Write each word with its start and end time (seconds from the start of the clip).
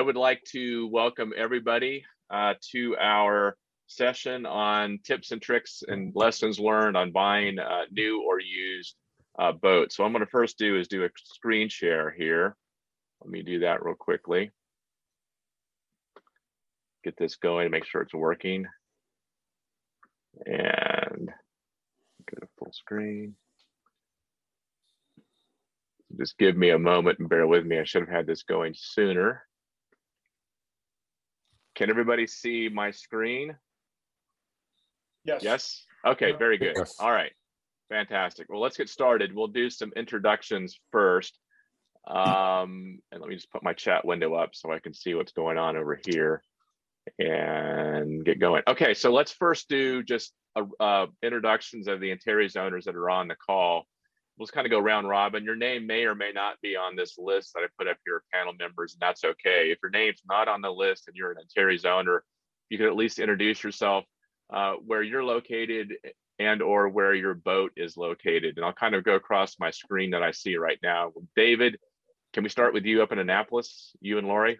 I 0.00 0.02
would 0.02 0.16
like 0.16 0.42
to 0.52 0.86
welcome 0.86 1.34
everybody 1.36 2.06
uh, 2.30 2.54
to 2.72 2.96
our 2.98 3.54
session 3.86 4.46
on 4.46 4.98
tips 5.04 5.30
and 5.30 5.42
tricks 5.42 5.82
and 5.86 6.10
lessons 6.16 6.58
learned 6.58 6.96
on 6.96 7.12
buying 7.12 7.58
uh, 7.58 7.82
new 7.90 8.24
or 8.26 8.40
used 8.40 8.96
uh, 9.38 9.52
boats. 9.52 9.94
So 9.94 10.02
I'm 10.02 10.12
going 10.12 10.24
to 10.24 10.30
first 10.30 10.56
do 10.56 10.78
is 10.78 10.88
do 10.88 11.04
a 11.04 11.10
screen 11.22 11.68
share 11.68 12.10
here. 12.10 12.56
Let 13.20 13.30
me 13.30 13.42
do 13.42 13.58
that 13.58 13.84
real 13.84 13.94
quickly. 13.94 14.50
Get 17.04 17.18
this 17.18 17.36
going 17.36 17.70
make 17.70 17.84
sure 17.84 18.00
it's 18.00 18.14
working. 18.14 18.64
And 20.46 21.30
get 22.26 22.42
a 22.42 22.48
full 22.58 22.72
screen. 22.72 23.34
Just 26.16 26.38
give 26.38 26.56
me 26.56 26.70
a 26.70 26.78
moment 26.78 27.18
and 27.18 27.28
bear 27.28 27.46
with 27.46 27.66
me. 27.66 27.78
I 27.78 27.84
should 27.84 28.00
have 28.00 28.16
had 28.16 28.26
this 28.26 28.44
going 28.44 28.72
sooner. 28.74 29.42
Can 31.80 31.88
everybody 31.88 32.26
see 32.26 32.68
my 32.68 32.90
screen? 32.90 33.56
Yes. 35.24 35.42
Yes? 35.42 35.86
Okay, 36.06 36.32
very 36.32 36.58
good. 36.58 36.74
Yes. 36.76 36.96
All 37.00 37.10
right. 37.10 37.32
Fantastic. 37.88 38.50
Well, 38.50 38.60
let's 38.60 38.76
get 38.76 38.90
started. 38.90 39.34
We'll 39.34 39.46
do 39.46 39.70
some 39.70 39.90
introductions 39.96 40.78
first. 40.92 41.38
Um, 42.06 42.98
and 43.10 43.22
let 43.22 43.30
me 43.30 43.34
just 43.34 43.50
put 43.50 43.62
my 43.62 43.72
chat 43.72 44.04
window 44.04 44.34
up 44.34 44.50
so 44.52 44.70
I 44.70 44.78
can 44.78 44.92
see 44.92 45.14
what's 45.14 45.32
going 45.32 45.56
on 45.56 45.78
over 45.78 45.98
here 46.06 46.42
and 47.18 48.26
get 48.26 48.38
going. 48.38 48.62
Okay, 48.68 48.92
so 48.92 49.10
let's 49.10 49.32
first 49.32 49.70
do 49.70 50.02
just 50.02 50.34
uh, 50.56 50.64
uh, 50.80 51.06
introductions 51.22 51.88
of 51.88 51.98
the 52.00 52.12
Antares 52.12 52.56
owners 52.56 52.84
that 52.84 52.94
are 52.94 53.08
on 53.08 53.26
the 53.26 53.36
call. 53.36 53.86
Just 54.38 54.52
kind 54.52 54.66
of 54.66 54.70
go 54.70 54.78
round 54.78 55.08
robin. 55.08 55.44
Your 55.44 55.56
name 55.56 55.86
may 55.86 56.04
or 56.04 56.14
may 56.14 56.32
not 56.32 56.60
be 56.62 56.76
on 56.76 56.96
this 56.96 57.18
list 57.18 57.52
that 57.54 57.60
I 57.60 57.66
put 57.78 57.88
up 57.88 57.98
here, 58.06 58.16
of 58.16 58.22
panel 58.32 58.54
members, 58.58 58.94
and 58.94 59.00
that's 59.00 59.24
okay. 59.24 59.70
If 59.70 59.78
your 59.82 59.90
name's 59.90 60.22
not 60.28 60.48
on 60.48 60.62
the 60.62 60.70
list 60.70 61.08
and 61.08 61.16
you're 61.16 61.32
an 61.32 61.38
Antares 61.38 61.84
owner, 61.84 62.24
you 62.70 62.78
can 62.78 62.86
at 62.86 62.96
least 62.96 63.18
introduce 63.18 63.62
yourself, 63.62 64.04
uh, 64.50 64.74
where 64.74 65.02
you're 65.02 65.24
located 65.24 65.92
and 66.38 66.62
or 66.62 66.88
where 66.88 67.14
your 67.14 67.34
boat 67.34 67.72
is 67.76 67.98
located. 67.98 68.56
And 68.56 68.64
I'll 68.64 68.72
kind 68.72 68.94
of 68.94 69.04
go 69.04 69.14
across 69.14 69.58
my 69.60 69.70
screen 69.70 70.10
that 70.12 70.22
I 70.22 70.30
see 70.30 70.56
right 70.56 70.78
now. 70.82 71.12
David, 71.36 71.78
can 72.32 72.42
we 72.42 72.48
start 72.48 72.72
with 72.72 72.86
you 72.86 73.02
up 73.02 73.12
in 73.12 73.18
Annapolis, 73.18 73.94
you 74.00 74.16
and 74.16 74.26
Lori? 74.26 74.58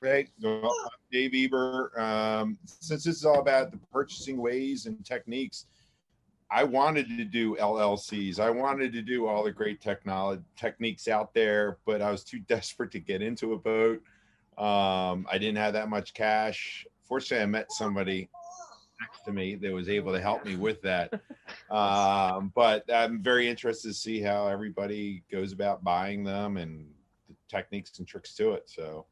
Great. 0.00 0.30
Well, 0.42 0.74
Dave 1.10 1.32
Eber. 1.34 1.92
Um, 1.98 2.58
since 2.66 3.04
this 3.04 3.16
is 3.16 3.24
all 3.24 3.40
about 3.40 3.70
the 3.70 3.78
purchasing 3.92 4.36
ways 4.36 4.86
and 4.86 5.04
techniques, 5.04 5.66
I 6.50 6.62
wanted 6.64 7.08
to 7.08 7.24
do 7.24 7.56
LLCs. 7.56 8.38
I 8.38 8.50
wanted 8.50 8.92
to 8.92 9.02
do 9.02 9.26
all 9.26 9.42
the 9.42 9.52
great 9.52 9.80
technology 9.80 10.42
techniques 10.56 11.08
out 11.08 11.34
there, 11.34 11.78
but 11.84 12.00
I 12.00 12.10
was 12.10 12.22
too 12.22 12.38
desperate 12.48 12.92
to 12.92 13.00
get 13.00 13.22
into 13.22 13.52
a 13.52 13.58
boat. 13.58 14.02
Um, 14.56 15.26
I 15.30 15.38
didn't 15.38 15.56
have 15.56 15.74
that 15.74 15.88
much 15.88 16.14
cash. 16.14 16.86
Fortunately, 17.02 17.42
I 17.42 17.46
met 17.46 17.72
somebody 17.72 18.28
next 19.00 19.24
to 19.24 19.32
me 19.32 19.56
that 19.56 19.72
was 19.72 19.88
able 19.88 20.12
to 20.12 20.20
help 20.20 20.44
me 20.44 20.56
with 20.56 20.80
that. 20.82 21.12
Um, 21.70 22.52
but 22.54 22.84
I'm 22.92 23.22
very 23.22 23.48
interested 23.48 23.88
to 23.88 23.94
see 23.94 24.20
how 24.20 24.46
everybody 24.46 25.22
goes 25.30 25.52
about 25.52 25.82
buying 25.82 26.22
them 26.22 26.56
and 26.56 26.88
the 27.28 27.34
techniques 27.48 27.98
and 27.98 28.06
tricks 28.06 28.34
to 28.34 28.52
it. 28.52 28.68
So. 28.68 29.06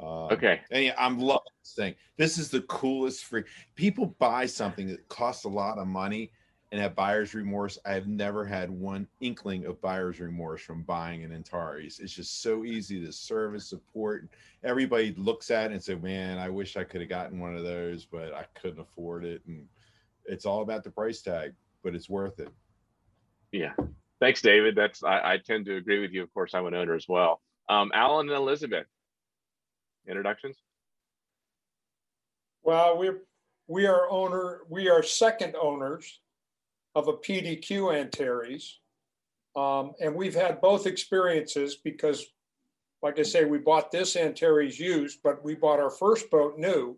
Um, 0.00 0.32
Okay. 0.32 0.60
and 0.70 0.84
yeah, 0.84 0.94
I'm 0.98 1.18
loving 1.18 1.52
this 1.62 1.74
thing. 1.74 1.94
This 2.16 2.38
is 2.38 2.48
the 2.48 2.62
coolest 2.62 3.24
free. 3.24 3.44
People 3.76 4.14
buy 4.18 4.46
something 4.46 4.88
that 4.88 5.08
costs 5.08 5.44
a 5.44 5.48
lot 5.48 5.78
of 5.78 5.86
money 5.86 6.30
and 6.74 6.82
have 6.82 6.96
buyer's 6.96 7.34
remorse. 7.34 7.78
I 7.86 7.92
have 7.92 8.08
never 8.08 8.44
had 8.44 8.68
one 8.68 9.06
inkling 9.20 9.64
of 9.64 9.80
buyer's 9.80 10.18
remorse 10.18 10.60
from 10.60 10.82
buying 10.82 11.22
an 11.22 11.30
Antares. 11.30 12.00
It's 12.00 12.12
just 12.12 12.42
so 12.42 12.64
easy 12.64 12.98
to 13.06 13.12
service, 13.12 13.68
support. 13.68 14.28
Everybody 14.64 15.14
looks 15.16 15.52
at 15.52 15.70
it 15.70 15.74
and 15.74 15.80
say, 15.82 15.94
"Man, 15.94 16.36
I 16.36 16.48
wish 16.48 16.76
I 16.76 16.82
could 16.82 17.00
have 17.00 17.08
gotten 17.08 17.38
one 17.38 17.54
of 17.54 17.62
those, 17.62 18.04
but 18.04 18.34
I 18.34 18.42
couldn't 18.54 18.80
afford 18.80 19.24
it." 19.24 19.40
And 19.46 19.68
it's 20.24 20.46
all 20.46 20.62
about 20.62 20.82
the 20.82 20.90
price 20.90 21.22
tag, 21.22 21.54
but 21.84 21.94
it's 21.94 22.10
worth 22.10 22.40
it. 22.40 22.48
Yeah. 23.52 23.74
Thanks, 24.18 24.42
David. 24.42 24.74
That's 24.74 25.04
I, 25.04 25.34
I 25.34 25.38
tend 25.38 25.66
to 25.66 25.76
agree 25.76 26.00
with 26.00 26.10
you. 26.10 26.24
Of 26.24 26.34
course, 26.34 26.54
I'm 26.54 26.66
an 26.66 26.74
owner 26.74 26.96
as 26.96 27.06
well. 27.08 27.40
Um, 27.68 27.92
Alan 27.94 28.28
and 28.28 28.36
Elizabeth, 28.36 28.88
introductions. 30.08 30.56
Well, 32.64 32.98
we're, 32.98 33.22
we 33.68 33.86
are 33.86 34.10
owner, 34.10 34.62
we 34.68 34.88
are 34.88 35.04
second 35.04 35.54
owners 35.54 36.20
of 36.94 37.08
a 37.08 37.12
PDQ 37.12 37.94
Antares. 37.94 38.80
Um, 39.56 39.92
and 40.00 40.14
we've 40.14 40.34
had 40.34 40.60
both 40.60 40.86
experiences 40.86 41.76
because, 41.76 42.24
like 43.02 43.18
I 43.18 43.22
say, 43.22 43.44
we 43.44 43.58
bought 43.58 43.90
this 43.90 44.16
Antares 44.16 44.78
used, 44.78 45.20
but 45.22 45.44
we 45.44 45.54
bought 45.54 45.80
our 45.80 45.90
first 45.90 46.30
boat 46.30 46.58
new. 46.58 46.96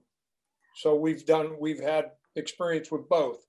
So 0.77 0.95
we've 0.95 1.25
done, 1.25 1.57
we've 1.59 1.81
had 1.81 2.13
experience 2.37 2.91
with 2.91 3.09
both. 3.09 3.47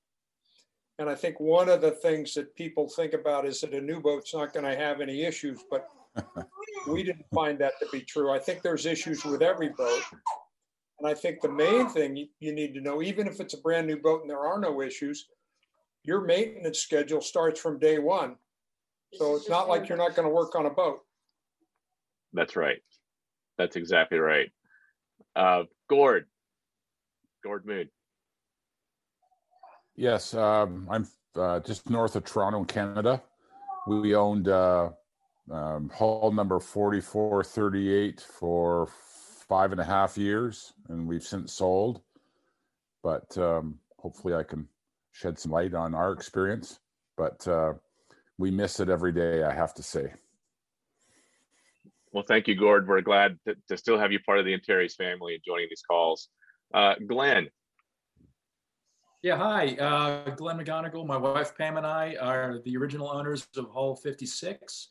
And 1.00 1.10
I 1.10 1.16
think 1.16 1.40
one 1.40 1.70
of 1.70 1.82
the 1.82 1.92
things 1.92 2.34
that 2.34 2.56
people 2.56 2.90
think 2.90 3.14
about 3.14 3.46
is 3.46 3.62
that 3.62 3.74
a 3.74 3.82
new 3.82 4.02
boat's 4.02 4.34
not 4.34 4.54
going 4.54 4.66
to 4.66 4.76
have 4.76 5.00
any 5.00 5.24
issues, 5.24 5.60
but 5.70 5.88
we 6.88 7.04
didn't 7.04 7.26
find 7.34 7.60
that 7.60 7.74
to 7.80 7.88
be 7.92 8.02
true. 8.02 8.32
I 8.32 8.40
think 8.40 8.62
there's 8.62 8.86
issues 8.86 9.24
with 9.24 9.42
every 9.42 9.70
boat. 9.70 10.02
And 11.00 11.08
I 11.08 11.14
think 11.14 11.42
the 11.42 11.52
main 11.52 11.88
thing 11.90 12.16
you, 12.16 12.28
you 12.40 12.52
need 12.52 12.74
to 12.74 12.82
know, 12.82 13.04
even 13.04 13.28
if 13.28 13.40
it's 13.40 13.54
a 13.54 13.60
brand 13.60 13.86
new 13.86 13.98
boat 13.98 14.22
and 14.22 14.30
there 14.30 14.40
are 14.40 14.60
no 14.60 14.82
issues, 14.82 15.28
your 16.08 16.22
maintenance 16.22 16.80
schedule 16.80 17.22
starts 17.22 17.60
from 17.60 17.78
day 17.78 18.00
one. 18.00 18.38
So 19.14 19.36
it's 19.36 19.50
not 19.50 19.68
like 19.68 19.90
you're 19.90 19.98
not 19.98 20.16
going 20.16 20.28
to 20.28 20.34
work 20.34 20.56
on 20.56 20.66
a 20.66 20.70
boat. 20.70 21.00
That's 22.34 22.56
right. 22.56 22.80
That's 23.58 23.76
exactly 23.76 24.18
right. 24.18 24.50
Uh, 25.36 25.64
Gord, 25.90 26.26
Gord 27.44 27.66
Mood. 27.66 27.90
Yes, 29.96 30.34
um, 30.34 30.88
I'm 30.90 31.08
uh, 31.36 31.60
just 31.60 31.90
north 31.90 32.16
of 32.16 32.24
Toronto, 32.24 32.64
Canada. 32.64 33.22
We 33.88 34.16
owned 34.16 34.48
uh, 34.48 34.90
um, 35.52 35.90
hull 35.90 36.32
number 36.32 36.60
4438 36.60 38.22
for 38.22 38.88
five 39.50 39.72
and 39.72 39.82
a 39.82 39.84
half 39.84 40.18
years, 40.18 40.74
and 40.90 41.08
we've 41.08 41.24
since 41.24 41.54
sold. 41.54 42.02
But 43.04 43.38
um, 43.38 43.80
hopefully, 43.98 44.34
I 44.34 44.44
can 44.44 44.68
shed 45.18 45.40
some 45.40 45.52
light 45.52 45.74
on 45.74 45.96
our 45.96 46.12
experience. 46.12 46.80
But 47.18 47.48
uh, 47.48 47.74
we 48.38 48.52
miss 48.52 48.80
it 48.80 48.90
every 48.90 49.12
day, 49.12 49.44
I 49.44 49.54
have 49.54 49.74
to 49.76 49.84
say. 49.84 50.14
Well, 52.12 52.24
thank 52.28 52.48
you, 52.48 52.56
Gord. 52.56 52.88
We're 52.88 53.02
glad 53.02 53.38
to, 53.48 53.56
to 53.68 53.78
still 53.78 53.98
have 53.98 54.12
you 54.12 54.20
part 54.20 54.40
of 54.40 54.46
the 54.46 54.54
Antares 54.54 54.96
family 54.96 55.34
and 55.34 55.44
joining 55.46 55.68
these 55.70 55.82
calls. 55.82 56.30
Uh, 56.74 56.96
Glenn, 57.08 57.50
Yeah, 59.24 59.38
hi, 59.38 59.76
uh, 59.76 60.36
Glenn 60.36 60.60
McGonigal. 60.60 61.06
My 61.06 61.18
wife 61.18 61.58
Pam 61.58 61.78
and 61.78 61.86
I 61.86 62.16
are 62.22 62.60
the 62.64 62.78
original 62.78 63.10
owners 63.10 63.48
of 63.58 63.70
Hull 63.72 63.96
56. 63.96 64.90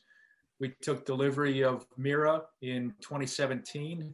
We 0.59 0.73
took 0.81 1.05
delivery 1.05 1.63
of 1.63 1.85
Mira 1.97 2.43
in 2.61 2.93
2017 3.01 4.13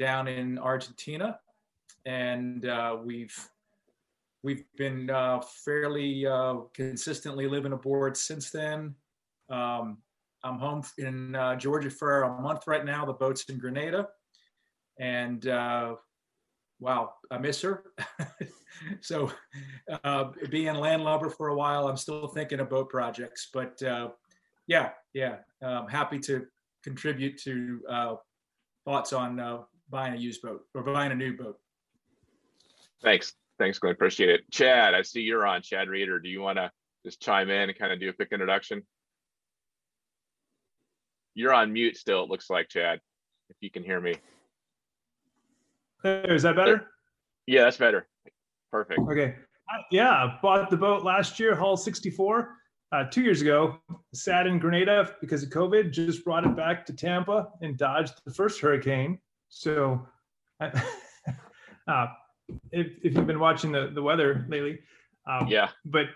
down 0.00 0.26
in 0.26 0.58
Argentina, 0.58 1.38
and 2.04 2.66
uh, 2.66 2.96
we've 3.02 3.36
we've 4.42 4.64
been 4.76 5.10
uh, 5.10 5.40
fairly 5.64 6.26
uh, 6.26 6.54
consistently 6.74 7.48
living 7.48 7.72
aboard 7.72 8.16
since 8.16 8.50
then. 8.50 8.94
Um, 9.50 9.98
I'm 10.44 10.58
home 10.58 10.82
in 10.98 11.34
uh, 11.34 11.56
Georgia 11.56 11.90
for 11.90 12.22
a 12.22 12.40
month 12.40 12.66
right 12.66 12.84
now. 12.84 13.04
The 13.04 13.12
boat's 13.12 13.44
in 13.48 13.58
Grenada, 13.58 14.08
and 14.98 15.46
uh, 15.48 15.96
wow, 16.78 17.14
I 17.30 17.38
miss 17.38 17.60
her. 17.62 17.84
so, 19.00 19.32
uh, 20.04 20.26
being 20.50 20.74
landlubber 20.74 21.30
for 21.30 21.48
a 21.48 21.56
while, 21.56 21.88
I'm 21.88 21.96
still 21.96 22.28
thinking 22.28 22.60
of 22.60 22.70
boat 22.70 22.88
projects. 22.88 23.48
But 23.52 23.82
uh, 23.82 24.10
yeah, 24.68 24.90
yeah, 25.14 25.38
um, 25.62 25.88
happy 25.88 26.18
to 26.20 26.46
contribute 26.84 27.40
to 27.42 27.80
thoughts 28.84 29.12
on 29.12 29.64
buying 29.90 30.14
a 30.14 30.18
used 30.18 30.42
boat 30.42 30.62
or 30.74 30.82
buying 30.82 31.12
a 31.12 31.16
new 31.16 31.36
boat. 31.36 31.58
thanks. 33.02 33.34
Thanks, 33.58 33.78
Glenn. 33.78 33.92
Appreciate 33.92 34.28
it. 34.28 34.50
Chad, 34.50 34.94
I 34.94 35.02
see 35.02 35.20
you're 35.20 35.46
on. 35.46 35.62
Chad 35.62 35.88
Reeder, 35.88 36.18
do 36.20 36.28
you 36.28 36.40
want 36.40 36.58
to 36.58 36.70
just 37.04 37.20
chime 37.20 37.50
in 37.50 37.68
and 37.68 37.78
kind 37.78 37.92
of 37.92 38.00
do 38.00 38.08
a 38.08 38.12
quick 38.12 38.28
introduction? 38.32 38.82
You're 41.34 41.54
on 41.54 41.72
mute 41.72 41.96
still, 41.96 42.24
it 42.24 42.30
looks 42.30 42.48
like, 42.50 42.68
Chad, 42.68 43.00
if 43.50 43.56
you 43.60 43.70
can 43.70 43.82
hear 43.82 44.00
me. 44.00 44.14
Is 46.04 46.42
that 46.42 46.56
better? 46.56 46.86
Yeah, 47.46 47.64
that's 47.64 47.76
better. 47.76 48.06
Perfect. 48.70 49.00
Okay. 49.00 49.34
Uh, 49.72 49.82
Yeah, 49.90 50.36
bought 50.42 50.70
the 50.70 50.76
boat 50.76 51.04
last 51.04 51.38
year, 51.40 51.54
Hull 51.54 51.76
64, 51.76 52.56
uh, 52.92 53.04
two 53.04 53.22
years 53.22 53.42
ago. 53.42 53.78
Sat 54.14 54.46
in 54.46 54.58
Grenada 54.58 55.14
because 55.20 55.42
of 55.42 55.50
COVID. 55.50 55.92
Just 55.92 56.24
brought 56.24 56.44
it 56.44 56.56
back 56.56 56.86
to 56.86 56.92
Tampa 56.92 57.48
and 57.60 57.76
dodged 57.76 58.14
the 58.24 58.32
first 58.32 58.60
hurricane. 58.60 59.18
So, 59.48 60.06
I, 60.60 60.66
uh, 61.88 62.06
if, 62.72 62.88
if 63.02 63.14
you've 63.14 63.26
been 63.26 63.40
watching 63.40 63.72
the, 63.72 63.90
the 63.94 64.02
weather 64.02 64.44
lately, 64.48 64.78
um, 65.26 65.48
Yeah, 65.48 65.70
but 65.84 66.06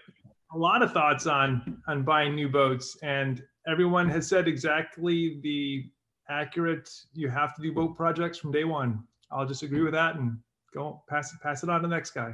a 0.53 0.59
lot 0.59 0.83
of 0.83 0.93
thoughts 0.93 1.27
on 1.27 1.83
on 1.89 2.03
buying 2.03 2.35
new 2.35 2.49
boats 2.49 2.97
and 3.03 3.43
everyone 3.69 4.09
has 4.09 4.29
said 4.29 4.49
exactly 4.49 5.41
the 5.43 5.85
accurate. 6.29 6.89
You 7.13 7.29
have 7.29 7.55
to 7.57 7.63
do 7.63 7.73
boat 7.73 7.97
projects 7.97 8.39
from 8.39 8.53
day 8.53 8.65
one. 8.65 9.03
I'll 9.31 9.47
just 9.47 9.63
agree 9.63 9.83
with 9.83 9.93
that 9.93 10.17
and 10.17 10.39
go 10.75 11.03
pass 11.09 11.33
it 11.33 11.41
pass 11.41 11.63
it 11.63 11.71
on 11.71 11.83
to 11.83 11.89
the 11.89 11.95
next 11.95 12.11
guy. 12.13 12.33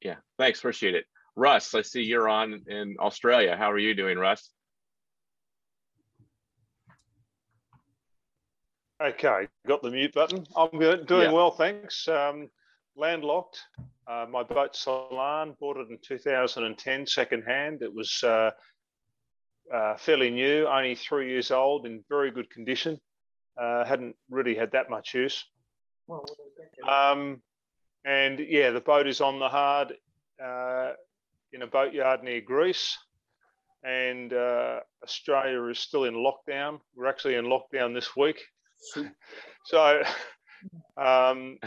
Yeah, 0.00 0.16
thanks, 0.38 0.58
appreciate 0.60 0.94
it. 0.94 1.06
Russ, 1.36 1.74
I 1.74 1.82
see 1.82 2.02
you're 2.02 2.28
on 2.28 2.62
in 2.68 2.96
Australia. 2.98 3.56
How 3.56 3.70
are 3.70 3.78
you 3.78 3.94
doing, 3.94 4.18
Russ? 4.18 4.50
Okay, 9.02 9.46
got 9.66 9.82
the 9.82 9.90
mute 9.90 10.14
button. 10.14 10.46
I'm 10.56 10.70
good, 10.78 11.06
doing 11.06 11.24
Yeah. 11.24 11.32
well, 11.32 11.50
thanks. 11.50 12.08
Um, 12.08 12.48
landlocked. 12.96 13.60
Uh, 14.06 14.26
my 14.30 14.42
boat 14.42 14.74
Solan 14.74 15.54
bought 15.60 15.76
it 15.76 15.88
in 15.90 15.98
2010, 16.02 17.06
second 17.06 17.42
hand. 17.42 17.82
It 17.82 17.92
was 17.92 18.22
uh, 18.22 18.50
uh, 19.72 19.96
fairly 19.96 20.30
new, 20.30 20.66
only 20.66 20.94
three 20.94 21.30
years 21.30 21.50
old, 21.50 21.86
in 21.86 22.04
very 22.08 22.30
good 22.30 22.48
condition. 22.50 22.98
Uh, 23.60 23.84
hadn't 23.84 24.14
really 24.30 24.54
had 24.54 24.72
that 24.72 24.90
much 24.90 25.14
use. 25.14 25.44
Um, 26.86 27.42
and 28.04 28.38
yeah, 28.38 28.70
the 28.70 28.80
boat 28.80 29.06
is 29.06 29.20
on 29.20 29.38
the 29.38 29.48
hard 29.48 29.94
uh, 30.42 30.92
in 31.52 31.62
a 31.62 31.66
boatyard 31.66 32.22
near 32.22 32.40
Greece. 32.40 32.96
And 33.82 34.32
uh, 34.32 34.80
Australia 35.02 35.64
is 35.64 35.78
still 35.78 36.04
in 36.04 36.14
lockdown. 36.14 36.80
We're 36.94 37.06
actually 37.06 37.36
in 37.36 37.46
lockdown 37.46 37.94
this 37.94 38.16
week. 38.16 38.40
so, 39.64 40.02
um, 40.96 41.58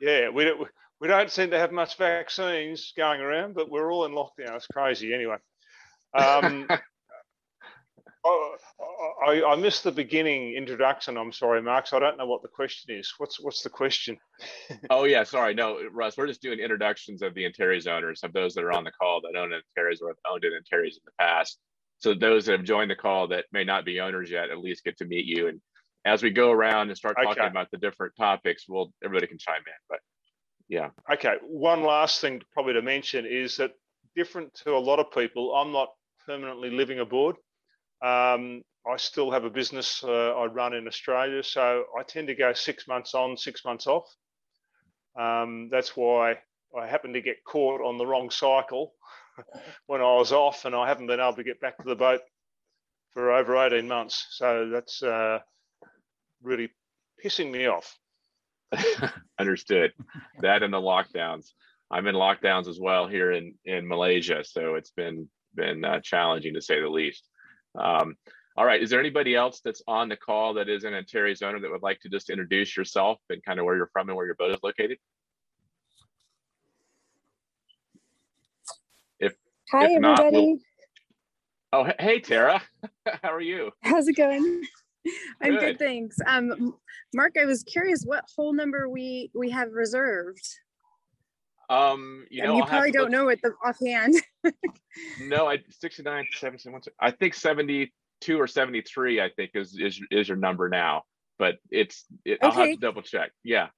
yeah, 0.00 0.28
we 0.28 0.44
don't, 0.44 0.68
we 1.00 1.08
don't 1.08 1.30
seem 1.30 1.50
to 1.50 1.58
have 1.58 1.72
much 1.72 1.96
vaccines 1.96 2.92
going 2.96 3.20
around, 3.20 3.54
but 3.54 3.70
we're 3.70 3.92
all 3.92 4.06
in 4.06 4.12
lockdown. 4.12 4.56
It's 4.56 4.66
crazy 4.66 5.12
anyway. 5.12 5.36
Um, 6.14 6.68
oh, 8.24 8.56
I, 9.26 9.42
I 9.42 9.56
missed 9.56 9.84
the 9.84 9.92
beginning 9.92 10.54
introduction. 10.54 11.16
I'm 11.16 11.32
sorry, 11.32 11.62
Mark. 11.62 11.86
So 11.86 11.96
I 11.96 12.00
don't 12.00 12.16
know 12.16 12.26
what 12.26 12.42
the 12.42 12.48
question 12.48 12.96
is. 12.96 13.12
What's 13.18 13.40
what's 13.40 13.62
the 13.62 13.70
question? 13.70 14.16
oh 14.90 15.04
yeah, 15.04 15.24
sorry. 15.24 15.54
No, 15.54 15.78
Russ, 15.92 16.16
we're 16.16 16.26
just 16.26 16.42
doing 16.42 16.58
introductions 16.58 17.22
of 17.22 17.34
the 17.34 17.44
Antares 17.44 17.86
owners, 17.86 18.22
of 18.22 18.32
those 18.32 18.54
that 18.54 18.64
are 18.64 18.72
on 18.72 18.84
the 18.84 18.92
call 18.92 19.20
that 19.22 19.38
own 19.38 19.52
Antares 19.52 20.00
or 20.00 20.08
have 20.08 20.16
owned 20.30 20.44
an 20.44 20.52
Antares 20.54 20.96
in 20.96 21.02
the 21.04 21.12
past. 21.18 21.58
So 21.98 22.14
those 22.14 22.46
that 22.46 22.52
have 22.52 22.64
joined 22.64 22.90
the 22.90 22.96
call 22.96 23.28
that 23.28 23.46
may 23.52 23.64
not 23.64 23.84
be 23.84 24.00
owners 24.00 24.30
yet, 24.30 24.50
at 24.50 24.58
least 24.58 24.84
get 24.84 24.98
to 24.98 25.06
meet 25.06 25.24
you. 25.24 25.48
And 25.48 25.60
as 26.06 26.22
we 26.22 26.30
go 26.30 26.52
around 26.52 26.88
and 26.88 26.96
start 26.96 27.16
talking 27.16 27.42
Okay. 27.42 27.50
about 27.50 27.70
the 27.72 27.78
different 27.78 28.14
topics, 28.16 28.66
we'll 28.68 28.92
everybody 29.04 29.26
can 29.26 29.38
chime 29.38 29.56
in. 29.66 29.72
But 29.90 29.98
yeah, 30.68 30.90
Okay, 31.12 31.36
one 31.42 31.82
last 31.82 32.20
thing 32.20 32.40
probably 32.52 32.74
to 32.74 32.82
mention 32.82 33.26
is 33.26 33.56
that 33.56 33.72
different 34.14 34.54
to 34.64 34.70
a 34.76 34.78
lot 34.78 35.00
of 35.00 35.10
people, 35.10 35.54
I'm 35.54 35.72
not 35.72 35.88
permanently 36.24 36.70
living 36.70 37.00
abroad. 37.00 37.36
Um, 38.02 38.62
I 38.88 38.96
still 38.96 39.32
have 39.32 39.44
a 39.44 39.50
business 39.50 40.02
uh, 40.04 40.32
I 40.36 40.46
run 40.46 40.74
in 40.74 40.86
Australia, 40.86 41.42
so 41.42 41.84
I 41.98 42.04
tend 42.04 42.28
to 42.28 42.36
go 42.36 42.52
six 42.52 42.86
months 42.86 43.14
on, 43.14 43.36
six 43.36 43.64
months 43.64 43.88
off. 43.88 44.08
Um, 45.18 45.68
that's 45.72 45.96
why 45.96 46.38
I 46.78 46.86
happened 46.86 47.14
to 47.14 47.20
get 47.20 47.42
caught 47.44 47.80
on 47.80 47.98
the 47.98 48.06
wrong 48.06 48.30
cycle 48.30 48.94
when 49.86 50.00
I 50.00 50.14
was 50.14 50.32
off, 50.32 50.64
and 50.66 50.74
I 50.74 50.86
haven't 50.86 51.08
been 51.08 51.20
able 51.20 51.34
to 51.34 51.44
get 51.44 51.60
back 51.60 51.78
to 51.78 51.88
the 51.88 51.96
boat 51.96 52.20
for 53.10 53.32
over 53.32 53.56
18 53.56 53.88
months. 53.88 54.26
So 54.30 54.68
that's 54.72 55.02
uh, 55.02 55.40
really 56.46 56.70
pissing 57.22 57.50
me 57.50 57.66
off. 57.66 57.98
understood. 59.38 59.92
that 60.40 60.62
and 60.62 60.72
the 60.72 60.78
lockdowns. 60.80 61.50
I'm 61.90 62.06
in 62.06 62.14
lockdowns 62.14 62.68
as 62.68 62.80
well 62.80 63.06
here 63.06 63.32
in 63.32 63.54
in 63.64 63.86
Malaysia, 63.86 64.42
so 64.44 64.74
it's 64.74 64.90
been 64.90 65.28
been 65.54 65.84
uh, 65.84 66.00
challenging 66.00 66.54
to 66.54 66.60
say 66.62 66.80
the 66.80 66.88
least. 66.88 67.28
Um, 67.78 68.16
all 68.56 68.64
right, 68.64 68.82
is 68.82 68.90
there 68.90 69.00
anybody 69.00 69.34
else 69.34 69.60
that's 69.64 69.82
on 69.86 70.08
the 70.08 70.16
call 70.16 70.54
that 70.54 70.68
is 70.68 70.84
an 70.84 70.94
Antares 70.94 71.42
owner 71.42 71.60
that 71.60 71.70
would 71.70 71.82
like 71.82 72.00
to 72.00 72.08
just 72.08 72.30
introduce 72.30 72.76
yourself 72.76 73.18
and 73.28 73.44
kind 73.44 73.60
of 73.60 73.66
where 73.66 73.76
you're 73.76 73.90
from 73.92 74.08
and 74.08 74.16
where 74.16 74.26
your 74.26 74.34
boat 74.34 74.50
is 74.52 74.58
located? 74.62 74.98
Hi, 79.72 79.86
If 79.94 80.00
not, 80.00 80.32
we'll- 80.32 80.58
Oh, 81.72 81.88
hey 81.98 82.20
Tara, 82.20 82.62
how 83.22 83.32
are 83.32 83.40
you? 83.40 83.72
How's 83.82 84.06
it 84.06 84.16
going? 84.16 84.62
I'm 85.42 85.52
Good. 85.52 85.60
good, 85.60 85.78
thanks. 85.78 86.16
Um, 86.26 86.74
Mark, 87.14 87.36
I 87.40 87.44
was 87.44 87.62
curious 87.62 88.04
what 88.04 88.24
hole 88.36 88.52
number 88.52 88.88
we 88.88 89.30
we 89.34 89.50
have 89.50 89.72
reserved. 89.72 90.46
Um, 91.68 92.26
you 92.30 92.42
and 92.44 92.54
you 92.54 92.60
I'll 92.62 92.68
probably 92.68 92.92
don't 92.92 93.04
look- 93.04 93.10
know 93.12 93.28
it 93.28 93.40
the 93.42 93.52
offhand. 93.64 94.14
No, 95.20 95.46
I 95.46 95.58
69, 95.68 96.24
70, 96.32 96.70
what's 96.70 96.86
it? 96.86 96.94
I 96.98 97.10
think 97.10 97.34
72 97.34 98.40
or 98.40 98.46
73, 98.46 99.20
I 99.20 99.28
think 99.36 99.50
is 99.54 99.76
is 99.78 100.00
is 100.10 100.28
your 100.28 100.38
number 100.38 100.70
now. 100.70 101.02
But 101.38 101.56
it's 101.70 102.06
it, 102.24 102.38
I'll 102.42 102.50
have 102.52 102.70
to 102.70 102.76
double 102.76 103.02
check. 103.02 103.30
Yeah. 103.44 103.68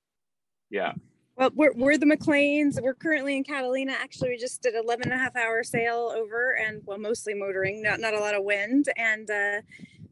Yeah. 0.71 0.93
Well, 1.37 1.51
we're, 1.55 1.73
we're 1.75 1.99
the 1.99 2.07
McLeans. 2.07 2.81
We're 2.81 2.95
currently 2.95 3.37
in 3.37 3.43
Catalina. 3.43 3.93
Actually, 4.01 4.31
we 4.31 4.37
just 4.39 4.63
did 4.63 4.75
11 4.77 5.05
and 5.11 5.13
a 5.13 5.19
half 5.19 5.35
hour 5.35 5.63
sail 5.65 6.13
over 6.17 6.53
and 6.57 6.83
well, 6.85 6.99
mostly 6.99 7.35
motoring, 7.35 7.83
not, 7.83 7.99
not 8.01 8.15
a 8.15 8.19
lot 8.21 8.35
of 8.37 8.45
wind. 8.45 8.87
And 8.97 9.29
uh, 9.31 9.61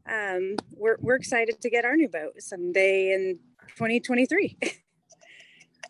um, 0.09 0.55
we're, 0.71 0.97
we're 0.99 1.15
excited 1.15 1.61
to 1.61 1.69
get 1.69 1.85
our 1.85 1.95
new 1.95 2.07
boat 2.09 2.33
someday 2.39 3.13
in 3.13 3.39
2023. 3.75 4.57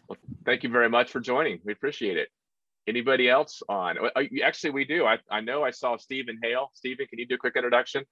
well, 0.08 0.18
Thank 0.46 0.64
you 0.64 0.70
very 0.70 0.90
much 0.90 1.12
for 1.12 1.20
joining. 1.20 1.60
We 1.64 1.74
appreciate 1.74 2.18
it. 2.18 2.30
Anybody 2.88 3.30
else 3.30 3.62
on? 3.68 3.98
uh, 3.98 4.10
Actually, 4.44 4.72
we 4.72 4.86
do. 4.86 5.06
I, 5.06 5.18
I 5.30 5.42
know 5.42 5.64
I 5.64 5.72
saw 5.72 5.98
Stephen 5.98 6.40
Hale. 6.42 6.72
Stephen, 6.74 7.06
can 7.08 7.20
you 7.20 7.28
do 7.28 7.36
a 7.36 7.38
quick 7.38 7.56
introduction? 7.58 8.04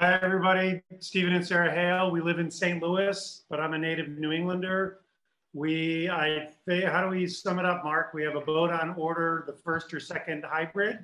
Hi, 0.00 0.18
everybody. 0.22 0.80
Stephen 0.98 1.34
and 1.34 1.46
Sarah 1.46 1.70
Hale. 1.72 2.10
We 2.10 2.20
live 2.22 2.38
in 2.38 2.50
St. 2.50 2.82
Louis, 2.82 3.44
but 3.50 3.60
I'm 3.60 3.74
a 3.74 3.78
native 3.78 4.08
New 4.08 4.32
Englander. 4.32 5.00
We, 5.52 6.08
I, 6.08 6.48
think- 6.66 6.84
how 6.84 7.02
do 7.02 7.08
we 7.08 7.26
sum 7.26 7.58
it 7.58 7.64
up, 7.66 7.84
Mark? 7.84 8.14
We 8.14 8.22
have 8.24 8.34
a 8.34 8.40
boat 8.40 8.70
on 8.70 8.94
order, 8.96 9.44
the 9.46 9.52
first 9.52 9.92
or 9.92 10.00
second 10.00 10.44
hybrid, 10.48 11.00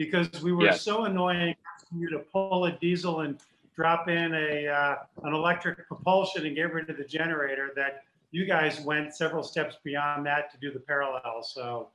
because 0.00 0.42
we 0.42 0.50
were 0.50 0.64
Yes. 0.64 0.80
so 0.80 1.04
annoying 1.04 1.54
asking 1.74 1.98
you 1.98 2.08
to 2.08 2.20
pull 2.20 2.64
a 2.64 2.72
diesel 2.72 3.20
and 3.20 3.38
drop 3.76 4.08
in 4.08 4.34
a 4.34 4.66
uh, 4.66 4.96
an 5.24 5.34
electric 5.34 5.86
propulsion 5.86 6.46
and 6.46 6.56
get 6.56 6.72
rid 6.72 6.88
of 6.88 6.96
the 6.96 7.04
generator 7.04 7.70
that 7.76 8.04
you 8.30 8.46
guys 8.46 8.80
went 8.80 9.14
several 9.14 9.42
steps 9.42 9.76
beyond 9.84 10.24
that 10.24 10.50
to 10.52 10.56
do 10.56 10.72
the 10.72 10.80
parallel. 10.80 11.42
So 11.42 11.90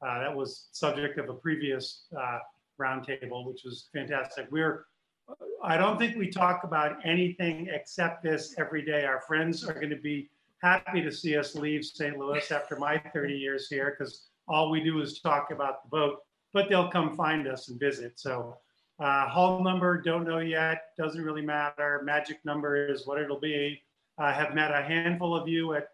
uh, 0.00 0.20
that 0.20 0.34
was 0.34 0.68
subject 0.72 1.18
of 1.18 1.28
a 1.28 1.34
previous 1.34 2.06
uh, 2.18 2.38
roundtable, 2.80 3.46
which 3.46 3.64
was 3.64 3.90
fantastic. 3.92 4.46
We're 4.50 4.86
I 5.62 5.76
don't 5.76 5.98
think 5.98 6.16
we 6.16 6.30
talk 6.30 6.64
about 6.64 6.96
anything 7.04 7.68
except 7.70 8.22
this 8.22 8.54
every 8.58 8.82
day. 8.86 9.04
Our 9.04 9.20
friends 9.20 9.68
are 9.68 9.74
going 9.74 9.90
to 9.90 9.96
be 9.96 10.30
happy 10.62 11.02
to 11.02 11.12
see 11.12 11.36
us 11.36 11.54
leave 11.54 11.84
St. 11.84 12.16
Louis 12.16 12.50
after 12.50 12.76
my 12.76 12.96
30 13.12 13.34
years 13.34 13.68
here 13.68 13.94
because 13.98 14.28
all 14.48 14.70
we 14.70 14.82
do 14.82 14.98
is 15.02 15.20
talk 15.20 15.50
about 15.50 15.84
the 15.84 15.90
boat, 15.90 16.20
but 16.52 16.68
they'll 16.68 16.90
come 16.90 17.14
find 17.14 17.46
us 17.46 17.68
and 17.68 17.78
visit. 17.78 18.18
So, 18.18 18.56
uh, 18.98 19.26
hull 19.28 19.62
number, 19.62 20.00
don't 20.00 20.26
know 20.26 20.38
yet, 20.38 20.90
doesn't 20.98 21.22
really 21.24 21.42
matter. 21.42 22.02
Magic 22.04 22.38
number 22.44 22.88
is 22.88 23.06
what 23.06 23.20
it'll 23.20 23.40
be. 23.40 23.80
I 24.18 24.32
have 24.32 24.54
met 24.54 24.70
a 24.72 24.82
handful 24.82 25.34
of 25.34 25.48
you 25.48 25.74
at 25.74 25.88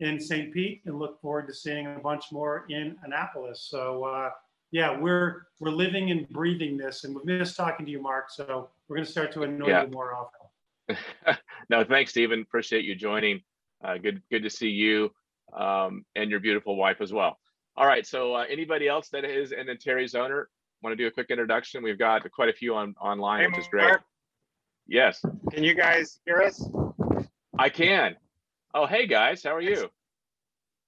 in 0.00 0.18
St. 0.18 0.52
Pete 0.52 0.80
and 0.86 0.98
look 0.98 1.20
forward 1.20 1.46
to 1.46 1.54
seeing 1.54 1.86
a 1.86 1.98
bunch 1.98 2.32
more 2.32 2.64
in 2.70 2.96
Annapolis. 3.04 3.66
So, 3.70 4.04
uh, 4.04 4.30
yeah, 4.72 4.98
we're 4.98 5.46
we're 5.58 5.70
living 5.70 6.10
and 6.10 6.28
breathing 6.30 6.76
this, 6.76 7.04
and 7.04 7.14
we 7.14 7.22
missed 7.24 7.56
talking 7.56 7.84
to 7.86 7.92
you, 7.92 8.00
Mark. 8.00 8.30
So 8.30 8.70
we're 8.88 8.96
going 8.96 9.06
to 9.06 9.10
start 9.12 9.32
to 9.32 9.42
annoy 9.42 9.68
Yeah. 9.68 9.84
you 9.84 9.90
more 9.90 10.14
often. 10.14 11.36
no, 11.70 11.84
thanks, 11.84 12.12
Stephen. 12.12 12.40
Appreciate 12.40 12.84
you 12.84 12.94
joining. 12.94 13.42
Uh, 13.84 13.98
good, 13.98 14.22
good 14.30 14.42
to 14.42 14.50
see 14.50 14.68
you 14.68 15.10
um, 15.52 16.04
and 16.16 16.30
your 16.30 16.40
beautiful 16.40 16.76
wife 16.76 17.00
as 17.00 17.12
well. 17.12 17.38
All 17.76 17.86
right. 17.86 18.06
So, 18.06 18.34
uh, 18.34 18.44
anybody 18.48 18.88
else 18.88 19.08
that 19.10 19.24
is 19.24 19.52
an 19.52 19.68
Antares 19.68 20.14
owner 20.14 20.48
want 20.82 20.92
to 20.92 20.96
do 20.96 21.06
a 21.06 21.10
quick 21.10 21.26
introduction? 21.30 21.82
We've 21.82 21.98
got 21.98 22.28
quite 22.30 22.48
a 22.48 22.52
few 22.52 22.74
on 22.74 22.94
online, 23.00 23.42
Hey, 23.42 23.46
which 23.48 23.58
is 23.58 23.68
great. 23.68 23.84
Mark, 23.84 24.02
Yes, 24.86 25.24
Can 25.52 25.62
you 25.62 25.74
guys 25.74 26.18
hear 26.26 26.42
us? 26.42 26.68
I 27.56 27.68
can. 27.68 28.16
Oh, 28.74 28.86
hey 28.86 29.06
guys, 29.06 29.42
how 29.42 29.54
are 29.54 29.60
you? 29.60 29.88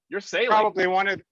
You're 0.09 0.21
sailing. 0.21 0.49
Probably 0.49 0.89
one 0.89 1.07
of 1.07 1.23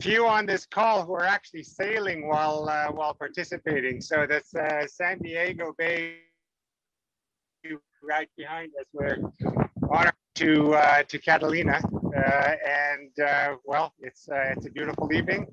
few 0.00 0.26
on 0.26 0.46
this 0.46 0.64
call 0.64 1.04
who 1.04 1.14
are 1.14 1.24
actually 1.24 1.62
sailing 1.62 2.28
while 2.28 2.68
uh, 2.68 2.92
while 2.92 3.14
participating. 3.14 4.00
So 4.00 4.26
that's 4.28 4.54
uh, 4.54 4.86
San 4.86 5.18
Diego 5.18 5.74
Bay 5.76 6.18
right 8.02 8.28
behind 8.36 8.72
us. 8.80 8.86
We're 8.92 9.16
on 9.90 10.06
our 10.06 10.12
to 10.36 10.74
uh, 10.74 11.02
to 11.04 11.18
Catalina, 11.18 11.80
uh, 12.16 12.20
and 12.20 13.10
uh, 13.26 13.56
well, 13.64 13.92
it's 14.00 14.28
uh, 14.28 14.52
it's 14.56 14.66
a 14.66 14.70
beautiful 14.70 15.12
evening, 15.12 15.46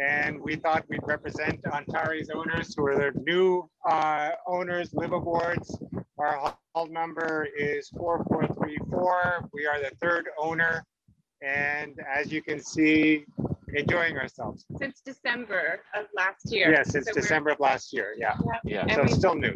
and 0.00 0.40
we 0.40 0.56
thought 0.56 0.84
we'd 0.88 1.00
represent 1.06 1.60
Antares 1.72 2.28
owners 2.30 2.74
who 2.76 2.86
are 2.86 2.96
the 2.96 3.12
new 3.20 3.68
uh, 3.88 4.30
owners, 4.46 4.90
liveaboards. 4.90 5.68
Our 6.18 6.54
hull 6.74 6.86
number 6.88 7.46
is 7.56 7.88
4434. 7.96 9.48
We 9.52 9.66
are 9.66 9.80
the 9.80 9.92
third 10.00 10.28
owner, 10.38 10.84
and 11.40 11.98
as 12.12 12.32
you 12.32 12.42
can 12.42 12.60
see 12.60 13.26
enjoying 13.74 14.16
ourselves. 14.16 14.64
Since 14.78 15.02
December 15.04 15.80
of 15.94 16.06
last 16.16 16.50
year. 16.50 16.72
Yeah, 16.72 16.82
since 16.82 17.06
So 17.06 17.12
December 17.12 17.50
of 17.50 17.60
last 17.60 17.92
year. 17.92 18.14
Yeah. 18.16 18.36
Yeah, 18.64 18.92
So 18.94 19.02
it's 19.02 19.12
we- 19.12 19.18
still 19.18 19.34
new. 19.34 19.52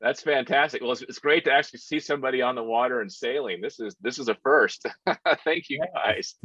That's 0.00 0.22
fantastic. 0.22 0.80
Well, 0.80 0.92
it's, 0.92 1.02
it's 1.02 1.18
great 1.18 1.44
to 1.44 1.52
actually 1.52 1.80
see 1.80 2.00
somebody 2.00 2.40
on 2.40 2.54
the 2.54 2.62
water 2.62 3.00
and 3.00 3.12
sailing. 3.12 3.60
This 3.60 3.78
is 3.78 3.94
this 4.00 4.18
is 4.18 4.28
a 4.28 4.34
first. 4.42 4.86
Thank 5.44 5.68
you 5.68 5.82
guys. 5.94 6.34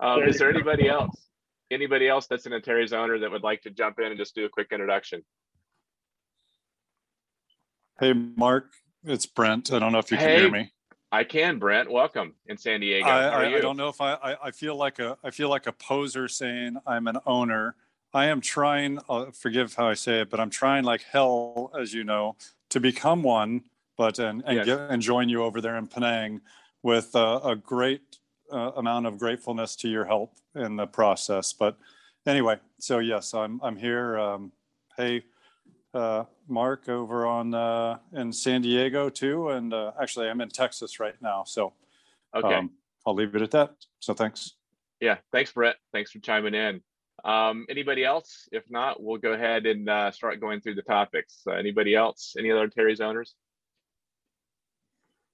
um, 0.00 0.22
is 0.22 0.38
there 0.38 0.48
anybody 0.48 0.88
else? 0.88 1.28
Anybody 1.70 2.08
else 2.08 2.26
that's 2.28 2.46
an 2.46 2.52
Antares 2.52 2.92
owner 2.92 3.18
that 3.18 3.30
would 3.30 3.42
like 3.42 3.62
to 3.62 3.70
jump 3.70 3.98
in 3.98 4.06
and 4.06 4.18
just 4.18 4.34
do 4.34 4.44
a 4.44 4.48
quick 4.48 4.68
introduction? 4.70 5.22
Hey, 7.98 8.12
Mark, 8.12 8.72
it's 9.04 9.26
Brent. 9.26 9.72
I 9.72 9.78
don't 9.78 9.92
know 9.92 9.98
if 9.98 10.10
you 10.10 10.16
can 10.16 10.28
Hey, 10.28 10.40
hear 10.40 10.50
me. 10.50 10.70
I 11.10 11.24
can, 11.24 11.58
Brent. 11.58 11.90
Welcome 11.90 12.34
in 12.46 12.58
San 12.58 12.80
Diego. 12.80 13.08
I, 13.08 13.26
I. 13.26 13.56
I 13.56 13.60
don't 13.60 13.76
know 13.76 13.88
if 13.88 14.00
I, 14.00 14.14
I, 14.14 14.36
I 14.44 14.50
feel 14.52 14.76
like 14.76 15.00
a, 15.00 15.16
I 15.24 15.30
feel 15.30 15.48
like 15.48 15.66
a 15.66 15.72
poser 15.72 16.28
saying 16.28 16.76
I'm 16.86 17.08
an 17.08 17.18
owner. 17.26 17.74
I 18.14 18.26
am 18.26 18.40
trying, 18.40 19.00
uh, 19.08 19.32
forgive 19.32 19.74
how 19.74 19.88
I 19.88 19.94
say 19.94 20.20
it, 20.20 20.30
but 20.30 20.38
I'm 20.38 20.48
trying 20.48 20.84
like 20.84 21.02
hell, 21.02 21.72
as 21.78 21.92
you 21.92 22.04
know, 22.04 22.36
to 22.70 22.78
become 22.78 23.24
one, 23.24 23.64
but, 23.98 24.20
and, 24.20 24.42
and 24.46 24.56
Yes. 24.58 24.66
get, 24.66 24.78
and 24.88 25.02
join 25.02 25.28
you 25.28 25.42
over 25.42 25.60
there 25.60 25.76
in 25.76 25.88
Penang 25.88 26.40
with 26.84 27.14
uh, 27.16 27.40
a 27.42 27.56
great 27.56 28.18
uh, 28.52 28.70
amount 28.76 29.06
of 29.06 29.18
gratefulness 29.18 29.74
to 29.76 29.88
your 29.88 30.04
help 30.04 30.36
in 30.54 30.76
the 30.76 30.86
process. 30.86 31.52
But 31.52 31.76
anyway, 32.24 32.60
so 32.78 33.00
yes, 33.00 33.34
I'm, 33.34 33.60
I'm 33.64 33.76
here. 33.76 34.16
Um, 34.16 34.52
hey, 34.96 35.24
uh, 35.92 36.24
Mark 36.46 36.88
over 36.88 37.26
on 37.26 37.52
uh, 37.52 37.98
in 38.12 38.32
San 38.32 38.62
Diego 38.62 39.08
too, 39.08 39.48
and 39.50 39.74
uh, 39.74 39.92
actually 40.00 40.28
I'm 40.28 40.40
in 40.40 40.50
Texas 40.50 41.00
right 41.00 41.20
now. 41.20 41.42
So 41.44 41.72
Okay. 42.34 42.54
um, 42.54 42.70
I'll 43.06 43.14
leave 43.14 43.34
it 43.34 43.42
at 43.42 43.50
that. 43.52 43.74
So 43.98 44.14
thanks. 44.14 44.52
Yeah, 45.00 45.18
thanks, 45.32 45.52
Brett. 45.52 45.76
Thanks 45.92 46.12
for 46.12 46.20
chiming 46.20 46.54
in. 46.54 46.80
Um, 47.24 47.64
anybody 47.70 48.04
else? 48.04 48.48
If 48.52 48.64
not, 48.70 49.02
we'll 49.02 49.18
go 49.18 49.32
ahead 49.32 49.64
and 49.64 49.88
uh, 49.88 50.10
start 50.10 50.40
going 50.40 50.60
through 50.60 50.74
the 50.74 50.82
topics. 50.82 51.40
Uh, 51.46 51.52
anybody 51.52 51.94
else? 51.94 52.36
Any 52.38 52.50
other 52.50 52.64
Antares 52.64 53.00
owners? 53.00 53.34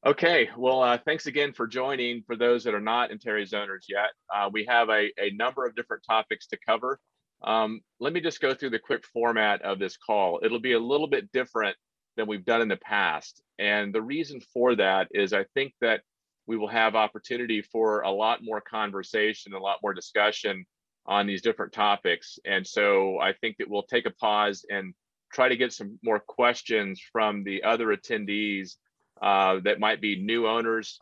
Okay, 0.07 0.49
well, 0.57 0.83
uh, 0.83 0.99
thanks 1.05 1.27
again 1.27 1.53
for 1.53 1.67
joining. 1.67 2.23
For 2.23 2.37
those 2.37 2.65
that 2.65 2.75
are 2.75 2.81
not 2.81 3.11
Antares 3.11 3.53
owners 3.53 3.87
yet, 3.89 4.11
uh, 4.35 4.49
we 4.51 4.65
have 4.65 4.89
a, 4.89 5.11
a 5.19 5.31
number 5.33 5.67
of 5.67 5.75
different 5.75 6.05
topics 6.09 6.47
to 6.49 6.59
cover. 6.65 6.99
Um, 7.43 7.81
let 7.99 8.13
me 8.13 8.21
just 8.21 8.41
go 8.41 8.55
through 8.55 8.71
the 8.71 8.79
quick 8.79 9.05
format 9.05 9.61
of 9.63 9.79
this 9.79 9.97
call. 9.97 10.41
It'll 10.43 10.61
be 10.61 10.73
a 10.73 10.81
little 10.81 11.09
bit 11.09 11.31
different 11.33 11.77
than 12.17 12.29
we've 12.29 12.45
done 12.45 12.63
in 12.63 12.69
the 12.69 12.77
past. 12.77 13.43
And 13.59 13.95
the 13.95 14.01
reason 14.01 14.41
for 14.55 14.75
that 14.77 15.09
is 15.11 15.33
I 15.33 15.45
think 15.55 15.75
that 15.81 16.03
we 16.47 16.57
will 16.57 16.69
have 16.69 16.95
opportunity 16.95 17.63
for 17.63 18.01
a 18.01 18.11
lot 18.11 18.43
more 18.43 18.61
conversation, 18.61 19.55
a 19.55 19.59
lot 19.59 19.79
more 19.83 19.93
discussion 19.93 20.65
on 21.11 21.27
these 21.27 21.43
different 21.43 21.73
topics. 21.73 22.39
And 22.45 22.65
so 22.65 23.19
I 23.19 23.33
think 23.33 23.57
that 23.59 23.69
we'll 23.69 23.83
take 23.83 24.07
a 24.07 24.13
pause 24.13 24.65
and 24.71 24.95
try 25.33 25.49
to 25.49 25.57
get 25.57 25.73
some 25.73 25.99
more 26.03 26.21
questions 26.21 27.03
from 27.13 27.43
the 27.43 27.65
other 27.65 27.89
attendees 27.89 28.77
uh, 29.21 29.59
that 29.65 29.81
might 29.81 30.01
be 30.01 30.23
new 30.23 30.47
owners, 30.47 30.99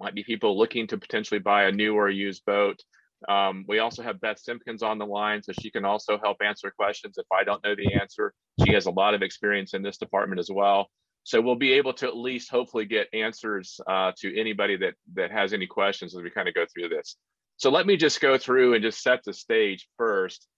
might 0.00 0.14
be 0.14 0.24
people 0.24 0.58
looking 0.58 0.86
to 0.88 0.96
potentially 0.96 1.38
buy 1.38 1.64
a 1.64 1.72
new 1.72 1.94
or 1.94 2.08
used 2.08 2.44
boat. 2.46 2.82
Um, 3.28 3.64
we 3.68 3.78
also 3.78 4.02
have 4.02 4.20
Beth 4.20 4.38
Simpkins 4.38 4.82
on 4.82 4.98
the 4.98 5.06
line, 5.06 5.42
so 5.42 5.52
she 5.52 5.70
can 5.70 5.84
also 5.84 6.18
help 6.18 6.38
answer 6.44 6.72
questions 6.76 7.18
if 7.18 7.26
I 7.30 7.44
don't 7.44 7.62
know 7.62 7.76
the 7.76 7.94
answer. 7.94 8.32
She 8.64 8.72
has 8.72 8.86
a 8.86 8.90
lot 8.90 9.14
of 9.14 9.22
experience 9.22 9.74
in 9.74 9.82
this 9.82 9.98
department 9.98 10.40
as 10.40 10.50
well. 10.50 10.88
So 11.24 11.40
we'll 11.40 11.54
be 11.54 11.74
able 11.74 11.92
to 11.94 12.08
at 12.08 12.16
least 12.16 12.50
hopefully 12.50 12.86
get 12.86 13.06
answers 13.12 13.78
uh, 13.86 14.12
to 14.18 14.40
anybody 14.40 14.76
that 14.78 14.94
that 15.14 15.30
has 15.30 15.52
any 15.52 15.68
questions 15.68 16.16
as 16.16 16.22
we 16.22 16.30
kind 16.30 16.48
of 16.48 16.54
go 16.54 16.64
through 16.66 16.88
this. 16.88 17.16
So 17.56 17.70
let 17.70 17.86
me 17.86 17.96
just 17.96 18.20
go 18.20 18.38
through 18.38 18.74
and 18.74 18.82
just 18.82 19.02
set 19.02 19.20
the 19.24 19.32
stage 19.32 19.88
first, 19.96 20.48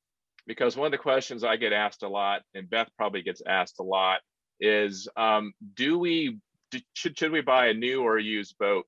because 0.47 0.77
one 0.77 0.87
of 0.87 0.93
the 0.93 0.99
questions 0.99 1.45
I 1.45 1.57
get 1.57 1.73
asked 1.73 2.03
a 2.03 2.09
lot, 2.09 2.43
and 2.55 2.71
Beth 2.71 2.89
probably 2.97 3.23
gets 3.23 3.43
asked 3.47 3.81
a 3.81 3.83
lot, 3.83 4.21
is 4.61 5.09
um, 5.17 5.53
do 5.75 5.99
we 5.99 6.39
do, 6.71 6.79
should 6.95 7.19
should 7.19 7.33
we 7.33 7.41
buy 7.41 7.67
a 7.67 7.75
new 7.75 8.03
or 8.03 8.19
a 8.19 8.23
used 8.23 8.57
boat? 8.59 8.87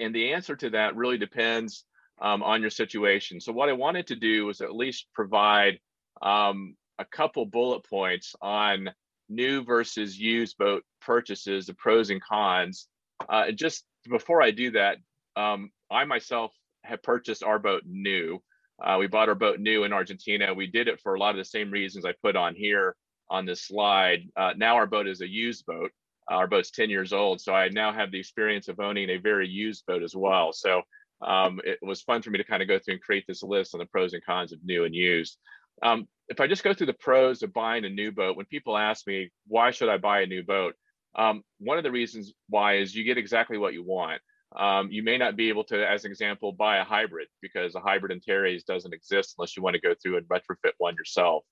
And 0.00 0.14
the 0.14 0.32
answer 0.32 0.56
to 0.56 0.70
that 0.70 0.96
really 0.96 1.18
depends 1.18 1.84
um, 2.20 2.42
on 2.42 2.60
your 2.60 2.70
situation. 2.70 3.40
So 3.40 3.52
what 3.52 3.68
I 3.68 3.72
wanted 3.72 4.08
to 4.08 4.16
do 4.16 4.46
was 4.46 4.60
at 4.60 4.74
least 4.74 5.06
provide 5.14 5.78
um, 6.20 6.74
a 6.98 7.04
couple 7.04 7.46
bullet 7.46 7.84
points 7.88 8.34
on 8.42 8.90
new 9.28 9.64
versus 9.64 10.18
used 10.18 10.58
boat 10.58 10.82
purchases, 11.00 11.66
the 11.66 11.74
pros 11.74 12.10
and 12.10 12.22
cons. 12.22 12.88
Uh, 13.28 13.52
just 13.52 13.84
before 14.10 14.42
I 14.42 14.50
do 14.50 14.72
that, 14.72 14.98
um, 15.36 15.70
I 15.90 16.04
myself 16.04 16.52
have 16.84 17.02
purchased 17.02 17.42
our 17.42 17.58
boat 17.58 17.82
new. 17.86 18.42
Uh, 18.82 18.96
we 18.98 19.06
bought 19.06 19.28
our 19.28 19.34
boat 19.34 19.60
new 19.60 19.84
in 19.84 19.92
Argentina. 19.92 20.52
We 20.52 20.66
did 20.66 20.88
it 20.88 21.00
for 21.00 21.14
a 21.14 21.18
lot 21.18 21.30
of 21.30 21.36
the 21.36 21.44
same 21.44 21.70
reasons 21.70 22.04
I 22.04 22.14
put 22.22 22.36
on 22.36 22.54
here 22.54 22.96
on 23.30 23.46
this 23.46 23.62
slide. 23.66 24.28
Uh, 24.36 24.52
now 24.56 24.76
our 24.76 24.86
boat 24.86 25.06
is 25.06 25.20
a 25.20 25.28
used 25.28 25.64
boat. 25.66 25.90
Our 26.28 26.46
boat's 26.46 26.70
10 26.70 26.90
years 26.90 27.12
old. 27.12 27.40
So 27.40 27.54
I 27.54 27.68
now 27.68 27.92
have 27.92 28.10
the 28.10 28.18
experience 28.18 28.68
of 28.68 28.80
owning 28.80 29.10
a 29.10 29.16
very 29.16 29.48
used 29.48 29.86
boat 29.86 30.02
as 30.02 30.14
well. 30.14 30.52
So 30.52 30.82
um, 31.20 31.60
it 31.64 31.78
was 31.82 32.02
fun 32.02 32.22
for 32.22 32.30
me 32.30 32.38
to 32.38 32.44
kind 32.44 32.62
of 32.62 32.68
go 32.68 32.78
through 32.78 32.94
and 32.94 33.02
create 33.02 33.24
this 33.28 33.42
list 33.42 33.74
on 33.74 33.78
the 33.78 33.86
pros 33.86 34.12
and 34.12 34.24
cons 34.24 34.52
of 34.52 34.58
new 34.64 34.84
and 34.84 34.94
used. 34.94 35.38
Um, 35.82 36.08
if 36.28 36.40
I 36.40 36.46
just 36.46 36.64
go 36.64 36.74
through 36.74 36.86
the 36.86 36.92
pros 36.94 37.42
of 37.42 37.52
buying 37.52 37.84
a 37.84 37.90
new 37.90 38.12
boat, 38.12 38.36
when 38.36 38.46
people 38.46 38.76
ask 38.76 39.06
me, 39.06 39.30
why 39.46 39.70
should 39.70 39.88
I 39.88 39.98
buy 39.98 40.22
a 40.22 40.26
new 40.26 40.42
boat? 40.42 40.74
Um, 41.14 41.42
one 41.58 41.78
of 41.78 41.84
the 41.84 41.90
reasons 41.90 42.32
why 42.48 42.76
is 42.76 42.94
you 42.94 43.04
get 43.04 43.18
exactly 43.18 43.58
what 43.58 43.74
you 43.74 43.84
want. 43.84 44.20
Um, 44.56 44.90
you 44.90 45.02
may 45.02 45.16
not 45.16 45.36
be 45.36 45.48
able 45.48 45.64
to, 45.64 45.88
as 45.88 46.04
an 46.04 46.10
example, 46.10 46.52
buy 46.52 46.78
a 46.78 46.84
hybrid 46.84 47.28
because 47.40 47.74
a 47.74 47.80
hybrid 47.80 48.12
Antares 48.12 48.64
doesn't 48.64 48.92
exist 48.92 49.34
unless 49.38 49.56
you 49.56 49.62
want 49.62 49.74
to 49.74 49.80
go 49.80 49.94
through 50.00 50.18
and 50.18 50.28
retrofit 50.28 50.72
one 50.78 50.94
yourself. 50.94 51.44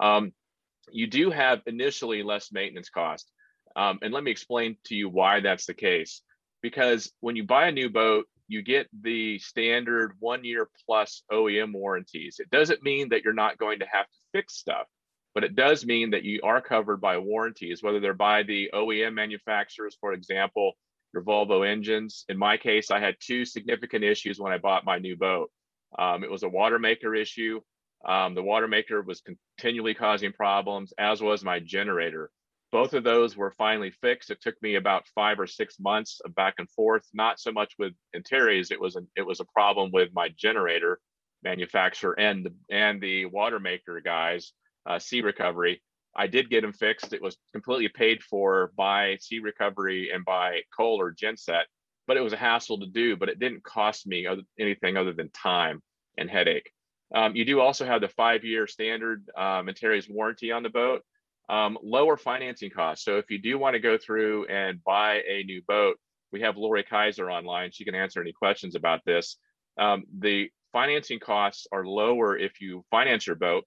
Um, 0.00 0.32
you 0.90 1.06
do 1.06 1.30
have 1.30 1.60
initially 1.66 2.22
less 2.22 2.50
maintenance 2.52 2.88
cost. 2.88 3.30
Um, 3.76 3.98
and 4.02 4.12
let 4.12 4.24
me 4.24 4.30
explain 4.30 4.76
to 4.86 4.94
you 4.94 5.08
why 5.08 5.40
that's 5.40 5.66
the 5.66 5.74
case. 5.74 6.22
Because 6.62 7.12
when 7.20 7.36
you 7.36 7.44
buy 7.44 7.68
a 7.68 7.72
new 7.72 7.90
boat, 7.90 8.26
you 8.48 8.62
get 8.62 8.88
the 9.02 9.38
standard 9.38 10.14
one 10.18 10.42
year 10.42 10.68
plus 10.86 11.22
OEM 11.30 11.74
warranties. 11.74 12.40
It 12.40 12.50
doesn't 12.50 12.82
mean 12.82 13.10
that 13.10 13.22
you're 13.22 13.34
not 13.34 13.58
going 13.58 13.80
to 13.80 13.86
have 13.92 14.06
to 14.06 14.18
fix 14.32 14.56
stuff, 14.56 14.86
but 15.34 15.44
it 15.44 15.54
does 15.54 15.84
mean 15.84 16.10
that 16.10 16.24
you 16.24 16.40
are 16.42 16.62
covered 16.62 17.00
by 17.00 17.18
warranties, 17.18 17.82
whether 17.82 18.00
they're 18.00 18.14
by 18.14 18.42
the 18.42 18.70
OEM 18.74 19.12
manufacturers, 19.14 19.96
for 20.00 20.14
example, 20.14 20.72
your 21.12 21.22
Volvo 21.22 21.66
engines. 21.66 22.24
In 22.28 22.38
my 22.38 22.56
case, 22.56 22.90
I 22.90 23.00
had 23.00 23.16
two 23.20 23.44
significant 23.44 24.04
issues 24.04 24.38
when 24.38 24.52
I 24.52 24.58
bought 24.58 24.84
my 24.84 24.98
new 24.98 25.16
boat. 25.16 25.50
Um, 25.98 26.22
it 26.22 26.30
was 26.30 26.42
a 26.42 26.48
water 26.48 26.78
maker 26.78 27.14
issue. 27.14 27.60
Um, 28.06 28.34
the 28.34 28.42
water 28.42 28.68
maker 28.68 29.02
was 29.02 29.22
continually 29.22 29.94
causing 29.94 30.32
problems, 30.32 30.92
as 30.98 31.20
was 31.20 31.42
my 31.44 31.60
generator. 31.60 32.30
Both 32.70 32.92
of 32.92 33.02
those 33.02 33.36
were 33.36 33.50
finally 33.52 33.90
fixed. 33.90 34.30
It 34.30 34.42
took 34.42 34.60
me 34.60 34.74
about 34.74 35.08
five 35.14 35.40
or 35.40 35.46
six 35.46 35.80
months 35.80 36.20
of 36.24 36.34
back 36.34 36.54
and 36.58 36.70
forth. 36.70 37.04
Not 37.14 37.40
so 37.40 37.50
much 37.50 37.72
with 37.78 37.94
Antares. 38.14 38.70
It 38.70 38.80
was 38.80 38.94
a, 38.96 39.00
it 39.16 39.22
was 39.22 39.40
a 39.40 39.46
problem 39.46 39.90
with 39.92 40.10
my 40.12 40.28
generator 40.36 41.00
manufacturer 41.42 42.18
and 42.18 42.44
the 42.44 42.54
and 42.70 43.00
the 43.00 43.24
water 43.26 43.60
maker 43.60 44.00
guys, 44.00 44.52
uh, 44.86 44.98
Sea 44.98 45.22
Recovery. 45.22 45.82
I 46.18 46.26
did 46.26 46.50
get 46.50 46.62
them 46.62 46.72
fixed. 46.72 47.12
It 47.12 47.22
was 47.22 47.36
completely 47.52 47.88
paid 47.88 48.22
for 48.22 48.72
by 48.76 49.16
Sea 49.20 49.38
Recovery 49.38 50.10
and 50.12 50.24
by 50.24 50.62
Kohler 50.76 51.14
Genset, 51.14 51.62
but 52.08 52.16
it 52.16 52.22
was 52.22 52.32
a 52.32 52.36
hassle 52.36 52.80
to 52.80 52.86
do. 52.86 53.16
But 53.16 53.28
it 53.28 53.38
didn't 53.38 53.62
cost 53.62 54.06
me 54.06 54.26
anything 54.58 54.96
other 54.96 55.12
than 55.12 55.30
time 55.30 55.80
and 56.18 56.28
headache. 56.28 56.70
Um, 57.14 57.36
you 57.36 57.44
do 57.44 57.60
also 57.60 57.86
have 57.86 58.00
the 58.00 58.08
five-year 58.08 58.66
standard 58.66 59.30
um, 59.36 59.68
Antares 59.68 60.08
warranty 60.08 60.50
on 60.50 60.64
the 60.64 60.70
boat. 60.70 61.02
Um, 61.48 61.78
lower 61.82 62.18
financing 62.18 62.70
costs. 62.70 63.04
So 63.04 63.16
if 63.16 63.30
you 63.30 63.40
do 63.40 63.56
want 63.56 63.74
to 63.74 63.80
go 63.80 63.96
through 63.96 64.46
and 64.46 64.84
buy 64.84 65.22
a 65.26 65.44
new 65.44 65.62
boat, 65.66 65.96
we 66.30 66.42
have 66.42 66.58
Lori 66.58 66.82
Kaiser 66.82 67.30
online. 67.30 67.70
She 67.72 67.84
can 67.84 67.94
answer 67.94 68.20
any 68.20 68.32
questions 68.32 68.74
about 68.74 69.00
this. 69.06 69.38
Um, 69.78 70.04
the 70.18 70.50
financing 70.72 71.20
costs 71.20 71.66
are 71.72 71.86
lower 71.86 72.36
if 72.36 72.60
you 72.60 72.84
finance 72.90 73.26
your 73.26 73.36
boat 73.36 73.64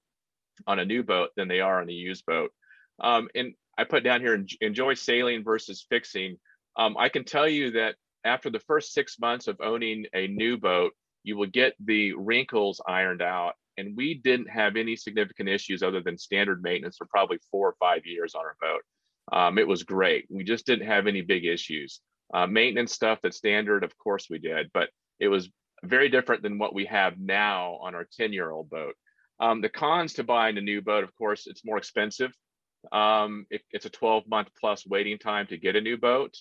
on 0.67 0.79
a 0.79 0.85
new 0.85 1.03
boat 1.03 1.29
than 1.35 1.47
they 1.47 1.59
are 1.59 1.81
on 1.81 1.89
a 1.89 1.93
used 1.93 2.25
boat. 2.25 2.51
Um, 2.99 3.29
and 3.35 3.53
I 3.77 3.83
put 3.83 4.03
down 4.03 4.21
here 4.21 4.45
enjoy 4.61 4.93
sailing 4.93 5.43
versus 5.43 5.85
fixing. 5.89 6.37
Um, 6.75 6.95
I 6.97 7.09
can 7.09 7.23
tell 7.23 7.47
you 7.47 7.71
that 7.71 7.95
after 8.23 8.49
the 8.49 8.59
first 8.59 8.93
six 8.93 9.19
months 9.19 9.47
of 9.47 9.59
owning 9.61 10.05
a 10.13 10.27
new 10.27 10.57
boat, 10.57 10.93
you 11.23 11.37
will 11.37 11.47
get 11.47 11.73
the 11.83 12.13
wrinkles 12.13 12.81
ironed 12.87 13.21
out 13.21 13.53
and 13.77 13.95
we 13.95 14.15
didn't 14.15 14.49
have 14.49 14.75
any 14.75 14.95
significant 14.95 15.49
issues 15.49 15.81
other 15.81 16.01
than 16.01 16.17
standard 16.17 16.61
maintenance 16.61 16.97
for 16.97 17.05
probably 17.05 17.39
four 17.49 17.69
or 17.69 17.75
five 17.79 18.05
years 18.05 18.35
on 18.35 18.41
our 18.41 18.55
boat. 18.61 18.81
Um, 19.31 19.57
it 19.57 19.67
was 19.67 19.83
great. 19.83 20.25
We 20.29 20.43
just 20.43 20.65
didn't 20.65 20.87
have 20.87 21.07
any 21.07 21.21
big 21.21 21.45
issues. 21.45 22.01
Uh, 22.33 22.47
maintenance 22.47 22.93
stuff 22.93 23.19
that's 23.23 23.37
standard, 23.37 23.83
of 23.83 23.97
course 23.97 24.27
we 24.29 24.39
did, 24.39 24.69
but 24.73 24.89
it 25.19 25.27
was 25.27 25.49
very 25.83 26.09
different 26.09 26.43
than 26.43 26.57
what 26.57 26.75
we 26.75 26.85
have 26.85 27.19
now 27.19 27.77
on 27.81 27.95
our 27.95 28.07
10 28.17 28.33
year 28.33 28.51
old 28.51 28.69
boat. 28.69 28.95
Um, 29.41 29.59
the 29.59 29.69
cons 29.69 30.13
to 30.13 30.23
buying 30.23 30.57
a 30.57 30.61
new 30.61 30.81
boat, 30.81 31.03
of 31.03 31.13
course, 31.17 31.47
it's 31.47 31.65
more 31.65 31.77
expensive. 31.77 32.31
Um, 32.91 33.47
it, 33.49 33.61
it's 33.71 33.85
a 33.85 33.89
12 33.89 34.27
month 34.27 34.49
plus 34.59 34.85
waiting 34.85 35.17
time 35.17 35.47
to 35.47 35.57
get 35.57 35.75
a 35.75 35.81
new 35.81 35.97
boat. 35.97 36.37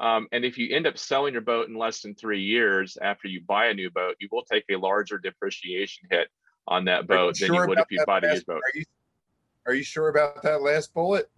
Um, 0.00 0.28
and 0.32 0.44
if 0.44 0.56
you 0.56 0.74
end 0.74 0.86
up 0.86 0.96
selling 0.96 1.32
your 1.32 1.42
boat 1.42 1.68
in 1.68 1.76
less 1.76 2.00
than 2.00 2.14
three 2.14 2.42
years 2.42 2.96
after 3.00 3.28
you 3.28 3.42
buy 3.46 3.66
a 3.66 3.74
new 3.74 3.90
boat, 3.90 4.16
you 4.20 4.28
will 4.30 4.44
take 4.44 4.64
a 4.70 4.76
larger 4.76 5.18
depreciation 5.18 6.08
hit 6.10 6.28
on 6.66 6.84
that 6.86 7.00
Are 7.00 7.02
you 7.02 7.06
boat 7.06 7.38
than 7.38 7.54
you 7.54 7.66
would 7.66 7.78
if 7.78 7.86
you 7.90 8.04
bought 8.06 8.24
a 8.24 8.32
used 8.32 8.46
boat. 8.46 8.56
Are 8.56 8.78
you, 8.78 8.84
are 9.66 9.74
you 9.74 9.82
sure 9.82 10.08
about 10.08 10.42
that 10.42 10.62
last 10.62 10.94
bullet? 10.94 11.30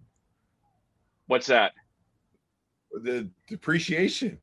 What's 1.26 1.46
that? 1.48 1.72
The 2.92 3.28
depreciation. 3.48 4.38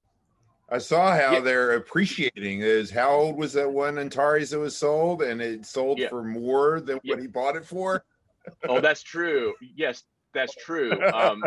I 0.73 0.79
saw 0.79 1.11
how 1.11 1.33
Yeah. 1.33 1.39
they're 1.41 1.71
appreciating 1.75 2.61
is 2.61 2.89
how 2.89 3.11
old 3.11 3.37
was 3.37 3.53
that 3.53 3.71
one 3.71 3.99
Antares 3.99 4.49
that 4.49 4.57
was 4.59 4.75
sold 4.75 5.21
and 5.21 5.39
it 5.39 5.67
sold 5.67 5.99
Yeah. 5.99 6.09
for 6.09 6.23
more 6.23 6.81
than 6.81 6.99
Yeah. 7.03 7.13
what 7.13 7.21
he 7.21 7.27
bought 7.27 7.55
it 7.55 7.63
for? 7.63 8.03
Oh, 8.67 8.81
that's 8.81 9.03
true. 9.03 9.53
Yes, 9.61 10.03
that's 10.33 10.55
true. 10.55 10.99
Um, 11.13 11.43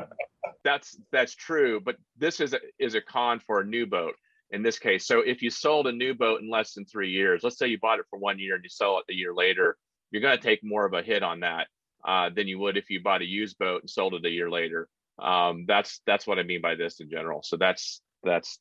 that's 0.63 0.97
that's 1.11 1.35
true. 1.35 1.81
But 1.81 1.97
this 2.17 2.39
is 2.39 2.55
a, 2.55 2.61
is 2.79 2.95
a 2.95 3.01
con 3.01 3.41
for 3.41 3.61
a 3.61 3.65
new 3.65 3.85
boat 3.85 4.15
in 4.53 4.63
this 4.63 4.79
case. 4.79 5.05
So 5.07 5.21
if 5.23 5.43
you 5.43 5.51
sold 5.51 5.89
a 5.89 5.93
new 5.93 6.15
boat 6.15 6.41
in 6.41 6.49
less 6.49 6.75
than 6.75 6.85
three 6.85 7.11
years, 7.11 7.43
let's 7.43 7.59
say 7.59 7.67
you 7.67 7.81
bought 7.81 7.99
it 7.99 8.07
for 8.09 8.21
one 8.21 8.39
year 8.39 8.55
and 8.55 8.63
you 8.63 8.71
sell 8.71 8.99
it 9.01 9.13
a 9.13 9.15
year 9.15 9.35
later, 9.35 9.77
you're 10.13 10.23
going 10.23 10.39
to 10.39 10.43
take 10.43 10.63
more 10.63 10.87
of 10.87 10.93
a 10.95 11.03
hit 11.03 11.25
on 11.25 11.41
that 11.41 11.67
uh, 12.05 12.31
than 12.31 12.47
you 12.47 12.61
would 12.61 12.77
if 12.77 12.91
you 12.91 13.03
bought 13.03 13.23
a 13.23 13.27
used 13.27 13.59
boat 13.59 13.83
and 13.83 13.91
sold 13.91 14.15
it 14.15 14.25
a 14.25 14.31
year 14.31 14.49
later. 14.49 14.89
Um, 15.19 15.65
that's 15.67 16.01
that's 16.07 16.29
what 16.29 16.39
I 16.39 16.45
mean 16.45 16.61
by 16.61 16.77
this 16.77 17.01
in 17.01 17.11
general. 17.11 17.43
So 17.43 17.57
that's 17.57 18.01
that's 18.23 18.61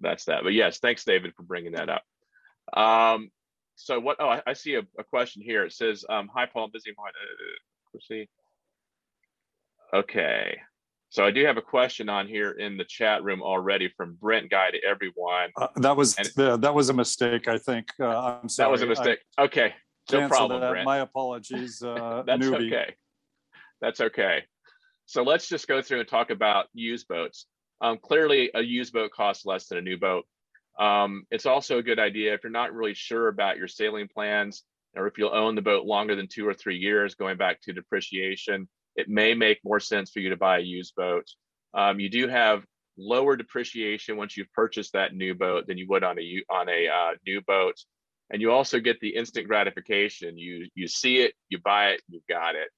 that's 0.00 0.24
that. 0.26 0.42
But 0.42 0.52
yes, 0.52 0.78
thanks, 0.78 1.04
David, 1.04 1.34
for 1.34 1.42
bringing 1.42 1.72
that 1.72 1.88
up. 1.88 2.02
Um, 2.72 3.30
so 3.76 4.00
what? 4.00 4.16
Oh, 4.18 4.28
I, 4.28 4.42
I 4.46 4.52
see 4.54 4.74
a, 4.74 4.82
a 4.98 5.04
question 5.04 5.42
here. 5.42 5.64
It 5.64 5.72
says, 5.72 6.04
um, 6.08 6.28
"Hi, 6.34 6.46
Paul. 6.46 6.64
I'm 6.64 6.70
busy. 6.72 6.90
Uh, 6.90 7.10
proceed." 7.90 8.28
Okay. 9.94 10.58
So 11.10 11.24
I 11.24 11.30
do 11.30 11.44
have 11.46 11.56
a 11.56 11.62
question 11.62 12.10
on 12.10 12.28
here 12.28 12.50
in 12.50 12.76
the 12.76 12.84
chat 12.84 13.22
room 13.24 13.42
already 13.42 13.88
from 13.96 14.18
Brent 14.20 14.50
Guy 14.50 14.70
to 14.72 14.78
everyone. 14.84 15.50
Uh, 15.56 15.68
that 15.76 15.96
was 15.96 16.18
uh, 16.38 16.56
that 16.58 16.74
was 16.74 16.90
a 16.90 16.92
mistake. 16.92 17.48
I 17.48 17.56
think. 17.56 17.88
Uh, 17.98 18.38
I'm 18.42 18.48
sorry. 18.48 18.66
That 18.66 18.72
was 18.72 18.82
a 18.82 18.86
mistake. 18.86 19.20
Okay. 19.38 19.74
No 20.12 20.28
problem, 20.28 20.60
that. 20.60 20.70
Brent. 20.70 20.84
My 20.86 20.98
apologies, 20.98 21.82
uh, 21.86 22.22
That's 22.26 22.44
newbie. 22.44 22.68
okay. 22.68 22.94
That's 23.80 24.00
okay. 24.00 24.44
So 25.06 25.22
let's 25.22 25.48
just 25.48 25.68
go 25.68 25.80
through 25.80 26.00
and 26.00 26.08
talk 26.08 26.30
about 26.30 26.66
used 26.72 27.08
boats. 27.08 27.46
Um, 27.80 27.98
clearly, 27.98 28.50
a 28.54 28.62
used 28.62 28.92
boat 28.92 29.10
costs 29.12 29.46
less 29.46 29.66
than 29.66 29.78
a 29.78 29.82
new 29.82 29.98
boat. 29.98 30.24
Um, 30.78 31.24
it's 31.30 31.46
also 31.46 31.78
a 31.78 31.82
good 31.82 31.98
idea 31.98 32.34
if 32.34 32.44
you're 32.44 32.52
not 32.52 32.72
really 32.72 32.94
sure 32.94 33.28
about 33.28 33.56
your 33.56 33.68
sailing 33.68 34.08
plans 34.08 34.62
or 34.96 35.06
if 35.06 35.18
you'll 35.18 35.34
own 35.34 35.54
the 35.54 35.62
boat 35.62 35.84
longer 35.84 36.14
than 36.14 36.28
two 36.28 36.46
or 36.46 36.54
three 36.54 36.78
years, 36.78 37.14
going 37.14 37.36
back 37.36 37.60
to 37.62 37.72
depreciation, 37.72 38.68
it 38.96 39.08
may 39.08 39.34
make 39.34 39.60
more 39.64 39.80
sense 39.80 40.10
for 40.10 40.20
you 40.20 40.30
to 40.30 40.36
buy 40.36 40.58
a 40.58 40.62
used 40.62 40.94
boat. 40.96 41.26
Um, 41.74 42.00
you 42.00 42.08
do 42.08 42.28
have 42.28 42.64
lower 42.96 43.36
depreciation 43.36 44.16
once 44.16 44.36
you've 44.36 44.52
purchased 44.52 44.92
that 44.94 45.14
new 45.14 45.34
boat 45.34 45.66
than 45.66 45.78
you 45.78 45.86
would 45.88 46.02
on 46.02 46.18
a 46.18 46.42
on 46.50 46.68
a 46.68 46.88
uh, 46.88 47.10
new 47.24 47.40
boat, 47.42 47.76
and 48.30 48.42
you 48.42 48.50
also 48.50 48.80
get 48.80 48.98
the 49.00 49.14
instant 49.14 49.46
gratification. 49.46 50.36
You 50.36 50.68
you 50.74 50.88
see 50.88 51.18
it, 51.18 51.34
you 51.48 51.58
buy 51.58 51.90
it, 51.90 52.02
you've 52.08 52.26
got 52.28 52.54
it. 52.54 52.68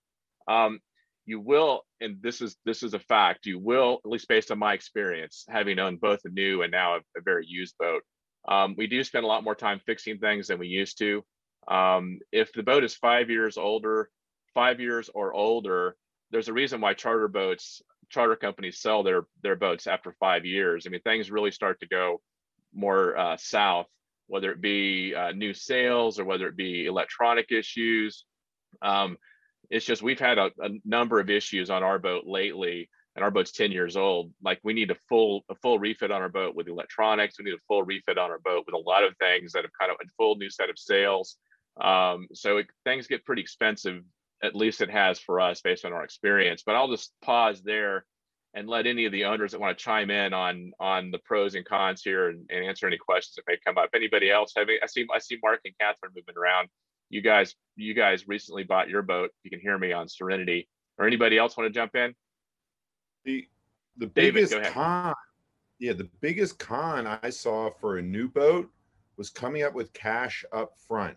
Um, 0.48 0.80
you 1.30 1.40
will, 1.40 1.82
and 2.00 2.20
this 2.20 2.40
is 2.40 2.56
this 2.64 2.82
is 2.82 2.92
a 2.92 2.98
fact. 2.98 3.46
You 3.46 3.58
will, 3.58 4.00
at 4.04 4.10
least 4.10 4.28
based 4.28 4.50
on 4.50 4.58
my 4.58 4.74
experience, 4.74 5.44
having 5.48 5.78
owned 5.78 6.00
both 6.00 6.20
a 6.24 6.28
new 6.28 6.62
and 6.62 6.72
now 6.72 6.96
a, 6.96 6.98
a 7.16 7.22
very 7.24 7.46
used 7.46 7.76
boat. 7.78 8.02
Um, 8.48 8.74
we 8.76 8.86
do 8.86 9.04
spend 9.04 9.24
a 9.24 9.28
lot 9.28 9.44
more 9.44 9.54
time 9.54 9.80
fixing 9.86 10.18
things 10.18 10.48
than 10.48 10.58
we 10.58 10.66
used 10.66 10.98
to. 10.98 11.24
Um, 11.68 12.18
if 12.32 12.52
the 12.52 12.62
boat 12.62 12.84
is 12.84 12.94
five 12.94 13.30
years 13.30 13.56
older, 13.56 14.10
five 14.54 14.80
years 14.80 15.08
or 15.14 15.32
older, 15.32 15.96
there's 16.30 16.48
a 16.48 16.52
reason 16.52 16.80
why 16.80 16.94
charter 16.94 17.28
boats, 17.28 17.82
charter 18.08 18.36
companies 18.36 18.80
sell 18.80 19.02
their 19.02 19.22
their 19.42 19.56
boats 19.56 19.86
after 19.86 20.12
five 20.18 20.44
years. 20.44 20.86
I 20.86 20.90
mean, 20.90 21.02
things 21.02 21.30
really 21.30 21.52
start 21.52 21.80
to 21.80 21.86
go 21.86 22.20
more 22.74 23.16
uh, 23.16 23.36
south, 23.36 23.86
whether 24.26 24.50
it 24.50 24.60
be 24.60 25.14
uh, 25.14 25.32
new 25.32 25.54
sails 25.54 26.18
or 26.18 26.24
whether 26.24 26.48
it 26.48 26.56
be 26.56 26.86
electronic 26.86 27.52
issues. 27.52 28.24
Um, 28.82 29.16
it's 29.70 29.86
just 29.86 30.02
we've 30.02 30.20
had 30.20 30.38
a, 30.38 30.50
a 30.60 30.70
number 30.84 31.20
of 31.20 31.30
issues 31.30 31.70
on 31.70 31.82
our 31.82 31.98
boat 31.98 32.24
lately, 32.26 32.90
and 33.16 33.24
our 33.24 33.30
boat's 33.30 33.52
10 33.52 33.72
years 33.72 33.96
old. 33.96 34.32
Like 34.42 34.60
we 34.62 34.72
need 34.72 34.90
a 34.90 34.96
full 35.08 35.44
a 35.48 35.54
full 35.54 35.78
refit 35.78 36.10
on 36.10 36.22
our 36.22 36.28
boat 36.28 36.54
with 36.54 36.68
electronics. 36.68 37.36
We 37.38 37.44
need 37.44 37.54
a 37.54 37.66
full 37.68 37.82
refit 37.82 38.18
on 38.18 38.30
our 38.30 38.40
boat 38.40 38.64
with 38.66 38.74
a 38.74 38.88
lot 38.88 39.04
of 39.04 39.16
things 39.18 39.52
that 39.52 39.64
have 39.64 39.72
kind 39.78 39.90
of 39.90 39.96
a 40.02 40.08
full 40.16 40.36
new 40.36 40.50
set 40.50 40.70
of 40.70 40.78
sails. 40.78 41.36
Um, 41.80 42.28
so 42.34 42.58
it, 42.58 42.66
things 42.84 43.06
get 43.06 43.24
pretty 43.24 43.42
expensive. 43.42 44.02
At 44.42 44.56
least 44.56 44.80
it 44.80 44.90
has 44.90 45.18
for 45.18 45.40
us 45.40 45.60
based 45.60 45.84
on 45.84 45.92
our 45.92 46.04
experience. 46.04 46.62
But 46.64 46.74
I'll 46.74 46.90
just 46.90 47.12
pause 47.22 47.62
there 47.62 48.04
and 48.54 48.68
let 48.68 48.86
any 48.86 49.04
of 49.04 49.12
the 49.12 49.26
owners 49.26 49.52
that 49.52 49.60
want 49.60 49.76
to 49.76 49.84
chime 49.84 50.10
in 50.10 50.34
on 50.34 50.72
on 50.80 51.10
the 51.10 51.18
pros 51.18 51.54
and 51.54 51.64
cons 51.64 52.02
here 52.02 52.28
and, 52.28 52.46
and 52.50 52.64
answer 52.64 52.86
any 52.86 52.98
questions 52.98 53.36
that 53.36 53.44
may 53.46 53.58
come 53.64 53.78
up. 53.78 53.90
Anybody 53.94 54.30
else 54.30 54.52
having? 54.56 54.78
I 54.82 54.86
see 54.86 55.06
I 55.14 55.18
see 55.18 55.38
Mark 55.42 55.60
and 55.64 55.74
Catherine 55.78 56.12
moving 56.14 56.40
around. 56.40 56.68
You 57.10 57.20
guys 57.20 57.54
you 57.76 57.94
guys 57.94 58.28
recently 58.28 58.64
bought 58.64 58.88
your 58.88 59.02
boat. 59.02 59.30
You 59.42 59.50
can 59.50 59.60
hear 59.60 59.76
me 59.78 59.92
on 59.92 60.08
Serenity. 60.08 60.68
Or 60.98 61.06
anybody 61.06 61.38
else 61.38 61.56
want 61.56 61.72
to 61.72 61.78
jump 61.78 61.94
in? 61.96 62.14
The 63.24 63.46
the 63.96 64.06
David, 64.06 64.48
biggest 64.50 64.72
con, 64.72 65.14
yeah, 65.78 65.92
the 65.92 66.08
biggest 66.20 66.58
con 66.58 67.06
I 67.06 67.30
saw 67.30 67.70
for 67.70 67.98
a 67.98 68.02
new 68.02 68.28
boat 68.28 68.70
was 69.16 69.28
coming 69.28 69.62
up 69.62 69.74
with 69.74 69.92
cash 69.92 70.44
up 70.52 70.72
front. 70.88 71.16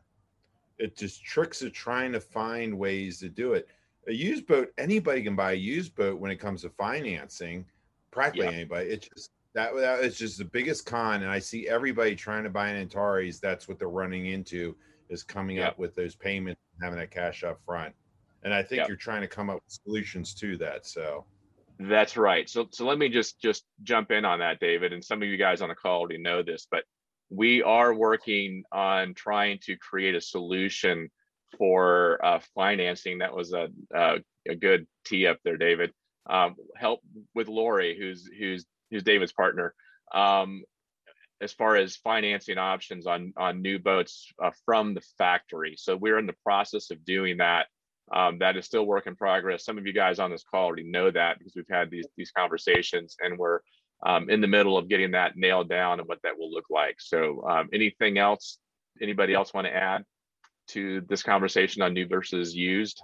It 0.80 0.98
just 0.98 1.24
tricks 1.24 1.62
of 1.62 1.72
trying 1.72 2.12
to 2.14 2.20
find 2.20 2.78
ways 2.78 3.20
to 3.20 3.30
do 3.30 3.54
it. 3.54 3.68
A 4.08 4.14
used 4.14 4.48
boat, 4.48 4.74
anybody 4.78 5.22
can 5.22 5.36
buy 5.36 5.52
a 5.52 5.56
used 5.56 5.96
boat 5.96 6.20
when 6.20 6.32
it 6.32 6.38
comes 6.38 6.64
to 6.64 6.70
financing. 6.70 7.66
Practically 8.12 8.48
Yeah. 8.48 8.54
anybody. 8.54 8.90
It's 8.90 9.08
just 9.08 9.32
that 9.54 9.76
that 9.76 10.04
is 10.04 10.18
just 10.18 10.38
the 10.40 10.46
biggest 10.46 10.86
con, 10.86 11.22
and 11.22 11.32
I 11.32 11.40
see 11.40 11.68
everybody 11.68 12.16
trying 12.16 12.44
to 12.44 12.50
buy 12.50 12.70
an 12.70 12.78
Antares. 12.78 13.40
That's 13.40 13.68
what 13.68 13.78
they're 13.80 13.90
running 13.90 14.26
into 14.28 14.76
is 15.10 15.24
coming 15.24 15.58
Yeah. 15.58 15.70
up 15.70 15.78
with 15.80 15.96
those 15.96 16.16
payments, 16.16 16.62
and 16.76 16.84
having 16.84 17.00
that 17.00 17.12
cash 17.12 17.44
up 17.44 17.60
front. 17.66 17.96
And 18.44 18.54
I 18.54 18.64
think 18.64 18.82
Yeah. 18.82 18.88
you're 18.88 18.98
trying 18.98 19.22
to 19.22 19.28
come 19.28 19.50
up 19.50 19.64
with 19.64 19.72
solutions 19.86 20.34
to 20.36 20.58
that. 20.58 20.86
So. 20.86 21.26
That's 21.80 22.18
right. 22.18 22.48
So 22.50 22.68
so 22.72 22.86
let 22.86 22.98
me 22.98 23.10
just 23.10 23.42
just 23.42 23.66
jump 23.82 24.12
in 24.12 24.26
on 24.26 24.40
that, 24.40 24.60
David. 24.60 24.94
And 24.94 25.04
some 25.04 25.22
of 25.22 25.28
you 25.28 25.38
guys 25.38 25.62
on 25.62 25.70
the 25.70 25.76
call 25.76 26.00
already 26.02 26.20
know 26.20 26.44
this, 26.44 26.68
but 26.70 26.84
we 27.30 27.64
are 27.64 27.94
working 27.94 28.64
on 28.72 29.14
trying 29.16 29.60
to 29.64 29.76
create 29.78 30.14
a 30.14 30.22
solution 30.22 31.10
for 31.58 32.24
uh, 32.24 32.40
financing. 32.54 33.20
That 33.20 33.36
was 33.36 33.54
a 33.54 33.70
a, 33.94 34.18
a 34.48 34.56
good 34.56 34.88
tee 35.06 35.26
up 35.26 35.40
there, 35.44 35.58
David. 35.58 35.92
Um, 36.30 36.56
help 36.78 37.02
with 37.34 37.48
Lori, 37.48 37.98
who's 37.98 38.30
who's 38.38 38.66
who's 38.92 39.04
David's 39.04 39.34
partner. 39.34 39.74
Um, 40.14 40.64
as 41.44 41.52
far 41.52 41.76
as 41.76 41.98
financing 41.98 42.58
options 42.58 43.06
on 43.06 43.34
on 43.38 43.62
new 43.62 43.78
boats 43.78 44.32
uh, 44.42 44.52
from 44.66 44.94
the 44.94 45.02
factory. 45.18 45.76
So 45.78 45.98
we're 45.98 46.18
in 46.18 46.26
the 46.26 46.36
process 46.44 46.90
of 46.90 47.04
doing 47.06 47.38
that. 47.38 47.68
Um, 48.14 48.40
that 48.40 48.58
is 48.58 48.66
still 48.66 48.86
work 48.86 49.08
in 49.08 49.16
progress. 49.16 49.66
Some 49.66 49.78
of 49.78 49.86
you 49.86 49.94
guys 49.94 50.20
on 50.20 50.32
this 50.32 50.44
call 50.44 50.66
already 50.66 50.84
know 50.84 51.12
that 51.12 51.38
because 51.38 51.54
we've 51.56 51.66
had 51.70 51.92
these 51.92 52.08
these 52.16 52.32
conversations, 52.32 53.18
and 53.20 53.38
we're 53.38 53.60
um, 54.06 54.30
in 54.30 54.42
the 54.42 54.48
middle 54.48 54.78
of 54.78 54.88
getting 54.88 55.12
that 55.12 55.36
nailed 55.36 55.70
down 55.70 56.00
and 56.00 56.08
what 56.08 56.22
that 56.24 56.38
will 56.38 56.52
look 56.52 56.66
like. 56.70 56.96
So, 57.00 57.44
um, 57.48 57.70
anything 57.74 58.18
else? 58.18 58.58
Anybody 59.02 59.34
else 59.34 59.54
want 59.54 59.68
to 59.68 59.76
add 59.76 60.04
to 60.70 61.02
this 61.10 61.24
conversation 61.24 61.82
on 61.82 61.94
new 61.94 62.08
versus 62.08 62.56
used? 62.56 63.02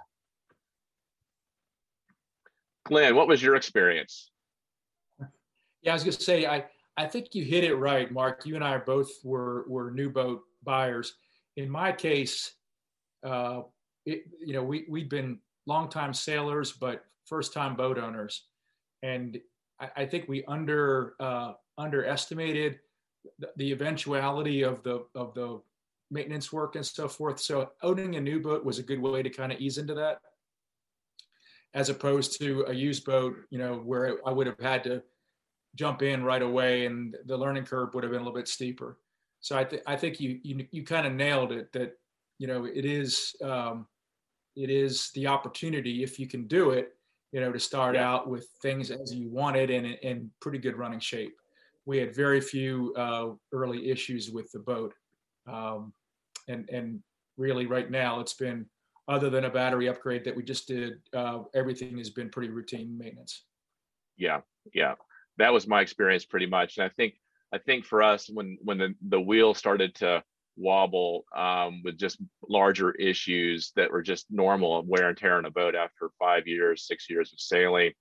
Glenn, 2.84 3.14
what 3.14 3.28
was 3.28 3.42
your 3.42 3.56
experience? 3.56 4.30
Yeah, 5.82 5.92
I 5.92 5.94
was 5.94 6.04
gonna 6.04 6.12
say, 6.12 6.46
I, 6.46 6.64
I 7.00 7.06
think 7.06 7.34
you 7.34 7.44
hit 7.44 7.64
it 7.64 7.76
right, 7.76 8.12
Mark. 8.12 8.44
You 8.44 8.56
and 8.56 8.64
I 8.64 8.76
both 8.76 9.08
were, 9.24 9.64
were 9.66 9.90
new 9.90 10.10
boat 10.10 10.42
buyers. 10.62 11.14
In 11.56 11.70
my 11.70 11.92
case, 11.92 12.52
uh, 13.26 13.62
it, 14.04 14.24
you 14.38 14.52
know, 14.52 14.62
we, 14.62 14.84
we'd 14.86 15.08
been 15.08 15.38
longtime 15.64 16.12
sailors, 16.12 16.72
but 16.72 17.06
first 17.24 17.54
time 17.54 17.74
boat 17.74 17.96
owners. 17.96 18.44
And 19.02 19.40
I, 19.80 19.88
I 19.96 20.04
think 20.04 20.28
we 20.28 20.44
under, 20.44 21.14
uh, 21.20 21.54
underestimated 21.78 22.80
the, 23.38 23.48
the 23.56 23.72
eventuality 23.72 24.60
of 24.60 24.82
the, 24.82 25.06
of 25.14 25.32
the 25.32 25.62
maintenance 26.10 26.52
work 26.52 26.76
and 26.76 26.84
so 26.84 27.08
forth. 27.08 27.40
So 27.40 27.70
owning 27.82 28.16
a 28.16 28.20
new 28.20 28.40
boat 28.40 28.62
was 28.62 28.78
a 28.78 28.82
good 28.82 29.00
way 29.00 29.22
to 29.22 29.30
kind 29.30 29.52
of 29.52 29.58
ease 29.58 29.78
into 29.78 29.94
that 29.94 30.20
as 31.72 31.88
opposed 31.88 32.38
to 32.40 32.66
a 32.68 32.74
used 32.74 33.06
boat, 33.06 33.36
you 33.48 33.58
know, 33.58 33.76
where 33.76 34.18
I 34.26 34.32
would 34.32 34.46
have 34.46 34.60
had 34.60 34.84
to 34.84 35.02
jump 35.74 36.02
in 36.02 36.24
right 36.24 36.42
away 36.42 36.86
and 36.86 37.16
the 37.26 37.36
learning 37.36 37.64
curve 37.64 37.94
would 37.94 38.02
have 38.04 38.12
been 38.12 38.20
a 38.20 38.24
little 38.24 38.36
bit 38.36 38.48
steeper. 38.48 38.98
So 39.40 39.56
I, 39.56 39.64
th- 39.64 39.82
I 39.86 39.96
think 39.96 40.20
you, 40.20 40.38
you, 40.42 40.66
you 40.70 40.84
kind 40.84 41.06
of 41.06 41.12
nailed 41.12 41.52
it 41.52 41.72
that, 41.72 41.92
you 42.38 42.46
know, 42.46 42.64
it 42.64 42.84
is, 42.84 43.34
um, 43.42 43.86
it 44.56 44.68
is 44.70 45.10
the 45.14 45.26
opportunity 45.26 46.02
if 46.02 46.18
you 46.18 46.26
can 46.26 46.46
do 46.46 46.70
it, 46.70 46.96
you 47.32 47.40
know, 47.40 47.52
to 47.52 47.60
start 47.60 47.94
Yeah. 47.94 48.10
out 48.10 48.28
with 48.28 48.48
things 48.60 48.90
as 48.90 49.14
you 49.14 49.30
wanted 49.30 49.70
and 49.70 49.86
in 49.86 50.30
pretty 50.40 50.58
good 50.58 50.76
running 50.76 51.00
shape. 51.00 51.34
We 51.86 51.98
had 51.98 52.14
very 52.14 52.40
few 52.40 52.92
uh, 52.94 53.30
early 53.52 53.90
issues 53.90 54.30
with 54.30 54.50
the 54.52 54.58
boat. 54.58 54.92
Um, 55.46 55.94
and, 56.48 56.68
and 56.68 57.02
really 57.36 57.66
right 57.66 57.90
now 57.90 58.20
it's 58.20 58.34
been, 58.34 58.66
other 59.08 59.30
than 59.30 59.44
a 59.44 59.50
battery 59.50 59.88
upgrade 59.88 60.24
that 60.24 60.36
we 60.36 60.42
just 60.42 60.68
did, 60.68 61.00
uh, 61.14 61.44
everything 61.54 61.96
has 61.98 62.10
been 62.10 62.28
pretty 62.28 62.48
routine 62.48 62.96
maintenance. 62.96 63.44
Yeah, 64.16 64.42
yeah. 64.74 64.94
That 65.40 65.52
was 65.52 65.66
my 65.66 65.80
experience 65.80 66.24
pretty 66.24 66.46
much. 66.46 66.76
And 66.76 66.84
I 66.84 66.88
think 66.90 67.14
I 67.52 67.58
think 67.58 67.84
for 67.84 68.02
us 68.02 68.28
when 68.32 68.58
when 68.62 68.78
the 68.78 68.94
the 69.08 69.20
wheel 69.20 69.54
started 69.54 69.94
to 69.96 70.22
wobble 70.56 71.24
um, 71.34 71.82
with 71.84 71.98
just 71.98 72.18
larger 72.48 72.92
issues 72.92 73.72
that 73.76 73.90
were 73.90 74.02
just 74.02 74.26
normal 74.30 74.84
wear 74.86 75.08
and 75.08 75.16
tear 75.16 75.36
on 75.36 75.46
a 75.46 75.50
boat 75.50 75.74
after 75.74 76.10
five 76.18 76.46
years, 76.46 76.86
six 76.86 77.08
years 77.08 77.32
of 77.32 77.40
sailing. 77.40 77.92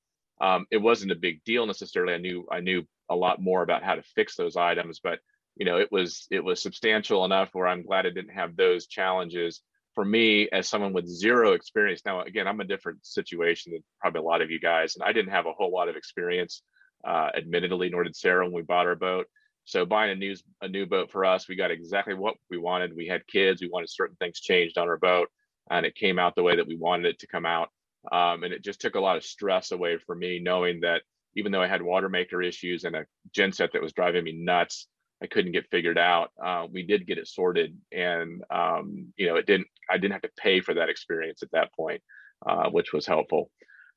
Um, 0.42 0.66
it 0.72 0.78
wasn't 0.78 1.12
a 1.12 1.16
big 1.16 1.44
deal 1.44 1.66
necessarily. 1.66 2.14
I 2.14 2.18
knew 2.18 2.48
I 2.52 2.60
knew 2.60 2.84
a 3.10 3.16
lot 3.16 3.42
more 3.42 3.64
about 3.64 3.84
how 3.84 3.96
to 3.96 4.04
fix 4.16 4.36
those 4.36 4.56
items, 4.56 5.00
but 5.04 5.20
you 5.56 5.66
know 5.66 5.78
it 5.78 5.92
was 5.92 6.28
it 6.32 6.44
was 6.44 6.62
substantial 6.62 7.26
enough 7.26 7.50
where 7.54 7.68
I'm 7.68 7.84
glad 7.84 8.06
I 8.06 8.12
didn't 8.12 8.36
have 8.36 8.56
those 8.56 8.88
challenges 8.88 9.62
for 9.96 10.06
me 10.06 10.48
as 10.50 10.68
someone 10.68 10.94
with 10.94 11.08
zero 11.08 11.54
experience. 11.54 12.02
Now 12.06 12.22
again, 12.22 12.48
I'm 12.48 12.62
a 12.62 12.66
different 12.66 13.06
situation 13.06 13.74
than 13.74 13.84
probably 14.00 14.20
a 14.20 14.24
lot 14.24 14.42
of 14.42 14.52
you 14.52 14.60
guys, 14.60 14.96
and 14.96 15.04
I 15.04 15.12
didn't 15.14 15.32
have 15.32 15.46
a 15.46 15.54
whole 15.54 15.72
lot 15.72 15.90
of 15.90 15.96
experience, 15.96 16.62
uh, 17.06 17.30
admittedly, 17.36 17.90
nor 17.90 18.04
did 18.04 18.16
Sarah 18.16 18.46
when 18.46 18.54
we 18.54 18.62
bought 18.62 18.88
our 18.88 18.96
boat. 18.96 19.28
So 19.66 19.86
buying 19.86 20.12
a 20.12 20.16
new 20.16 20.36
a 20.62 20.68
new 20.68 20.86
boat 20.86 21.12
for 21.12 21.26
us, 21.26 21.48
we 21.48 21.56
got 21.56 21.72
exactly 21.72 22.16
what 22.16 22.36
we 22.50 22.58
wanted. 22.58 22.96
We 22.96 23.08
had 23.08 23.28
kids, 23.28 23.62
we 23.62 23.70
wanted 23.70 23.90
certain 23.90 24.16
things 24.16 24.40
changed 24.40 24.78
on 24.78 24.88
our 24.88 24.98
boat, 24.98 25.30
and 25.70 25.86
it 25.86 25.96
came 25.96 26.18
out 26.18 26.36
the 26.36 26.44
way 26.44 26.56
that 26.56 26.68
we 26.68 26.76
wanted 26.76 27.06
it 27.06 27.20
to 27.20 27.28
come 27.28 27.46
out. 27.46 27.70
Um, 28.12 28.44
and 28.44 28.54
it 28.54 28.64
just 28.64 28.82
took 28.82 28.96
a 28.96 29.00
lot 29.00 29.18
of 29.18 29.24
stress 29.24 29.72
away 29.72 29.98
from 29.98 30.20
me, 30.20 30.40
knowing 30.40 30.80
that 30.82 31.02
even 31.36 31.52
though 31.52 31.62
I 31.62 31.68
had 31.68 31.82
water 31.82 32.10
maker 32.10 32.42
issues 32.42 32.84
and 32.84 32.96
a 32.96 33.06
genset 33.38 33.72
that 33.74 33.82
was 33.82 33.94
driving 33.94 34.24
me 34.24 34.32
nuts, 34.32 34.88
I 35.22 35.28
couldn't 35.28 35.52
get 35.52 35.70
figured 35.70 35.98
out. 35.98 36.32
Uh, 36.44 36.66
we 36.72 36.84
did 36.84 37.06
get 37.06 37.18
it 37.18 37.28
sorted, 37.28 37.78
and 37.92 38.44
um, 38.50 39.14
you 39.18 39.28
know, 39.28 39.36
it 39.36 39.46
didn't. 39.46 39.68
I 39.90 39.98
didn't 39.98 40.14
have 40.14 40.22
to 40.22 40.32
pay 40.38 40.62
for 40.62 40.74
that 40.76 40.90
experience 40.90 41.44
at 41.44 41.52
that 41.52 41.74
point, 41.74 42.02
uh, 42.48 42.70
which 42.70 42.94
was 42.94 43.06
helpful. 43.06 43.52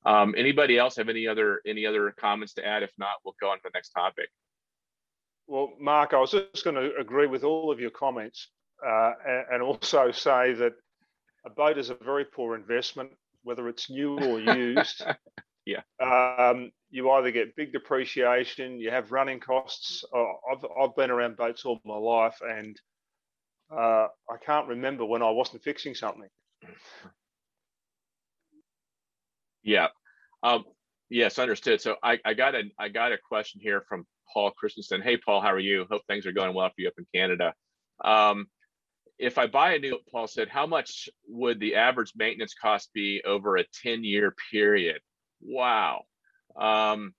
Um, 0.04 0.34
anybody 0.36 0.78
else 0.78 0.96
have 0.96 1.08
any 1.08 1.26
other 1.28 1.60
any 1.66 1.86
other 1.86 2.12
comments 2.18 2.54
to 2.54 2.66
add? 2.66 2.82
If 2.82 2.92
not, 2.98 3.16
we'll 3.24 3.36
go 3.40 3.50
on 3.50 3.58
to 3.58 3.62
the 3.64 3.70
next 3.74 3.90
topic. 3.90 4.28
Well, 5.46 5.72
Mark, 5.78 6.14
I 6.14 6.18
was 6.18 6.30
just 6.30 6.64
going 6.64 6.76
to 6.76 6.94
agree 6.96 7.26
with 7.26 7.44
all 7.44 7.70
of 7.70 7.80
your 7.80 7.90
comments 7.90 8.48
uh, 8.86 9.12
and 9.50 9.62
also 9.62 10.10
say 10.10 10.54
that 10.54 10.72
a 11.44 11.50
boat 11.50 11.78
is 11.78 11.90
a 11.90 11.94
very 11.94 12.24
poor 12.24 12.54
investment, 12.54 13.10
whether 13.42 13.68
it's 13.68 13.90
new 13.90 14.18
or 14.18 14.40
used. 14.40 15.04
yeah. 15.66 15.82
Um, 16.00 16.70
you 16.90 17.10
either 17.10 17.30
get 17.30 17.56
big 17.56 17.72
depreciation, 17.72 18.78
you 18.78 18.90
have 18.90 19.12
running 19.12 19.40
costs. 19.40 20.04
I've, 20.14 20.64
I've 20.80 20.96
been 20.96 21.10
around 21.10 21.36
boats 21.36 21.64
all 21.64 21.80
my 21.84 21.96
life 21.96 22.38
and 22.42 22.80
uh, 23.70 24.06
I 24.30 24.36
can't 24.44 24.68
remember 24.68 25.04
when 25.04 25.22
I 25.22 25.30
wasn't 25.30 25.62
fixing 25.62 25.94
something. 25.94 26.28
Yeah. 29.62 29.88
Um, 30.42 30.64
yes, 31.08 31.38
understood. 31.38 31.80
So 31.80 31.96
I, 32.02 32.18
I 32.24 32.34
got 32.34 32.54
a 32.54 32.62
I 32.78 32.88
got 32.88 33.12
a 33.12 33.18
question 33.18 33.60
here 33.62 33.84
from 33.88 34.06
Paul 34.32 34.50
Christensen. 34.50 35.02
Hey, 35.02 35.16
Paul, 35.16 35.40
how 35.40 35.52
are 35.52 35.58
you? 35.58 35.86
Hope 35.90 36.02
things 36.06 36.26
are 36.26 36.32
going 36.32 36.54
well 36.54 36.68
for 36.68 36.74
you 36.78 36.88
up 36.88 36.94
in 36.98 37.06
Canada. 37.14 37.54
Um, 38.04 38.46
if 39.18 39.38
I 39.38 39.46
buy 39.46 39.74
a 39.74 39.78
new, 39.78 39.98
Paul 40.10 40.26
said, 40.26 40.48
how 40.48 40.66
much 40.66 41.08
would 41.28 41.60
the 41.60 41.76
average 41.76 42.12
maintenance 42.16 42.54
cost 42.54 42.92
be 42.92 43.22
over 43.24 43.56
a 43.56 43.64
10 43.82 44.02
year 44.04 44.34
period? 44.50 45.00
Wow. 45.40 46.02
Um, 46.58 47.14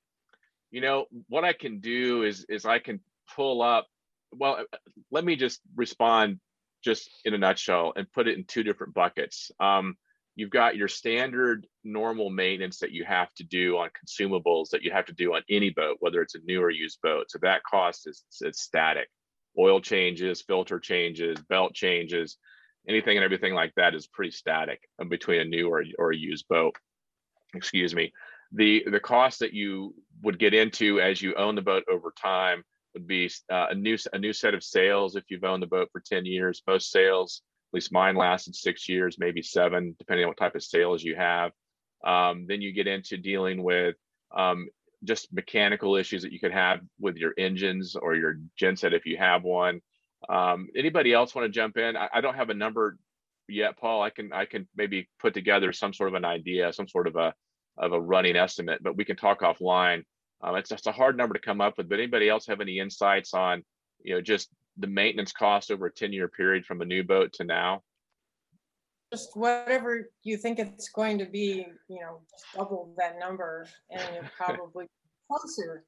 you 0.72 0.82
know, 0.82 1.06
what 1.30 1.46
I 1.46 1.54
can 1.54 1.80
do 1.80 2.24
is, 2.24 2.46
is 2.50 2.66
I 2.66 2.80
can 2.80 3.00
pull 3.36 3.62
up, 3.62 3.88
well, 4.32 4.66
let 5.12 5.24
me 5.24 5.36
just 5.36 5.62
respond 5.76 6.40
just 6.84 7.10
in 7.24 7.34
a 7.34 7.38
nutshell 7.38 7.94
and 7.96 8.12
put 8.12 8.28
it 8.28 8.38
in 8.38 8.44
two 8.44 8.64
different 8.64 8.94
buckets. 8.94 9.52
Um, 9.60 9.96
you've 10.36 10.50
got 10.50 10.76
your 10.76 10.88
standard 10.88 11.68
normal 11.84 12.30
maintenance 12.30 12.80
that 12.80 12.92
you 12.92 13.06
have 13.06 13.34
to 13.36 13.44
do 13.44 13.78
on 13.78 13.90
consumables 13.90 14.70
that 14.70 14.82
you 14.82 14.92
have 14.92 15.06
to 15.06 15.14
do 15.14 15.36
on 15.36 15.42
any 15.50 15.70
boat, 15.70 15.98
whether 16.00 16.22
it's 16.22 16.36
a 16.36 16.40
new 16.46 16.62
or 16.62 16.70
used 16.70 17.00
boat. 17.04 17.30
So 17.30 17.40
that 17.42 17.64
cost 17.64 18.08
is 18.08 18.24
it's 18.42 18.62
static. 18.62 19.10
Oil 19.58 19.80
changes, 19.80 20.42
filter 20.42 20.80
changes, 20.80 21.40
belt 21.50 21.74
changes, 21.76 22.38
anything 22.88 23.18
and 23.18 23.24
everything 23.24 23.54
like 23.54 23.74
that 23.76 23.94
is 23.94 24.08
pretty 24.08 24.32
static 24.32 24.82
between 25.10 25.42
a 25.42 25.46
new 25.46 25.70
or, 25.70 25.84
or 26.00 26.12
a 26.12 26.18
used 26.18 26.48
boat. 26.48 26.76
Excuse 27.54 27.94
me. 27.94 28.12
The 28.52 28.84
the 28.90 29.00
cost 29.00 29.40
that 29.40 29.54
you 29.54 29.96
would 30.22 30.40
get 30.40 30.54
into 30.54 31.00
as 31.00 31.22
you 31.22 31.36
own 31.36 31.56
the 31.56 31.62
boat 31.62 31.84
over 31.90 32.14
time 32.20 32.64
would 32.94 33.08
be 33.08 33.30
uh, 33.52 33.68
a 33.70 33.76
new 33.76 33.98
a 34.14 34.18
new 34.18 34.34
set 34.34 34.54
of 34.54 34.64
sails 34.64 35.16
if 35.16 35.26
you've 35.30 35.44
owned 35.44 35.62
the 35.62 35.68
boat 35.68 35.90
for 35.92 36.02
10 36.04 36.26
years. 36.26 36.62
Most 36.68 36.92
sails 36.92 37.42
least 37.74 37.92
mine 37.92 38.16
lasted 38.16 38.56
six 38.56 38.88
years, 38.88 39.18
maybe 39.20 39.42
seven, 39.42 39.96
depending 40.00 40.26
on 40.26 40.30
what 40.30 40.38
type 40.38 40.56
of 40.56 40.64
sails 40.64 41.04
you 41.04 41.16
have. 41.16 41.52
Um, 42.06 42.46
then 42.48 42.62
you 42.62 42.74
get 42.74 42.88
into 42.88 43.18
dealing 43.18 43.64
with 43.64 43.96
um, 44.36 44.68
just 45.04 45.34
mechanical 45.34 45.96
issues 45.96 46.24
that 46.24 46.32
you 46.32 46.40
could 46.40 46.52
have 46.52 46.80
with 47.00 47.18
your 47.18 47.34
engines 47.38 47.96
or 47.96 48.16
your 48.16 48.40
genset 48.60 48.94
if 48.94 49.06
you 49.06 49.18
have 49.18 49.44
one. 49.44 49.82
Um, 50.30 50.70
anybody 50.76 51.14
else 51.14 51.36
want 51.36 51.46
to 51.46 51.50
jump 51.50 51.78
in? 51.78 51.98
I, 51.98 52.10
I, 52.14 52.22
don't 52.22 52.36
have 52.36 52.50
a 52.50 52.54
number 52.54 52.98
yet, 53.50 53.78
Paul. 53.78 54.02
I 54.02 54.10
can 54.10 54.32
I 54.32 54.46
can 54.46 54.68
maybe 54.76 55.10
put 55.20 55.34
together 55.34 55.74
some 55.74 55.94
sort 55.94 56.10
of 56.10 56.16
an 56.16 56.24
idea, 56.24 56.72
some 56.72 56.88
sort 56.88 57.08
of 57.08 57.18
a 57.18 57.34
of 57.78 57.92
a 57.92 58.00
running 58.00 58.36
estimate, 58.36 58.82
but 58.82 58.96
we 58.96 59.04
can 59.04 59.18
talk 59.18 59.42
offline. 59.42 60.04
Um, 60.42 60.56
it's 60.56 60.70
just 60.70 60.88
a 60.88 60.92
hard 60.92 61.18
number 61.18 61.34
to 61.34 61.42
come 61.42 61.60
up 61.60 61.78
with. 61.78 61.90
But 61.90 62.00
anybody 62.00 62.30
else 62.30 62.48
have 62.48 62.62
any 62.62 62.80
insights 62.80 63.34
on 63.34 63.64
you 64.02 64.16
know 64.16 64.22
just 64.22 64.50
the 64.78 64.88
maintenance 64.88 65.32
cost 65.32 65.72
over 65.72 65.88
a 65.88 65.92
10 65.92 66.14
year 66.14 66.28
period 66.28 66.66
from 66.66 66.82
a 66.82 66.86
new 66.86 67.04
boat 67.04 67.34
to 67.34 67.44
now? 67.44 67.82
Just 69.12 69.36
whatever 69.36 70.10
you 70.24 70.38
think 70.38 70.58
it's 70.58 70.90
going 70.90 71.20
to 71.20 71.26
be, 71.26 71.68
you 71.88 72.00
know, 72.00 72.22
just 72.32 72.46
double 72.56 72.94
that 72.98 73.20
number 73.20 73.68
and 73.92 74.02
you're 74.14 74.32
probably 74.38 74.88
closer 75.32 75.84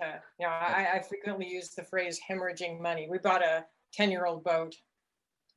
to, 0.00 0.20
you 0.40 0.46
know, 0.46 0.52
I, 0.52 0.88
I 0.94 1.02
frequently 1.08 1.46
use 1.48 1.70
the 1.70 1.84
phrase 1.84 2.18
hemorrhaging 2.28 2.80
money. 2.80 3.06
We 3.08 3.18
bought 3.18 3.42
a 3.42 3.64
10 3.92 4.10
year 4.10 4.26
old 4.26 4.42
boat. 4.42 4.74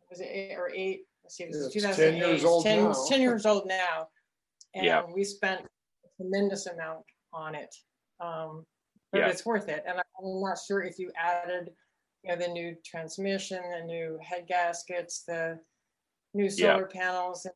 Was 0.10 0.19
it 0.19 0.29
eight 0.31 0.55
or 0.55 0.69
eight? 0.73 1.01
Let's 1.23 1.38
see, 1.38 1.45
it 1.45 1.49
was 1.49 1.73
2008. 1.73 2.19
10 2.19 2.29
years 2.29 2.45
old 2.45 2.63
10, 2.63 2.84
now. 2.84 2.95
10 3.10 3.21
years 3.21 3.45
old 3.45 3.67
now. 3.67 4.08
And 4.75 4.84
yeah. 4.84 5.03
we 5.15 5.23
spent 5.23 5.62
a 5.62 6.21
tremendous 6.21 6.65
amount 6.65 7.05
on 7.31 7.55
it. 7.55 7.73
Um, 8.19 8.65
but 9.13 9.19
yeah. 9.19 9.27
it's 9.29 9.45
worth 9.45 9.69
it. 9.69 9.86
And 9.88 9.97
I'm 9.97 10.41
not 10.41 10.58
sure 10.67 10.84
if 10.84 10.99
you 10.99 11.12
added 11.15 11.69
you 12.25 12.35
know, 12.35 12.41
the 12.41 12.51
new 12.51 12.75
transmission, 12.83 13.61
the 13.77 13.85
new 13.85 14.17
head 14.21 14.45
gaskets, 14.47 15.23
the 15.27 15.59
new 16.33 16.49
solar 16.49 16.89
yeah. 16.93 17.01
panels, 17.01 17.45
and 17.45 17.53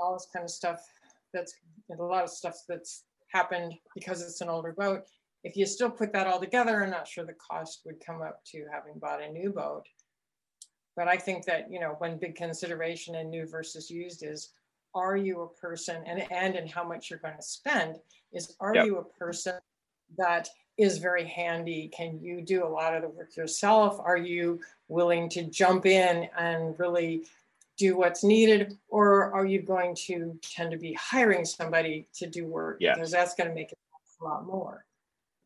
all 0.00 0.14
this 0.14 0.28
kind 0.32 0.44
of 0.44 0.50
stuff. 0.50 0.84
That's 1.32 1.54
a 1.96 2.02
lot 2.02 2.24
of 2.24 2.30
stuff 2.30 2.56
that's 2.68 3.04
happened 3.32 3.74
because 3.94 4.22
it's 4.22 4.40
an 4.40 4.48
older 4.48 4.74
boat. 4.76 5.02
If 5.44 5.56
you 5.56 5.66
still 5.66 5.90
put 5.90 6.12
that 6.12 6.26
all 6.26 6.40
together, 6.40 6.82
I'm 6.82 6.90
not 6.90 7.06
sure 7.06 7.24
the 7.24 7.34
cost 7.34 7.82
would 7.84 8.04
come 8.04 8.22
up 8.22 8.42
to 8.46 8.66
having 8.72 8.98
bought 8.98 9.22
a 9.22 9.30
new 9.30 9.50
boat. 9.50 9.84
But 10.96 11.06
I 11.06 11.16
think 11.16 11.44
that, 11.44 11.70
you 11.70 11.78
know, 11.78 11.94
one 11.98 12.18
big 12.18 12.34
consideration 12.34 13.14
in 13.14 13.30
new 13.30 13.46
versus 13.46 13.88
used 13.88 14.24
is 14.24 14.50
are 14.94 15.16
you 15.16 15.42
a 15.42 15.60
person 15.60 16.02
and 16.06 16.26
and 16.32 16.56
in 16.56 16.66
how 16.66 16.82
much 16.82 17.10
you're 17.10 17.20
going 17.20 17.36
to 17.36 17.42
spend 17.42 17.98
is 18.32 18.56
are 18.58 18.74
yep. 18.74 18.86
you 18.86 18.98
a 18.98 19.04
person 19.04 19.54
that 20.16 20.48
is 20.78 20.98
very 20.98 21.24
handy. 21.24 21.88
Can 21.88 22.20
you 22.20 22.40
do 22.40 22.64
a 22.64 22.68
lot 22.68 22.94
of 22.94 23.02
the 23.02 23.08
work 23.08 23.36
yourself? 23.36 23.98
Are 24.00 24.16
you 24.16 24.60
willing 24.86 25.28
to 25.30 25.42
jump 25.44 25.86
in 25.86 26.28
and 26.38 26.78
really 26.78 27.26
do 27.76 27.96
what's 27.96 28.22
needed? 28.22 28.78
Or 28.88 29.32
are 29.34 29.44
you 29.44 29.60
going 29.60 29.96
to 30.06 30.38
tend 30.42 30.70
to 30.70 30.78
be 30.78 30.92
hiring 30.94 31.44
somebody 31.44 32.08
to 32.14 32.28
do 32.28 32.46
work? 32.46 32.78
Yes. 32.80 32.96
Because 32.96 33.10
that's 33.10 33.34
going 33.34 33.48
to 33.48 33.54
make 33.54 33.72
it 33.72 33.78
a 34.20 34.24
lot 34.24 34.46
more. 34.46 34.84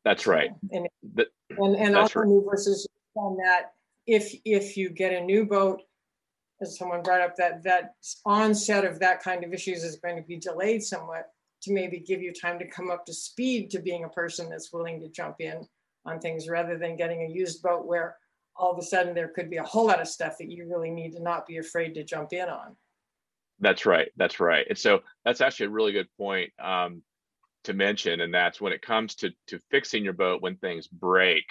That's 0.05 0.27
right. 0.27 0.51
And, 0.71 0.87
the, 1.15 1.27
and, 1.51 1.77
and 1.77 1.97
also 1.97 2.21
right. 2.21 2.29
new 2.29 2.45
versus 2.49 2.87
on 3.15 3.37
that, 3.37 3.73
if 4.07 4.35
if 4.45 4.77
you 4.77 4.91
get 4.91 5.13
a 5.13 5.21
new 5.21 5.47
boat, 5.47 5.83
as 6.61 6.77
someone 6.77 7.03
brought 7.03 7.21
up, 7.21 7.37
that 7.37 7.63
that 7.63 7.95
onset 8.25 8.85
of 8.85 8.99
that 8.99 9.23
kind 9.23 9.45
of 9.45 9.53
issues 9.53 9.85
is 9.85 9.97
going 9.97 10.17
to 10.17 10.23
be 10.23 10.37
delayed 10.37 10.83
somewhat 10.83 11.31
to 11.63 11.73
maybe 11.73 11.99
give 11.99 12.23
you 12.23 12.33
time 12.33 12.59
to 12.59 12.69
come 12.69 12.91
up 12.91 13.05
to 13.07 13.13
speed 13.13 13.71
to 13.71 13.81
being 13.81 14.05
a 14.05 14.09
person 14.09 14.49
that's 14.49 14.73
willing 14.73 15.01
to 15.01 15.09
jump 15.09 15.37
in 15.41 15.67
on 16.05 16.19
things 16.19 16.49
rather 16.49 16.77
than 16.77 16.97
getting 16.97 17.23
a 17.23 17.33
used 17.33 17.63
boat 17.63 17.87
where 17.87 18.17
all 18.57 18.73
of 18.73 18.79
a 18.79 18.83
sudden 18.83 19.15
there 19.15 19.29
could 19.29 19.49
be 19.49 19.57
a 19.57 19.63
whole 19.63 19.87
lot 19.87 20.01
of 20.01 20.09
stuff 20.09 20.37
that 20.39 20.51
you 20.51 20.69
really 20.69 20.91
need 20.91 21.13
to 21.13 21.23
not 21.23 21.47
be 21.47 21.59
afraid 21.59 21.95
to 21.95 22.05
jump 22.05 22.33
in 22.33 22.49
on. 22.49 22.77
That's 23.61 23.87
right. 23.87 24.11
That's 24.17 24.41
right. 24.41 24.67
And 24.69 24.77
so 24.77 25.01
that's 25.25 25.41
actually 25.41 25.67
a 25.67 25.71
really 25.71 25.93
good 25.93 26.09
point 26.19 26.51
um, 26.61 27.03
to 27.65 27.73
mention. 27.73 28.21
And 28.21 28.35
that's 28.35 28.61
when 28.61 28.73
it 28.73 28.83
comes 28.83 29.15
to 29.17 29.31
to 29.49 29.61
fixing 29.71 30.03
your 30.03 30.15
boat 30.15 30.43
when 30.43 30.57
things 30.57 30.89
break 30.89 31.45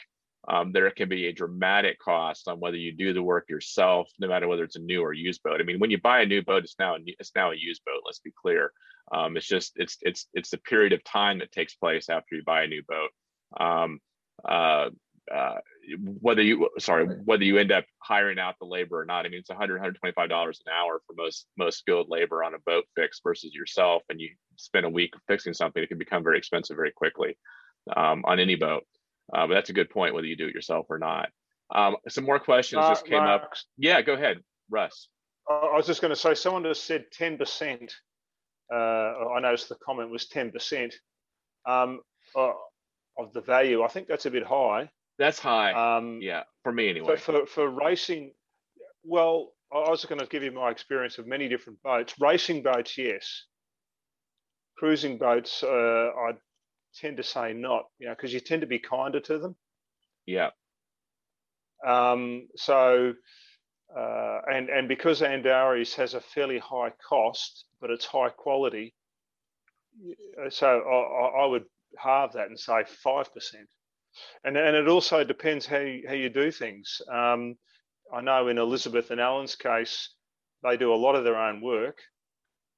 um, 0.48 0.72
there 0.72 0.90
can 0.90 1.08
be 1.08 1.28
a 1.28 1.34
dramatic 1.34 2.00
cost 2.00 2.48
on 2.48 2.60
whether 2.60 2.78
you 2.78 2.92
do 2.92 3.14
the 3.14 3.22
work 3.22 3.48
yourself, 3.50 4.10
no 4.20 4.28
matter 4.28 4.48
whether 4.48 4.64
it's 4.64 4.76
a 4.76 4.80
new 4.80 5.02
or 5.02 5.14
used 5.14 5.44
boat. 5.44 5.62
I 5.62 5.64
mean, 5.64 5.80
when 5.80 5.92
you 5.92 6.02
buy 6.02 6.22
a 6.22 6.26
new 6.26 6.42
boat, 6.42 6.64
it's 6.64 6.76
now 6.80 6.96
a, 6.96 7.00
it's 7.06 7.32
now 7.36 7.52
a 7.52 7.56
used 7.56 7.84
boat. 7.86 8.02
Let's 8.06 8.20
be 8.20 8.32
clear. 8.32 8.72
Um, 9.14 9.38
it's 9.38 9.48
just 9.48 9.74
it's 9.76 9.98
it's 10.02 10.28
it's 10.34 10.50
the 10.52 10.58
period 10.58 10.94
of 10.94 11.04
time 11.04 11.40
that 11.40 11.52
takes 11.52 11.76
place 11.76 12.10
after 12.10 12.36
you 12.36 12.44
buy 12.46 12.64
a 12.64 12.68
new 12.68 12.84
boat. 12.88 13.10
Um, 13.60 14.00
uh, 14.48 14.90
uh, 15.34 15.58
whether 16.20 16.42
you 16.42 16.70
sorry 16.80 17.06
whether 17.26 17.44
you 17.44 17.58
end 17.58 17.72
up 17.72 17.86
hiring 18.00 18.40
out 18.40 18.56
the 18.60 18.66
labor 18.68 19.02
or 19.02 19.06
not. 19.06 19.26
I 19.26 19.30
mean, 19.30 19.40
it's 19.40 19.50
100 19.50 19.76
125 19.76 20.30
dollars 20.30 20.62
an 20.66 20.74
hour 20.74 21.02
for 21.06 21.14
most 21.16 21.48
most 21.58 21.80
skilled 21.80 22.10
labor 22.10 22.44
on 22.44 22.54
a 22.54 22.60
boat 22.60 22.86
fix 22.96 23.20
versus 23.24 23.54
yourself, 23.54 24.04
and 24.10 24.20
you 24.20 24.30
spend 24.58 24.86
a 24.86 24.90
week 24.90 25.14
fixing 25.28 25.54
something, 25.54 25.82
it 25.82 25.88
can 25.90 25.98
become 25.98 26.24
very 26.24 26.38
expensive 26.38 26.76
very 26.76 26.92
quickly. 26.92 27.38
um, 27.96 28.24
on 28.26 28.40
any 28.40 28.56
boat. 28.56 28.84
Uh, 29.34 29.48
but 29.48 29.54
that's 29.54 29.70
a 29.70 29.74
good 29.74 29.90
point, 29.90 30.14
whether 30.14 30.28
you 30.28 30.36
do 30.36 30.48
it 30.48 30.54
yourself 30.54 30.86
or 30.90 31.00
not. 31.00 31.30
Um, 31.74 31.96
some 32.10 32.26
more 32.26 32.40
questions 32.40 32.82
Mark- 32.82 32.92
just 32.92 33.06
came 33.06 33.24
up. 33.24 33.54
Yeah, 33.78 34.02
go 34.02 34.14
ahead, 34.14 34.40
Russ. 34.70 35.08
I 35.50 35.54
I 35.54 35.76
was 35.78 35.88
just 35.88 36.02
going 36.02 36.10
to 36.14 36.20
say, 36.20 36.36
someone 36.36 36.64
just 36.64 36.86
said 36.86 37.06
ten 37.12 37.38
percent. 37.38 37.84
Uh, 37.84 37.92
I 38.76 39.40
noticed 39.42 39.70
the 39.70 39.76
comment 39.76 40.10
was 40.10 40.28
ten 40.28 40.52
percent 40.52 40.94
um, 41.68 42.00
uh, 42.36 42.54
of 43.18 43.34
the 43.34 43.42
value. 43.42 43.84
I 43.84 43.88
think 43.88 44.08
that's 44.08 44.26
a 44.26 44.32
bit 44.32 44.46
high. 44.46 44.90
That's 45.18 45.40
high. 45.40 45.74
Um, 45.74 46.20
yeah, 46.22 46.44
for 46.64 46.72
me 46.72 46.90
anyway. 46.90 47.18
For, 47.18 47.46
for 47.46 47.46
for 47.46 47.70
racing, 47.70 48.34
well, 49.04 49.54
I 49.74 49.78
I 49.78 49.90
was 49.90 50.06
going 50.06 50.20
to 50.20 50.28
give 50.28 50.44
you 50.44 50.52
my 50.52 50.70
experience 50.72 51.18
of 51.18 51.28
many 51.28 51.48
different 51.48 51.82
boats. 51.84 52.14
Racing 52.20 52.64
boats, 52.64 52.98
yes. 52.98 53.46
Cruising 54.78 55.18
boats, 55.18 55.64
uh, 55.64 56.10
I 56.18 56.32
tend 56.96 57.18
to 57.18 57.24
say 57.24 57.54
not. 57.54 57.86
You 58.00 58.08
know, 58.08 58.16
because 58.16 58.34
you 58.34 58.40
tend 58.40 58.62
to 58.62 58.68
be 58.68 58.80
kinder 58.80 59.20
to 59.20 59.38
them. 59.38 59.56
Yeah. 60.26 60.50
Um, 61.86 62.48
so, 62.56 63.14
uh, 63.96 64.42
and 64.52 64.70
and 64.70 64.88
because 64.88 65.22
Antares 65.22 65.94
has 65.96 66.14
a 66.14 66.22
fairly 66.22 66.60
high 66.60 66.92
cost, 67.08 67.66
but 67.82 67.90
it's 67.90 68.06
high 68.06 68.30
quality, 68.30 68.94
so 70.50 70.68
I, 70.68 71.44
I- 71.44 71.46
would 71.48 71.66
halve 71.98 72.34
that 72.34 72.48
and 72.48 72.60
say 72.60 72.84
five 73.04 73.34
percent. 73.34 73.68
And 74.44 74.58
and 74.58 74.76
it 74.76 74.88
also 74.88 75.24
depends 75.24 75.66
how 75.66 75.80
you, 75.80 76.04
how 76.08 76.14
you 76.14 76.30
do 76.30 76.52
things. 76.52 77.02
Um, 77.12 77.56
I 78.14 78.22
know 78.22 78.48
in 78.50 78.58
Elizabeth 78.58 79.12
and 79.12 79.22
Alan's 79.22 79.56
case, 79.56 80.10
they 80.64 80.78
do 80.78 80.94
a 80.94 80.96
lot 80.96 81.16
of 81.16 81.24
their 81.24 81.38
own 81.38 81.62
work. 81.62 81.98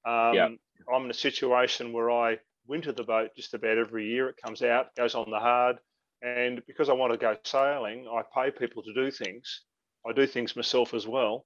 Um, 0.06 0.34
Yeah. 0.36 0.50
I'm 0.94 1.06
in 1.06 1.12
a 1.12 1.14
situation 1.14 1.94
where 1.94 2.12
I 2.12 2.40
winter 2.68 2.92
the 2.92 3.04
boat 3.04 3.32
just 3.36 3.54
about 3.54 3.78
every 3.78 4.08
year. 4.10 4.30
It 4.30 4.36
comes 4.44 4.62
out, 4.62 4.96
goes 4.96 5.16
on 5.16 5.30
the 5.32 5.40
hard, 5.40 5.78
and 6.22 6.62
because 6.68 6.90
I 6.90 6.94
want 6.94 7.14
to 7.14 7.18
go 7.18 7.38
sailing, 7.44 8.08
I 8.08 8.22
pay 8.34 8.52
people 8.52 8.84
to 8.84 8.94
do 8.94 9.10
things. 9.12 9.62
I 10.08 10.14
do 10.14 10.28
things 10.28 10.56
myself 10.56 10.94
as 10.94 11.08
well. 11.08 11.46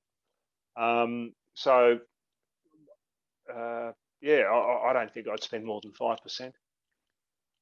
Um, 0.77 1.33
so, 1.53 1.99
uh, 3.53 3.91
yeah, 4.21 4.43
I, 4.51 4.89
I- 4.89 4.93
don't 4.93 5.13
think 5.13 5.27
I'd 5.27 5.43
spend 5.43 5.65
more 5.65 5.81
than 5.81 5.93
five 5.93 6.19
percent. 6.23 6.55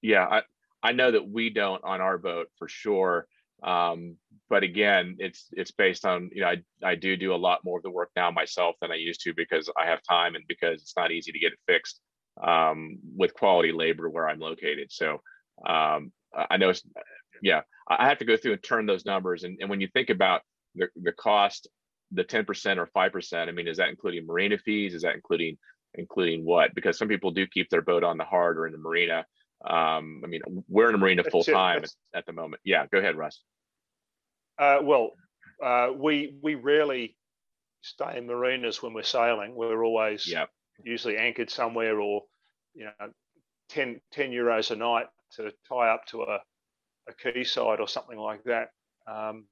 yeah 0.01 0.25
i 0.25 0.41
i 0.83 0.91
know 0.91 1.11
that 1.11 1.27
we 1.27 1.49
don't 1.49 1.83
on 1.83 2.01
our 2.01 2.17
boat 2.17 2.47
for 2.57 2.67
sure 2.67 3.27
um 3.63 4.17
but 4.49 4.63
again 4.63 5.15
it's 5.19 5.47
it's 5.53 5.71
based 5.71 6.05
on 6.05 6.29
you 6.33 6.41
know 6.41 6.47
i 6.49 6.57
i 6.83 6.95
do 6.95 7.15
do 7.15 7.33
a 7.33 7.37
lot 7.37 7.61
more 7.63 7.77
of 7.77 7.83
the 7.83 7.89
work 7.89 8.11
now 8.15 8.29
myself 8.31 8.75
than 8.81 8.91
i 8.91 8.95
used 8.95 9.21
to 9.21 9.33
because 9.33 9.69
i 9.79 9.85
have 9.85 10.01
time 10.03 10.35
and 10.35 10.43
because 10.47 10.81
it's 10.81 10.95
not 10.97 11.11
easy 11.11 11.31
to 11.31 11.39
get 11.39 11.53
it 11.53 11.59
fixed 11.67 12.01
um 12.43 12.97
with 13.15 13.33
quality 13.33 13.71
labor 13.71 14.09
where 14.09 14.27
i'm 14.27 14.39
located 14.39 14.91
so 14.91 15.21
um 15.65 16.11
i 16.49 16.57
know 16.57 16.69
it's 16.69 16.83
yeah 17.41 17.59
i 17.89 17.95
I 17.99 18.07
have 18.09 18.17
to 18.19 18.25
go 18.25 18.35
through 18.35 18.53
and 18.53 18.63
turn 18.63 18.87
those 18.87 19.05
numbers 19.05 19.43
and, 19.43 19.57
and 19.61 19.69
when 19.69 19.79
you 19.79 19.87
think 19.87 20.09
about 20.09 20.41
the, 20.75 20.87
the 21.01 21.11
cost 21.13 21.67
the 22.11 22.23
10% 22.23 22.77
or 22.77 22.87
5% 22.95 23.47
i 23.47 23.51
mean 23.51 23.67
is 23.67 23.77
that 23.77 23.89
including 23.89 24.25
marina 24.25 24.57
fees 24.57 24.93
is 24.93 25.01
that 25.01 25.15
including 25.15 25.57
including 25.95 26.45
what 26.45 26.73
because 26.75 26.97
some 26.97 27.07
people 27.07 27.31
do 27.31 27.47
keep 27.47 27.69
their 27.69 27.81
boat 27.81 28.03
on 28.03 28.17
the 28.17 28.23
hard 28.23 28.57
or 28.57 28.67
in 28.67 28.71
the 28.71 28.77
marina 28.77 29.25
um, 29.63 30.21
I 30.23 30.27
mean, 30.27 30.41
we're 30.67 30.89
in 30.89 30.95
a 30.95 30.97
marina 30.97 31.23
full 31.23 31.43
time 31.43 31.83
at, 31.83 31.89
at 32.13 32.25
the 32.25 32.33
moment. 32.33 32.61
Yeah, 32.63 32.85
go 32.91 32.99
ahead, 32.99 33.15
Russ. 33.15 33.41
Uh, 34.59 34.79
well, 34.83 35.11
uh, 35.63 35.89
we 35.95 36.35
we 36.41 36.55
rarely 36.55 37.15
stay 37.81 38.17
in 38.17 38.27
marinas 38.27 38.83
when 38.83 38.93
we're 38.93 39.03
sailing. 39.03 39.55
We're 39.55 39.83
always 39.83 40.27
Yeah. 40.27 40.45
usually 40.83 41.17
anchored 41.17 41.49
somewhere, 41.49 41.99
or 41.99 42.23
you 42.73 42.85
know, 42.85 43.11
10, 43.69 44.01
10 44.11 44.31
euros 44.31 44.71
a 44.71 44.75
night 44.75 45.07
to 45.35 45.51
tie 45.67 45.89
up 45.89 46.05
to 46.07 46.23
a, 46.23 46.39
a 47.07 47.13
quayside 47.21 47.79
or 47.79 47.87
something 47.87 48.17
like 48.19 48.43
that. 48.43 48.69
Um, 49.07 49.45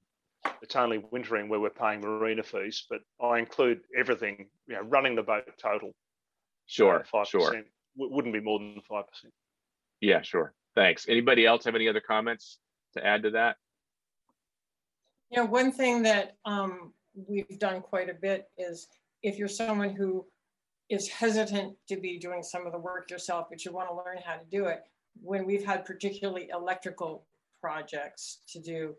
it's 0.61 0.75
only 0.75 1.03
wintering 1.11 1.49
where 1.49 1.59
we're 1.59 1.69
paying 1.69 2.01
marina 2.01 2.43
fees, 2.43 2.85
but 2.89 3.01
I 3.21 3.39
include 3.39 3.81
everything. 3.97 4.47
You 4.67 4.75
know, 4.75 4.81
running 4.81 5.15
the 5.15 5.23
boat 5.23 5.45
total. 5.61 5.93
Sure, 6.65 7.05
five 7.11 7.27
sure. 7.27 7.47
percent 7.47 7.65
wouldn't 7.95 8.33
be 8.33 8.39
more 8.39 8.59
than 8.59 8.81
five 8.87 9.07
percent. 9.07 9.33
Yeah, 10.01 10.21
sure. 10.21 10.53
Thanks. 10.75 11.07
Anybody 11.07 11.45
else 11.45 11.65
have 11.65 11.75
any 11.75 11.87
other 11.87 12.01
comments 12.01 12.57
to 12.97 13.05
add 13.05 13.23
to 13.23 13.31
that? 13.31 13.57
You 15.29 15.39
know, 15.39 15.45
one 15.45 15.71
thing 15.71 16.03
that 16.03 16.37
um, 16.45 16.93
we've 17.27 17.59
done 17.59 17.81
quite 17.81 18.09
a 18.09 18.13
bit 18.13 18.49
is 18.57 18.87
if 19.21 19.37
you're 19.37 19.47
someone 19.47 19.89
who 19.89 20.25
is 20.89 21.07
hesitant 21.07 21.75
to 21.87 21.97
be 21.97 22.17
doing 22.19 22.43
some 22.43 22.65
of 22.65 22.71
the 22.71 22.77
work 22.77 23.09
yourself, 23.09 23.47
but 23.49 23.63
you 23.65 23.71
want 23.71 23.89
to 23.89 23.95
learn 23.95 24.17
how 24.23 24.35
to 24.35 24.45
do 24.51 24.65
it, 24.65 24.83
when 25.21 25.45
we've 25.45 25.65
had 25.65 25.85
particularly 25.85 26.49
electrical 26.53 27.25
projects 27.61 28.39
to 28.47 28.59
do, 28.59 28.95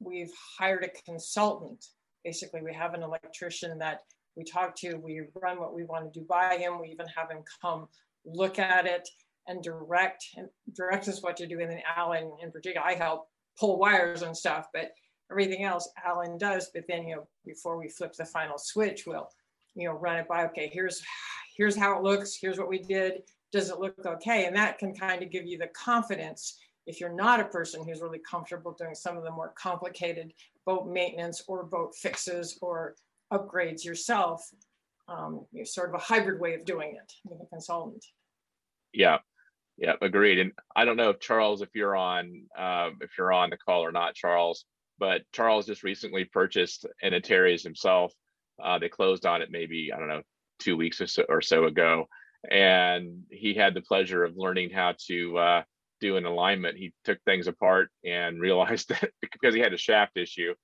we've 0.00 0.32
hired 0.58 0.84
a 0.84 1.02
consultant. 1.10 1.86
Basically, 2.24 2.62
we 2.62 2.74
have 2.74 2.94
an 2.94 3.02
electrician 3.02 3.78
that 3.78 4.00
we 4.36 4.44
talk 4.44 4.76
to, 4.76 4.96
we 4.96 5.22
run 5.34 5.58
what 5.58 5.74
we 5.74 5.84
want 5.84 6.12
to 6.12 6.20
do 6.20 6.24
by 6.26 6.56
him, 6.56 6.80
we 6.80 6.88
even 6.88 7.06
have 7.14 7.30
him 7.30 7.42
come 7.60 7.88
look 8.24 8.58
at 8.58 8.86
it 8.86 9.08
and 9.48 9.62
direct 9.62 10.24
and 10.36 10.48
direct 10.74 11.08
us 11.08 11.22
what 11.22 11.36
to 11.38 11.46
do. 11.46 11.60
And 11.60 11.70
then 11.70 11.82
Alan, 11.96 12.30
in 12.42 12.52
particular, 12.52 12.86
I 12.86 12.94
help 12.94 13.28
pull 13.58 13.78
wires 13.78 14.22
and 14.22 14.36
stuff, 14.36 14.68
but 14.72 14.92
everything 15.30 15.64
else 15.64 15.90
Alan 16.04 16.38
does. 16.38 16.70
But 16.72 16.84
then, 16.88 17.08
you 17.08 17.16
know, 17.16 17.28
before 17.44 17.78
we 17.78 17.88
flip 17.88 18.12
the 18.12 18.24
final 18.24 18.58
switch, 18.58 19.04
we'll, 19.06 19.28
you 19.74 19.88
know, 19.88 19.94
run 19.94 20.18
it 20.18 20.28
by. 20.28 20.44
Okay, 20.46 20.70
here's 20.72 21.02
here's 21.56 21.76
how 21.76 21.96
it 21.96 22.02
looks. 22.02 22.36
Here's 22.40 22.58
what 22.58 22.68
we 22.68 22.78
did. 22.78 23.22
Does 23.50 23.70
it 23.70 23.80
look 23.80 23.94
okay? 24.04 24.44
And 24.44 24.54
that 24.56 24.78
can 24.78 24.94
kind 24.94 25.22
of 25.22 25.30
give 25.30 25.46
you 25.46 25.58
the 25.58 25.68
confidence 25.68 26.58
if 26.88 27.00
you're 27.00 27.12
not 27.12 27.38
a 27.38 27.44
person 27.44 27.84
who's 27.84 28.00
really 28.00 28.18
comfortable 28.18 28.72
doing 28.72 28.94
some 28.94 29.16
of 29.16 29.22
the 29.22 29.30
more 29.30 29.52
complicated 29.56 30.32
boat 30.64 30.88
maintenance 30.88 31.44
or 31.46 31.62
boat 31.62 31.94
fixes 31.94 32.58
or 32.62 32.96
upgrades 33.32 33.84
yourself. 33.84 34.42
Um, 35.06 35.46
you're 35.52 35.66
sort 35.66 35.90
of 35.90 35.94
a 35.94 35.98
hybrid 35.98 36.40
way 36.40 36.54
of 36.54 36.64
doing 36.64 36.96
it 36.96 37.12
with 37.24 37.40
a 37.40 37.46
consultant. 37.46 38.04
Yeah, 38.92 39.18
yeah, 39.76 39.94
agreed. 40.00 40.38
And 40.38 40.52
I 40.74 40.86
don't 40.86 40.96
know 40.96 41.10
if 41.10 41.20
Charles, 41.20 41.62
if 41.62 41.68
you're 41.74 41.96
on, 41.96 42.44
uh, 42.58 42.90
if 43.02 43.10
you're 43.16 43.32
on 43.32 43.50
the 43.50 43.58
call 43.58 43.84
or 43.84 43.92
not, 43.92 44.14
Charles, 44.14 44.64
but 44.98 45.22
Charles 45.32 45.66
just 45.66 45.82
recently 45.82 46.24
purchased 46.24 46.86
an 47.02 47.14
Antares 47.14 47.62
himself. 47.62 48.12
Uh, 48.62 48.78
they 48.78 48.88
closed 48.88 49.24
on 49.24 49.40
it 49.40 49.50
maybe 49.50 49.92
I 49.94 49.98
don't 49.98 50.08
know 50.08 50.22
two 50.58 50.76
weeks 50.76 51.00
or 51.00 51.06
so, 51.06 51.24
or 51.28 51.40
so 51.40 51.64
ago, 51.64 52.08
and 52.50 53.22
he 53.30 53.54
had 53.54 53.74
the 53.74 53.82
pleasure 53.82 54.24
of 54.24 54.36
learning 54.36 54.70
how 54.70 54.94
to 55.06 55.38
uh, 55.38 55.62
do 56.00 56.16
an 56.16 56.24
alignment. 56.24 56.76
He 56.76 56.92
took 57.04 57.18
things 57.24 57.46
apart 57.46 57.90
and 58.04 58.40
realized 58.48 58.88
that 58.90 59.10
because 59.20 59.54
he 59.54 59.60
had 59.60 59.72
a 59.72 59.78
shaft 59.78 60.16
issue, 60.16 60.54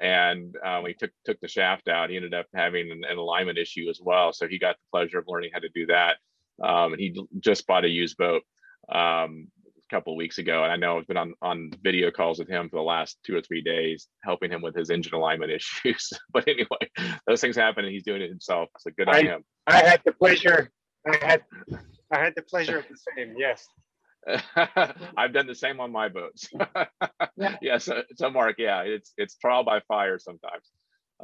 and 0.00 0.54
uh, 0.64 0.80
when 0.80 0.90
he 0.90 0.94
took 0.94 1.10
took 1.24 1.40
the 1.40 1.48
shaft 1.48 1.88
out, 1.88 2.10
he 2.10 2.16
ended 2.16 2.34
up 2.34 2.46
having 2.54 2.90
an, 2.90 3.02
an 3.08 3.18
alignment 3.18 3.58
issue 3.58 3.88
as 3.90 4.00
well. 4.02 4.32
So 4.32 4.48
he 4.48 4.58
got 4.58 4.76
the 4.76 4.98
pleasure 4.98 5.18
of 5.18 5.24
learning 5.28 5.50
how 5.52 5.60
to 5.60 5.68
do 5.74 5.86
that. 5.86 6.16
Um, 6.62 6.92
and 6.92 7.00
he 7.00 7.16
just 7.40 7.66
bought 7.66 7.84
a 7.84 7.88
used 7.88 8.16
boat 8.16 8.42
um, 8.90 9.48
a 9.76 9.94
couple 9.94 10.12
of 10.12 10.16
weeks 10.16 10.38
ago, 10.38 10.62
and 10.62 10.72
I 10.72 10.76
know 10.76 10.98
I've 10.98 11.06
been 11.06 11.16
on 11.16 11.34
on 11.42 11.70
video 11.82 12.10
calls 12.10 12.38
with 12.38 12.48
him 12.48 12.68
for 12.68 12.76
the 12.76 12.82
last 12.82 13.18
two 13.24 13.36
or 13.36 13.42
three 13.42 13.62
days, 13.62 14.08
helping 14.22 14.50
him 14.50 14.62
with 14.62 14.74
his 14.74 14.90
engine 14.90 15.14
alignment 15.14 15.50
issues. 15.84 16.10
but 16.32 16.46
anyway, 16.48 17.16
those 17.26 17.40
things 17.40 17.56
happen, 17.56 17.84
and 17.84 17.92
he's 17.92 18.04
doing 18.04 18.22
it 18.22 18.30
himself. 18.30 18.68
So 18.78 18.90
good 18.96 19.08
on 19.08 19.14
I- 19.14 19.22
him. 19.22 19.44
I 19.66 19.76
had 19.76 20.02
the 20.04 20.12
pleasure, 20.12 20.70
I 21.06 21.16
had, 21.24 21.42
I 22.12 22.18
had 22.18 22.34
the 22.34 22.42
pleasure 22.42 22.78
of 22.78 22.84
the 22.88 22.96
same, 23.16 23.34
yes. 23.38 23.64
I've 25.16 25.32
done 25.32 25.46
the 25.46 25.54
same 25.54 25.80
on 25.80 25.92
my 25.92 26.08
boats. 26.08 26.48
yeah. 27.60 27.78
so, 27.78 28.02
so 28.16 28.30
Mark, 28.30 28.56
yeah, 28.58 28.82
it's 28.82 29.12
it's 29.16 29.36
trial 29.36 29.64
by 29.64 29.80
fire 29.88 30.18
sometimes, 30.18 30.70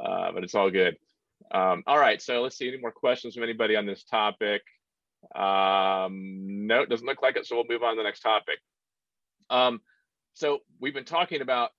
uh, 0.01 0.31
but 0.33 0.43
it's 0.43 0.55
all 0.55 0.69
good. 0.69 0.97
Um, 1.53 1.83
all 1.87 1.97
right, 1.97 2.21
so 2.21 2.41
let's 2.41 2.57
see 2.57 2.67
any 2.67 2.77
more 2.77 2.91
questions 2.91 3.33
from 3.33 3.43
anybody 3.43 3.75
on 3.75 3.85
this 3.85 4.03
topic. 4.03 4.61
Um, 5.35 6.67
no, 6.67 6.81
it 6.81 6.89
doesn't 6.89 7.05
look 7.05 7.21
like 7.21 7.37
it, 7.37 7.45
so 7.45 7.55
we'll 7.55 7.65
move 7.69 7.83
on 7.83 7.95
to 7.95 7.97
the 7.97 8.03
next 8.03 8.21
topic. 8.21 8.59
Um, 9.49 9.81
so 10.33 10.59
we've 10.79 10.93
been 10.93 11.05
talking 11.05 11.41
about, 11.41 11.71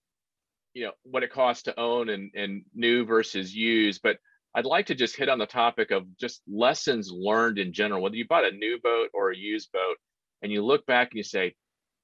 you 0.74 0.86
know, 0.86 0.92
what 1.02 1.22
it 1.22 1.32
costs 1.32 1.64
to 1.64 1.78
own 1.78 2.08
and, 2.08 2.30
and 2.34 2.64
new 2.74 3.04
versus 3.04 3.54
used, 3.54 4.00
but 4.02 4.16
I'd 4.54 4.64
like 4.64 4.86
to 4.86 4.94
just 4.94 5.16
hit 5.16 5.28
on 5.28 5.38
the 5.38 5.46
topic 5.46 5.90
of 5.90 6.04
just 6.18 6.42
lessons 6.48 7.10
learned 7.12 7.58
in 7.58 7.72
general, 7.72 8.02
whether 8.02 8.16
you 8.16 8.26
bought 8.26 8.44
a 8.44 8.50
new 8.50 8.80
boat 8.82 9.10
or 9.14 9.30
a 9.30 9.36
used 9.36 9.70
boat, 9.72 9.96
and 10.42 10.52
you 10.52 10.64
look 10.64 10.86
back 10.86 11.10
and 11.10 11.18
you 11.18 11.24
say, 11.24 11.54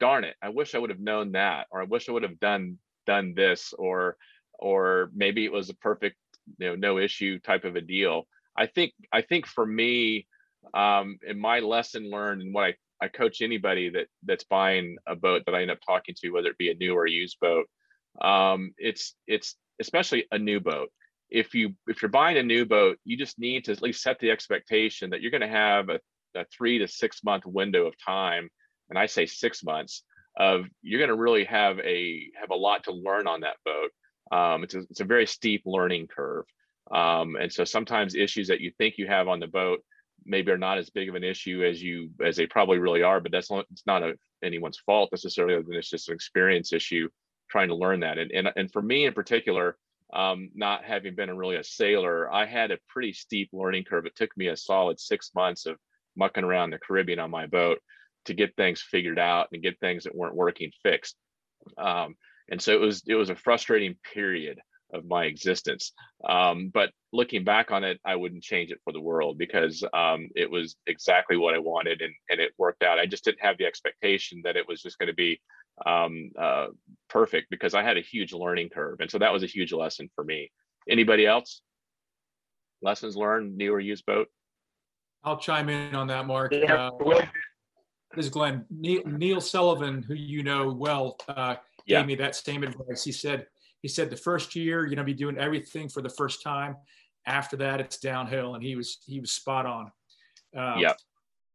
darn 0.01 0.25
it, 0.25 0.37
I 0.43 0.51
wish 0.51 0.75
I 0.75 0.79
would 0.79 0.91
have 0.91 1.01
known 1.01 1.33
that, 1.33 1.67
or 1.71 1.81
I 1.81 1.85
wish 1.85 2.09
I 2.09 2.13
would 2.13 2.23
have 2.23 2.41
done 2.41 2.79
done 3.07 3.35
this, 3.35 3.73
or 3.79 4.17
or 4.59 5.11
maybe 5.15 5.45
it 5.45 5.53
was 5.53 5.71
a 5.71 5.75
perfect, 5.75 6.17
you 6.59 6.69
know, 6.69 6.75
no 6.75 6.99
issue 6.99 7.39
type 7.39 7.65
of 7.65 7.77
a 7.77 7.81
deal. 7.81 8.27
I 8.57 8.67
think 8.67 8.93
I 9.13 9.23
think 9.23 9.47
for 9.47 9.67
me, 9.67 10.27
um, 10.75 11.19
in 11.27 11.39
my 11.39 11.61
lesson 11.61 12.11
learned 12.11 12.43
and 12.43 12.55
what 12.55 12.65
I, 12.65 12.75
I 13.01 13.09
coach 13.09 13.43
anybody 13.43 13.91
that 13.91 14.07
that's 14.25 14.45
buying 14.45 14.97
a 15.07 15.15
boat 15.15 15.43
that 15.47 15.55
I 15.55 15.63
end 15.63 15.71
up 15.71 15.79
talking 15.87 16.15
to, 16.21 16.31
whether 16.31 16.51
it 16.51 16.59
be 16.59 16.71
a 16.71 16.75
new 16.75 16.95
or 16.95 17.07
a 17.07 17.11
used 17.11 17.39
boat, 17.41 17.67
um, 18.21 18.73
it's 18.79 19.15
it's 19.27 19.57
especially 19.81 20.27
a 20.31 20.39
new 20.39 20.61
boat. 20.61 20.91
If 21.29 21.55
you 21.55 21.75
if 21.87 22.03
you're 22.03 22.09
buying 22.09 22.39
a 22.39 22.43
new 22.43 22.65
boat, 22.65 22.99
you 23.05 23.17
just 23.17 23.39
need 23.39 23.65
to 23.65 23.73
at 23.73 23.83
least 23.83 24.03
set 24.03 24.19
the 24.21 24.31
expectation 24.31 25.11
that 25.11 25.21
you're 25.21 25.31
going 25.31 25.41
to 25.43 25.49
have 25.49 25.89
a, 25.89 26.01
a 26.37 26.47
three 26.57 26.79
to 26.79 26.89
six 26.89 27.23
month 27.25 27.45
window 27.47 27.87
of 27.87 27.95
time, 27.99 28.49
and 28.91 28.99
I 28.99 29.07
say 29.07 29.27
six 29.27 29.65
months 29.65 30.03
of 30.39 30.67
you're 30.83 30.99
going 31.01 31.09
to 31.09 31.23
really 31.23 31.45
have 31.45 31.79
a 31.81 32.31
have 32.41 32.51
a 32.51 32.57
lot 32.57 32.85
to 32.85 32.93
learn 32.93 33.27
on 33.27 33.41
that 33.41 33.57
boat. 33.65 33.91
Um, 34.31 34.65
it's 34.65 34.75
a, 34.75 34.81
it's 34.91 35.01
a 35.01 35.05
very 35.05 35.27
steep 35.27 35.63
learning 35.65 36.09
curve, 36.09 36.45
um, 36.91 37.37
and 37.37 37.53
so 37.53 37.65
sometimes 37.65 38.15
issues 38.15 38.49
that 38.49 38.61
you 38.61 38.73
think 38.79 38.99
you 38.99 39.07
have 39.07 39.29
on 39.29 39.41
the 39.41 39.47
boat 39.47 39.81
maybe 40.25 40.51
are 40.51 40.59
not 40.59 40.79
as 40.79 40.91
big 40.91 41.09
of 41.09 41.15
an 41.15 41.25
issue 41.25 41.65
as 41.65 41.83
you 41.83 42.11
as 42.25 42.37
they 42.37 42.47
probably 42.47 42.79
really 42.79 43.03
are. 43.03 43.21
But 43.21 43.33
that's 43.33 43.51
not 43.51 43.67
it's 43.71 43.87
not 43.87 44.03
a, 44.03 44.15
anyone's 44.43 44.79
fault 44.79 45.11
necessarily. 45.13 45.55
Other 45.55 45.65
than 45.65 45.77
It's 45.77 45.91
just 45.91 46.09
an 46.09 46.15
experience 46.15 46.73
issue 46.73 47.09
trying 47.49 47.69
to 47.69 47.75
learn 47.75 48.01
that. 48.01 48.19
And 48.19 48.31
and 48.33 48.49
and 48.57 48.73
for 48.73 48.83
me 48.83 49.07
in 49.07 49.13
particular, 49.13 49.77
um, 50.13 50.51
not 50.55 50.85
having 50.85 51.15
been 51.15 51.29
a 51.29 51.35
really 51.35 51.57
a 51.57 51.65
sailor, 51.65 52.33
I 52.33 52.47
had 52.47 52.71
a 52.71 52.79
pretty 52.89 53.13
steep 53.13 53.51
learning 53.53 53.85
curve. 53.85 54.07
It 54.07 54.17
took 54.17 54.37
me 54.37 54.49
a 54.49 54.57
solid 54.57 55.01
six 55.01 55.31
months 55.35 55.67
of 55.67 55.77
mucking 56.17 56.45
around 56.45 56.71
the 56.71 56.79
Caribbean 56.79 57.19
on 57.19 57.31
my 57.31 57.47
boat 57.47 57.81
to 58.27 58.35
get 58.35 58.57
things 58.57 58.83
figured 58.83 59.19
out 59.19 59.49
and 59.53 59.63
get 59.63 59.79
things 59.81 60.05
that 60.05 60.15
weren't 60.15 60.35
working 60.35 60.71
fixed. 60.83 61.17
Um, 61.79 62.17
and 62.49 62.61
so 62.61 62.73
it 62.73 62.81
was 62.81 63.03
it 63.07 63.15
was 63.15 63.31
a 63.31 63.37
frustrating 63.37 63.97
period 64.15 64.59
of 64.93 65.05
my 65.05 65.25
existence. 65.25 65.93
Um, 66.29 66.71
but 66.73 66.91
looking 67.13 67.45
back 67.45 67.71
on 67.71 67.85
it, 67.85 68.01
I 68.05 68.17
wouldn't 68.17 68.43
change 68.43 68.71
it 68.71 68.81
for 68.85 68.93
the 68.93 69.01
world 69.01 69.37
because 69.39 69.83
um, 69.93 70.29
it 70.35 70.51
was 70.51 70.77
exactly 70.87 71.37
what 71.37 71.55
I 71.55 71.59
wanted 71.59 72.03
and, 72.03 72.13
and 72.31 72.41
it 72.41 72.53
worked 72.57 72.83
out. 72.83 72.99
I 72.99 73.07
just 73.07 73.25
didn't 73.25 73.43
have 73.43 73.59
the 73.59 73.67
expectation 73.67 74.43
that 74.45 74.57
it 74.57 74.69
was 74.69 74.81
just 74.81 74.99
going 74.99 75.09
to 75.09 75.15
be 75.15 75.41
um, 75.85 76.31
uh, 76.39 76.69
perfect 77.09 77.51
because 77.51 77.75
I 77.75 77.83
had 77.83 77.97
a 77.97 78.03
huge 78.03 78.33
learning 78.33 78.71
curve. 78.71 78.99
And 79.01 79.11
so 79.11 79.19
that 79.19 79.33
was 79.33 79.43
a 79.43 79.49
huge 79.49 79.73
lesson 79.73 80.09
for 80.15 80.25
me. 80.25 80.51
Anybody 80.89 81.27
else? 81.27 81.61
Lessons 82.81 83.17
learned, 83.17 83.57
new 83.57 83.73
or 83.73 83.81
used 83.81 84.07
boat? 84.07 84.29
I'll 85.27 85.37
chime 85.37 85.69
in 85.69 85.95
on 85.97 86.07
that, 86.07 86.25
Mark. 86.27 86.55
Uh, 86.55 86.93
this 88.15 88.27
is 88.27 88.31
Glenn. 88.31 88.65
Neil, 88.71 89.03
Neil, 89.05 89.41
Sullivan, 89.41 90.03
who 90.03 90.15
you 90.15 90.45
know 90.45 90.73
well, 90.73 91.19
uh, 91.29 91.57
yeah. 91.85 91.99
gave 91.99 92.07
me 92.07 92.15
that 92.15 92.37
same 92.37 92.63
advice. 92.63 93.03
He 93.03 93.11
said, 93.11 93.47
he 93.83 93.89
said 93.89 94.09
the 94.09 94.17
first 94.17 94.55
year 94.55 94.81
you're 94.81 94.89
gonna 94.89 95.05
be 95.05 95.13
doing 95.13 95.37
everything 95.37 95.89
for 95.89 96.01
the 96.01 96.09
first 96.09 96.43
time. 96.43 96.77
After 97.27 97.57
that, 97.57 97.81
it's 97.81 97.99
downhill, 97.99 98.55
and 98.55 98.63
he 98.63 98.77
was 98.77 98.99
he 99.05 99.19
was 99.19 99.33
spot 99.33 99.67
on. 99.67 99.91
Um, 100.57 100.79
yeah. 100.79 100.93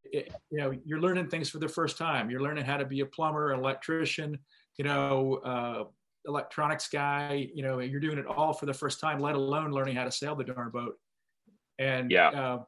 It, 0.04 0.34
you 0.50 0.58
know, 0.58 0.74
you're 0.84 1.00
learning 1.00 1.30
things 1.30 1.50
for 1.50 1.60
the 1.60 1.70
first 1.70 1.98
time. 1.98 2.30
You're 2.30 2.42
learning 2.42 2.66
how 2.66 2.76
to 2.76 2.86
be 2.86 3.00
a 3.00 3.06
plumber, 3.06 3.54
electrician, 3.54 4.38
you 4.78 4.84
know, 4.84 5.36
uh, 5.46 5.84
electronics 6.28 6.90
guy. 6.90 7.50
You 7.56 7.64
know, 7.64 7.80
you're 7.80 8.02
doing 8.02 8.18
it 8.18 8.26
all 8.26 8.52
for 8.52 8.66
the 8.66 8.74
first 8.74 9.00
time, 9.00 9.20
let 9.20 9.36
alone 9.36 9.72
learning 9.72 9.96
how 9.96 10.04
to 10.04 10.12
sail 10.12 10.36
the 10.36 10.44
darn 10.44 10.72
boat. 10.72 11.00
And 11.80 12.12
yeah. 12.12 12.30
Uh, 12.30 12.60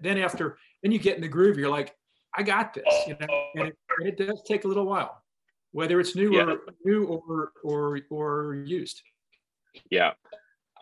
then 0.00 0.18
after, 0.18 0.58
then 0.82 0.92
you 0.92 0.98
get 0.98 1.16
in 1.16 1.22
the 1.22 1.28
groove. 1.28 1.58
You're 1.58 1.70
like, 1.70 1.94
I 2.34 2.42
got 2.42 2.74
this, 2.74 2.84
you 3.06 3.16
know, 3.20 3.44
and 3.54 3.68
it, 3.68 3.76
and 3.98 4.08
it 4.08 4.18
does 4.18 4.42
take 4.46 4.64
a 4.64 4.68
little 4.68 4.86
while, 4.86 5.22
whether 5.72 5.98
it's 6.00 6.14
new 6.14 6.34
Yeah. 6.34 6.44
or 6.44 6.58
new 6.84 7.04
or 7.04 7.52
or 7.64 8.00
or 8.10 8.54
used. 8.54 9.02
Yeah, 9.90 10.12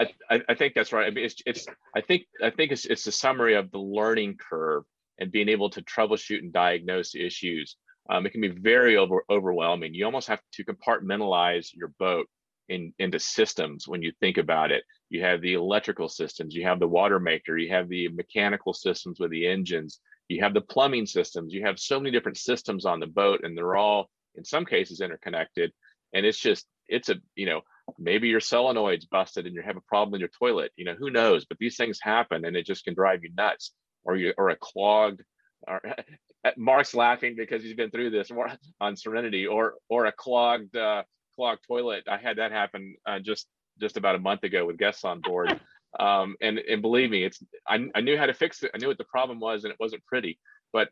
I, 0.01 0.09
I, 0.31 0.43
I 0.49 0.55
think 0.55 0.75
that's 0.75 0.93
right. 0.93 1.07
I 1.07 1.11
mean, 1.11 1.25
it's, 1.25 1.37
it's, 1.47 1.67
I 1.95 2.01
think, 2.01 2.23
I 2.43 2.51
think 2.51 2.73
it's, 2.73 2.87
it's 2.87 3.07
a 3.07 3.13
summary 3.13 3.55
of 3.55 3.71
the 3.71 3.79
learning 3.79 4.37
curve 4.39 4.85
and 5.19 5.33
being 5.33 5.49
able 5.49 5.71
to 5.71 5.83
troubleshoot 5.83 6.39
and 6.39 6.53
diagnose 6.53 7.15
issues. 7.15 7.77
Um, 8.09 8.25
it 8.27 8.31
can 8.31 8.41
be 8.41 8.49
very 8.49 8.97
over, 8.97 9.25
overwhelming. 9.29 9.93
You 9.93 10.05
almost 10.05 10.29
have 10.29 10.41
to 10.55 10.65
compartmentalize 10.65 11.69
your 11.75 11.93
boat 11.99 12.29
in, 12.69 12.93
into 12.99 13.19
systems 13.19 13.87
when 13.87 14.03
you 14.03 14.13
think 14.21 14.39
about 14.39 14.71
it. 14.71 14.85
You 15.09 15.23
have 15.23 15.41
the 15.41 15.55
electrical 15.55 16.09
systems, 16.09 16.55
you 16.55 16.65
have 16.65 16.81
the 16.81 16.89
water 16.89 17.21
maker, 17.21 17.57
you 17.57 17.71
have 17.71 17.89
the 17.89 18.09
mechanical 18.09 18.73
systems 18.73 19.21
with 19.21 19.31
the 19.31 19.47
engines, 19.47 20.01
you 20.29 20.43
have 20.43 20.55
the 20.55 20.61
plumbing 20.61 21.07
systems, 21.07 21.53
you 21.53 21.65
have 21.65 21.79
so 21.79 22.01
many 22.01 22.11
different 22.11 22.39
systems 22.39 22.85
on 22.85 23.01
the 23.01 23.07
boat, 23.07 23.41
and 23.45 23.57
they're 23.57 23.77
all 23.77 24.09
in 24.35 24.45
some 24.45 24.65
cases 24.65 25.01
interconnected. 25.01 25.73
And 26.13 26.27
it's 26.27 26.39
just, 26.39 26.67
it's 26.89 27.09
a, 27.09 27.17
you 27.35 27.47
know, 27.47 27.63
maybe 27.99 28.29
your 28.29 28.41
solenoid's 28.41 29.07
busted 29.07 29.47
and 29.47 29.55
you 29.55 29.63
have 29.63 29.77
a 29.77 29.83
problem 29.83 30.15
in 30.15 30.21
your 30.21 30.31
toilet. 30.39 30.73
You 30.77 30.85
know, 30.85 30.95
who 30.95 31.11
knows? 31.11 31.45
But 31.45 31.59
these 31.59 31.77
things 31.77 31.99
happen 32.01 32.45
and 32.45 32.57
it 32.57 32.67
just 32.67 32.85
can 32.85 32.95
drive 32.95 33.23
you 33.23 33.31
nuts. 33.37 33.73
Or 34.05 34.17
you 34.17 34.33
or 34.39 34.51
a 34.51 34.57
clogged 34.57 35.23
or 35.67 35.83
Mark's 36.57 36.95
laughing 36.95 37.35
because 37.37 37.63
he's 37.63 37.75
been 37.75 37.91
through 37.91 38.11
this 38.11 38.31
on 38.81 38.97
Serenity 38.97 39.47
or 39.47 39.75
or 39.89 40.07
a 40.07 40.13
clogged 40.13 40.77
uh, 40.77 41.03
clogged 41.37 41.65
toilet. 41.67 42.05
I 42.09 42.17
had 42.17 42.39
that 42.39 42.53
happen 42.53 42.97
uh, 43.07 43.21
just 43.21 43.47
just 43.79 43.97
about 43.97 44.17
a 44.17 44.19
month 44.19 44.43
ago 44.43 44.67
with 44.67 44.79
guests 44.79 45.05
on 45.05 45.21
board. 45.21 45.61
Um, 45.99 46.37
and 46.43 46.59
and 46.59 46.83
believe 46.83 47.11
me, 47.11 47.25
it's 47.25 47.43
I, 47.67 47.89
I 47.95 48.03
knew 48.03 48.19
how 48.19 48.27
to 48.27 48.35
fix 48.35 48.63
it. 48.63 48.71
I 48.75 48.77
knew 48.77 48.89
what 48.89 48.99
the 48.99 49.05
problem 49.05 49.41
was, 49.41 49.65
and 49.65 49.73
it 49.73 49.81
wasn't 49.81 50.05
pretty, 50.05 50.39
but 50.71 50.91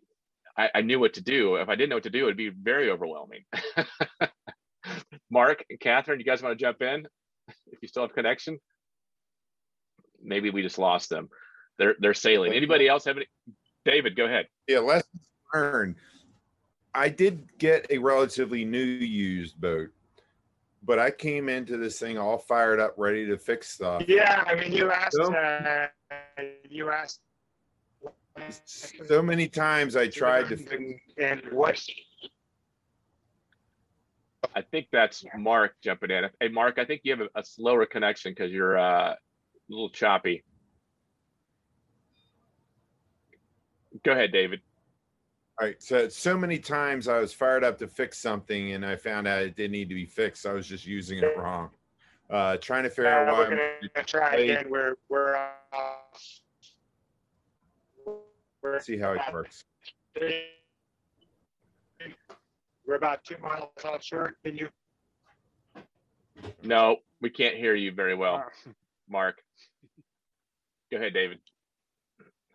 I, 0.56 0.70
I 0.76 0.80
knew 0.80 0.98
what 0.98 1.14
to 1.14 1.22
do. 1.22 1.56
If 1.56 1.68
I 1.68 1.74
didn't 1.74 1.90
know 1.90 1.96
what 1.96 2.04
to 2.04 2.10
do, 2.10 2.24
it'd 2.24 2.38
be 2.38 2.48
very 2.48 2.90
overwhelming. 2.90 3.44
Mark 5.30 5.64
and 5.68 5.78
Catherine, 5.80 6.20
you 6.20 6.24
guys 6.24 6.42
want 6.42 6.58
to 6.58 6.64
jump 6.64 6.80
in? 6.80 7.06
If 7.48 7.82
you 7.82 7.88
still 7.88 8.02
have 8.02 8.14
connection, 8.14 8.58
maybe 10.22 10.50
we 10.50 10.62
just 10.62 10.78
lost 10.78 11.10
them. 11.10 11.28
They're 11.78 11.96
they're 11.98 12.14
sailing. 12.14 12.52
Anybody 12.52 12.88
else 12.88 13.04
have 13.04 13.16
any? 13.16 13.26
David, 13.84 14.16
go 14.16 14.24
ahead. 14.24 14.46
Yeah, 14.68 14.78
lessons 14.78 15.28
learned. 15.52 15.96
I 16.94 17.08
did 17.08 17.58
get 17.58 17.86
a 17.90 17.98
relatively 17.98 18.64
new 18.64 18.78
used 18.78 19.60
boat, 19.60 19.90
but 20.84 20.98
I 20.98 21.10
came 21.10 21.48
into 21.48 21.76
this 21.76 21.98
thing 21.98 22.18
all 22.18 22.38
fired 22.38 22.80
up, 22.80 22.94
ready 22.96 23.26
to 23.26 23.38
fix 23.38 23.70
stuff. 23.70 24.02
Yeah, 24.06 24.44
I 24.46 24.54
mean, 24.54 24.72
you 24.72 24.90
asked, 24.90 25.12
So- 25.16 25.34
uh, 25.34 25.86
you 26.68 26.90
asked. 26.90 27.20
So 29.06 29.22
many 29.22 29.48
times 29.48 29.94
I 29.94 30.08
tried 30.08 30.48
to 30.48 30.56
fix 30.56 30.82
And 31.18 31.40
what, 31.52 31.80
I 34.56 34.62
think 34.62 34.88
that's 34.90 35.24
Mark 35.38 35.76
jumping 35.82 36.10
in. 36.10 36.28
Hey, 36.40 36.48
Mark, 36.48 36.78
I 36.78 36.84
think 36.84 37.02
you 37.04 37.12
have 37.16 37.28
a, 37.34 37.38
a 37.38 37.44
slower 37.44 37.86
connection 37.86 38.32
because 38.32 38.50
you're 38.50 38.76
uh, 38.76 39.12
a 39.12 39.16
little 39.68 39.88
choppy. 39.88 40.42
Go 44.04 44.10
ahead, 44.12 44.32
David. 44.32 44.60
All 45.60 45.66
right. 45.68 45.80
So 45.82 46.08
so 46.08 46.36
many 46.36 46.58
times 46.58 47.06
I 47.06 47.18
was 47.18 47.32
fired 47.32 47.62
up 47.62 47.78
to 47.78 47.86
fix 47.86 48.18
something 48.18 48.72
and 48.72 48.84
I 48.84 48.96
found 48.96 49.28
out 49.28 49.42
it 49.42 49.54
didn't 49.56 49.72
need 49.72 49.88
to 49.88 49.94
be 49.94 50.06
fixed. 50.06 50.46
I 50.46 50.52
was 50.52 50.66
just 50.66 50.84
using 50.86 51.18
it 51.18 51.36
wrong. 51.36 51.70
Uh, 52.28 52.56
trying 52.56 52.82
to 52.82 52.90
figure 52.90 53.06
out 53.06 53.28
uh, 53.28 53.32
why. 53.32 53.48
we're 53.48 53.60
I'm- 53.60 53.90
gonna 53.94 54.06
try 54.06 54.34
again, 54.36 54.66
we're, 54.68 54.94
we're, 55.08 55.36
uh, 55.36 55.50
we're, 58.62 58.80
see 58.80 58.96
how 58.98 59.12
it 59.12 59.20
works. 59.32 59.64
we're 62.86 62.94
about 62.96 63.22
two 63.24 63.36
miles 63.42 63.68
offshore. 63.84 64.36
Can 64.42 64.56
you? 64.56 64.68
No, 66.62 66.96
we 67.20 67.30
can't 67.30 67.56
hear 67.56 67.74
you 67.74 67.92
very 67.92 68.14
well, 68.14 68.44
Mark. 69.08 69.42
Go 70.90 70.96
ahead, 70.96 71.12
David. 71.14 71.38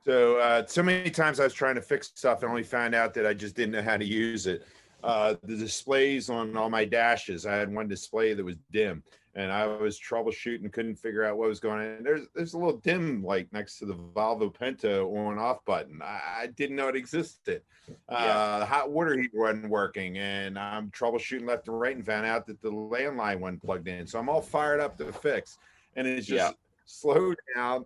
So 0.06 0.38
uh, 0.40 0.66
so 0.66 0.82
many 0.82 1.10
times 1.10 1.40
I 1.40 1.44
was 1.44 1.54
trying 1.54 1.76
to 1.76 1.82
fix 1.82 2.12
stuff 2.16 2.42
and 2.42 2.50
only 2.50 2.64
found 2.64 2.96
out 2.96 3.14
that 3.16 3.26
I 3.26 3.34
just 3.34 3.56
didn't 3.56 3.72
know 3.74 3.82
how 3.82 3.98
to 3.98 4.06
use 4.06 4.48
it. 4.48 4.66
Uh, 5.04 5.36
the 5.44 5.56
displays 5.56 6.30
on 6.30 6.58
all 6.58 6.70
my 6.70 6.86
dashes, 6.86 7.46
I 7.46 7.54
had 7.56 7.74
one 7.74 7.88
display 7.88 8.34
that 8.34 8.44
was 8.44 8.58
dim, 8.72 9.02
and 9.36 9.50
I 9.50 9.66
was 9.66 9.98
troubleshooting, 10.00 10.72
couldn't 10.74 10.96
figure 10.96 11.24
out 11.24 11.38
what 11.38 11.48
was 11.48 11.62
going 11.62 11.98
on. 11.98 12.04
There's 12.04 12.28
there's 12.36 12.54
a 12.54 12.58
little 12.58 12.80
dim 12.80 13.24
light 13.24 13.48
next 13.54 13.80
to 13.80 13.86
the 13.86 13.94
Volvo 13.94 14.54
Penta 14.54 15.06
on 15.06 15.38
off 15.38 15.64
button. 15.64 16.02
I, 16.02 16.42
I 16.42 16.48
didn't 16.48 16.76
know 16.76 16.90
it 16.90 16.98
existed. 16.98 17.62
Uh, 18.10 18.60
the 18.60 18.66
hot 18.66 18.92
water 18.92 19.18
heater 19.18 19.40
wasn't 19.40 19.70
working, 19.70 20.18
and 20.18 20.60
I'm 20.60 20.92
troubleshooting 20.92 21.48
left 21.48 21.70
and 21.70 21.80
right, 21.80 21.96
and 21.96 22.06
found 22.06 22.26
out 22.26 22.46
that 22.48 22.62
the 22.62 22.72
landline 22.72 23.40
wasn't 23.40 23.64
plugged 23.64 23.88
in. 23.88 24.06
So 24.06 24.20
I'm 24.20 24.28
all 24.28 24.42
fired 24.42 24.82
up 24.82 24.98
to 24.98 25.14
fix, 25.14 25.58
and 25.96 26.08
it's 26.08 26.28
just 26.28 26.52
Yeah. 26.52 26.58
slow 26.86 27.34
down, 27.56 27.86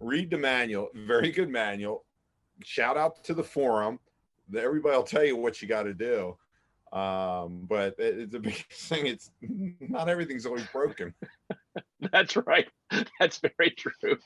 read 0.00 0.30
the 0.30 0.38
manual, 0.38 0.88
very 0.94 1.30
good 1.30 1.48
manual. 1.48 2.04
Shout 2.64 2.96
out 2.96 3.22
to 3.24 3.34
the 3.34 3.44
forum. 3.44 3.98
Everybody 4.56 4.96
will 4.96 5.04
tell 5.04 5.24
you 5.24 5.36
what 5.36 5.62
you 5.62 5.68
got 5.68 5.84
to 5.84 5.94
do. 5.94 6.36
Um, 6.92 7.66
but 7.68 7.94
it- 7.98 8.18
it's 8.18 8.34
a 8.34 8.40
big 8.40 8.54
thing. 8.72 9.06
It's 9.06 9.30
not 9.80 10.08
everything's 10.08 10.46
always 10.46 10.66
broken. 10.72 11.14
That's 12.12 12.36
right. 12.36 12.68
That's 13.20 13.38
very 13.38 13.70
true. 13.70 14.16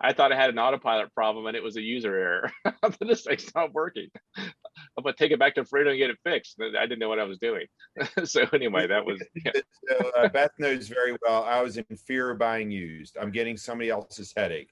I 0.00 0.14
thought 0.14 0.32
I 0.32 0.36
had 0.36 0.48
an 0.48 0.58
autopilot 0.58 1.12
problem 1.14 1.44
and 1.46 1.54
it 1.54 1.62
was 1.62 1.76
a 1.76 1.82
user 1.82 2.16
error. 2.16 2.52
this 3.00 3.24
thing's 3.24 3.54
not 3.54 3.74
working. 3.74 4.08
I'm 4.96 5.04
gonna 5.04 5.14
take 5.16 5.32
it 5.32 5.38
back 5.38 5.54
to 5.56 5.64
Fredo 5.64 5.90
and 5.90 5.98
get 5.98 6.10
it 6.10 6.18
fixed. 6.24 6.56
I 6.60 6.82
didn't 6.82 6.98
know 6.98 7.08
what 7.08 7.18
I 7.18 7.24
was 7.24 7.38
doing. 7.38 7.66
so 8.24 8.44
anyway, 8.52 8.86
that 8.86 9.04
was 9.04 9.22
yeah. 9.44 9.52
So, 9.88 10.10
uh, 10.16 10.28
Beth 10.28 10.52
knows 10.58 10.88
very 10.88 11.16
well. 11.22 11.44
I 11.44 11.60
was 11.62 11.76
in 11.76 11.84
fear 12.06 12.30
of 12.30 12.38
buying 12.38 12.70
used. 12.70 13.16
I'm 13.20 13.30
getting 13.30 13.56
somebody 13.56 13.90
else's 13.90 14.32
headache. 14.36 14.70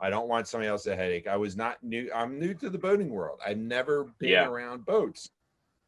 I 0.00 0.10
don't 0.10 0.28
want 0.28 0.46
somebody 0.46 0.68
else's 0.68 0.94
headache. 0.94 1.26
I 1.26 1.36
was 1.36 1.56
not 1.56 1.82
new. 1.82 2.10
I'm 2.14 2.38
new 2.38 2.54
to 2.54 2.70
the 2.70 2.78
boating 2.78 3.10
world. 3.10 3.40
I've 3.44 3.58
never 3.58 4.04
been 4.18 4.30
Yeah. 4.30 4.46
around 4.48 4.84
boats. 4.86 5.28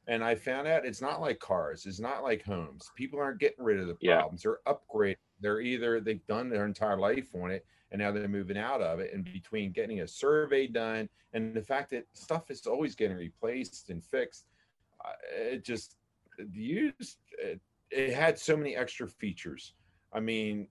And 0.08 0.24
I 0.24 0.34
found 0.34 0.66
out 0.66 0.84
it's 0.84 1.00
not 1.02 1.20
like 1.20 1.38
cars. 1.38 1.86
It's 1.86 2.00
not 2.00 2.24
like 2.24 2.42
homes. 2.42 2.90
People 2.96 3.20
aren't 3.20 3.38
getting 3.38 3.64
rid 3.64 3.78
of 3.78 3.86
the 3.86 3.96
Yeah. 4.00 4.16
problems. 4.16 4.42
They're 4.42 4.58
upgrading. 4.66 5.16
They're 5.40 5.60
either 5.60 6.00
they've 6.00 6.26
done 6.26 6.48
their 6.48 6.66
entire 6.66 6.98
life 6.98 7.28
on 7.34 7.50
it 7.50 7.64
and 7.90 8.00
now 8.00 8.10
they're 8.10 8.28
moving 8.28 8.58
out 8.58 8.80
of 8.80 9.00
it. 9.00 9.12
And 9.12 9.24
between 9.24 9.72
getting 9.72 10.00
a 10.00 10.08
survey 10.08 10.66
done 10.66 11.08
and 11.32 11.54
the 11.54 11.62
fact 11.62 11.90
that 11.90 12.06
stuff 12.12 12.50
is 12.50 12.66
always 12.66 12.94
getting 12.94 13.16
replaced 13.16 13.90
and 13.90 14.04
fixed, 14.04 14.46
uh, 15.04 15.12
it 15.32 15.64
just 15.64 15.96
the 16.38 16.60
use 16.60 17.16
it, 17.38 17.60
it 17.90 18.14
had 18.14 18.38
so 18.38 18.56
many 18.56 18.76
extra 18.76 19.06
features. 19.06 19.74
I 20.12 20.20
mean, 20.20 20.68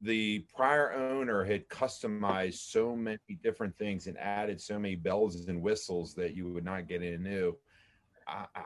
the 0.00 0.46
prior 0.54 0.92
owner 0.92 1.44
had 1.44 1.68
customized 1.68 2.70
so 2.70 2.96
many 2.96 3.18
different 3.42 3.76
things 3.76 4.06
and 4.06 4.16
added 4.18 4.60
so 4.60 4.78
many 4.78 4.94
bells 4.94 5.46
and 5.48 5.60
whistles 5.62 6.14
that 6.14 6.34
you 6.34 6.48
would 6.52 6.64
not 6.64 6.88
get 6.88 7.02
in 7.02 7.22
new. 7.22 7.56
I, 8.26 8.46
I, 8.54 8.62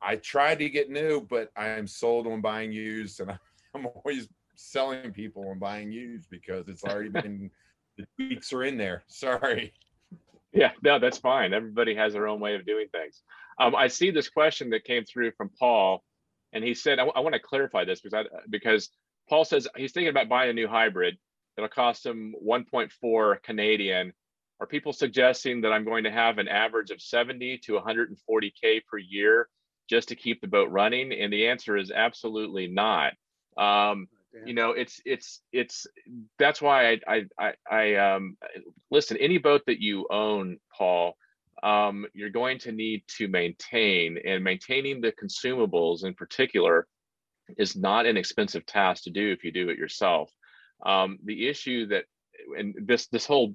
I 0.00 0.16
tried 0.16 0.58
to 0.58 0.68
get 0.68 0.90
new, 0.90 1.22
but 1.22 1.50
I 1.56 1.68
am 1.68 1.86
sold 1.86 2.26
on 2.26 2.40
buying 2.40 2.72
used, 2.72 3.20
and 3.20 3.30
I'm 3.74 3.86
always 3.86 4.28
selling 4.58 5.12
people 5.12 5.50
and 5.50 5.60
buying 5.60 5.92
used 5.92 6.28
because 6.30 6.68
it's 6.68 6.84
already 6.84 7.08
been 7.08 7.50
the 7.96 8.04
tweaks 8.16 8.52
are 8.52 8.64
in 8.64 8.76
there. 8.76 9.02
Sorry. 9.06 9.72
Yeah, 10.52 10.72
no, 10.82 10.98
that's 10.98 11.18
fine. 11.18 11.52
Everybody 11.54 11.94
has 11.94 12.12
their 12.14 12.26
own 12.26 12.40
way 12.40 12.54
of 12.54 12.66
doing 12.66 12.86
things. 12.90 13.22
Um, 13.60 13.74
I 13.74 13.88
see 13.88 14.10
this 14.10 14.28
question 14.28 14.70
that 14.70 14.84
came 14.84 15.04
through 15.04 15.32
from 15.32 15.50
Paul, 15.58 16.02
and 16.52 16.64
he 16.64 16.74
said, 16.74 16.98
I, 16.98 17.04
I 17.04 17.20
want 17.20 17.34
to 17.34 17.40
clarify 17.40 17.84
this 17.84 18.00
because 18.00 18.24
I, 18.26 18.38
because 18.48 18.90
Paul 19.28 19.44
says 19.44 19.68
he's 19.76 19.92
thinking 19.92 20.08
about 20.08 20.28
buying 20.28 20.50
a 20.50 20.54
new 20.54 20.68
hybrid. 20.68 21.18
that'll 21.56 21.68
cost 21.68 22.06
him 22.06 22.34
1.4 22.44 23.42
Canadian. 23.42 24.12
Are 24.60 24.66
people 24.66 24.92
suggesting 24.92 25.60
that 25.60 25.72
I'm 25.72 25.84
going 25.84 26.04
to 26.04 26.10
have 26.10 26.38
an 26.38 26.48
average 26.48 26.90
of 26.90 27.00
70 27.00 27.58
to 27.58 27.78
140k 27.78 28.84
per 28.90 28.98
year 28.98 29.48
just 29.88 30.08
to 30.08 30.16
keep 30.16 30.40
the 30.40 30.48
boat 30.48 30.70
running? 30.70 31.12
And 31.12 31.32
the 31.32 31.46
answer 31.46 31.76
is 31.76 31.92
absolutely 31.92 32.66
not. 32.66 33.12
Um, 33.56 34.08
you 34.44 34.54
know, 34.54 34.72
it's 34.72 35.00
it's 35.04 35.40
it's 35.52 35.86
that's 36.38 36.60
why 36.60 36.92
I 36.92 37.00
I 37.06 37.22
I, 37.38 37.52
I 37.70 37.94
um 37.94 38.36
listen. 38.90 39.16
Any 39.16 39.38
boat 39.38 39.62
that 39.66 39.80
you 39.80 40.06
own, 40.10 40.58
Paul, 40.76 41.16
um, 41.62 42.06
you're 42.14 42.30
going 42.30 42.58
to 42.60 42.72
need 42.72 43.02
to 43.16 43.28
maintain, 43.28 44.18
and 44.24 44.44
maintaining 44.44 45.00
the 45.00 45.12
consumables 45.12 46.04
in 46.04 46.14
particular 46.14 46.86
is 47.56 47.76
not 47.76 48.06
an 48.06 48.16
expensive 48.16 48.66
task 48.66 49.04
to 49.04 49.10
do 49.10 49.32
if 49.32 49.44
you 49.44 49.52
do 49.52 49.70
it 49.70 49.78
yourself. 49.78 50.30
Um, 50.84 51.18
the 51.24 51.48
issue 51.48 51.86
that, 51.88 52.04
and 52.56 52.74
this 52.84 53.06
this 53.08 53.26
whole, 53.26 53.54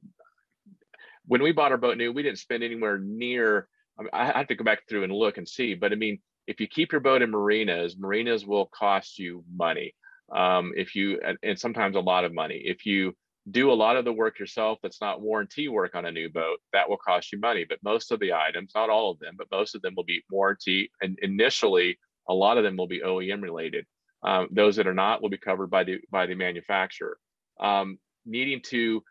when 1.26 1.44
we 1.44 1.52
bought 1.52 1.72
our 1.72 1.78
boat 1.78 1.98
new, 1.98 2.12
we 2.12 2.24
didn't 2.24 2.40
spend 2.40 2.64
anywhere 2.64 2.98
near. 2.98 3.68
I, 3.98 4.02
mean, 4.02 4.10
I 4.12 4.26
have 4.38 4.48
to 4.48 4.56
go 4.56 4.64
back 4.64 4.88
through 4.90 5.04
and 5.04 5.14
look 5.14 5.38
and 5.38 5.48
see, 5.48 5.76
but 5.76 5.92
I 5.92 5.96
mean, 5.96 6.20
if 6.48 6.60
you 6.60 6.68
keep 6.68 6.92
your 6.92 7.02
boat 7.02 7.22
in 7.22 7.30
marinas, 7.30 7.96
marinas 7.98 8.46
will 8.46 8.66
cost 8.66 9.20
you 9.20 9.44
money. 9.56 9.94
Um, 10.32 10.74
if 10.76 10.96
you 10.96 11.20
and, 11.44 11.60
sometimes 11.60 11.96
a 11.96 12.02
lot 12.02 12.26
of 12.26 12.34
money. 12.34 12.62
If 12.66 12.86
you 12.86 13.14
do 13.52 13.72
a 13.72 13.74
lot 13.74 13.98
of 13.98 14.06
the 14.06 14.14
work 14.14 14.40
yourself 14.40 14.80
that's 14.82 15.02
not 15.02 15.22
warranty 15.22 15.68
work 15.68 15.96
on 15.96 16.06
a 16.06 16.12
new 16.12 16.30
boat, 16.30 16.60
that 16.72 16.90
will 16.90 16.98
cost 16.98 17.32
you 17.32 17.40
money. 17.40 17.66
But 17.68 17.80
most 17.84 18.12
of 18.12 18.20
the 18.20 18.34
items, 18.34 18.72
not 18.74 18.90
all 18.90 19.12
of 19.12 19.20
them, 19.20 19.36
but 19.38 19.48
most 19.52 19.76
of 19.76 19.82
them 19.82 19.94
will 19.96 20.06
be 20.06 20.24
warranty 20.32 20.92
and 21.02 21.20
initially 21.22 21.98
a 22.30 22.34
lot 22.34 22.58
of 22.58 22.64
them 22.64 22.78
will 22.78 22.88
be 22.88 23.02
OEM 23.02 23.42
related. 23.42 23.86
Um, 24.24 24.48
those 24.52 24.78
that 24.78 24.88
are 24.88 24.94
not 24.94 25.22
will 25.22 25.30
be 25.30 25.38
covered 25.38 25.70
by 25.70 25.84
the 25.84 26.00
by 26.10 26.26
the 26.26 26.36
manufacturer. 26.36 27.18
Um, 27.60 28.00
needing 28.26 28.62
to, 28.70 29.04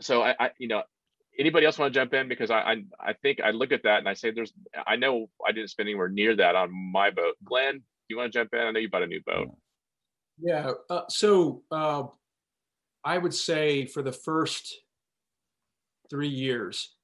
so 0.00 0.22
I, 0.22 0.34
I, 0.38 0.50
you 0.58 0.68
know, 0.68 0.82
anybody 1.38 1.64
else 1.66 1.78
want 1.78 1.92
to 1.92 1.98
jump 1.98 2.12
in 2.12 2.28
because 2.28 2.50
I, 2.50 2.58
I 2.58 2.84
I 3.00 3.12
think 3.14 3.40
I 3.40 3.50
look 3.50 3.72
at 3.72 3.84
that 3.84 3.98
and 3.98 4.08
I 4.08 4.14
say 4.14 4.30
there's 4.30 4.52
I 4.86 4.96
know 4.96 5.30
I 5.46 5.52
didn't 5.52 5.70
spend 5.70 5.88
anywhere 5.88 6.08
near 6.08 6.36
that 6.36 6.56
on 6.56 6.70
my 6.92 7.10
boat. 7.10 7.36
Glenn, 7.42 7.78
do 7.78 7.82
you 8.08 8.18
want 8.18 8.32
to 8.32 8.38
jump 8.38 8.52
in? 8.52 8.60
I 8.60 8.70
know 8.70 8.80
you 8.80 8.90
bought 8.90 9.02
a 9.02 9.06
new 9.06 9.22
boat. 9.24 9.48
Yeah. 10.40 10.72
Uh, 10.90 11.02
so 11.08 11.62
uh, 11.70 12.04
I 13.04 13.18
would 13.18 13.34
say 13.34 13.86
for 13.86 14.02
the 14.02 14.12
first 14.12 14.82
three 16.10 16.28
years, 16.28 16.94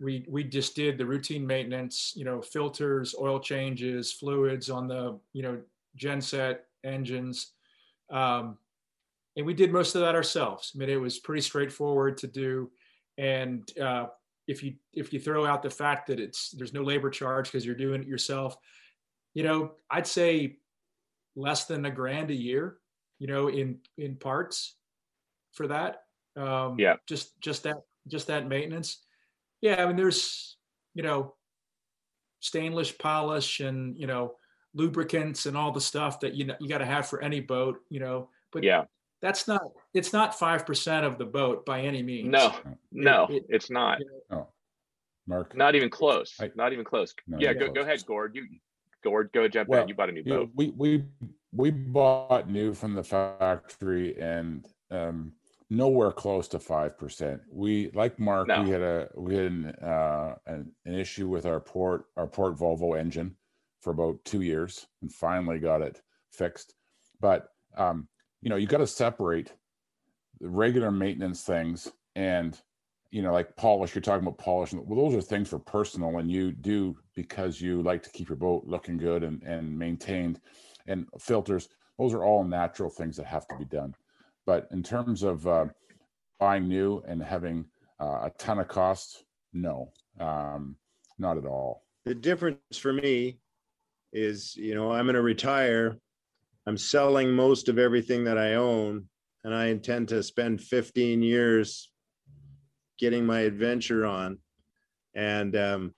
we 0.00 0.24
we 0.28 0.44
just 0.44 0.74
did 0.74 0.96
the 0.98 1.06
routine 1.06 1.46
maintenance, 1.46 2.14
you 2.16 2.24
know, 2.24 2.40
filters, 2.40 3.14
oil 3.20 3.38
changes, 3.38 4.12
fluids 4.12 4.70
on 4.70 4.88
the 4.88 5.18
you 5.32 5.42
know 5.42 5.60
genset 5.98 6.60
engines, 6.84 7.52
um, 8.10 8.58
and 9.36 9.46
we 9.46 9.54
did 9.54 9.72
most 9.72 9.94
of 9.96 10.02
that 10.02 10.14
ourselves. 10.16 10.72
I 10.74 10.78
mean, 10.78 10.90
it 10.90 10.96
was 10.96 11.18
pretty 11.18 11.42
straightforward 11.42 12.18
to 12.18 12.28
do, 12.28 12.70
and 13.18 13.68
uh, 13.78 14.08
if 14.48 14.62
you 14.62 14.74
if 14.94 15.12
you 15.12 15.20
throw 15.20 15.46
out 15.46 15.62
the 15.62 15.70
fact 15.70 16.08
that 16.08 16.20
it's 16.20 16.50
there's 16.52 16.74
no 16.74 16.82
labor 16.82 17.10
charge 17.10 17.46
because 17.50 17.66
you're 17.66 17.74
doing 17.76 18.02
it 18.02 18.08
yourself, 18.08 18.56
you 19.34 19.42
know, 19.44 19.72
I'd 19.90 20.06
say 20.06 20.58
less 21.36 21.66
than 21.66 21.84
a 21.84 21.90
grand 21.90 22.30
a 22.30 22.34
year, 22.34 22.76
you 23.18 23.26
know, 23.26 23.48
in 23.48 23.78
in 23.98 24.16
parts 24.16 24.76
for 25.52 25.66
that. 25.68 26.02
Um, 26.36 26.78
yeah. 26.78 26.96
Just 27.06 27.40
just 27.40 27.64
that 27.64 27.76
just 28.08 28.28
that 28.28 28.48
maintenance 28.48 28.98
yeah, 29.60 29.82
I 29.82 29.86
mean, 29.86 29.96
there's, 29.96 30.56
you 30.94 31.02
know, 31.02 31.34
stainless 32.40 32.92
polish 32.92 33.60
and, 33.60 33.96
you 33.98 34.06
know, 34.06 34.34
lubricants 34.74 35.46
and 35.46 35.56
all 35.56 35.72
the 35.72 35.80
stuff 35.80 36.20
that 36.20 36.34
you 36.34 36.44
know 36.44 36.54
you 36.60 36.68
got 36.68 36.78
to 36.78 36.86
have 36.86 37.06
for 37.06 37.20
any 37.22 37.40
boat, 37.40 37.78
you 37.88 38.00
know. 38.00 38.28
But 38.52 38.62
yeah, 38.62 38.84
that's 39.20 39.48
not 39.48 39.62
it's 39.94 40.12
not 40.12 40.38
five 40.38 40.64
percent 40.64 41.04
of 41.04 41.18
the 41.18 41.24
boat 41.24 41.66
by 41.66 41.80
any 41.80 42.02
means. 42.02 42.28
No, 42.28 42.54
no, 42.92 43.26
it, 43.28 43.36
it, 43.36 43.46
it's 43.48 43.70
not. 43.70 43.98
You 43.98 44.06
know, 44.06 44.36
oh. 44.38 44.48
Mark, 45.26 45.56
not 45.56 45.74
even 45.74 45.90
close. 45.90 46.34
I, 46.40 46.50
not 46.54 46.72
even 46.72 46.84
close. 46.84 47.14
No, 47.26 47.38
yeah, 47.38 47.52
go, 47.52 47.66
close. 47.66 47.74
go 47.74 47.80
ahead, 47.82 48.06
Gord. 48.06 48.34
You, 48.34 48.46
Gord, 49.02 49.30
go 49.32 49.48
jump 49.48 49.68
well, 49.68 49.82
in. 49.82 49.88
You 49.88 49.94
bought 49.94 50.08
a 50.08 50.12
new 50.12 50.24
boat. 50.24 50.50
we 50.54 50.72
we 50.76 51.04
we 51.52 51.70
bought 51.70 52.48
new 52.48 52.74
from 52.74 52.94
the 52.94 53.02
factory, 53.02 54.18
and 54.20 54.66
um, 54.90 55.32
nowhere 55.68 56.12
close 56.12 56.48
to 56.48 56.58
five 56.58 56.98
percent. 56.98 57.40
We 57.50 57.90
like 57.94 58.18
Mark. 58.18 58.48
No. 58.48 58.62
We 58.62 58.70
had 58.70 58.82
a 58.82 59.08
we 59.14 59.34
had 59.36 59.46
an, 59.46 59.66
uh, 59.82 60.34
an, 60.46 60.72
an 60.84 60.94
issue 60.94 61.28
with 61.28 61.46
our 61.46 61.60
port 61.60 62.06
our 62.16 62.26
port 62.26 62.56
Volvo 62.56 62.98
engine 62.98 63.36
for 63.80 63.90
about 63.90 64.24
two 64.24 64.42
years, 64.42 64.86
and 65.02 65.12
finally 65.12 65.58
got 65.58 65.82
it 65.82 66.00
fixed. 66.32 66.74
But 67.20 67.48
um, 67.76 68.08
you 68.42 68.50
know, 68.50 68.56
you 68.56 68.66
got 68.66 68.78
to 68.78 68.86
separate 68.86 69.52
the 70.40 70.48
regular 70.48 70.90
maintenance 70.90 71.42
things 71.42 71.90
and 72.16 72.58
you 73.10 73.22
know, 73.22 73.32
like 73.32 73.56
polish. 73.56 73.94
You're 73.94 74.02
talking 74.02 74.26
about 74.26 74.38
polish. 74.38 74.72
Well, 74.72 75.08
those 75.08 75.14
are 75.16 75.26
things 75.26 75.48
for 75.48 75.58
personal, 75.58 76.18
and 76.18 76.30
you 76.30 76.52
do 76.52 76.96
because 77.14 77.60
you 77.60 77.82
like 77.82 78.02
to 78.04 78.10
keep 78.10 78.28
your 78.28 78.36
boat 78.36 78.64
looking 78.66 78.96
good 78.96 79.22
and 79.22 79.42
and 79.42 79.76
maintained. 79.78 80.40
And 80.86 81.06
filters, 81.18 81.68
those 81.98 82.14
are 82.14 82.24
all 82.24 82.44
natural 82.44 82.90
things 82.90 83.16
that 83.16 83.26
have 83.26 83.46
to 83.48 83.56
be 83.56 83.64
done. 83.64 83.94
But 84.46 84.68
in 84.70 84.82
terms 84.82 85.22
of 85.22 85.46
uh, 85.46 85.66
buying 86.38 86.68
new 86.68 87.02
and 87.06 87.22
having 87.22 87.66
uh, 88.00 88.22
a 88.24 88.32
ton 88.38 88.58
of 88.58 88.68
costs, 88.68 89.24
no, 89.52 89.92
um, 90.18 90.76
not 91.18 91.36
at 91.36 91.46
all. 91.46 91.84
The 92.06 92.14
difference 92.14 92.78
for 92.78 92.92
me 92.92 93.38
is, 94.12 94.56
you 94.56 94.74
know, 94.74 94.90
I'm 94.90 95.04
going 95.04 95.14
to 95.14 95.22
retire. 95.22 95.98
I'm 96.66 96.78
selling 96.78 97.30
most 97.30 97.68
of 97.68 97.78
everything 97.78 98.24
that 98.24 98.38
I 98.38 98.54
own, 98.54 99.06
and 99.44 99.54
I 99.54 99.66
intend 99.66 100.08
to 100.08 100.22
spend 100.22 100.62
15 100.62 101.22
years 101.22 101.89
getting 103.00 103.26
my 103.26 103.40
adventure 103.40 104.06
on. 104.06 104.38
And, 105.14 105.56
um, 105.56 105.94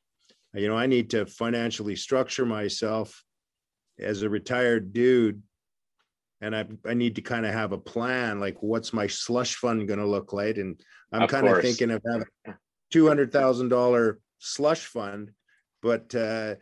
you 0.55 0.69
know, 0.69 0.77
I 0.77 0.87
need 0.87 1.11
to 1.11 1.27
financially 1.27 1.97
structure 1.97 2.47
myself 2.47 3.23
as 3.99 4.23
a 4.23 4.31
retired 4.31 4.93
dude 4.93 5.43
and 6.43 6.57
I, 6.57 6.67
I 6.85 6.95
need 6.95 7.15
to 7.17 7.23
kind 7.23 7.47
of 7.47 7.55
have 7.55 7.73
a 7.73 7.79
plan 7.79 8.41
like 8.41 8.63
what's 8.63 8.93
my 8.93 9.07
slush 9.07 9.55
fund 9.57 9.87
going 9.87 10.01
to 10.01 10.07
look 10.07 10.33
like 10.33 10.59
and 10.59 10.79
i'm 11.13 11.29
kind 11.29 11.47
of 11.47 11.63
thinking 11.63 11.91
of 11.91 12.03
having 12.05 12.27
$200000 12.93 14.17
slush 14.39 14.87
fund 14.87 15.31
but 15.83 16.15
uh, 16.15 16.57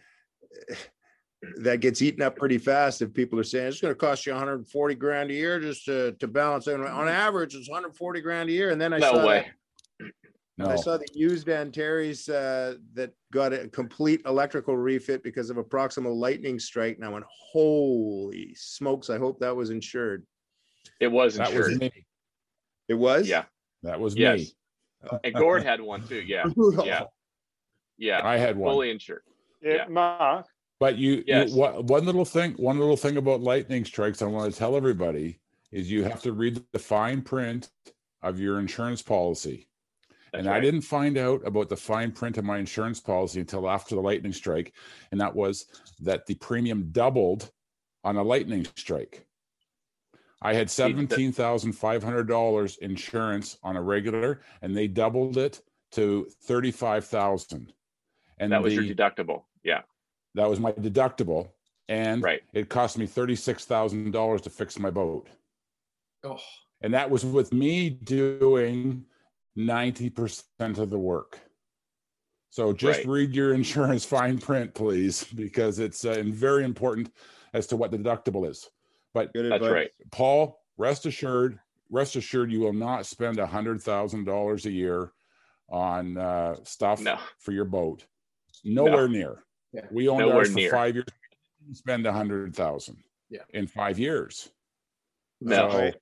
that 1.63 1.81
gets 1.81 2.03
eaten 2.03 2.23
up 2.23 2.37
pretty 2.37 2.59
fast 2.59 3.03
if 3.03 3.13
people 3.15 3.39
are 3.41 3.45
saying 3.45 3.69
it's 3.69 3.81
going 3.81 3.93
to 3.93 3.99
cost 3.99 4.27
you 4.27 4.33
140 4.33 4.95
grand 4.97 5.31
a 5.31 5.35
year 5.35 5.59
just 5.59 5.87
to, 5.87 6.13
to 6.13 6.29
balance 6.29 6.69
it 6.69 6.79
on 6.79 7.09
average 7.09 7.55
it's 7.55 7.69
140 7.69 8.21
grand 8.21 8.51
a 8.51 8.53
year 8.53 8.71
and 8.71 8.81
then 8.81 8.93
i 8.93 8.99
no 8.99 9.15
saw 9.15 9.27
way. 9.27 9.47
No. 10.61 10.69
I 10.69 10.77
saw 10.77 10.99
the 10.99 11.07
used 11.15 11.49
Antares 11.49 12.29
uh, 12.29 12.75
that 12.93 13.13
got 13.33 13.55
a 13.55 13.67
complete 13.69 14.21
electrical 14.27 14.77
refit 14.77 15.23
because 15.23 15.49
of 15.49 15.57
a 15.57 15.65
proximal 15.65 16.15
lightning 16.15 16.59
strike. 16.59 16.97
And 16.97 17.05
I 17.05 17.09
went, 17.09 17.25
holy 17.29 18.55
smokes! 18.55 19.09
I 19.09 19.17
hope 19.17 19.41
that 19.41 19.57
was 19.57 19.71
insured. 19.71 20.27
It 21.01 21.09
was 21.09 21.37
that 21.37 21.49
insured. 21.49 21.71
was 21.71 21.81
me. 21.81 22.07
It 22.89 22.95
was. 22.95 23.27
Yeah, 23.27 23.45
that 23.85 23.99
was 23.99 24.15
yes. 24.17 24.39
me. 24.39 25.19
And 25.25 25.35
Gord 25.35 25.63
had 25.63 25.81
one 25.81 26.07
too. 26.07 26.21
Yeah, 26.21 26.45
yeah, 26.85 27.05
yeah. 27.97 28.21
I 28.23 28.37
had 28.37 28.59
one 28.59 28.75
fully 28.75 28.91
insured. 28.91 29.23
Yeah, 29.63 29.75
yeah. 29.75 29.87
Mark. 29.89 30.47
But 30.79 30.99
you, 30.99 31.25
yes. 31.27 31.53
you 31.53 31.57
what, 31.57 31.85
one 31.85 32.05
little 32.05 32.25
thing, 32.27 32.53
one 32.55 32.79
little 32.79 32.97
thing 32.97 33.17
about 33.17 33.41
lightning 33.41 33.85
strikes 33.87 34.21
I 34.21 34.27
want 34.27 34.53
to 34.53 34.59
tell 34.59 34.77
everybody 34.77 35.39
is 35.73 35.91
you 35.91 36.05
have 36.05 36.23
to 36.23 36.33
read 36.33 36.63
the 36.73 36.79
fine 36.79 37.23
print 37.23 37.71
of 38.23 38.41
your 38.41 38.59
insurance 38.59 39.01
policy 39.01 39.70
That's 40.33 40.41
and 40.41 40.49
right. 40.49 40.59
I 40.59 40.61
didn't 40.61 40.83
find 40.83 41.19
out 41.19 41.45
about 41.47 41.69
the 41.69 41.77
fine 41.77 42.13
print 42.13 42.39
of 42.39 42.45
my 42.45 42.59
insurance 42.59 43.01
policy 43.01 43.41
until 43.41 43.69
after 43.69 43.95
the 43.95 44.01
lightning 44.01 44.33
strike. 44.33 44.73
And 45.11 45.21
that 45.21 45.35
was 45.35 45.67
that 46.01 46.27
the 46.27 46.35
premium 46.37 46.91
doubled 46.93 47.51
on 48.05 48.17
a 48.17 48.23
lightning 48.23 48.67
strike. 48.77 49.27
I 50.43 50.55
had 50.55 50.69
$17,500 50.69 52.79
insurance 52.79 53.59
on 53.63 53.77
a 53.77 53.83
regular 53.83 54.41
and 54.63 54.75
they 54.77 54.89
doubled 54.89 55.37
it 55.37 55.61
to 55.93 56.27
35,000. 56.45 57.73
And 58.39 58.53
that 58.53 58.63
was 58.63 58.75
the, 58.75 58.83
your 58.83 58.95
deductible. 58.95 59.43
Yeah. 59.63 59.83
That 60.35 60.49
was 60.49 60.61
my 60.61 60.73
deductible. 60.73 61.51
And 61.89 62.23
Right. 62.23 62.41
it 62.55 62.69
cost 62.69 62.97
me 62.97 63.07
$36,000 63.07 64.43
to 64.43 64.51
fix 64.51 64.79
my 64.79 64.91
boat. 64.91 65.29
Oh, 66.23 66.39
And 66.81 66.95
that 66.95 67.11
was 67.11 67.25
with 67.25 67.53
me 67.53 67.91
doing 67.91 69.05
90% 69.59 70.79
of 70.79 70.91
the 70.91 70.99
work. 70.99 71.41
So 72.51 72.73
just 72.73 72.99
Right. 73.01 73.07
read 73.09 73.35
your 73.35 73.55
insurance 73.55 74.05
fine 74.05 74.39
print, 74.39 74.75
please, 74.75 75.25
because 75.25 75.79
it's 75.79 76.05
uh, 76.05 76.23
very 76.27 76.65
important 76.65 77.13
as 77.53 77.67
to 77.69 77.77
what 77.77 77.91
the 77.91 77.99
deductible 77.99 78.49
is. 78.49 78.69
But 79.15 79.31
That's 79.35 79.47
advice. 79.55 79.71
right. 79.71 79.91
Paul, 80.11 80.61
rest 80.77 81.07
assured, 81.07 81.59
rest 81.91 82.17
assured, 82.17 82.53
you 82.53 82.61
will 82.61 82.73
not 82.73 83.07
spend 83.07 83.39
a 83.39 83.47
hundred 83.47 83.83
thousand 83.83 84.25
dollars 84.25 84.67
a 84.67 84.71
year 84.71 85.13
on 85.69 86.17
uh, 86.17 86.57
stuff 86.65 87.01
No. 87.01 87.19
for 87.39 87.53
your 87.53 87.65
boat. 87.65 88.05
Nowhere 88.65 89.09
near. 89.09 89.45
Yeah. 89.73 89.87
We 89.91 90.09
owned 90.09 90.21
Nowhere 90.21 90.39
ours 90.39 90.49
for 90.51 90.57
near. 90.57 90.71
five 90.71 90.95
years. 90.95 91.07
We 91.61 91.67
didn't 91.67 91.77
Spend 91.79 92.07
a 92.07 92.13
hundred 92.13 92.55
thousand. 92.55 92.99
Yeah. 93.31 93.43
In 93.51 93.67
five 93.69 93.99
years. 93.99 94.49
No. 95.41 95.93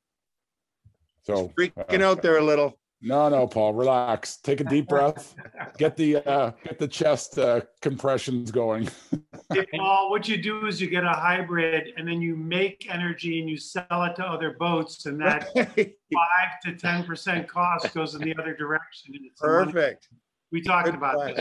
So, 1.25 1.35
so 1.35 1.49
Freaking 1.59 2.01
uh, 2.01 2.07
out 2.11 2.23
there 2.23 2.39
a 2.39 2.45
little. 2.45 2.79
No, 3.01 3.29
no, 3.29 3.47
Paul, 3.47 3.75
relax. 3.75 4.39
Take 4.39 4.61
a 4.61 4.65
deep 4.65 4.89
breath. 4.89 5.35
Get 5.79 5.97
the 5.97 6.17
uh, 6.17 6.51
get 6.65 6.79
the 6.79 6.89
chest 6.89 7.39
uh, 7.39 7.63
compressions 7.83 8.51
going. 8.51 8.89
Hey, 9.51 9.65
Paul, 9.75 10.11
what 10.11 10.29
you 10.29 10.37
do 10.43 10.67
is 10.67 10.79
you 10.79 10.91
get 10.91 11.05
a 11.05 11.09
hybrid 11.09 11.95
and 11.97 12.07
then 12.07 12.21
you 12.21 12.37
make 12.37 12.87
energy 12.91 13.41
and 13.41 13.49
you 13.49 13.57
sell 13.57 13.87
it 13.91 14.15
to 14.17 14.23
other 14.23 14.55
boats 14.59 15.07
and 15.07 15.19
that 15.23 15.49
five 15.55 16.51
to 16.65 16.75
ten 16.77 17.03
percent 17.05 17.49
cost 17.49 17.95
goes 17.95 18.15
in 18.15 18.21
the 18.21 18.37
other 18.39 18.55
direction. 18.55 19.15
and 19.15 19.25
it's 19.25 19.41
the 19.41 19.47
money- 19.49 19.73
Perfect. 19.73 20.09
We 20.53 20.61
talked 20.61 20.85
Good 20.85 20.97
about 20.97 21.15
plan. 21.15 21.35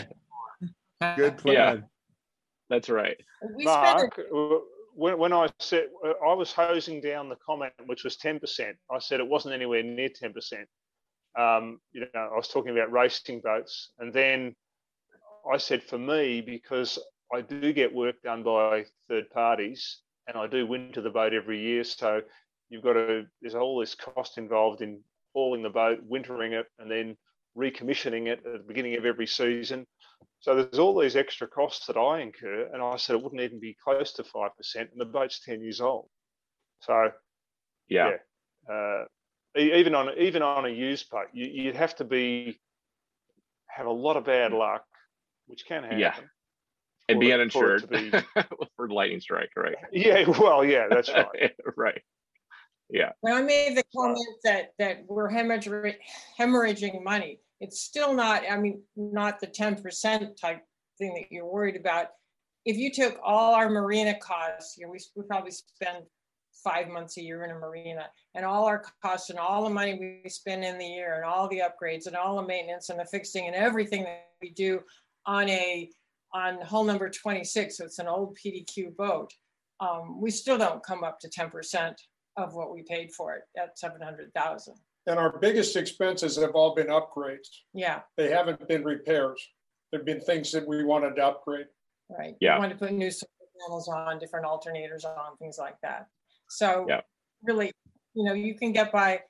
this. 0.61 1.15
Good 1.17 1.37
plan. 1.37 1.53
Yeah. 1.53 1.75
That's 2.69 2.87
right. 2.89 3.17
We 3.57 3.65
Mark, 3.65 4.17
when, 4.95 5.17
when 5.17 5.33
I 5.33 5.49
said, 5.59 5.87
uh, 6.05 6.13
I 6.25 6.33
was 6.33 6.53
hosing 6.53 7.01
down 7.01 7.27
the 7.27 7.35
comment, 7.45 7.73
which 7.87 8.05
was 8.05 8.15
10%. 8.15 8.71
I 8.89 8.99
said 8.99 9.19
it 9.19 9.27
wasn't 9.27 9.53
anywhere 9.53 9.83
near 9.83 10.07
10%. 10.09 10.33
Um, 11.38 11.79
you 11.91 12.01
know, 12.01 12.07
I 12.15 12.35
was 12.35 12.47
talking 12.47 12.71
about 12.71 12.91
racing 12.91 13.41
boats. 13.41 13.91
And 13.99 14.11
then 14.11 14.55
I 15.51 15.57
said, 15.57 15.83
for 15.83 15.97
me, 15.97 16.41
because 16.41 16.99
I 17.33 17.41
do 17.41 17.73
get 17.73 17.93
work 17.93 18.15
done 18.23 18.43
by 18.43 18.85
third 19.07 19.29
parties 19.29 19.99
and 20.27 20.38
I 20.38 20.47
do 20.47 20.65
winter 20.65 21.01
the 21.01 21.09
boat 21.09 21.33
every 21.33 21.59
year. 21.59 21.83
So 21.83 22.21
you've 22.69 22.83
got 22.83 22.93
to, 22.93 23.25
there's 23.41 23.55
all 23.55 23.79
this 23.79 23.95
cost 23.95 24.38
involved 24.38 24.81
in 24.81 25.01
hauling 25.33 25.63
the 25.63 25.69
boat, 25.69 25.99
wintering 26.03 26.53
it, 26.53 26.65
and 26.79 26.89
then 26.89 27.15
recommissioning 27.57 28.27
it 28.27 28.41
at 28.45 28.53
the 28.53 28.67
beginning 28.67 28.97
of 28.97 29.05
every 29.05 29.27
season. 29.27 29.85
So 30.39 30.55
there's 30.55 30.79
all 30.79 30.99
these 30.99 31.15
extra 31.15 31.47
costs 31.47 31.88
that 31.88 31.97
I 31.97 32.21
incur, 32.21 32.69
and 32.73 32.81
I 32.81 32.95
said 32.97 33.15
it 33.15 33.23
wouldn't 33.23 33.41
even 33.41 33.59
be 33.59 33.75
close 33.83 34.11
to 34.13 34.23
five 34.23 34.55
percent, 34.55 34.89
and 34.91 35.01
the 35.01 35.05
boat's 35.05 35.39
ten 35.39 35.61
years 35.61 35.81
old. 35.81 36.09
So 36.81 37.11
Yeah. 37.89 38.11
yeah, 38.67 38.73
uh, 38.73 39.05
even 39.57 39.95
on 39.95 40.09
even 40.17 40.41
on 40.41 40.65
a 40.65 40.69
used 40.69 41.09
boat, 41.09 41.27
you, 41.33 41.45
you'd 41.45 41.75
have 41.75 41.95
to 41.97 42.03
be 42.03 42.59
have 43.67 43.85
a 43.85 43.91
lot 43.91 44.17
of 44.17 44.25
bad 44.25 44.51
mm. 44.51 44.59
luck, 44.59 44.83
which 45.47 45.65
can 45.65 45.83
happen. 45.83 45.99
Yeah. 45.99 46.15
And 47.09 47.17
for 47.17 47.19
be 47.19 47.31
it- 47.31 47.51
for 47.51 47.75
it 47.75 47.83
uninsured 47.83 48.25
for 48.75 48.89
lightning 48.89 49.21
strike, 49.21 49.51
right? 49.55 49.75
Yeah, 49.91 50.27
well, 50.27 50.65
yeah, 50.65 50.87
that's 50.89 51.09
right. 51.09 51.53
right. 51.77 52.01
Yeah. 52.89 53.11
When 53.21 53.33
I 53.33 53.41
made 53.41 53.75
the 53.77 53.83
comment 53.95 54.27
that, 54.43 54.69
that 54.79 55.03
we're 55.07 55.29
hemorrhaging, 55.29 55.95
hemorrhaging 56.39 57.03
money, 57.03 57.39
it's 57.59 57.81
still 57.81 58.13
not, 58.13 58.43
I 58.49 58.57
mean, 58.57 58.81
not 58.95 59.39
the 59.39 59.47
ten 59.47 59.81
percent 59.81 60.39
type 60.39 60.61
thing 60.97 61.13
that 61.15 61.31
you're 61.31 61.45
worried 61.45 61.75
about. 61.75 62.07
If 62.65 62.77
you 62.77 62.91
took 62.91 63.17
all 63.23 63.55
our 63.55 63.69
marina 63.69 64.17
costs, 64.19 64.77
you 64.77 64.85
know, 64.85 64.91
we, 64.91 64.99
we 65.15 65.23
probably 65.23 65.51
spend 65.51 66.05
five 66.63 66.87
months 66.89 67.17
a 67.17 67.21
year 67.21 67.43
in 67.43 67.51
a 67.51 67.55
marina 67.55 68.07
and 68.35 68.45
all 68.45 68.65
our 68.65 68.83
costs 69.01 69.29
and 69.29 69.39
all 69.39 69.63
the 69.63 69.69
money 69.69 70.21
we 70.23 70.29
spend 70.29 70.63
in 70.63 70.77
the 70.77 70.85
year 70.85 71.15
and 71.15 71.25
all 71.25 71.47
the 71.49 71.61
upgrades 71.61 72.07
and 72.07 72.15
all 72.15 72.35
the 72.35 72.47
maintenance 72.47 72.89
and 72.89 72.99
the 72.99 73.05
fixing 73.05 73.47
and 73.47 73.55
everything 73.55 74.03
that 74.03 74.27
we 74.41 74.49
do 74.51 74.79
on 75.25 75.47
a, 75.49 75.89
on 76.33 76.59
hull 76.61 76.83
number 76.83 77.09
twenty-six, 77.09 77.77
so 77.77 77.85
it's 77.85 77.99
an 77.99 78.07
old 78.07 78.37
PDQ 78.37 78.95
boat. 78.95 79.31
Um, 79.79 80.19
we 80.21 80.31
still 80.31 80.57
don't 80.57 80.83
come 80.83 81.03
up 81.03 81.19
to 81.21 81.29
ten 81.29 81.49
percent 81.49 81.99
of 82.35 82.53
what 82.53 82.73
we 82.73 82.83
paid 82.83 83.11
for 83.13 83.35
it 83.35 83.43
at 83.57 83.77
seven 83.79 84.01
hundred 84.01 84.33
thousand. 84.33 84.75
And 85.05 85.17
our 85.17 85.37
biggest 85.39 85.75
expenses 85.77 86.35
have 86.37 86.51
all 86.51 86.75
been 86.75 86.87
upgrades. 86.87 87.47
Yeah, 87.73 88.01
They 88.17 88.29
haven't 88.29 88.67
been 88.67 88.83
repairs. 88.83 89.41
There've 89.91 90.05
been 90.05 90.19
things 90.19 90.51
that 90.51 90.67
we 90.67 90.83
wanted 90.83 91.15
to 91.15 91.25
upgrade. 91.27 91.67
right. 92.09 92.35
Yeah. 92.41 92.55
We 92.55 92.59
wanted 92.59 92.73
to 92.79 92.85
put 92.85 92.91
new 92.93 93.09
solar 93.09 93.29
panels 93.61 93.87
on, 93.87 94.19
different 94.19 94.45
alternators 94.45 95.05
on, 95.05 95.37
things 95.37 95.57
like 95.57 95.75
that. 95.81 96.07
So 96.49 96.85
Yeah. 96.87 97.01
really, 97.43 97.71
you 98.13 98.23
know, 98.23 98.33
you 98.33 98.55
can 98.55 98.71
get 98.71 98.91
by, 98.91 99.21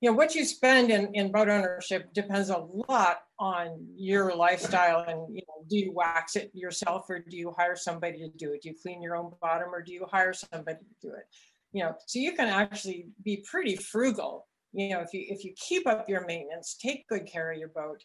you 0.00 0.10
know, 0.10 0.16
what 0.16 0.34
you 0.34 0.44
spend 0.44 0.90
in, 0.90 1.14
in 1.14 1.32
boat 1.32 1.48
ownership 1.48 2.12
depends 2.12 2.50
a 2.50 2.58
lot 2.88 3.22
on 3.38 3.86
your 3.96 4.34
lifestyle 4.34 5.00
and, 5.00 5.34
you 5.34 5.42
know, 5.48 5.64
do 5.68 5.76
you 5.78 5.92
wax 5.92 6.36
it 6.36 6.50
yourself 6.54 7.08
or 7.08 7.18
do 7.20 7.36
you 7.36 7.52
hire 7.56 7.76
somebody 7.76 8.18
to 8.18 8.28
do 8.36 8.52
it? 8.52 8.62
Do 8.62 8.68
you 8.70 8.74
clean 8.80 9.02
your 9.02 9.16
own 9.16 9.32
bottom 9.40 9.74
or 9.74 9.82
do 9.82 9.92
you 9.92 10.06
hire 10.10 10.32
somebody 10.32 10.78
to 10.78 11.08
do 11.08 11.14
it? 11.14 11.24
You 11.72 11.84
know, 11.84 11.94
so 12.06 12.18
you 12.18 12.32
can 12.32 12.48
actually 12.48 13.08
be 13.24 13.44
pretty 13.50 13.76
frugal, 13.76 14.46
you 14.72 14.90
know, 14.90 15.00
if 15.00 15.12
you, 15.12 15.24
if 15.28 15.44
you 15.44 15.54
keep 15.56 15.86
up 15.86 16.08
your 16.08 16.24
maintenance, 16.26 16.76
take 16.80 17.08
good 17.08 17.26
care 17.26 17.50
of 17.52 17.58
your 17.58 17.68
boat, 17.68 18.04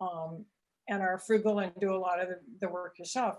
um, 0.00 0.44
and 0.88 1.00
are 1.02 1.18
frugal 1.18 1.60
and 1.60 1.72
do 1.80 1.94
a 1.94 1.96
lot 1.96 2.20
of 2.20 2.28
the, 2.28 2.40
the 2.60 2.68
work 2.68 2.98
yourself, 2.98 3.38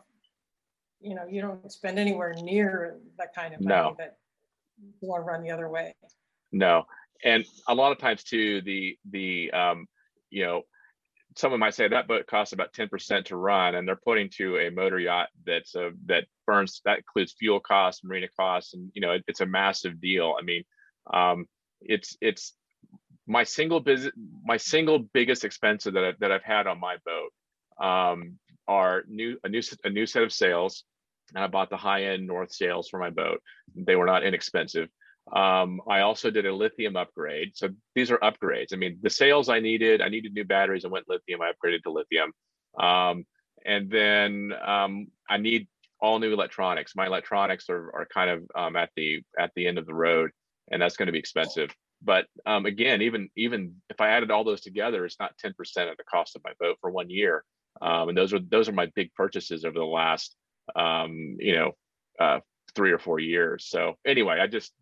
you 1.02 1.14
know, 1.16 1.26
you 1.28 1.42
don't 1.42 1.72
spend 1.72 2.00
anywhere 2.00 2.34
near 2.42 3.00
that 3.18 3.34
kind 3.36 3.54
of 3.54 3.62
money 3.62 3.90
No. 3.90 3.96
that 4.00 4.18
to 5.02 5.08
run 5.08 5.44
the 5.44 5.52
other 5.52 5.70
way. 5.70 5.96
No. 6.52 6.86
And 7.24 7.46
a 7.68 7.74
lot 7.74 7.92
of 7.92 7.98
times 7.98 8.24
too, 8.24 8.62
the 8.62 8.98
the 9.10 9.52
um, 9.52 9.88
you 10.30 10.44
know, 10.44 10.64
someone 11.38 11.60
might 11.60 11.74
say 11.74 11.88
that 11.88 12.08
boat 12.08 12.28
costs 12.28 12.54
about 12.54 12.74
10% 12.74 13.26
to 13.26 13.36
run 13.36 13.76
and 13.76 13.88
they're 13.88 13.96
putting 13.96 14.30
to 14.38 14.58
a 14.58 14.72
motor 14.72 15.00
yacht 15.00 15.28
that's 15.46 15.76
a 15.76 15.92
that 16.06 16.26
burns 16.46 16.82
that 16.86 16.98
includes 16.98 17.36
fuel 17.38 17.60
costs, 17.60 18.04
marina 18.04 18.28
costs, 18.38 18.74
and 18.74 18.92
you 18.94 19.02
know, 19.02 19.12
it, 19.12 19.24
it's 19.28 19.42
a 19.42 19.46
massive 19.46 20.00
deal. 20.00 20.36
I 20.40 20.44
mean, 20.44 20.64
um, 21.14 21.48
it's 21.82 22.18
it's 22.22 22.54
my 23.28 23.44
single 23.44 23.80
business 23.80 24.14
my 24.44 24.58
single 24.58 25.00
biggest 25.00 25.44
expense 25.44 25.86
that 25.86 25.98
I've, 25.98 26.20
that 26.20 26.32
I've 26.32 26.44
had 26.44 26.68
on 26.68 26.80
my 26.80 26.98
boat 27.06 27.86
um, 27.86 28.38
are 28.68 29.04
new 29.08 29.38
a 29.44 29.50
new 29.50 29.62
a 29.84 29.90
new 29.90 30.06
set 30.06 30.24
of 30.24 30.32
sails. 30.32 30.84
And 31.34 31.44
I 31.44 31.48
bought 31.48 31.70
the 31.70 31.78
high 31.78 32.04
end 32.06 32.28
North 32.28 32.54
sails 32.54 32.90
for 32.90 33.00
my 33.00 33.10
boat. 33.10 33.42
They 33.76 33.96
were 33.96 34.06
not 34.06 34.24
inexpensive. 34.24 34.90
Um, 35.34 35.82
I 35.90 36.02
also 36.02 36.30
did 36.30 36.46
a 36.46 36.54
lithium 36.54 36.96
upgrade. 36.96 37.54
So 37.56 37.70
these 37.96 38.12
are 38.12 38.20
upgrades. 38.20 38.74
I 38.74 38.76
mean, 38.76 39.00
the 39.02 39.10
sails 39.10 39.50
I 39.50 39.60
needed, 39.60 40.02
I 40.02 40.10
needed 40.10 40.34
new 40.34 40.46
batteries. 40.46 40.86
I 40.86 40.90
went 40.90 41.10
lithium. 41.10 41.42
I 41.42 41.52
upgraded 41.52 41.82
to 41.84 41.92
lithium. 41.92 42.32
Um, 42.80 43.26
and 43.66 43.90
then 43.90 44.54
um, 44.64 45.08
I 45.28 45.38
need 45.38 45.68
all 46.00 46.20
new 46.20 46.32
electronics. 46.32 46.96
My 46.96 47.08
electronics 47.08 47.70
are, 47.70 47.92
are 47.96 48.08
kind 48.14 48.30
of 48.30 48.44
um, 48.56 48.76
at 48.76 48.92
the 48.96 49.24
at 49.40 49.52
the 49.56 49.66
end 49.68 49.80
of 49.80 49.88
the 49.88 49.94
road, 49.94 50.32
and 50.72 50.82
that's 50.82 50.98
going 50.98 51.08
to 51.08 51.12
be 51.12 51.20
expensive. 51.20 51.74
But 52.04 52.28
um, 52.46 52.66
again, 52.68 53.02
even 53.02 53.30
even 53.36 53.76
if 53.90 54.00
I 54.00 54.10
added 54.10 54.30
all 54.30 54.44
those 54.44 54.62
together, 54.62 55.06
it's 55.06 55.20
not 55.20 55.34
10% 55.44 55.52
of 55.90 55.98
the 55.98 56.04
cost 56.04 56.36
of 56.36 56.44
my 56.44 56.52
boat 56.60 56.78
for 56.82 56.92
one 56.92 57.10
year. 57.10 57.44
Um, 57.82 58.10
and 58.10 58.18
those 58.18 58.34
are 58.34 58.40
those 58.40 58.70
are 58.70 58.74
my 58.74 58.88
big 58.96 59.14
purchases 59.14 59.66
over 59.66 59.80
the 59.80 59.86
last 59.86 60.36
um, 60.76 61.38
you 61.40 61.56
know 61.56 61.72
uh, 62.20 62.40
three 62.76 62.92
or 62.92 63.00
four 63.00 63.20
years. 63.20 63.66
So 63.68 63.96
anyway, 64.06 64.40
I 64.40 64.48
just 64.48 64.74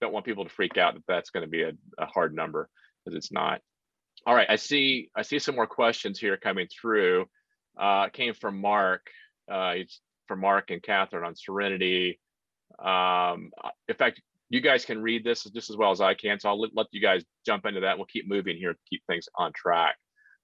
don't 0.00 0.12
want 0.12 0.26
people 0.26 0.44
to 0.44 0.50
freak 0.50 0.76
out 0.76 0.94
that 0.94 1.04
that's 1.06 1.30
going 1.30 1.44
to 1.44 1.50
be 1.50 1.62
a, 1.62 1.72
a 1.98 2.06
hard 2.06 2.34
number 2.34 2.68
because 3.04 3.16
it's 3.16 3.32
not. 3.32 3.60
All 4.26 4.34
right, 4.34 4.48
I 4.48 4.56
see 4.56 5.10
I 5.14 5.22
see 5.22 5.38
some 5.38 5.54
more 5.54 5.66
questions 5.66 6.18
here 6.18 6.36
coming 6.36 6.68
through. 6.68 7.26
Uh, 7.78 8.08
came 8.08 8.34
from 8.34 8.60
Mark. 8.60 9.06
Uh, 9.50 9.74
it's 9.76 10.00
from 10.26 10.40
Mark 10.40 10.70
and 10.70 10.82
Catherine 10.82 11.24
on 11.24 11.34
Serenity. 11.36 12.20
Um, 12.82 13.50
in 13.88 13.94
fact, 13.96 14.22
you 14.48 14.60
guys 14.60 14.84
can 14.84 15.02
read 15.02 15.24
this 15.24 15.44
just 15.44 15.70
as 15.70 15.76
well 15.76 15.90
as 15.90 16.00
I 16.00 16.14
can, 16.14 16.38
so 16.38 16.48
I'll 16.48 16.60
let, 16.60 16.70
let 16.74 16.86
you 16.92 17.02
guys 17.02 17.24
jump 17.44 17.66
into 17.66 17.80
that. 17.80 17.98
We'll 17.98 18.06
keep 18.06 18.28
moving 18.28 18.56
here, 18.56 18.76
keep 18.88 19.02
things 19.06 19.26
on 19.36 19.52
track. 19.52 19.96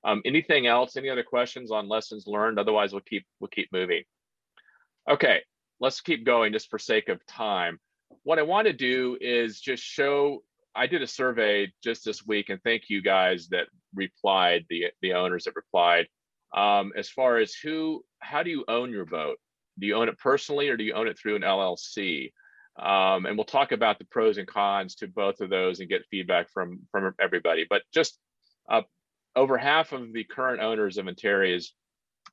Um, 0.05 0.23
anything 0.25 0.67
else? 0.67 0.97
Any 0.97 1.11
other 1.11 1.23
questions 1.23 1.71
on 1.71 1.89
lessons 1.89 2.25
learned? 2.27 2.59
Otherwise, 2.59 2.93
we'll 2.93 3.03
keep 3.03 3.25
we'll 3.41 3.49
keep 3.49 3.69
moving. 3.73 4.03
Okay, 5.09 5.41
let's 5.81 6.01
keep 6.01 6.25
going 6.25 6.53
just 6.53 6.69
for 6.71 6.79
sake 6.79 7.09
of 7.09 7.25
time. 7.27 7.79
What 8.23 8.39
I 8.39 8.43
want 8.43 8.67
to 8.67 8.73
do 8.73 9.17
is 9.21 9.61
just 9.61 9.83
show. 9.83 10.43
I 10.75 10.87
did 10.87 11.03
a 11.03 11.07
survey 11.07 11.73
just 11.83 12.05
this 12.05 12.25
week, 12.27 12.49
and 12.49 12.63
thank 12.63 12.85
you 12.89 13.03
guys 13.03 13.49
that 13.49 13.67
replied, 13.95 14.67
the 14.69 14.87
the 15.03 15.15
owners 15.15 15.45
that 15.45 15.57
replied. 15.57 16.07
Um, 16.55 16.93
as 16.97 17.09
far 17.09 17.39
as 17.39 17.55
who, 17.55 18.05
how 18.19 18.43
do 18.43 18.51
you 18.51 18.65
own 18.69 18.91
your 18.91 19.05
boat? 19.05 19.37
Do 19.79 19.87
you 19.87 19.95
own 19.95 20.09
it 20.09 20.19
personally, 20.19 20.69
or 20.69 20.77
do 20.77 20.85
you 20.85 20.95
own 20.95 21.09
it 21.09 21.19
through 21.19 21.37
an 21.37 21.43
LLC? 21.43 22.33
Um, 22.79 23.27
and 23.27 23.37
we'll 23.37 23.45
talk 23.45 23.73
about 23.73 23.99
the 23.99 24.05
pros 24.07 24.39
and 24.39 24.47
cons 24.47 24.95
to 24.97 25.09
both 25.09 25.41
of 25.41 25.51
those 25.51 25.81
and 25.81 25.89
get 25.89 26.07
feedback 26.11 26.51
from 26.51 26.81
from 26.93 27.15
everybody. 27.21 27.67
But 27.69 27.83
just 27.93 28.19
uh, 28.71 28.83
over 29.37 29.57
half 29.57 29.93
of 29.93 30.13
the 30.13 30.25
current 30.25 30.63
owners 30.63 30.99
of 30.99 31.09
Antares 31.09 31.75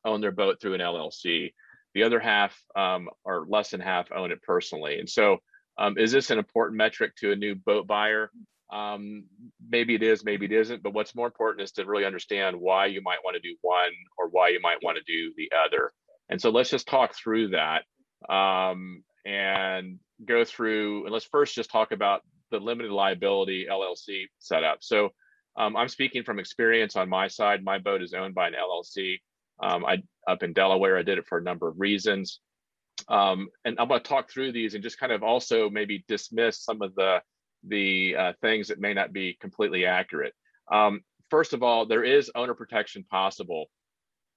own 0.06 0.22
their 0.22 0.32
boat 0.32 0.62
through 0.62 0.76
an 0.76 0.82
LLC. 0.82 1.54
The 1.98 2.04
other 2.04 2.20
half, 2.20 2.56
um, 2.76 3.10
or 3.26 3.48
less 3.50 3.72
than 3.72 3.80
half, 3.80 4.12
own 4.12 4.32
it 4.32 4.40
personally. 4.44 5.00
And 5.00 5.10
so, 5.10 5.40
um, 5.80 5.98
is 5.98 6.12
this 6.12 6.30
an 6.30 6.38
important 6.38 6.78
metric 6.78 7.16
to 7.22 7.32
a 7.32 7.36
new 7.36 7.56
boat 7.56 7.88
buyer? 7.88 8.30
Um, 8.72 9.24
maybe 9.68 9.96
it 9.96 10.04
is, 10.04 10.24
maybe 10.24 10.46
it 10.46 10.52
isn't. 10.52 10.84
But 10.84 10.94
what's 10.94 11.16
more 11.16 11.26
important 11.26 11.64
is 11.64 11.72
to 11.72 11.86
really 11.86 12.06
understand 12.06 12.56
why 12.56 12.86
you 12.86 13.02
might 13.02 13.24
want 13.26 13.34
to 13.34 13.42
do 13.42 13.56
one 13.62 13.90
or 14.16 14.28
why 14.30 14.50
you 14.50 14.60
might 14.62 14.84
want 14.84 15.00
to 15.00 15.12
do 15.12 15.34
the 15.38 15.50
other. 15.66 15.92
And 16.30 16.40
so 16.40 16.52
let's 16.52 16.70
just 16.70 16.88
talk 16.88 17.16
through 17.16 17.48
that 17.50 17.82
um, 18.32 19.04
and 19.26 19.98
go 20.24 20.46
through. 20.46 21.06
And 21.06 21.12
let's 21.12 21.26
first 21.26 21.56
just 21.56 21.72
talk 21.72 21.92
about 21.92 22.22
the 22.52 22.60
limited 22.60 22.92
liability 22.92 23.66
LLC 23.68 24.26
setup. 24.38 24.84
So 24.84 25.10
um, 25.58 25.76
I'm 25.76 25.88
speaking 25.88 26.22
from 26.22 26.38
experience 26.38 26.96
on 26.96 27.10
my 27.10 27.28
side. 27.28 27.64
My 27.64 27.80
boat 27.80 28.04
is 28.04 28.14
owned 28.14 28.36
by 28.36 28.50
an 28.50 28.54
LLC. 28.54 29.16
Um, 29.60 29.84
I 29.84 30.04
up 30.28 30.44
in 30.44 30.54
Delaware. 30.54 30.98
I 30.98 31.04
did 31.04 31.18
it 31.18 31.28
for 31.28 31.38
a 31.38 31.44
number 31.44 31.68
of 31.68 31.80
reasons. 31.80 32.40
Um, 33.08 33.50
and 33.64 33.80
I'm 33.80 33.88
going 33.88 34.02
to 34.02 34.08
talk 34.08 34.30
through 34.30 34.52
these 34.52 34.74
and 34.74 34.84
just 34.84 35.00
kind 35.00 35.12
of 35.12 35.24
also 35.24 35.70
maybe 35.70 36.04
dismiss 36.08 36.64
some 36.64 36.82
of 36.82 36.96
the 36.96 37.22
the 37.64 38.16
uh, 38.16 38.34
things 38.42 38.68
that 38.68 38.80
may 38.80 38.94
not 38.94 39.12
be 39.12 39.38
completely 39.40 39.86
accurate. 39.86 40.34
Um, 40.72 41.02
first 41.30 41.54
of 41.54 41.64
all, 41.64 41.86
there 41.86 42.04
is 42.04 42.32
owner 42.36 42.54
protection 42.54 43.04
possible. 43.10 43.66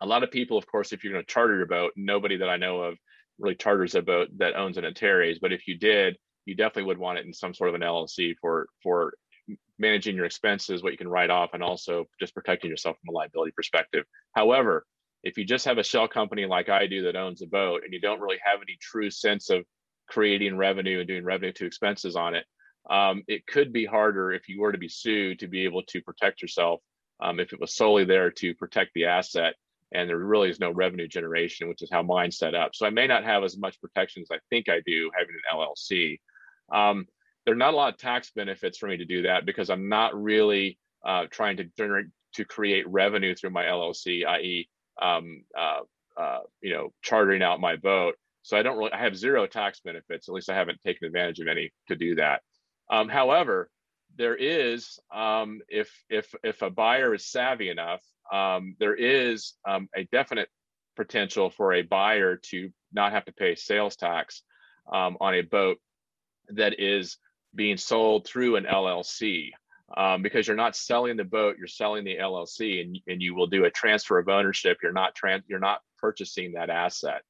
A 0.00 0.06
lot 0.06 0.22
of 0.22 0.30
people, 0.30 0.56
of 0.56 0.66
course, 0.66 0.92
if 0.92 1.04
you're 1.04 1.12
going 1.12 1.24
to 1.24 1.32
charter 1.32 1.56
your 1.56 1.66
boat, 1.66 1.92
nobody 1.96 2.38
that 2.38 2.48
I 2.48 2.56
know 2.56 2.80
of 2.80 2.96
really 3.38 3.54
charters 3.54 3.94
a 3.94 4.02
boat 4.02 4.28
that 4.38 4.56
owns 4.56 4.78
an 4.78 4.84
Antares. 4.84 5.38
But 5.38 5.52
if 5.52 5.68
you 5.68 5.76
did, 5.76 6.16
you 6.46 6.54
definitely 6.54 6.84
would 6.84 6.98
want 6.98 7.18
it 7.18 7.26
in 7.26 7.32
some 7.32 7.54
sort 7.54 7.68
of 7.68 7.74
an 7.74 7.82
LLC 7.82 8.34
for 8.40 8.66
for 8.82 9.12
managing 9.78 10.14
your 10.14 10.26
expenses, 10.26 10.82
what 10.82 10.92
you 10.92 10.98
can 10.98 11.08
write 11.08 11.30
off, 11.30 11.50
and 11.54 11.62
also 11.62 12.06
just 12.18 12.34
protecting 12.34 12.70
yourself 12.70 12.96
from 12.98 13.14
a 13.14 13.16
liability 13.16 13.52
perspective. 13.56 14.04
However, 14.34 14.84
if 15.22 15.36
you 15.36 15.44
just 15.44 15.64
have 15.64 15.78
a 15.78 15.84
shell 15.84 16.08
company 16.08 16.46
like 16.46 16.68
I 16.68 16.86
do 16.86 17.02
that 17.02 17.16
owns 17.16 17.42
a 17.42 17.46
boat 17.46 17.82
and 17.84 17.92
you 17.92 18.00
don't 18.00 18.20
really 18.20 18.38
have 18.42 18.60
any 18.62 18.76
true 18.80 19.10
sense 19.10 19.50
of 19.50 19.64
creating 20.08 20.56
revenue 20.56 20.98
and 21.00 21.08
doing 21.08 21.24
revenue 21.24 21.52
to 21.52 21.66
expenses 21.66 22.16
on 22.16 22.34
it, 22.34 22.44
um, 22.88 23.22
it 23.28 23.46
could 23.46 23.72
be 23.72 23.84
harder 23.84 24.32
if 24.32 24.48
you 24.48 24.60
were 24.60 24.72
to 24.72 24.78
be 24.78 24.88
sued 24.88 25.38
to 25.40 25.48
be 25.48 25.64
able 25.64 25.82
to 25.84 26.00
protect 26.00 26.42
yourself 26.42 26.80
um, 27.20 27.38
if 27.38 27.52
it 27.52 27.60
was 27.60 27.74
solely 27.74 28.04
there 28.04 28.30
to 28.30 28.54
protect 28.54 28.92
the 28.94 29.04
asset 29.04 29.54
and 29.92 30.08
there 30.08 30.18
really 30.18 30.50
is 30.50 30.60
no 30.60 30.70
revenue 30.70 31.08
generation, 31.08 31.68
which 31.68 31.82
is 31.82 31.90
how 31.90 32.02
mine's 32.02 32.38
set 32.38 32.54
up. 32.54 32.74
So 32.74 32.86
I 32.86 32.90
may 32.90 33.06
not 33.06 33.24
have 33.24 33.42
as 33.42 33.58
much 33.58 33.80
protection 33.80 34.22
as 34.22 34.28
I 34.30 34.38
think 34.48 34.68
I 34.68 34.80
do 34.86 35.10
having 35.16 35.34
an 35.34 35.58
LLC. 35.58 36.20
Um, 36.72 37.06
there 37.44 37.54
are 37.54 37.58
not 37.58 37.74
a 37.74 37.76
lot 37.76 37.92
of 37.92 37.98
tax 37.98 38.30
benefits 38.30 38.78
for 38.78 38.86
me 38.86 38.98
to 38.98 39.04
do 39.04 39.22
that 39.22 39.46
because 39.46 39.68
I'm 39.68 39.88
not 39.88 40.20
really 40.20 40.78
uh, 41.04 41.24
trying 41.30 41.56
to 41.56 41.64
generate 41.76 42.06
to 42.34 42.44
create 42.44 42.88
revenue 42.88 43.34
through 43.34 43.50
my 43.50 43.64
LLC, 43.64 44.24
i.e., 44.24 44.68
um, 45.00 45.44
uh, 45.58 45.80
uh, 46.16 46.40
you 46.60 46.72
know, 46.72 46.92
chartering 47.02 47.42
out 47.42 47.60
my 47.60 47.76
boat. 47.76 48.14
So 48.42 48.56
I 48.56 48.62
don't 48.62 48.78
really, 48.78 48.92
I 48.92 49.02
have 49.02 49.16
zero 49.16 49.46
tax 49.46 49.80
benefits. 49.80 50.28
At 50.28 50.34
least 50.34 50.50
I 50.50 50.54
haven't 50.56 50.80
taken 50.82 51.06
advantage 51.06 51.40
of 51.40 51.48
any 51.48 51.72
to 51.88 51.96
do 51.96 52.16
that. 52.16 52.42
Um, 52.90 53.08
however, 53.08 53.70
there 54.16 54.34
is, 54.34 54.98
um, 55.14 55.60
if 55.68 55.90
if 56.08 56.34
if 56.42 56.62
a 56.62 56.70
buyer 56.70 57.14
is 57.14 57.26
savvy 57.26 57.70
enough, 57.70 58.02
um, 58.32 58.74
there 58.78 58.94
is 58.94 59.54
um, 59.68 59.88
a 59.94 60.04
definite 60.10 60.48
potential 60.96 61.50
for 61.50 61.72
a 61.72 61.82
buyer 61.82 62.40
to 62.50 62.70
not 62.92 63.12
have 63.12 63.24
to 63.26 63.32
pay 63.32 63.54
sales 63.54 63.96
tax 63.96 64.42
um, 64.92 65.16
on 65.20 65.34
a 65.34 65.42
boat 65.42 65.78
that 66.48 66.80
is 66.80 67.18
being 67.54 67.76
sold 67.76 68.26
through 68.26 68.56
an 68.56 68.64
LLC 68.64 69.50
um, 69.96 70.22
because 70.22 70.46
you're 70.46 70.56
not 70.56 70.76
selling 70.76 71.16
the 71.16 71.24
boat, 71.24 71.56
you're 71.58 71.66
selling 71.66 72.04
the 72.04 72.16
LLC, 72.16 72.80
and, 72.80 72.98
and 73.08 73.20
you 73.20 73.34
will 73.34 73.46
do 73.46 73.64
a 73.64 73.70
transfer 73.70 74.18
of 74.18 74.28
ownership. 74.28 74.78
You're 74.82 74.92
not 74.92 75.14
trans, 75.14 75.44
you're 75.48 75.58
not 75.58 75.80
purchasing 75.98 76.52
that 76.52 76.70
asset, 76.70 77.22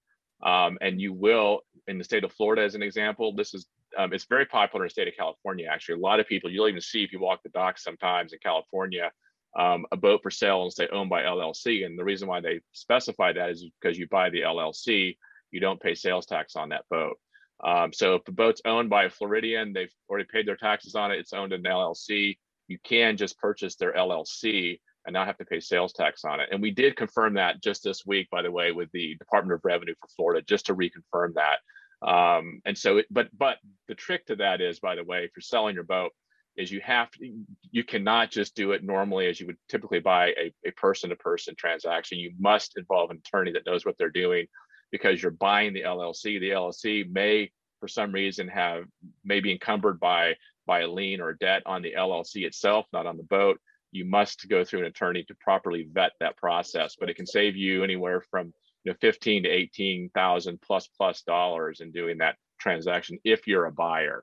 um, 0.43 0.79
and 0.81 1.01
you 1.01 1.13
will 1.13 1.61
in 1.89 1.99
the 1.99 2.05
state 2.05 2.25
of 2.25 2.33
Florida, 2.33 2.63
as 2.63 2.75
an 2.75 2.83
example. 2.83 3.35
This 3.35 3.55
is 3.55 3.67
um, 3.99 4.13
it's 4.13 4.25
very 4.25 4.47
popular 4.47 4.85
in 4.85 4.87
the 4.87 4.91
state 4.91 5.09
of 5.09 5.17
California. 5.17 5.67
Actually, 5.71 5.97
a 5.97 6.03
lot 6.03 6.21
of 6.21 6.27
people 6.27 6.51
you'll 6.51 6.69
even 6.69 6.81
see 6.81 7.03
if 7.03 7.13
you 7.13 7.21
walk 7.21 7.43
the 7.43 7.49
docks 7.51 7.83
sometimes 7.83 8.33
in 8.33 8.39
California. 8.43 9.11
Um, 9.59 9.85
a 9.91 9.97
boat 9.97 10.21
for 10.23 10.31
sale 10.31 10.63
and 10.63 10.73
say 10.73 10.87
owned 10.93 11.11
by 11.11 11.23
LLC. 11.23 11.85
And 11.85 11.99
the 11.99 12.05
reason 12.05 12.29
why 12.29 12.41
they 12.41 12.61
specify 12.71 13.33
that 13.33 13.51
is 13.51 13.67
because 13.81 13.99
you 13.99 14.07
buy 14.07 14.31
the 14.31 14.43
LLC, 14.43 15.17
you 15.51 15.59
don't 15.59 15.83
pay 15.83 15.97
sales 15.97 16.25
tax 16.25 16.55
on 16.55 16.69
that 16.69 16.85
boat. 16.89 17.19
Um, 17.65 17.93
so 17.93 18.15
if 18.15 18.25
the 18.25 18.33
boat's 18.33 18.63
owned 18.65 18.91
by 18.91 19.05
a 19.05 19.11
Floridian, 19.11 19.73
they've 19.73 19.93
already 20.09 20.29
paid 20.33 20.47
their 20.47 20.57
taxes 20.57 20.95
on 20.95 21.11
it, 21.11 21.19
it's 21.19 21.33
owned 21.33 21.53
in 21.53 21.67
an 21.67 21.73
LLC, 21.73 22.39
you 22.71 22.79
can 22.85 23.17
just 23.17 23.39
purchase 23.39 23.75
their 23.75 23.93
LLC 23.93 24.81
and 25.05 25.13
not 25.13 25.27
have 25.27 25.39
to 25.39 25.45
pay 25.45 25.61
sales 25.61 25.93
tax 25.93 26.25
on 26.25 26.41
it. 26.41 26.49
And 26.53 26.63
we 26.63 26.71
did 26.71 26.97
confirm 26.97 27.35
that 27.35 27.63
just 27.63 27.83
this 27.83 28.07
week, 28.07 28.29
by 28.31 28.43
the 28.43 28.51
way, 28.51 28.71
with 28.71 28.91
the 28.93 29.17
Department 29.17 29.55
of 29.55 29.65
Revenue 29.65 29.95
for 30.01 30.09
Florida, 30.15 30.43
just 30.43 30.67
to 30.67 30.75
reconfirm 30.75 31.35
that. 31.35 31.59
Um, 32.07 32.63
and 32.65 32.79
so, 32.79 32.99
it, 32.99 33.07
but 33.11 33.29
but 33.37 33.59
the 33.89 33.95
trick 33.95 34.27
to 34.27 34.37
that 34.37 34.61
is, 34.61 34.79
by 34.79 34.95
the 34.95 35.05
way, 35.05 35.25
if 35.25 35.33
you're 35.37 35.43
selling 35.43 35.75
your 35.75 35.85
boat, 35.85 36.13
is 36.57 36.71
you 36.71 36.81
have 36.81 37.11
to, 37.13 37.33
you 37.71 37.83
cannot 37.83 38.31
just 38.31 38.55
do 38.55 38.73
it 38.73 38.85
normally 38.85 39.27
as 39.27 39.41
you 39.41 39.47
would 39.47 39.59
typically 39.69 40.01
buy 40.01 40.29
a, 40.29 40.53
a 40.67 40.71
person-to-person 40.73 41.55
transaction. 41.57 42.19
You 42.19 42.33
must 42.39 42.77
involve 42.77 43.11
an 43.11 43.21
attorney 43.25 43.53
that 43.53 43.67
knows 43.67 43.85
what 43.85 43.97
they're 43.99 44.11
doing 44.11 44.47
because 44.91 45.21
you're 45.21 45.33
buying 45.33 45.73
the 45.73 45.83
LLC. 45.83 46.41
The 46.41 46.51
LLC 46.51 47.11
may, 47.11 47.51
for 47.81 47.89
some 47.89 48.13
reason, 48.13 48.49
have 48.49 48.85
may 49.25 49.41
be 49.41 49.53
encumbered 49.53 49.99
by 50.01 50.35
by 50.71 50.83
a 50.83 50.89
lien 50.89 51.21
or 51.21 51.31
a 51.31 51.39
debt 51.39 51.65
on 51.67 51.83
the 51.83 51.95
LLC 51.99 52.47
itself, 52.47 52.87
not 52.93 53.05
on 53.05 53.17
the 53.17 53.25
boat. 53.25 53.61
You 53.91 54.05
must 54.05 54.49
go 54.49 54.63
through 54.63 54.79
an 54.79 54.87
attorney 54.87 55.25
to 55.25 55.35
properly 55.35 55.89
vet 55.91 56.13
that 56.21 56.37
process, 56.37 56.95
but 56.99 57.11
it 57.11 57.17
can 57.17 57.27
save 57.27 57.57
you 57.57 57.83
anywhere 57.83 58.23
from 58.31 58.55
you 58.85 58.93
know 58.93 58.97
15 59.01 59.43
to 59.43 59.49
18,000 59.49 60.61
plus 60.63 60.89
plus 60.97 61.23
dollars 61.23 61.81
in 61.81 61.91
doing 61.91 62.19
that 62.19 62.37
transaction 62.61 63.19
if 63.25 63.49
you're 63.49 63.65
a 63.65 63.73
buyer. 63.73 64.23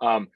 Um, 0.00 0.28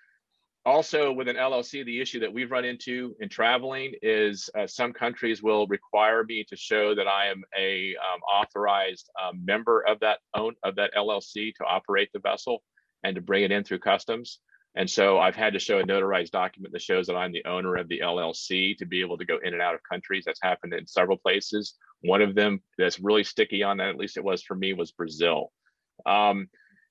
also 0.67 1.13
with 1.13 1.29
an 1.29 1.37
LLC, 1.37 1.85
the 1.85 2.01
issue 2.01 2.19
that 2.19 2.33
we've 2.33 2.51
run 2.51 2.65
into 2.65 3.15
in 3.21 3.29
traveling 3.29 3.95
is 4.03 4.51
uh, 4.59 4.67
some 4.67 4.93
countries 4.93 5.41
will 5.41 5.69
require 5.69 6.25
me 6.25 6.43
to 6.49 6.57
show 6.57 6.97
that 6.97 7.07
I 7.07 7.29
am 7.29 7.45
a 7.57 7.95
um, 7.95 8.21
authorized 8.23 9.09
um, 9.23 9.45
member 9.45 9.87
of 9.87 10.01
that 10.01 10.19
own 10.35 10.57
of 10.65 10.75
that 10.75 10.91
LLC 10.97 11.55
to 11.55 11.65
operate 11.65 12.11
the 12.13 12.19
vessel 12.19 12.65
and 13.05 13.15
to 13.15 13.23
bring 13.23 13.45
it 13.45 13.53
in 13.53 13.63
through 13.63 13.79
customs. 13.79 14.41
And 14.77 14.89
so 14.89 15.19
I've 15.19 15.35
had 15.35 15.55
to 15.55 15.59
show 15.59 15.81
a 15.81 15.85
notarized 15.85 16.31
document 16.31 16.73
that 16.73 16.83
shows 16.83 17.09
that 17.09 17.17
I'm 17.17 17.33
the 17.33 17.45
owner 17.45 17.77
of 17.77 17.89
the 17.89 18.01
LLC 18.01 18.77
to 18.79 18.87
be 18.87 19.01
able 19.01 19.19
to 19.19 19.25
go 19.25 19.39
in 19.43 19.53
and 19.53 19.63
out 19.63 19.75
of 19.75 19.81
countries. 19.83 20.25
That's 20.25 20.41
happened 20.43 20.73
in 20.75 20.87
several 20.87 21.17
places. 21.17 21.75
One 22.03 22.23
of 22.23 22.35
them 22.35 22.63
that's 22.79 23.01
really 23.01 23.25
sticky 23.25 23.63
on 23.65 23.79
that, 23.79 23.89
at 23.89 23.97
least 23.97 24.17
it 24.17 24.25
was 24.25 24.43
for 24.43 24.55
me, 24.55 24.73
was 24.73 24.93
Brazil. 24.93 25.53
Um, 26.07 26.49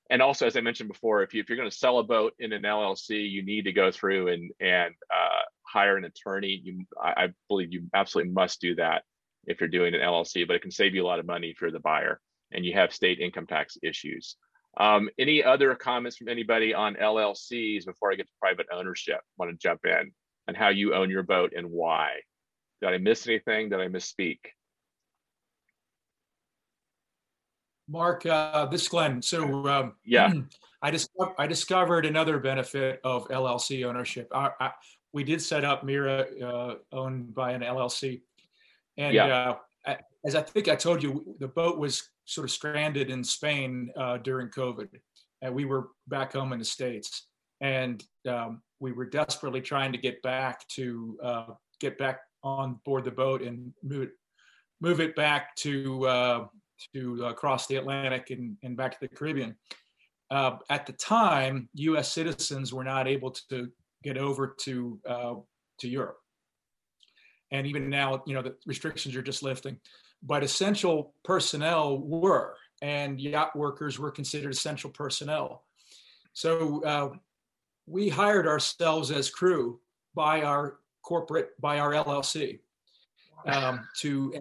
and 0.09 0.21
also, 0.21 0.47
as 0.47 0.57
I 0.57 0.61
mentioned 0.61 0.89
before, 0.89 1.23
if, 1.23 1.33
you, 1.33 1.43
you're 1.47 1.57
going 1.57 1.69
to 1.69 1.75
sell 1.75 1.99
a 1.99 2.03
boat 2.03 2.33
in 2.39 2.51
an 2.51 2.63
LLC, 2.63 3.29
you 3.29 3.45
need 3.45 3.65
to 3.65 3.71
go 3.71 3.91
through 3.91 4.29
and 4.29 4.51
and 4.59 4.93
uh, 5.13 5.43
hire 5.61 5.97
an 5.97 6.05
attorney. 6.05 6.59
You, 6.63 6.85
I, 7.01 7.25
I 7.25 7.27
believe 7.47 7.71
you 7.71 7.83
absolutely 7.93 8.33
must 8.33 8.59
do 8.59 8.75
that 8.75 9.03
if 9.45 9.59
you're 9.59 9.69
doing 9.69 9.93
an 9.93 10.01
LLC, 10.01 10.47
but 10.47 10.55
it 10.55 10.61
can 10.61 10.71
save 10.71 10.95
you 10.95 11.03
a 11.03 11.07
lot 11.07 11.19
of 11.19 11.27
money 11.27 11.49
if 11.49 11.61
you're 11.61 11.71
the 11.71 11.79
buyer 11.79 12.19
and 12.51 12.65
you 12.65 12.73
have 12.73 12.93
state 12.93 13.19
income 13.19 13.47
tax 13.47 13.77
issues. 13.83 14.35
Um, 14.77 15.09
any 15.17 15.43
other 15.43 15.75
comments 15.75 16.17
from 16.17 16.29
anybody 16.29 16.73
on 16.73 16.95
LLCs 16.95 17.85
before 17.85 18.11
I 18.11 18.15
get 18.15 18.27
to 18.27 18.33
private 18.39 18.67
ownership? 18.71 19.19
Want 19.37 19.51
to 19.51 19.57
jump 19.57 19.85
in 19.85 20.11
on 20.47 20.55
how 20.55 20.69
you 20.69 20.93
own 20.93 21.09
your 21.09 21.23
boat 21.23 21.53
and 21.55 21.69
why? 21.69 22.11
Did 22.81 22.89
I 22.89 22.97
miss 22.97 23.27
anything? 23.27 23.69
Did 23.69 23.79
I 23.79 23.87
misspeak? 23.87 24.39
Mark, 27.89 28.25
uh, 28.25 28.67
this 28.67 28.83
is 28.83 28.87
Glenn. 28.87 29.21
So 29.21 29.67
um, 29.67 29.93
yeah, 30.05 30.31
I, 30.81 30.91
discovered, 30.91 31.35
I 31.37 31.47
discovered 31.47 32.05
another 32.05 32.37
benefit 32.37 33.01
of 33.03 33.27
LLC 33.29 33.85
ownership. 33.85 34.29
I, 34.33 34.51
I, 34.59 34.71
we 35.11 35.23
did 35.23 35.41
set 35.41 35.65
up 35.65 35.83
Mira 35.83 36.25
uh, 36.43 36.75
owned 36.91 37.33
by 37.33 37.51
an 37.51 37.61
LLC. 37.61 38.21
And 38.97 39.13
yeah. 39.13 39.25
uh, 39.25 39.55
as 40.25 40.35
I 40.35 40.41
think 40.41 40.67
I 40.67 40.75
told 40.75 41.01
you, 41.01 41.35
the 41.39 41.47
boat 41.47 41.77
was 41.77 42.09
sort 42.25 42.45
of 42.45 42.51
stranded 42.51 43.09
in 43.09 43.23
Spain 43.23 43.91
uh, 43.97 44.17
during 44.17 44.49
COVID. 44.49 44.89
And 45.41 45.55
we 45.55 45.65
were 45.65 45.89
back 46.07 46.33
home 46.33 46.51
in 46.51 46.59
the 46.59 46.65
States. 46.65 47.27
And 47.61 48.03
um, 48.27 48.61
we 48.79 48.91
were 48.91 49.05
desperately 49.05 49.61
trying 49.61 49.91
to 49.91 49.97
get 49.97 50.21
back 50.21 50.67
to 50.69 51.17
uh, 51.23 51.45
get 51.79 51.97
back 51.97 52.19
on 52.43 52.79
board 52.85 53.03
the 53.03 53.11
boat 53.11 53.41
and 53.41 53.73
move 53.83 54.03
it, 54.03 54.11
move 54.81 54.99
it 54.99 55.15
back 55.15 55.55
to 55.57 56.07
uh, 56.07 56.45
to 56.93 57.25
uh, 57.25 57.33
cross 57.33 57.67
the 57.67 57.75
Atlantic 57.75 58.29
and, 58.29 58.55
and 58.63 58.77
back 58.77 58.91
to 58.93 58.97
the 59.01 59.07
Caribbean. 59.07 59.55
Uh, 60.31 60.57
at 60.69 60.85
the 60.85 60.93
time, 60.93 61.67
U.S. 61.73 62.11
citizens 62.11 62.73
were 62.73 62.83
not 62.83 63.07
able 63.07 63.31
to 63.49 63.69
get 64.03 64.17
over 64.17 64.55
to 64.61 64.99
uh, 65.07 65.35
to 65.79 65.87
Europe, 65.89 66.19
and 67.51 67.67
even 67.67 67.89
now, 67.89 68.23
you 68.25 68.33
know, 68.33 68.41
the 68.41 68.55
restrictions 68.65 69.15
are 69.15 69.21
just 69.21 69.43
lifting. 69.43 69.77
But 70.21 70.43
essential 70.43 71.13
personnel 71.23 71.99
were, 71.99 72.55
and 72.81 73.19
yacht 73.19 73.55
workers 73.55 73.99
were 73.99 74.11
considered 74.11 74.53
essential 74.53 74.89
personnel. 74.89 75.63
So 76.33 76.83
uh, 76.83 77.09
we 77.87 78.09
hired 78.09 78.47
ourselves 78.47 79.11
as 79.11 79.29
crew 79.29 79.79
by 80.13 80.43
our 80.43 80.79
corporate, 81.03 81.49
by 81.59 81.79
our 81.79 81.91
LLC, 81.91 82.59
um, 83.45 83.87
to 83.99 84.33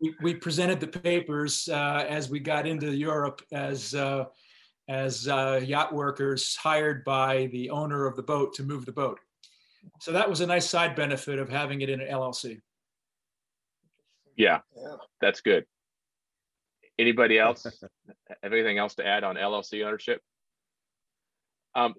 we, 0.00 0.14
we 0.22 0.34
presented 0.34 0.80
the 0.80 0.86
papers 0.86 1.68
uh, 1.70 2.04
as 2.08 2.30
we 2.30 2.40
got 2.40 2.66
into 2.66 2.94
Europe 2.94 3.42
as 3.52 3.94
uh, 3.94 4.24
as 4.88 5.28
uh, 5.28 5.60
yacht 5.62 5.94
workers 5.94 6.56
hired 6.56 7.04
by 7.04 7.48
the 7.52 7.70
owner 7.70 8.06
of 8.06 8.16
the 8.16 8.22
boat 8.22 8.52
to 8.54 8.64
move 8.64 8.84
the 8.84 8.92
boat. 8.92 9.20
So 10.00 10.12
that 10.12 10.28
was 10.28 10.40
a 10.40 10.46
nice 10.46 10.68
side 10.68 10.96
benefit 10.96 11.38
of 11.38 11.48
having 11.48 11.80
it 11.82 11.88
in 11.88 12.00
an 12.00 12.08
LLC. 12.08 12.60
Yeah, 14.40 14.60
Yeah. 14.74 14.96
that's 15.20 15.42
good. 15.42 15.66
Anybody 16.98 17.38
else 17.46 17.64
have 18.42 18.52
anything 18.52 18.78
else 18.78 18.94
to 18.94 19.06
add 19.06 19.22
on 19.22 19.36
LLC 19.36 19.84
ownership? 19.84 20.22
Um, 21.74 21.94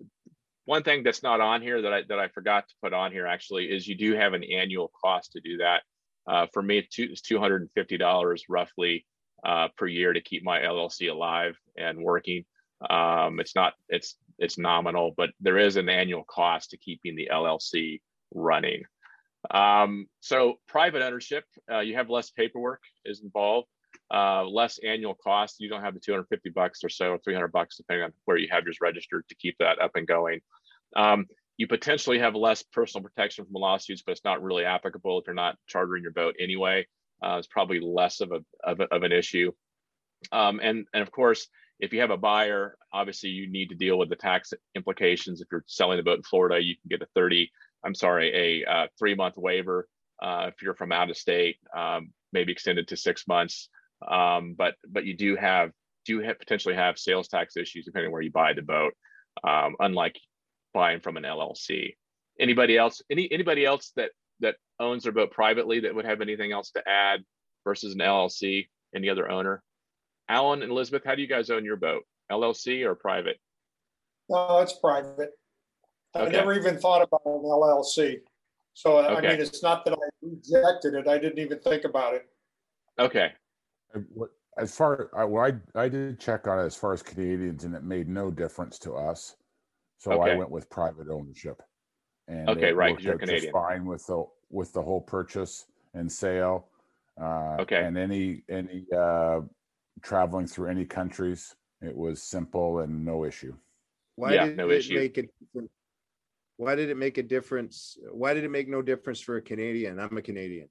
one 0.65 0.83
thing 0.83 1.03
that's 1.03 1.21
not 1.23 1.39
on 1.39 1.61
here 1.61 1.83
that 1.83 1.93
I 1.93 2.01
that 2.09 2.19
I 2.19 2.27
forgot 2.29 2.67
to 2.67 2.75
put 2.81 2.93
on 2.93 3.11
here 3.11 3.27
actually 3.27 3.65
is 3.65 3.87
you 3.87 3.95
do 3.95 4.15
have 4.15 4.33
an 4.33 4.43
annual 4.43 4.91
cost 5.03 5.33
to 5.33 5.41
do 5.41 5.57
that. 5.57 5.83
Uh, 6.27 6.47
for 6.53 6.61
me, 6.61 6.87
it's 6.97 7.21
two 7.21 7.39
hundred 7.39 7.61
and 7.61 7.71
fifty 7.75 7.97
dollars 7.97 8.43
roughly 8.49 9.05
uh, 9.45 9.67
per 9.77 9.87
year 9.87 10.11
to 10.13 10.21
keep 10.21 10.43
my 10.43 10.59
LLC 10.59 11.11
alive 11.11 11.55
and 11.77 11.99
working. 12.01 12.43
Um, 12.89 13.39
it's 13.39 13.55
not 13.55 13.73
it's 13.89 14.17
it's 14.39 14.57
nominal, 14.57 15.13
but 15.15 15.29
there 15.39 15.57
is 15.59 15.75
an 15.77 15.89
annual 15.89 16.23
cost 16.23 16.71
to 16.71 16.77
keeping 16.77 17.15
the 17.15 17.29
LLC 17.31 18.01
running. 18.33 18.83
Um, 19.49 20.05
so 20.19 20.55
private 20.67 21.01
ownership, 21.01 21.45
uh, 21.71 21.79
you 21.79 21.95
have 21.95 22.09
less 22.09 22.29
paperwork 22.29 22.81
is 23.05 23.21
involved, 23.23 23.67
uh, 24.13 24.45
less 24.45 24.79
annual 24.85 25.15
cost. 25.15 25.55
You 25.59 25.69
don't 25.69 25.81
have 25.81 25.93
the 25.93 25.99
250 25.99 26.49
bucks 26.51 26.83
or 26.83 26.89
so, 26.89 27.11
or 27.11 27.19
300 27.19 27.51
bucks, 27.51 27.77
depending 27.77 28.05
on 28.05 28.13
where 28.25 28.37
you 28.37 28.47
have 28.51 28.63
yours 28.65 28.77
registered 28.81 29.27
to 29.29 29.35
keep 29.35 29.55
that 29.59 29.81
up 29.81 29.91
and 29.95 30.07
going. 30.07 30.41
Um, 30.95 31.25
you 31.57 31.67
potentially 31.67 32.19
have 32.19 32.35
less 32.35 32.63
personal 32.63 33.03
protection 33.03 33.45
from 33.45 33.53
lawsuits, 33.53 34.03
but 34.05 34.13
it's 34.13 34.23
not 34.23 34.41
really 34.41 34.65
applicable 34.65 35.19
if 35.19 35.27
you're 35.27 35.33
not 35.33 35.57
chartering 35.67 36.03
your 36.03 36.11
boat 36.11 36.35
anyway. 36.39 36.87
Uh, 37.23 37.35
it's 37.37 37.47
probably 37.47 37.79
less 37.79 38.19
of 38.21 38.31
a, 38.31 38.39
of, 38.63 38.79
a, 38.79 38.83
of 38.93 39.03
an 39.03 39.11
issue. 39.11 39.51
Um, 40.31 40.59
and, 40.61 40.87
and 40.93 41.03
of 41.03 41.11
course, 41.11 41.47
if 41.79 41.93
you 41.93 41.99
have 42.01 42.11
a 42.11 42.17
buyer, 42.17 42.77
obviously 42.93 43.29
you 43.29 43.49
need 43.49 43.69
to 43.69 43.75
deal 43.75 43.97
with 43.97 44.09
the 44.09 44.15
tax 44.15 44.53
implications. 44.75 45.41
If 45.41 45.47
you're 45.51 45.63
selling 45.67 45.97
the 45.97 46.03
boat 46.03 46.17
in 46.17 46.23
Florida, 46.23 46.63
you 46.63 46.75
can 46.75 46.89
get 46.89 47.01
a 47.01 47.11
30, 47.15 47.51
I'm 47.83 47.95
sorry, 47.95 48.63
a 48.65 48.71
uh, 48.71 48.87
three 48.97 49.15
month 49.15 49.37
waiver. 49.37 49.87
Uh, 50.21 50.49
if 50.49 50.61
you're 50.61 50.75
from 50.75 50.91
out 50.91 51.09
of 51.09 51.17
state, 51.17 51.57
um, 51.75 52.11
maybe 52.31 52.51
extended 52.51 52.87
to 52.89 52.97
six 52.97 53.27
months. 53.27 53.69
Um, 54.07 54.55
but 54.57 54.75
but 54.87 55.05
you 55.05 55.15
do 55.15 55.35
have 55.35 55.71
do 56.05 56.19
have 56.19 56.39
potentially 56.39 56.75
have 56.75 56.97
sales 56.97 57.27
tax 57.27 57.57
issues 57.57 57.85
depending 57.85 58.11
where 58.11 58.21
you 58.21 58.31
buy 58.31 58.53
the 58.53 58.61
boat, 58.61 58.93
um, 59.43 59.75
unlike 59.79 60.19
buying 60.73 60.99
from 60.99 61.17
an 61.17 61.23
LLC. 61.23 61.95
Anybody 62.39 62.77
else? 62.77 63.01
Any 63.09 63.31
anybody 63.31 63.65
else 63.65 63.91
that 63.95 64.11
that 64.39 64.55
owns 64.79 65.03
their 65.03 65.11
boat 65.11 65.31
privately 65.31 65.81
that 65.81 65.93
would 65.93 66.05
have 66.05 66.21
anything 66.21 66.51
else 66.51 66.71
to 66.71 66.87
add 66.87 67.23
versus 67.63 67.93
an 67.93 67.99
LLC? 67.99 68.67
Any 68.95 69.09
other 69.09 69.29
owner? 69.29 69.63
Alan 70.29 70.61
and 70.61 70.71
Elizabeth, 70.71 71.03
how 71.05 71.15
do 71.15 71.21
you 71.21 71.27
guys 71.27 71.49
own 71.49 71.65
your 71.65 71.77
boat? 71.77 72.03
LLC 72.31 72.85
or 72.85 72.95
private? 72.95 73.37
No, 74.29 74.59
it's 74.59 74.73
private. 74.73 75.31
I 76.13 76.23
Okay. 76.23 76.31
never 76.31 76.53
even 76.53 76.77
thought 76.77 77.01
about 77.01 77.21
an 77.25 77.43
LLC. 77.43 78.21
So 78.73 78.97
I 78.97 79.17
Okay. 79.17 79.29
mean, 79.29 79.39
it's 79.41 79.63
not 79.63 79.85
that 79.85 79.93
I 79.93 80.09
rejected 80.21 80.93
it. 80.95 81.07
I 81.07 81.17
didn't 81.17 81.39
even 81.39 81.59
think 81.59 81.83
about 81.83 82.15
it. 82.15 82.29
Okay. 82.99 83.33
What- 84.13 84.31
As 84.57 84.75
far, 84.75 85.09
I, 85.15 85.23
well, 85.23 85.45
I, 85.45 85.79
I 85.81 85.87
did 85.87 86.19
check 86.19 86.45
on 86.45 86.59
it 86.59 86.63
as 86.65 86.75
far 86.75 86.91
as 86.91 87.01
Canadians 87.01 87.63
and 87.63 87.73
it 87.73 87.83
made 87.83 88.09
no 88.09 88.29
difference 88.29 88.77
to 88.79 88.93
us. 88.93 89.37
So 89.97 90.11
I 90.11 90.15
Okay. 90.27 90.35
went 90.35 90.51
with 90.51 90.69
private 90.69 91.07
ownership. 91.07 91.61
And 92.27 92.49
Okay, 92.49 92.69
it 92.69 92.75
right, 92.75 92.87
'cause 92.89 92.95
worked 92.95 93.03
you're 93.03 93.13
out 93.13 93.19
just 93.21 93.29
Canadian. 93.29 93.53
Fine 93.53 93.85
with 93.85 94.05
the, 94.07 94.25
with 94.49 94.73
the 94.73 94.81
whole 94.81 94.99
purchase 94.99 95.67
and 95.93 96.11
sale. 96.11 96.67
Uh, 97.19 97.57
Okay. 97.61 97.81
And 97.83 97.97
any, 97.97 98.43
any, 98.49 98.85
uh, 98.95 99.41
traveling 100.01 100.47
through 100.47 100.67
any 100.69 100.85
countries, 100.85 101.55
it 101.81 101.95
was 101.95 102.21
simple 102.21 102.79
and 102.79 103.05
no 103.05 103.23
issue. 103.23 103.55
Why 104.17 104.33
Yeah, 104.33 104.47
did 104.47 104.57
no 104.57 104.69
it 104.69 104.79
issue. 104.79 104.95
make 104.95 105.17
a 105.17 105.21
difference? 105.23 105.71
Why 106.61 106.75
did 106.75 106.91
it 106.91 106.97
make 106.97 107.17
a 107.17 107.23
difference? 107.23 107.97
Why 108.11 108.35
did 108.35 108.43
it 108.43 108.51
make 108.51 108.69
no 108.69 108.83
difference 108.83 109.19
for 109.19 109.37
a 109.37 109.41
Canadian? 109.41 109.99
I'm 109.99 110.15
a 110.15 110.21
Canadian. 110.21 110.69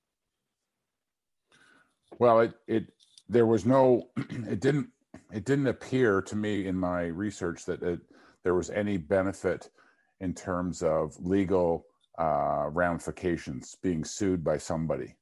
Well, 2.21 2.39
it, 2.43 2.55
it, 2.69 2.85
there 3.29 3.45
was 3.45 3.67
no, 3.67 4.05
it 4.17 4.61
didn't, 4.61 4.87
it 5.33 5.45
didn't 5.45 5.67
appear 5.67 6.23
to 6.23 6.37
me 6.37 6.69
in 6.69 6.77
my 6.77 7.07
research 7.07 7.65
that 7.65 7.83
it, 7.83 7.99
there 8.45 8.55
was 8.55 8.71
any 8.71 8.99
benefit 8.99 9.69
in 10.21 10.33
terms 10.33 10.85
of 10.85 11.17
legal 11.19 11.87
uh, 12.21 12.69
ramifications 12.69 13.77
being 13.83 14.05
sued 14.05 14.45
by 14.45 14.59
somebody. 14.59 15.17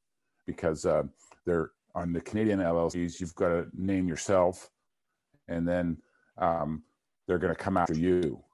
Because 0.47 0.85
uh, 0.85 1.05
they're 1.47 1.71
on 1.95 2.12
the 2.12 2.21
Canadian 2.21 2.59
LLCs, 2.59 3.21
you've 3.21 3.35
got 3.37 3.49
to 3.49 3.66
name 3.73 4.07
yourself 4.07 4.69
and 5.49 5.66
then 5.66 5.97
um, 6.37 6.83
they're 7.27 7.39
going 7.39 7.55
to 7.55 7.59
come 7.59 7.79
after 7.79 7.95
you. 7.95 8.45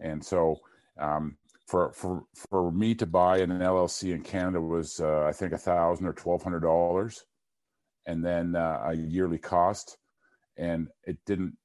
And 0.00 0.24
so 0.24 0.56
um, 0.98 1.36
for, 1.70 1.92
for, 1.92 2.24
for 2.50 2.72
me 2.72 2.96
to 2.96 3.06
buy 3.06 3.38
an 3.38 3.50
LLC 3.50 4.12
in 4.12 4.22
Canada 4.22 4.60
was, 4.60 4.98
uh, 4.98 5.22
I 5.22 5.30
think, 5.30 5.52
a 5.52 5.58
thousand 5.58 6.04
or 6.04 6.12
twelve 6.12 6.42
hundred 6.42 6.60
dollars 6.60 7.24
and 8.06 8.24
then 8.24 8.56
uh, 8.56 8.80
a 8.86 8.94
yearly 8.94 9.38
cost. 9.38 9.96
And 10.56 10.88
it 11.04 11.18
didn't 11.26 11.56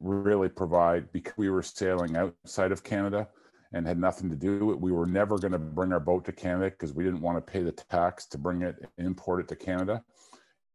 really 0.00 0.48
provide 0.48 1.12
because 1.12 1.34
we 1.36 1.50
were 1.50 1.62
sailing 1.62 2.16
outside 2.16 2.72
of 2.72 2.82
Canada 2.82 3.28
and 3.74 3.86
had 3.86 3.98
nothing 3.98 4.30
to 4.30 4.36
do 4.36 4.64
with 4.64 4.76
it. 4.76 4.80
We 4.80 4.92
were 4.92 5.06
never 5.06 5.36
going 5.36 5.52
to 5.52 5.58
bring 5.58 5.92
our 5.92 6.00
boat 6.00 6.24
to 6.24 6.32
Canada 6.32 6.70
because 6.70 6.94
we 6.94 7.04
didn't 7.04 7.20
want 7.20 7.36
to 7.36 7.52
pay 7.52 7.62
the 7.62 7.72
tax 7.72 8.24
to 8.28 8.38
bring 8.38 8.62
it, 8.62 8.76
import 8.96 9.40
it 9.40 9.48
to 9.48 9.56
Canada. 9.56 10.02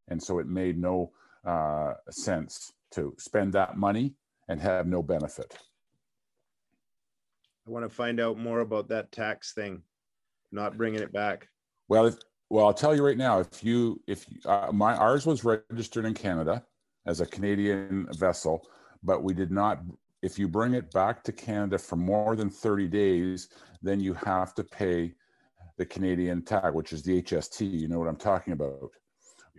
And 0.09 0.21
so 0.21 0.37
it 0.37 0.45
made 0.45 0.77
no 0.77 1.11
uh, 1.43 1.93
sense 2.11 2.71
to 2.91 3.15
spend 3.17 3.51
that 3.53 3.77
money 3.77 4.13
and 4.47 4.61
have 4.61 4.85
no 4.85 5.01
benefit. 5.01 5.57
I 7.67 7.71
want 7.71 7.83
to 7.83 7.89
find 7.89 8.19
out 8.19 8.37
more 8.37 8.59
about 8.59 8.87
that 8.89 9.11
tax 9.11 9.53
thing, 9.53 9.81
not 10.51 10.77
bringing 10.77 11.01
it 11.01 11.11
back. 11.11 11.47
Well, 11.87 12.05
if, 12.07 12.15
well, 12.49 12.65
I'll 12.67 12.73
tell 12.73 12.95
you 12.95 13.03
right 13.05 13.17
now. 13.17 13.39
If 13.39 13.63
you, 13.63 13.99
if 14.07 14.25
you- 14.29 14.39
uh, 14.49 14.71
my 14.71 14.95
ours 14.95 15.25
was 15.25 15.43
registered 15.43 16.05
in 16.05 16.13
Canada 16.13 16.63
as 17.07 17.21
a 17.21 17.25
Canadian 17.25 18.07
vessel, 18.17 18.67
but 19.03 19.23
we 19.23 19.33
did 19.33 19.51
not. 19.51 19.81
If 20.21 20.39
you 20.39 20.47
bring 20.47 20.73
it 20.73 20.91
back 20.91 21.23
to 21.23 21.31
Canada 21.31 21.77
for 21.77 21.95
more 21.95 22.35
than 22.35 22.49
thirty 22.49 22.87
days, 22.87 23.49
then 23.81 23.99
you 23.99 24.13
have 24.13 24.53
to 24.55 24.63
pay 24.63 25.13
the 25.77 25.85
Canadian 25.85 26.43
tag, 26.43 26.73
which 26.73 26.93
is 26.93 27.03
the 27.03 27.21
HST. 27.21 27.61
You 27.69 27.87
know 27.87 27.99
what 27.99 28.07
I'm 28.07 28.15
talking 28.15 28.53
about. 28.53 28.91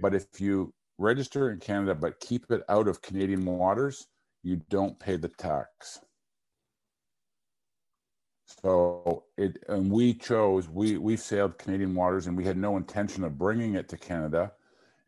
But 0.01 0.15
if 0.15 0.41
you 0.41 0.73
register 0.99 1.51
in 1.51 1.61
Canada 1.61 1.95
but 1.95 2.19
keep 2.21 2.51
it 2.51 2.63
out 2.69 2.89
of 2.89 3.03
Canadian 3.03 3.45
waters, 3.45 4.07
you 4.43 4.57
don't 4.71 4.99
pay 4.99 5.17
the 5.17 5.29
tax. 5.29 6.01
So 8.47 9.25
it, 9.37 9.59
and 9.69 9.91
we 9.91 10.15
chose, 10.15 10.69
we, 10.69 10.99
we 10.99 11.17
sailed 11.17 11.59
Canadian 11.59 11.95
waters 11.95 12.27
and 12.27 12.37
we 12.37 12.45
had 12.45 12.57
no 12.57 12.77
intention 12.77 13.25
of 13.25 13.37
bringing 13.37 13.75
it 13.75 13.89
to 13.91 13.97
Canada. 13.97 14.53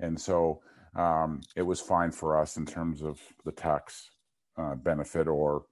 And 0.00 0.20
so 0.20 0.60
um, 0.96 1.40
it 1.56 1.62
was 1.62 1.80
fine 1.80 2.10
for 2.10 2.38
us 2.40 2.56
in 2.56 2.66
terms 2.66 3.02
of 3.02 3.20
the 3.44 3.52
tax 3.52 4.10
uh, 4.56 4.74
benefit 4.74 5.28
or, 5.28 5.66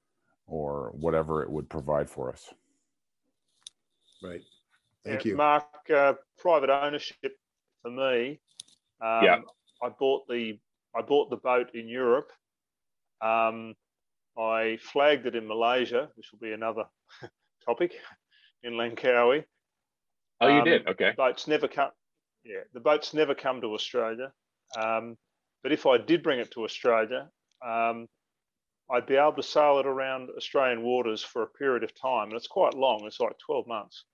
or 0.46 0.92
whatever 0.94 1.42
it 1.42 1.50
would 1.50 1.68
provide 1.68 2.08
for 2.08 2.32
us. 2.32 2.54
Right. 4.22 4.42
Thank 5.04 5.24
Yeah, 5.24 5.30
you. 5.32 5.36
Mark. 5.36 5.64
Uh, 5.92 6.14
private 6.38 6.70
ownership 6.70 7.36
for 7.82 7.90
me. 7.90 8.40
Um, 9.00 9.24
Yeah. 9.24 9.38
I 9.82 9.90
bought 9.90 10.26
the 10.28 10.58
I 10.96 11.02
bought 11.02 11.28
the 11.28 11.36
boat 11.36 11.74
in 11.74 11.88
Europe. 11.88 12.32
Um, 13.20 13.74
I 14.38 14.78
flagged 14.80 15.26
it 15.26 15.36
in 15.36 15.46
Malaysia, 15.46 16.08
which 16.14 16.32
will 16.32 16.38
be 16.38 16.52
another 16.52 16.84
topic 17.66 17.94
in 18.62 18.74
Langkawi. 18.74 19.44
Oh, 20.40 20.48
you 20.48 20.58
Um, 20.58 20.64
did? 20.64 20.86
Okay. 20.86 21.10
The 21.10 21.16
boats 21.16 21.46
never 21.46 21.68
come. 21.68 21.90
Yeah, 22.44 22.60
the 22.72 22.80
boats 22.80 23.12
never 23.14 23.34
come 23.34 23.60
to 23.62 23.74
Australia. 23.74 24.32
Um, 24.78 25.16
but 25.62 25.72
if 25.72 25.86
I 25.86 25.98
did 25.98 26.22
bring 26.22 26.38
it 26.38 26.50
to 26.52 26.64
Australia, 26.64 27.28
um, 27.64 28.06
I'd 28.90 29.06
be 29.06 29.16
able 29.16 29.32
to 29.34 29.42
sail 29.42 29.78
it 29.80 29.86
around 29.86 30.28
Australian 30.36 30.82
waters 30.82 31.22
for 31.22 31.42
a 31.42 31.46
period 31.48 31.82
of 31.82 31.92
time, 32.00 32.28
and 32.28 32.34
it's 32.34 32.46
quite 32.46 32.74
long. 32.74 33.04
It's 33.06 33.18
like 33.18 33.36
twelve 33.44 33.66
months. 33.66 34.04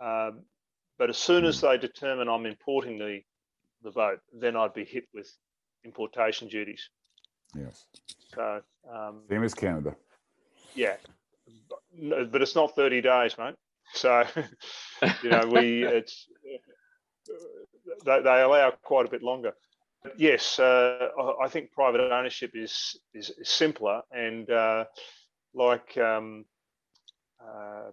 Um, 0.00 0.44
but 0.98 1.10
as 1.10 1.18
soon 1.18 1.44
as 1.44 1.60
they 1.60 1.76
determine 1.78 2.28
I'm 2.28 2.46
importing 2.46 2.98
the 2.98 3.20
the 3.82 3.90
boat, 3.90 4.20
then 4.32 4.56
I'd 4.56 4.74
be 4.74 4.84
hit 4.84 5.04
with 5.14 5.28
importation 5.84 6.48
duties. 6.48 6.88
Yes. 7.56 7.86
So 8.34 8.60
um, 8.94 9.22
Same 9.28 9.42
as 9.42 9.54
Canada. 9.54 9.96
yeah, 10.74 10.96
No, 11.08 11.14
but 12.30 12.42
it's 12.42 12.54
not 12.54 12.74
30 12.76 13.00
days, 13.02 13.36
mate. 13.38 13.54
So 13.92 14.24
you 15.22 15.30
know 15.30 15.48
we 15.48 15.82
it's 15.82 16.26
they, 18.04 18.20
they 18.22 18.42
allow 18.42 18.70
quite 18.82 19.06
a 19.06 19.10
bit 19.10 19.22
longer. 19.22 19.52
But 20.02 20.18
yes, 20.18 20.58
uh, 20.58 21.08
I- 21.42 21.44
think 21.48 21.72
private 21.72 22.00
ownership 22.00 22.52
is 22.54 22.98
is, 23.14 23.32
simpler 23.42 24.02
and 24.10 24.48
uh, 24.50 24.84
like 25.54 25.96
um, 25.98 26.44
uh, 27.42 27.90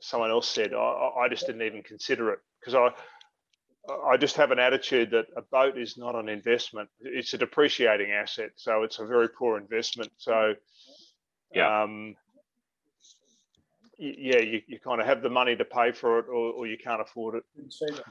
someone 0.00 0.30
else 0.30 0.48
said, 0.48 0.74
I, 0.74 1.10
I- 1.22 1.28
just 1.28 1.46
didn't 1.46 1.62
even 1.62 1.82
consider 1.82 2.32
it 2.32 2.40
because 2.60 2.74
I 2.74 2.90
I 4.04 4.16
just 4.18 4.36
have 4.36 4.50
an 4.50 4.58
attitude 4.58 5.12
that 5.12 5.26
a 5.36 5.42
boat 5.42 5.78
is 5.78 5.96
not 5.96 6.14
an 6.14 6.28
investment. 6.28 6.90
It's 7.00 7.32
a 7.32 7.38
depreciating 7.38 8.10
asset, 8.10 8.50
so 8.56 8.82
it's 8.82 8.98
a 8.98 9.06
very 9.06 9.28
poor 9.28 9.56
investment. 9.58 10.12
So, 10.18 10.54
Yeah. 11.54 11.84
um, 11.84 12.14
yeah, 13.98 14.38
you, 14.38 14.62
you 14.66 14.78
kind 14.78 15.00
of 15.00 15.06
have 15.06 15.22
the 15.22 15.30
money 15.30 15.56
to 15.56 15.64
pay 15.64 15.92
for 15.92 16.18
it, 16.18 16.26
or, 16.28 16.52
or 16.52 16.66
you 16.66 16.78
can't 16.78 17.00
afford 17.00 17.34
it. 17.34 17.44
Didn't 17.56 17.72
say 17.72 17.86
that. 17.90 18.04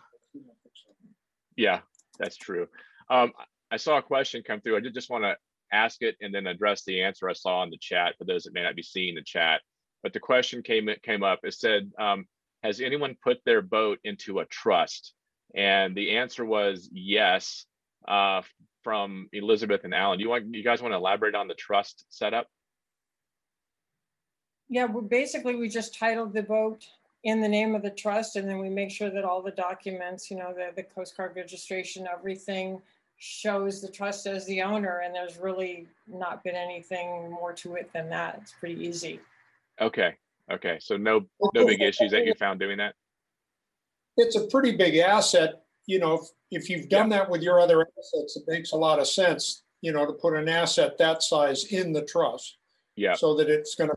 Yeah, 1.55 1.79
that's 2.19 2.37
true. 2.37 2.67
Um, 3.09 3.31
I 3.71 3.77
saw 3.77 3.97
a 3.97 4.01
question 4.01 4.43
come 4.45 4.61
through. 4.61 4.77
I 4.77 4.81
did 4.81 4.93
just 4.93 5.09
want 5.09 5.23
to 5.23 5.35
ask 5.71 6.01
it 6.01 6.15
and 6.21 6.33
then 6.33 6.47
address 6.47 6.83
the 6.83 7.01
answer 7.01 7.29
I 7.29 7.33
saw 7.33 7.63
in 7.63 7.69
the 7.69 7.77
chat 7.77 8.15
for 8.17 8.25
those 8.25 8.43
that 8.43 8.53
may 8.53 8.63
not 8.63 8.75
be 8.75 8.83
seeing 8.83 9.15
the 9.15 9.23
chat. 9.23 9.61
But 10.03 10.13
the 10.13 10.19
question 10.19 10.61
came 10.61 10.89
came 11.03 11.23
up. 11.23 11.39
It 11.43 11.53
said, 11.53 11.91
um, 11.99 12.25
"Has 12.63 12.79
anyone 12.79 13.17
put 13.23 13.39
their 13.45 13.61
boat 13.61 13.99
into 14.03 14.39
a 14.39 14.45
trust?" 14.45 15.13
And 15.55 15.95
the 15.95 16.17
answer 16.17 16.45
was 16.45 16.89
yes. 16.91 17.65
Uh, 18.07 18.41
from 18.87 19.27
Elizabeth 19.33 19.83
and 19.83 19.93
Alan. 19.93 20.17
Do 20.17 20.23
you 20.23 20.29
want 20.29 20.55
you 20.55 20.63
guys 20.63 20.81
want 20.81 20.93
to 20.93 20.97
elaborate 20.97 21.35
on 21.35 21.49
the 21.49 21.53
trust 21.55 22.05
setup? 22.07 22.47
Yeah, 24.69 24.85
well, 24.85 25.03
basically, 25.03 25.55
we 25.55 25.69
just 25.69 25.97
titled 25.97 26.33
the 26.33 26.43
boat 26.43 26.87
in 27.23 27.41
the 27.41 27.47
name 27.47 27.75
of 27.75 27.81
the 27.81 27.89
trust, 27.89 28.35
and 28.35 28.47
then 28.47 28.59
we 28.59 28.69
make 28.69 28.91
sure 28.91 29.09
that 29.09 29.23
all 29.23 29.41
the 29.41 29.51
documents, 29.51 30.29
you 30.29 30.37
know, 30.37 30.53
the, 30.53 30.71
the 30.75 30.83
Coast 30.83 31.15
Guard 31.15 31.35
registration, 31.35 32.07
everything 32.07 32.81
shows 33.17 33.81
the 33.81 33.87
trust 33.87 34.27
as 34.27 34.45
the 34.45 34.61
owner, 34.61 35.01
and 35.03 35.15
there's 35.15 35.37
really 35.37 35.87
not 36.07 36.43
been 36.43 36.55
anything 36.55 37.31
more 37.31 37.53
to 37.53 37.75
it 37.75 37.91
than 37.93 38.09
that. 38.09 38.39
It's 38.41 38.53
pretty 38.53 38.75
easy. 38.85 39.19
Okay, 39.81 40.15
okay. 40.51 40.77
So 40.79 40.97
no 40.97 41.25
no 41.53 41.65
big 41.65 41.81
issues 41.81 42.11
that 42.11 42.25
you 42.25 42.33
found 42.35 42.59
doing 42.59 42.77
that. 42.77 42.93
It's 44.17 44.35
a 44.35 44.47
pretty 44.47 44.75
big 44.75 44.97
asset, 44.97 45.63
you 45.85 45.99
know, 45.99 46.15
if, 46.15 46.29
if 46.51 46.69
you've 46.69 46.89
done 46.89 47.09
that 47.09 47.29
with 47.29 47.41
your 47.41 47.59
other 47.59 47.81
assets, 47.81 48.37
it 48.37 48.43
makes 48.47 48.71
a 48.71 48.75
lot 48.77 48.99
of 48.99 49.07
sense, 49.07 49.63
you 49.81 49.91
know, 49.91 50.05
to 50.05 50.13
put 50.13 50.35
an 50.35 50.49
asset 50.49 50.97
that 50.97 51.23
size 51.23 51.65
in 51.65 51.93
the 51.93 52.03
trust. 52.03 52.57
Yeah. 52.95 53.13
So 53.13 53.35
that 53.35 53.49
it's 53.49 53.75
gonna 53.75 53.93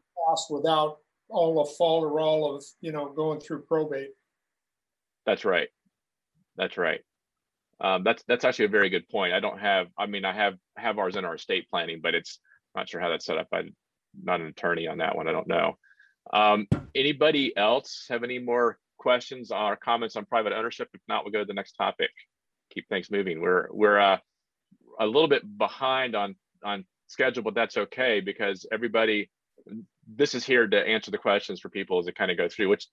without 0.50 0.98
all 1.28 1.54
the 1.54 1.70
falderall 1.78 2.56
of, 2.56 2.64
you 2.80 2.92
know, 2.92 3.08
going 3.08 3.40
through 3.40 3.62
probate. 3.62 4.10
That's 5.26 5.44
right. 5.44 5.68
That's 6.56 6.76
right. 6.76 7.00
Um, 7.80 8.04
that's 8.04 8.22
that's 8.28 8.44
actually 8.44 8.66
a 8.66 8.68
very 8.68 8.90
good 8.90 9.08
point. 9.08 9.32
I 9.32 9.40
don't 9.40 9.58
have. 9.58 9.86
I 9.98 10.06
mean, 10.06 10.24
I 10.24 10.32
have 10.34 10.54
have 10.76 10.98
ours 10.98 11.16
in 11.16 11.24
our 11.24 11.36
estate 11.36 11.68
planning, 11.70 12.00
but 12.02 12.14
it's 12.14 12.38
not 12.74 12.88
sure 12.88 13.00
how 13.00 13.08
that's 13.08 13.24
set 13.24 13.38
up. 13.38 13.48
I'm 13.52 13.74
not 14.22 14.40
an 14.40 14.48
attorney 14.48 14.86
on 14.86 14.98
that 14.98 15.16
one. 15.16 15.28
I 15.28 15.32
don't 15.32 15.48
know. 15.48 15.78
Um, 16.32 16.68
anybody 16.94 17.56
else 17.56 18.06
have 18.10 18.22
any 18.22 18.38
more 18.38 18.78
questions 18.98 19.50
or 19.50 19.76
comments 19.76 20.16
on 20.16 20.26
private 20.26 20.52
ownership? 20.52 20.88
If 20.92 21.00
not, 21.08 21.24
we'll 21.24 21.32
go 21.32 21.38
to 21.40 21.46
the 21.46 21.54
next 21.54 21.72
topic. 21.72 22.10
Keep 22.74 22.88
things 22.88 23.10
moving. 23.10 23.40
We're 23.40 23.68
we're 23.70 23.98
uh, 23.98 24.18
a 24.98 25.06
little 25.06 25.28
bit 25.28 25.42
behind 25.56 26.14
on 26.14 26.36
on 26.62 26.84
schedule, 27.06 27.42
but 27.42 27.54
that's 27.54 27.76
okay 27.76 28.20
because 28.20 28.66
everybody. 28.70 29.30
This 30.16 30.34
is 30.34 30.44
here 30.44 30.66
to 30.66 30.78
answer 30.78 31.10
the 31.10 31.18
questions 31.18 31.60
for 31.60 31.68
people 31.68 31.98
as 31.98 32.06
it 32.06 32.16
kind 32.16 32.30
of 32.30 32.36
go 32.36 32.48
through, 32.48 32.68
which 32.68 32.86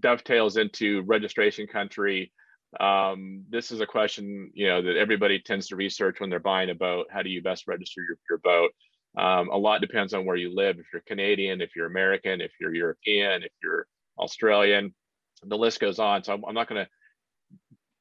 dovetails 0.00 0.56
into 0.56 1.02
registration 1.02 1.66
country. 1.66 2.32
Um, 2.80 3.44
this 3.48 3.70
is 3.70 3.80
a 3.80 3.86
question, 3.86 4.50
you 4.54 4.66
know, 4.66 4.82
that 4.82 4.96
everybody 4.96 5.38
tends 5.38 5.68
to 5.68 5.76
research 5.76 6.20
when 6.20 6.30
they're 6.30 6.40
buying 6.40 6.70
a 6.70 6.74
boat. 6.74 7.06
How 7.10 7.22
do 7.22 7.30
you 7.30 7.42
best 7.42 7.68
register 7.68 8.02
your, 8.02 8.18
your 8.28 8.38
boat? 8.38 8.70
Um, 9.16 9.48
a 9.48 9.56
lot 9.56 9.80
depends 9.80 10.12
on 10.12 10.26
where 10.26 10.36
you 10.36 10.54
live. 10.54 10.78
If 10.78 10.86
you're 10.92 11.02
Canadian, 11.06 11.60
if 11.60 11.70
you're 11.74 11.86
American, 11.86 12.40
if 12.40 12.52
you're 12.60 12.74
European, 12.74 13.42
if 13.42 13.52
you're 13.62 13.86
Australian, 14.18 14.94
the 15.42 15.56
list 15.56 15.80
goes 15.80 15.98
on. 15.98 16.24
So 16.24 16.34
I'm, 16.34 16.44
I'm 16.44 16.54
not 16.54 16.68
going 16.68 16.84
to 16.84 16.90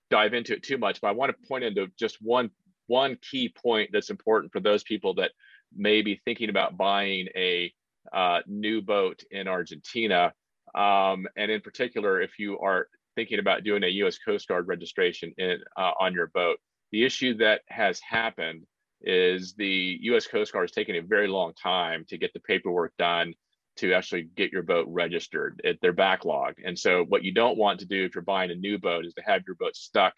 dive 0.10 0.34
into 0.34 0.54
it 0.54 0.64
too 0.64 0.78
much, 0.78 1.00
but 1.00 1.08
I 1.08 1.12
want 1.12 1.32
to 1.32 1.48
point 1.48 1.64
into 1.64 1.88
just 1.98 2.18
one 2.22 2.50
one 2.88 3.18
key 3.22 3.50
point 3.50 3.90
that's 3.92 4.12
important 4.12 4.52
for 4.52 4.60
those 4.60 4.84
people 4.84 5.16
that 5.16 5.32
may 5.76 6.04
be 6.04 6.22
thinking 6.24 6.50
about 6.50 6.78
buying 6.78 7.28
a 7.36 7.74
uh, 8.14 8.40
new 8.48 8.82
boat 8.82 9.24
in 9.32 9.48
Argentina. 9.48 10.34
Um, 10.74 11.28
and 11.38 11.52
in 11.52 11.62
particular, 11.62 12.22
if 12.22 12.40
you 12.40 12.60
are 12.60 12.88
thinking 13.16 13.40
about 13.40 13.64
doing 13.64 13.84
a 13.84 13.88
U.S. 13.88 14.18
Coast 14.18 14.48
Guard 14.48 14.68
registration 14.68 15.34
in, 15.38 15.60
uh, 15.78 15.92
on 16.00 16.14
your 16.14 16.28
boat, 16.28 16.58
the 16.92 17.04
issue 17.04 17.38
that 17.38 17.62
has 17.68 18.00
happened 18.00 18.66
is 19.02 19.54
the 19.54 19.98
U.S. 20.02 20.28
Coast 20.28 20.52
Guard 20.52 20.66
is 20.66 20.72
taking 20.72 20.98
a 20.98 21.02
very 21.02 21.28
long 21.28 21.54
time 21.54 22.06
to 22.10 22.18
get 22.18 22.34
the 22.34 22.40
paperwork 22.40 22.94
done 22.98 23.34
to 23.78 23.94
actually 23.94 24.30
get 24.36 24.52
your 24.52 24.64
boat 24.64 24.88
registered. 24.90 25.62
It, 25.64 25.80
they're 25.82 25.94
backlogged, 25.94 26.60
and 26.64 26.78
so 26.78 27.06
what 27.10 27.24
you 27.24 27.34
don't 27.34 27.58
want 27.58 27.80
to 27.82 27.86
do 27.86 28.06
if 28.06 28.16
you're 28.16 28.24
buying 28.24 28.52
a 28.52 28.56
new 28.56 28.78
boat 28.78 29.06
is 29.06 29.14
to 29.16 29.24
have 29.26 29.44
your 29.46 29.56
boat 29.56 29.76
stuck 29.76 30.14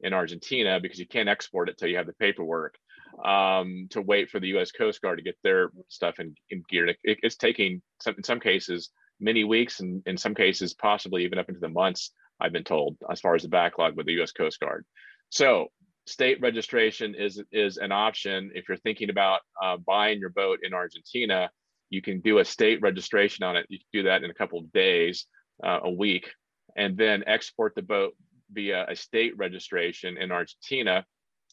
in 0.00 0.12
Argentina 0.12 0.80
because 0.80 0.98
you 0.98 1.06
can't 1.06 1.28
export 1.28 1.68
it 1.68 1.78
till 1.78 1.88
you 1.88 1.96
have 1.96 2.06
the 2.06 2.14
paperwork. 2.14 2.76
Um, 3.24 3.88
to 3.90 4.00
wait 4.00 4.30
for 4.30 4.40
the 4.40 4.48
U.S. 4.48 4.72
Coast 4.72 5.02
Guard 5.02 5.18
to 5.18 5.24
get 5.24 5.36
their 5.44 5.70
stuff 5.88 6.18
in, 6.18 6.34
in 6.50 6.62
gear. 6.68 6.86
It, 6.86 6.96
it's 7.04 7.36
taking 7.36 7.82
some, 8.00 8.14
in 8.16 8.24
some 8.24 8.40
cases 8.40 8.90
many 9.20 9.44
weeks, 9.44 9.80
and 9.80 10.02
in 10.06 10.16
some 10.16 10.34
cases 10.34 10.74
possibly 10.74 11.24
even 11.24 11.38
up 11.38 11.48
into 11.48 11.60
the 11.60 11.68
months. 11.68 12.12
I've 12.40 12.52
been 12.52 12.64
told 12.64 12.96
as 13.10 13.20
far 13.20 13.34
as 13.34 13.42
the 13.42 13.48
backlog 13.48 13.96
with 13.96 14.06
the 14.06 14.14
U.S. 14.14 14.32
Coast 14.32 14.58
Guard. 14.60 14.84
So 15.30 15.68
state 16.06 16.40
registration 16.40 17.14
is 17.14 17.40
is 17.52 17.76
an 17.76 17.92
option 17.92 18.50
if 18.54 18.68
you're 18.68 18.78
thinking 18.78 19.10
about 19.10 19.40
uh, 19.62 19.76
buying 19.76 20.18
your 20.18 20.30
boat 20.30 20.60
in 20.62 20.74
Argentina. 20.74 21.50
You 21.90 22.02
can 22.02 22.20
do 22.20 22.38
a 22.38 22.44
state 22.44 22.80
registration 22.80 23.44
on 23.44 23.56
it. 23.56 23.66
You 23.68 23.78
can 23.78 23.86
do 23.92 24.02
that 24.04 24.24
in 24.24 24.30
a 24.30 24.34
couple 24.34 24.58
of 24.58 24.72
days, 24.72 25.26
uh, 25.64 25.80
a 25.84 25.90
week, 25.90 26.30
and 26.76 26.96
then 26.96 27.22
export 27.26 27.74
the 27.74 27.82
boat 27.82 28.14
via 28.50 28.86
a 28.88 28.96
state 28.96 29.36
registration 29.36 30.16
in 30.16 30.32
Argentina. 30.32 31.04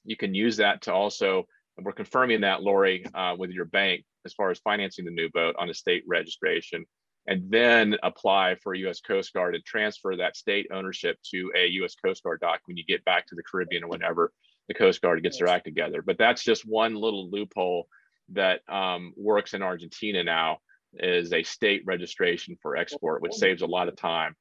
You 0.03 0.17
can 0.17 0.33
use 0.33 0.57
that 0.57 0.81
to 0.83 0.93
also, 0.93 1.45
we're 1.77 1.91
confirming 1.91 2.41
that, 2.41 2.61
Lori, 2.61 3.05
uh, 3.13 3.35
with 3.37 3.51
your 3.51 3.65
bank 3.65 4.03
as 4.25 4.33
far 4.33 4.51
as 4.51 4.59
financing 4.59 5.05
the 5.05 5.11
new 5.11 5.29
boat 5.29 5.55
on 5.57 5.69
a 5.69 5.73
state 5.73 6.03
registration, 6.07 6.85
and 7.27 7.49
then 7.49 7.95
apply 8.03 8.55
for 8.61 8.73
a 8.73 8.79
U.S. 8.79 9.01
Coast 9.01 9.33
Guard 9.33 9.55
and 9.55 9.63
transfer 9.63 10.15
that 10.15 10.35
state 10.35 10.67
ownership 10.73 11.17
to 11.31 11.51
a 11.55 11.67
U.S. 11.67 11.95
Coast 11.95 12.23
Guard 12.23 12.39
dock 12.41 12.61
when 12.65 12.77
you 12.77 12.83
get 12.85 13.05
back 13.05 13.27
to 13.27 13.35
the 13.35 13.43
Caribbean 13.43 13.83
or 13.83 13.89
whenever 13.89 14.31
the 14.67 14.73
Coast 14.73 15.01
Guard 15.01 15.21
gets 15.23 15.37
their 15.37 15.47
act 15.47 15.65
together. 15.65 16.01
But 16.01 16.17
that's 16.17 16.43
just 16.43 16.63
one 16.67 16.95
little 16.95 17.29
loophole 17.29 17.87
that 18.29 18.61
um, 18.69 19.13
works 19.15 19.53
in 19.53 19.61
Argentina 19.61 20.23
now 20.23 20.59
is 20.93 21.33
a 21.33 21.43
state 21.43 21.83
registration 21.85 22.57
for 22.61 22.77
export, 22.77 23.21
which 23.21 23.33
saves 23.33 23.61
a 23.61 23.67
lot 23.67 23.87
of 23.87 23.95
time 23.95 24.35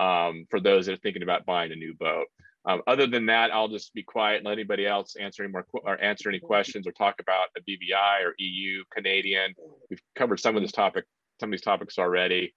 um, 0.00 0.46
for 0.50 0.60
those 0.60 0.86
that 0.86 0.94
are 0.94 1.02
thinking 1.02 1.22
about 1.22 1.46
buying 1.46 1.72
a 1.72 1.76
new 1.76 1.94
boat. 1.94 2.26
Um, 2.64 2.80
other 2.86 3.06
than 3.06 3.26
that, 3.26 3.52
I'll 3.52 3.68
just 3.68 3.92
be 3.92 4.04
quiet 4.04 4.38
and 4.38 4.46
let 4.46 4.52
anybody 4.52 4.86
else 4.86 5.16
answer 5.16 5.42
any 5.42 5.52
more 5.52 5.66
or 5.72 6.00
answer 6.00 6.28
any 6.28 6.38
questions 6.38 6.86
or 6.86 6.92
talk 6.92 7.16
about 7.20 7.48
a 7.56 7.60
BVI 7.60 8.24
or 8.24 8.34
EU, 8.38 8.84
Canadian. 8.94 9.54
We've 9.90 10.02
covered 10.14 10.38
some 10.38 10.56
of 10.56 10.62
this 10.62 10.72
topic, 10.72 11.04
some 11.40 11.48
of 11.48 11.52
these 11.52 11.62
topics 11.62 11.98
already. 11.98 12.54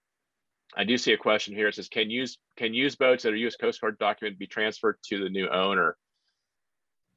I 0.78 0.84
do 0.84 0.98
see 0.98 1.14
a 1.14 1.18
question 1.18 1.56
here. 1.56 1.70
It 1.70 1.76
says, 1.76 1.90
"Can 1.90 2.10
use 2.10 2.38
can 2.56 2.74
use 2.74 2.96
boats 2.96 3.24
that 3.24 3.34
are 3.34 3.38
U.S. 3.38 3.56
Coast 3.56 3.82
Guard 3.82 3.98
document 3.98 4.38
be 4.38 4.48
transferred 4.48 4.98
to 5.06 5.24
the 5.24 5.30
new 5.30 5.50
owner?" 5.50 5.98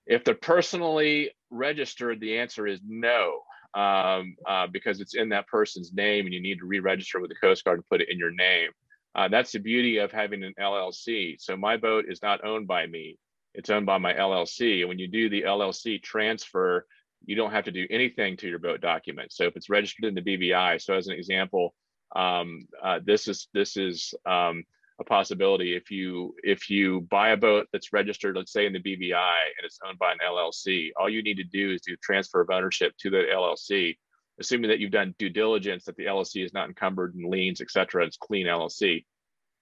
If 0.06 0.24
they're 0.24 0.34
personally 0.34 1.32
registered, 1.50 2.20
the 2.20 2.38
answer 2.38 2.66
is 2.66 2.80
no, 2.86 3.42
um, 3.74 4.36
uh, 4.46 4.66
because 4.66 5.00
it's 5.00 5.14
in 5.14 5.28
that 5.30 5.46
person's 5.46 5.92
name, 5.92 6.24
and 6.24 6.32
you 6.32 6.40
need 6.40 6.60
to 6.60 6.66
re-register 6.66 7.20
with 7.20 7.28
the 7.28 7.36
Coast 7.36 7.64
Guard 7.64 7.78
and 7.78 7.88
put 7.88 8.00
it 8.00 8.08
in 8.08 8.18
your 8.18 8.30
name. 8.30 8.70
Uh, 9.18 9.26
that's 9.26 9.50
the 9.50 9.58
beauty 9.58 9.98
of 9.98 10.12
having 10.12 10.44
an 10.44 10.54
LLC. 10.60 11.34
So 11.40 11.56
my 11.56 11.76
boat 11.76 12.04
is 12.06 12.22
not 12.22 12.44
owned 12.44 12.68
by 12.68 12.86
me; 12.86 13.18
it's 13.52 13.68
owned 13.68 13.84
by 13.84 13.98
my 13.98 14.14
LLC. 14.14 14.78
And 14.80 14.88
when 14.88 15.00
you 15.00 15.08
do 15.08 15.28
the 15.28 15.42
LLC 15.42 16.00
transfer, 16.00 16.86
you 17.24 17.34
don't 17.34 17.50
have 17.50 17.64
to 17.64 17.72
do 17.72 17.84
anything 17.90 18.36
to 18.36 18.48
your 18.48 18.60
boat 18.60 18.80
document. 18.80 19.32
So 19.32 19.42
if 19.42 19.56
it's 19.56 19.68
registered 19.68 20.04
in 20.04 20.14
the 20.14 20.22
BVI, 20.22 20.80
so 20.80 20.94
as 20.94 21.08
an 21.08 21.14
example, 21.14 21.74
um, 22.14 22.60
uh, 22.80 23.00
this 23.04 23.26
is 23.26 23.48
this 23.52 23.76
is 23.76 24.14
um, 24.24 24.62
a 25.00 25.04
possibility. 25.04 25.74
If 25.74 25.90
you 25.90 26.36
if 26.44 26.70
you 26.70 27.00
buy 27.10 27.30
a 27.30 27.36
boat 27.36 27.66
that's 27.72 27.92
registered, 27.92 28.36
let's 28.36 28.52
say 28.52 28.66
in 28.66 28.72
the 28.72 28.78
BVI, 28.78 29.40
and 29.56 29.64
it's 29.64 29.80
owned 29.84 29.98
by 29.98 30.12
an 30.12 30.18
LLC, 30.24 30.90
all 30.96 31.10
you 31.10 31.24
need 31.24 31.38
to 31.38 31.44
do 31.44 31.72
is 31.72 31.80
do 31.80 31.94
a 31.94 32.04
transfer 32.04 32.40
of 32.40 32.50
ownership 32.50 32.92
to 33.00 33.10
the 33.10 33.24
LLC, 33.34 33.96
assuming 34.40 34.70
that 34.70 34.78
you've 34.78 34.90
done 34.90 35.14
due 35.18 35.30
diligence 35.30 35.84
that 35.84 35.96
the 35.96 36.06
LLC 36.06 36.44
is 36.44 36.52
not 36.52 36.68
encumbered 36.68 37.14
in 37.14 37.28
liens, 37.28 37.60
et 37.60 37.70
cetera. 37.70 38.04
It's 38.04 38.16
clean 38.16 38.46
LLC. 38.46 39.04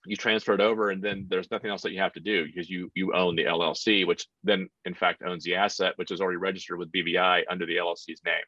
You 0.04 0.16
transfer 0.16 0.54
it 0.54 0.60
over, 0.60 0.90
and 0.90 1.02
then 1.02 1.26
there's 1.28 1.50
nothing 1.50 1.70
else 1.70 1.82
that 1.82 1.92
you 1.92 2.00
have 2.00 2.12
to 2.12 2.20
do 2.20 2.46
because 2.46 2.70
you 2.70 2.90
you 2.94 3.12
own 3.12 3.34
the 3.34 3.44
LLC, 3.44 4.06
which 4.06 4.26
then 4.44 4.68
in 4.84 4.94
fact 4.94 5.22
owns 5.26 5.42
the 5.42 5.56
asset, 5.56 5.94
which 5.96 6.12
is 6.12 6.20
already 6.20 6.36
registered 6.36 6.78
with 6.78 6.92
BVI 6.92 7.42
under 7.50 7.66
the 7.66 7.76
LLC's 7.76 8.20
name. 8.24 8.44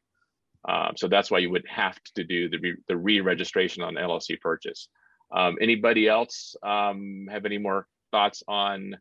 Um, 0.68 0.93
so 0.97 1.09
that's 1.09 1.31
why 1.31 1.39
you 1.39 1.51
would 1.51 1.66
have 1.68 1.99
to 2.14 2.24
do 2.24 2.49
the, 2.49 2.59
re 2.59 2.76
the 2.89 2.97
re-registration 2.97 3.83
on 3.83 3.95
the 3.95 4.01
LLC 4.01 4.41
purchase. 4.41 4.89
Um, 5.33 5.57
anybody 5.61 6.09
else 6.09 6.57
um, 6.62 7.26
have 7.31 7.45
any 7.45 7.59
more 7.59 7.87
thoughts 8.11 8.43
on 8.49 8.97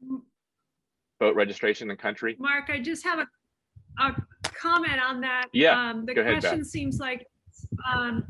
boat 1.19 1.35
registration 1.35 1.89
in 1.89 1.95
the 1.95 2.01
country? 2.01 2.35
Mark, 2.39 2.69
I 2.69 2.79
just 2.79 3.03
have 3.03 3.19
a, 3.19 3.27
a 3.99 4.15
comment 4.43 5.01
on 5.01 5.21
that. 5.21 5.45
Yeah, 5.53 5.89
Um, 5.89 6.05
the 6.05 6.13
go 6.13 6.21
ahead, 6.21 6.39
question 6.41 6.59
Beth. 6.59 6.67
seems 6.67 6.99
like, 6.99 7.27
um, 7.87 8.25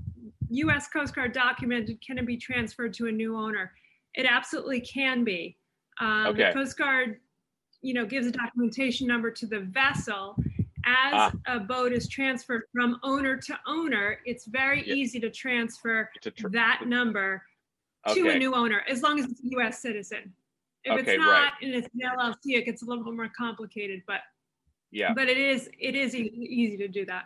US 0.49 0.87
Coast 0.87 1.13
Guard 1.15 1.33
documented 1.33 1.99
can 2.01 2.17
it 2.17 2.25
be 2.25 2.37
transferred 2.37 2.93
to 2.95 3.07
a 3.07 3.11
new 3.11 3.35
owner? 3.37 3.73
It 4.15 4.25
absolutely 4.25 4.81
can 4.81 5.23
be. 5.23 5.57
Um, 5.99 6.35
the 6.35 6.51
Coast 6.53 6.77
Guard 6.77 7.19
you 7.83 7.93
know, 7.93 8.05
gives 8.05 8.25
a 8.25 8.31
documentation 8.31 9.05
number 9.07 9.29
to 9.29 9.45
the 9.45 9.59
vessel. 9.59 10.35
As 10.83 11.13
Ah. 11.13 11.31
a 11.45 11.59
boat 11.59 11.91
is 11.93 12.09
transferred 12.09 12.63
from 12.73 12.99
owner 13.03 13.37
to 13.37 13.59
owner, 13.67 14.19
it's 14.25 14.45
very 14.45 14.85
Yeah. 14.85 14.95
easy 14.95 15.19
to 15.19 15.29
transfer 15.29 16.09
tr- 16.23 16.47
that 16.49 16.87
number 16.87 17.45
to 18.13 18.29
a 18.29 18.39
new 18.39 18.55
owner, 18.55 18.79
as 18.89 19.03
long 19.03 19.19
as 19.19 19.25
it's 19.29 19.41
a 19.43 19.47
US 19.59 19.79
citizen. 19.81 20.33
If 20.85 20.93
Okay, 20.93 21.01
it's 21.01 21.07
right. 21.09 21.17
not 21.17 21.53
and 21.61 21.75
it's 21.75 21.87
an 21.93 22.01
LLC, 22.01 22.55
it 22.55 22.63
gets 22.65 22.81
a 22.81 22.85
little 22.85 23.03
bit 23.03 23.13
more 23.13 23.29
complicated, 23.29 24.01
but, 24.07 24.21
Yeah, 24.91 25.13
but 25.13 25.27
it 25.29 25.37
is, 25.37 25.69
it 25.79 25.95
is 25.95 26.15
e- 26.15 26.31
easy 26.33 26.77
to 26.77 26.87
do 26.87 27.05
that. 27.05 27.25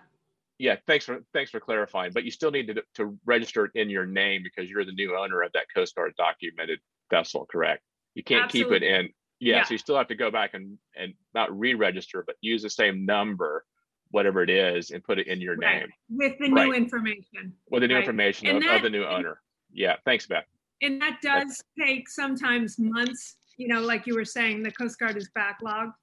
yeah, 0.57 0.75
thanks 0.87 1.05
for, 1.05 1.23
thanks 1.33 1.51
for 1.51 1.59
clarifying, 1.59 2.11
but 2.13 2.23
you 2.23 2.31
still 2.31 2.51
need 2.51 2.67
to, 2.67 2.83
to 2.95 3.17
register 3.25 3.65
it 3.65 3.71
in 3.75 3.89
your 3.89 4.05
name 4.05 4.41
because 4.43 4.69
you're 4.69 4.85
the 4.85 4.91
new 4.91 5.15
owner 5.17 5.41
of 5.41 5.51
that 5.53 5.65
Coast 5.73 5.95
Guard 5.95 6.13
documented 6.17 6.79
vessel, 7.09 7.45
correct? 7.51 7.83
You 8.15 8.23
can't 8.23 8.49
keep 8.51 8.71
it 8.71 8.83
in, 8.83 9.09
yeah, 9.39 9.57
Yeah. 9.57 9.63
so 9.63 9.73
you 9.73 9.77
still 9.77 9.97
have 9.97 10.07
to 10.07 10.15
go 10.15 10.29
back 10.31 10.53
and, 10.53 10.77
and 10.95 11.13
not 11.33 11.57
re-register, 11.57 12.23
but 12.25 12.35
use 12.41 12.61
the 12.63 12.69
same 12.69 13.05
number, 13.05 13.65
whatever 14.11 14.43
it 14.43 14.49
is, 14.49 14.91
and 14.91 15.03
put 15.03 15.17
it 15.19 15.27
in 15.27 15.39
your 15.41 15.55
Right. 15.55 15.81
name 15.81 15.89
With 16.09 16.37
the 16.39 16.47
new 16.49 16.73
information. 16.73 17.53
with 17.69 17.81
the 17.81 17.87
new 17.87 17.95
Right. 17.95 18.03
information 18.03 18.47
of, 18.57 18.63
of 18.63 18.81
the 18.81 18.89
new 18.89 19.05
owner. 19.05 19.39
Yeah, 19.73 19.95
thanks, 20.05 20.25
Beth. 20.27 20.45
And 20.81 20.99
that 21.01 21.19
does 21.21 21.61
take 21.79 22.09
sometimes 22.09 22.77
months, 22.79 23.35
you 23.57 23.67
know, 23.67 23.81
like 23.81 24.05
you 24.07 24.15
were 24.15 24.25
saying, 24.25 24.63
the 24.63 24.71
Coast 24.71 24.99
Guard 24.99 25.15
is 25.15 25.29
backlogged. 25.37 25.93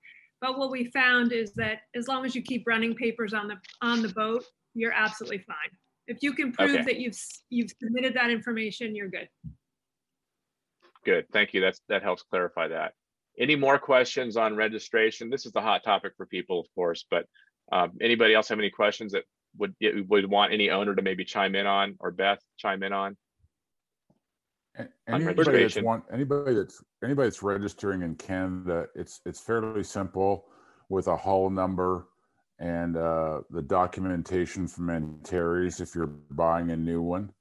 But 0.41 0.59
what 0.59 0.70
we 0.70 0.91
found 0.91 1.32
is 1.32 1.53
that 1.55 1.80
as 1.95 2.07
long 2.07 2.24
as 2.24 2.34
you 2.34 2.43
keep 2.43 2.64
running 2.66 2.95
papers 2.95 3.34
on 3.34 3.49
the, 3.49 3.57
on 3.82 4.03
the 4.03 4.09
boat, 4.11 4.45
you're 4.74 4.93
absolutely 4.93 5.39
fine. 5.39 5.70
If 6.07 6.18
you 6.22 6.32
can 6.32 6.53
prove 6.53 6.70
Okay. 6.70 6.82
that 6.84 6.97
you've, 6.97 7.18
you've 7.51 7.70
submitted 7.82 8.14
that 8.14 8.30
information, 8.30 8.95
you're 8.95 9.09
good. 9.09 9.28
Good, 11.05 11.26
thank 11.32 11.55
you. 11.55 11.61
That's, 11.61 11.80
that 11.89 12.03
helps 12.03 12.22
clarify 12.22 12.68
that. 12.68 12.93
Any 13.39 13.57
more 13.57 13.78
questions 13.78 14.36
on 14.36 14.57
registration? 14.57 15.30
This 15.30 15.47
is 15.47 15.53
the 15.53 15.61
hot 15.61 15.82
topic 15.84 16.12
for 16.16 16.26
people, 16.26 16.61
of 16.61 16.66
course, 16.74 17.05
but 17.11 17.26
um, 17.70 17.93
anybody 18.01 18.34
else 18.34 18.49
have 18.49 18.59
any 18.59 18.70
questions 18.70 19.12
that 19.12 19.24
would, 19.57 19.74
would 20.09 20.30
want 20.30 20.53
any 20.53 20.70
owner 20.70 20.95
to 20.95 21.03
maybe 21.03 21.24
chime 21.24 21.55
in 21.55 21.66
on, 21.66 21.97
or 22.01 22.11
Beth 22.11 22.41
chime 22.59 22.82
in 22.82 22.93
on? 22.93 23.16
Anybody 25.08 25.62
that's 25.62 25.82
want, 25.82 26.04
anybody 26.12 26.54
that's, 26.54 26.82
anybody 27.02 27.26
that's 27.26 27.42
registering 27.42 28.02
in 28.02 28.14
Canada, 28.14 28.86
it's, 28.94 29.20
it's 29.26 29.40
fairly 29.40 29.82
simple 29.82 30.46
with 30.88 31.08
a 31.08 31.16
hull 31.16 31.50
number 31.50 32.06
and 32.58 32.96
uh, 32.96 33.40
the 33.50 33.62
documentation 33.62 34.66
from 34.66 34.90
Antares 34.90 35.80
if 35.80 35.94
you're 35.94 36.06
buying 36.30 36.70
a 36.70 36.76
new 36.76 37.00
one. 37.02 37.32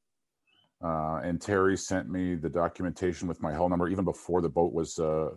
Uh, 0.84 1.22
and 1.24 1.42
Terry 1.42 1.76
sent 1.76 2.10
me 2.10 2.36
the 2.36 2.50
documentation 2.50 3.28
with 3.28 3.42
my 3.42 3.54
hull 3.54 3.68
number 3.68 3.88
even 3.88 4.06
before 4.06 4.42
the 4.42 4.50
boat 4.50 4.74
was 4.74 5.00
uh, 5.00 5.30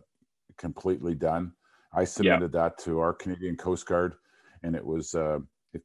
completely 0.58 1.14
done. 1.14 1.52
I 1.94 2.04
submitted 2.04 2.52
that 2.52 2.78
to 2.80 3.00
our 3.00 3.12
Canadian 3.12 3.56
Coast 3.56 3.86
Guard, 3.86 4.14
and 4.62 4.76
it 4.76 4.84
was 4.84 5.14
uh, 5.14 5.38
it 5.72 5.82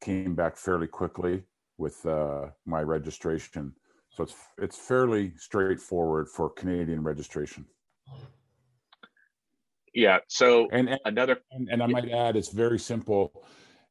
came 0.00 0.34
back 0.34 0.56
fairly 0.56 0.86
quickly 0.86 1.42
with 1.78 2.04
uh, 2.06 2.46
my 2.64 2.82
registration. 2.82 3.74
So 4.14 4.24
it's 4.24 4.34
it's 4.58 4.78
fairly 4.78 5.32
straightforward 5.36 6.28
for 6.28 6.50
Canadian 6.50 7.02
registration. 7.02 7.64
Yeah, 9.94 10.18
so 10.28 10.68
And 10.70 10.88
and, 10.88 11.00
another, 11.04 11.38
and, 11.50 11.68
and 11.70 11.82
I 11.82 11.86
might 11.86 12.10
add, 12.10 12.36
it's 12.36 12.50
very 12.50 12.78
simple 12.78 13.44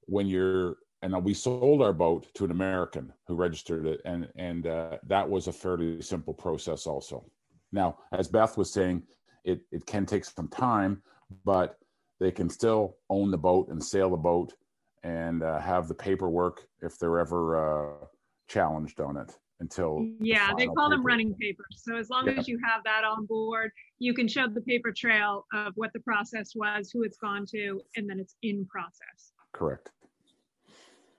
when 0.05 0.27
you're 0.27 0.77
and 1.03 1.23
we 1.23 1.33
sold 1.33 1.81
our 1.81 1.93
boat 1.93 2.27
to 2.35 2.45
an 2.45 2.51
American 2.51 3.11
who 3.27 3.35
registered 3.35 3.87
it, 3.87 4.01
and 4.05 4.27
and 4.35 4.67
uh, 4.67 4.97
that 5.07 5.27
was 5.27 5.47
a 5.47 5.51
fairly 5.51 6.01
simple 6.01 6.33
process 6.33 6.85
also. 6.85 7.25
Now, 7.71 7.97
as 8.11 8.27
Beth 8.27 8.57
was 8.57 8.71
saying, 8.71 9.03
it 9.43 9.61
it 9.71 9.87
can 9.87 10.05
take 10.05 10.25
some 10.25 10.47
time, 10.49 11.01
but 11.43 11.79
they 12.19 12.31
can 12.31 12.49
still 12.49 12.97
own 13.09 13.31
the 13.31 13.37
boat 13.37 13.69
and 13.69 13.83
sail 13.83 14.11
the 14.11 14.17
boat 14.17 14.53
and 15.01 15.41
uh, 15.41 15.59
have 15.59 15.87
the 15.87 15.95
paperwork 15.95 16.67
if 16.83 16.99
they're 16.99 17.17
ever 17.17 18.03
uh, 18.03 18.05
challenged 18.47 18.99
on 18.99 19.17
it 19.17 19.35
until 19.61 19.99
the 19.99 20.17
Yeah, 20.19 20.49
they 20.57 20.63
final 20.63 20.75
call 20.75 20.89
them 20.89 21.05
running 21.05 21.33
papers. 21.35 21.83
So 21.83 21.95
as 21.95 22.09
long 22.09 22.27
Yeah. 22.27 22.39
as 22.39 22.47
you 22.47 22.59
have 22.65 22.83
that 22.83 23.03
on 23.05 23.25
board, 23.25 23.71
you 23.99 24.13
can 24.13 24.27
show 24.27 24.47
the 24.47 24.61
paper 24.61 24.91
trail 24.91 25.45
of 25.53 25.73
what 25.77 25.93
the 25.93 25.99
process 26.01 26.53
was, 26.55 26.91
who 26.91 27.03
it's 27.03 27.17
gone 27.17 27.45
to, 27.47 27.81
and 27.95 28.09
then 28.09 28.19
it's 28.19 28.35
in 28.41 28.65
process. 28.65 29.33
Correct. 29.53 29.91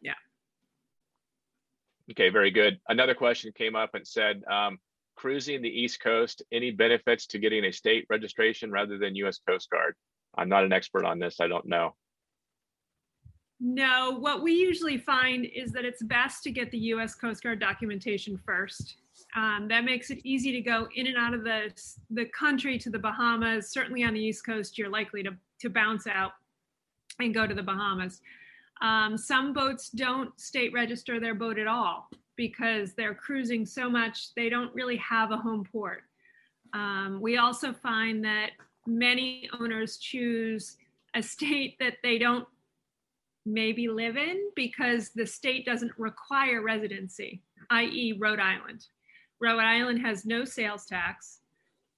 Yeah. 0.00 0.14
okay, 2.10 2.28
very 2.28 2.50
good. 2.50 2.80
Another 2.88 3.14
question 3.14 3.52
came 3.52 3.76
up 3.76 3.94
and 3.94 4.06
said, 4.06 4.44
um, 4.50 4.78
cruising 5.14 5.62
the 5.62 5.68
East 5.68 6.00
Coast, 6.00 6.42
any 6.50 6.72
benefits 6.72 7.26
to 7.28 7.38
getting 7.38 7.64
a 7.64 7.72
state 7.72 8.06
registration 8.10 8.72
rather 8.72 8.98
than 8.98 9.14
US 9.16 9.38
Coast 9.38 9.70
Guard? 9.70 9.94
I'm 10.34 10.48
not 10.48 10.64
an 10.64 10.72
expert 10.72 11.04
on 11.04 11.18
this, 11.20 11.40
I 11.40 11.46
don't 11.46 11.66
know. 11.66 11.94
No, 13.64 14.16
what 14.18 14.42
we 14.42 14.54
usually 14.54 14.98
find 14.98 15.46
is 15.46 15.70
that 15.70 15.84
it's 15.84 16.02
best 16.02 16.42
to 16.42 16.50
get 16.50 16.72
the 16.72 16.78
US 16.78 17.14
Coast 17.14 17.44
Guard 17.44 17.60
documentation 17.60 18.36
first. 18.36 18.96
Um, 19.36 19.68
that 19.68 19.84
makes 19.84 20.10
it 20.10 20.18
easy 20.24 20.50
to 20.50 20.60
go 20.60 20.88
in 20.96 21.06
and 21.06 21.16
out 21.16 21.32
of 21.32 21.44
the, 21.44 21.72
the 22.10 22.24
country 22.36 22.76
to 22.76 22.90
the 22.90 22.98
Bahamas. 22.98 23.70
Certainly 23.70 24.02
on 24.02 24.14
the 24.14 24.20
East 24.20 24.44
Coast, 24.44 24.76
you're 24.76 24.90
likely 24.90 25.22
to, 25.22 25.30
to 25.60 25.70
bounce 25.70 26.08
out 26.08 26.32
and 27.20 27.32
go 27.32 27.46
to 27.46 27.54
the 27.54 27.62
Bahamas. 27.62 28.20
Um, 28.82 29.16
some 29.16 29.52
boats 29.52 29.90
don't 29.90 30.38
state 30.40 30.72
register 30.72 31.20
their 31.20 31.36
boat 31.36 31.56
at 31.56 31.68
all 31.68 32.10
because 32.34 32.94
they're 32.94 33.14
cruising 33.14 33.64
so 33.64 33.88
much, 33.88 34.34
they 34.34 34.48
don't 34.48 34.74
really 34.74 34.96
have 34.96 35.30
a 35.30 35.36
home 35.36 35.64
port. 35.70 36.02
Um, 36.74 37.20
we 37.22 37.36
also 37.36 37.72
find 37.72 38.24
that 38.24 38.50
many 38.88 39.48
owners 39.60 39.98
choose 39.98 40.78
a 41.14 41.22
state 41.22 41.76
that 41.78 41.98
they 42.02 42.18
don't 42.18 42.48
maybe 43.44 43.88
live 43.88 44.16
in 44.16 44.50
because 44.54 45.10
the 45.10 45.26
state 45.26 45.64
doesn't 45.64 45.92
require 45.98 46.62
residency, 46.62 47.42
i.e., 47.70 48.16
Rhode 48.18 48.40
Island. 48.40 48.86
Rhode 49.40 49.60
Island 49.60 50.00
has 50.00 50.24
no 50.24 50.44
sales 50.44 50.86
tax. 50.86 51.40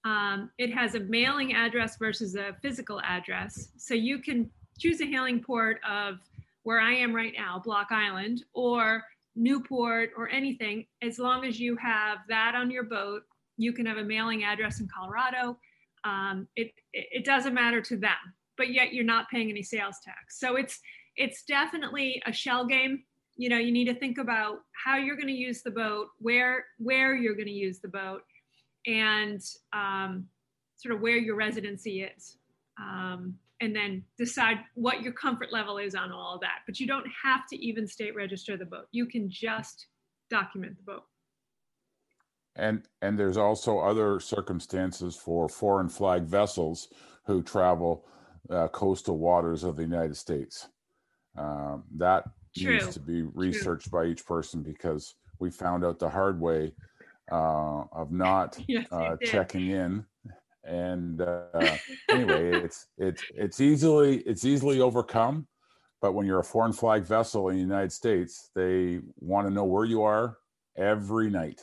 Um, 0.05 0.51
it 0.59 0.73
has 0.73 0.95
a 0.95 1.01
mailing 1.01 1.55
address 1.55 1.97
versus 1.97 2.37
a 2.37 2.57
physical 2.63 3.01
address. 3.03 3.69
So 3.77 3.95
you 3.95 4.19
can 4.19 4.51
choose 4.79 5.01
a 5.01 5.07
hailing 5.07 5.41
port 5.41 5.81
of 5.89 6.19
where 6.63 6.81
I 6.81 6.95
am 6.95 7.15
right 7.15 7.33
now, 7.37 7.61
Block 7.63 7.89
Island, 7.91 8.45
or 8.55 9.03
Newport, 9.37 10.11
or 10.17 10.29
anything. 10.29 10.87
As 11.03 11.19
long 11.19 11.45
as 11.45 11.61
you 11.61 11.77
have 11.77 12.19
that 12.29 12.55
on 12.55 12.71
your 12.71 12.85
boat, 12.85 13.23
you 13.57 13.73
can 13.73 13.87
have 13.87 13.99
a 13.99 14.05
mailing 14.05 14.45
address 14.45 14.81
in 14.81 14.89
Colorado. 14.89 15.59
Um, 16.05 16.49
it, 16.57 16.73
it 16.93 17.07
it 17.13 17.25
doesn't 17.25 17.55
matter 17.55 17.81
to 17.83 17.97
them, 17.97 18.17
but 18.57 18.73
yet 18.73 18.93
you're 18.93 19.05
not 19.05 19.29
paying 19.31 19.51
any 19.51 19.63
sales 19.63 19.97
tax. 20.05 20.39
So 20.39 20.57
it's 20.57 20.81
it's 21.17 21.43
definitely 21.45 22.23
a 22.27 22.33
shell 22.33 22.67
game. 22.67 23.03
You 23.37 23.49
know, 23.49 23.59
you 23.59 23.73
need 23.73 23.87
to 23.87 23.95
think 23.95 24.19
about 24.19 24.59
how 24.85 24.97
you're 24.97 25.17
going 25.17 25.29
to 25.29 25.33
use 25.33 25.63
the 25.63 25.71
boat, 25.71 26.09
where 26.19 26.67
where 26.79 27.15
you're 27.15 27.35
going 27.35 27.47
to 27.47 27.53
use 27.53 27.81
the 27.81 27.89
boat, 27.89 28.23
and 28.87 29.41
um, 29.73 30.27
sort 30.77 30.95
of 30.95 31.01
where 31.01 31.17
your 31.17 31.37
residency 31.37 32.03
is, 32.03 32.37
um, 32.79 33.35
and 33.61 33.75
then 33.75 34.05
decide 34.19 34.59
what 34.75 35.03
your 35.03 35.13
comfort 35.13 35.53
level 35.53 35.79
is 35.79 35.95
on 35.95 36.13
all 36.13 36.35
of 36.37 36.41
that. 36.43 36.61
But 36.67 36.79
you 36.79 36.87
don't 36.87 37.07
have 37.25 37.47
to 37.49 37.57
even 37.57 37.87
state 37.89 38.15
register 38.15 38.57
the 38.57 38.67
boat. 38.67 38.87
You 38.93 39.07
can 39.07 39.29
just 39.29 39.87
document 40.31 40.77
the 40.77 40.85
boat. 40.85 41.05
And 42.57 42.87
and 43.03 43.19
there's 43.19 43.37
also 43.37 43.81
other 43.81 44.21
circumstances 44.21 45.17
for 45.17 45.49
foreign 45.49 45.89
flag 45.89 46.23
vessels 46.23 46.89
who 47.27 47.43
travel 47.43 48.07
uh, 48.51 48.69
coastal 48.69 49.19
waters 49.19 49.65
of 49.65 49.77
the 49.77 49.83
United 49.83 50.17
States. 50.17 50.69
Um, 51.37 51.85
that 51.97 52.25
True, 52.57 52.75
needs 52.75 52.95
to 52.95 53.01
be 53.01 53.23
researched 53.23 53.91
by 53.91 54.07
each 54.07 54.25
person 54.25 54.63
because 54.63 55.17
we 55.41 55.51
found 55.51 55.85
out 55.85 55.99
the 55.99 56.09
hard 56.09 56.41
way 56.41 56.73
uh, 57.33 57.85
of 57.93 58.13
not 58.13 58.59
Yes, 58.69 58.87
uh, 58.93 59.17
checking 59.25 59.69
in. 59.69 60.05
And 60.65 61.21
uh, 61.21 61.77
anyway, 62.11 62.63
it's 62.63 62.87
it's 62.99 63.23
it's 63.35 63.61
easily 63.61 64.19
it's 64.21 64.45
easily 64.45 64.81
overcome. 64.81 65.47
But 66.01 66.13
when 66.13 66.27
you're 66.27 66.41
a 66.41 66.45
foreign 66.45 66.73
flag 66.73 67.05
vessel 67.05 67.49
in 67.49 67.57
the 67.57 67.63
United 67.63 67.91
States, 67.91 68.51
they 68.55 69.01
want 69.21 69.47
to 69.47 69.53
know 69.53 69.65
where 69.65 69.87
you 69.87 70.03
are 70.03 70.37
every 70.77 71.31
night. 71.31 71.61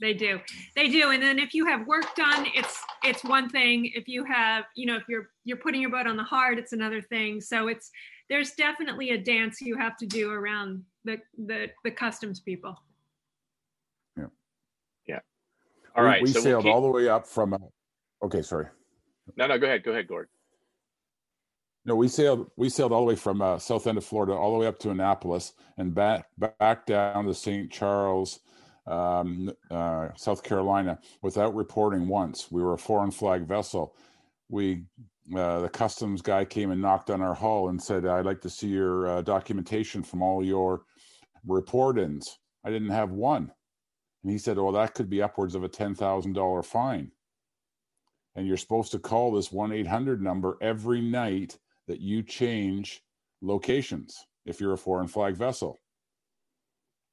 They 0.00 0.14
do. 0.14 0.40
They 0.74 0.88
do. 0.88 1.10
And 1.10 1.22
then 1.22 1.38
if 1.38 1.54
you 1.54 1.64
have 1.66 1.86
work 1.86 2.14
done, 2.16 2.46
it's 2.54 2.82
it's 3.04 3.22
one 3.22 3.48
thing. 3.48 3.90
If 3.94 4.08
you 4.08 4.24
have, 4.24 4.64
you 4.74 4.86
know, 4.86 4.96
if 4.96 5.04
you're 5.08 5.30
you're 5.44 5.58
putting 5.58 5.80
your 5.80 5.90
boat 5.90 6.08
on 6.08 6.16
the 6.16 6.24
hard, 6.24 6.58
it's 6.58 6.72
another 6.72 7.00
thing. 7.00 7.40
So 7.40 7.68
it's 7.68 7.90
there's 8.32 8.52
definitely 8.52 9.10
a 9.10 9.18
dance 9.18 9.60
you 9.60 9.76
have 9.76 9.96
to 9.98 10.06
do 10.06 10.30
around 10.30 10.82
the 11.04 11.18
the 11.46 11.68
the 11.84 11.90
customs 11.90 12.40
people. 12.40 12.74
All 15.94 16.04
we, 16.04 16.08
right, 16.08 16.22
We 16.22 16.28
so 16.28 16.38
we'll 16.38 16.42
sailed 16.44 16.64
keep- 16.64 16.72
all 16.74 16.80
the 16.80 16.90
way 16.90 17.08
up 17.08 17.26
from. 17.26 17.52
Uh, 17.52 17.58
okay, 18.24 18.42
sorry. 18.42 18.66
No, 19.36 19.46
no, 19.46 19.58
go 19.58 19.66
ahead, 19.66 19.84
go 19.84 19.90
ahead, 19.92 20.08
Gord. 20.08 20.28
No, 21.84 21.96
we 21.96 22.08
sailed. 22.08 22.50
We 22.56 22.68
sailed 22.68 22.92
all 22.92 23.00
the 23.00 23.06
way 23.08 23.16
from 23.16 23.42
uh, 23.42 23.58
south 23.58 23.86
end 23.86 23.98
of 23.98 24.04
Florida 24.04 24.32
all 24.32 24.52
the 24.52 24.58
way 24.58 24.66
up 24.66 24.78
to 24.80 24.90
Annapolis 24.90 25.52
and 25.76 25.94
back 25.94 26.26
back 26.38 26.86
down 26.86 27.26
to 27.26 27.34
St. 27.34 27.70
Charles, 27.70 28.40
um, 28.86 29.52
uh, 29.70 30.08
South 30.16 30.42
Carolina, 30.42 30.98
without 31.22 31.54
reporting 31.54 32.08
once. 32.08 32.50
We 32.50 32.62
were 32.62 32.72
a 32.74 32.78
foreign 32.78 33.10
flag 33.10 33.46
vessel. 33.46 33.94
We 34.48 34.84
uh, 35.34 35.60
the 35.60 35.68
customs 35.68 36.20
guy 36.20 36.44
came 36.44 36.70
and 36.70 36.82
knocked 36.82 37.10
on 37.10 37.22
our 37.22 37.34
hull 37.34 37.68
and 37.68 37.82
said, 37.82 38.06
"I'd 38.06 38.26
like 38.26 38.40
to 38.42 38.50
see 38.50 38.68
your 38.68 39.08
uh, 39.08 39.22
documentation 39.22 40.02
from 40.02 40.22
all 40.22 40.44
your 40.44 40.82
report 41.46 41.98
ins." 41.98 42.38
I 42.64 42.70
didn't 42.70 42.90
have 42.90 43.10
one, 43.10 43.52
and 44.22 44.32
he 44.32 44.38
said, 44.38 44.58
"Well, 44.58 44.72
that 44.72 44.94
could 44.94 45.08
be 45.08 45.22
upwards 45.22 45.54
of 45.54 45.64
a 45.64 45.68
ten 45.68 45.94
thousand 45.94 46.32
dollar 46.32 46.62
fine." 46.62 47.12
And 48.34 48.46
you're 48.46 48.56
supposed 48.56 48.92
to 48.92 48.98
call 48.98 49.32
this 49.32 49.52
one 49.52 49.72
eight 49.72 49.86
hundred 49.86 50.22
number 50.22 50.58
every 50.60 51.00
night 51.00 51.58
that 51.86 52.00
you 52.00 52.22
change 52.22 53.02
locations 53.40 54.26
if 54.44 54.60
you're 54.60 54.72
a 54.72 54.78
foreign 54.78 55.08
flag 55.08 55.36
vessel. 55.36 55.80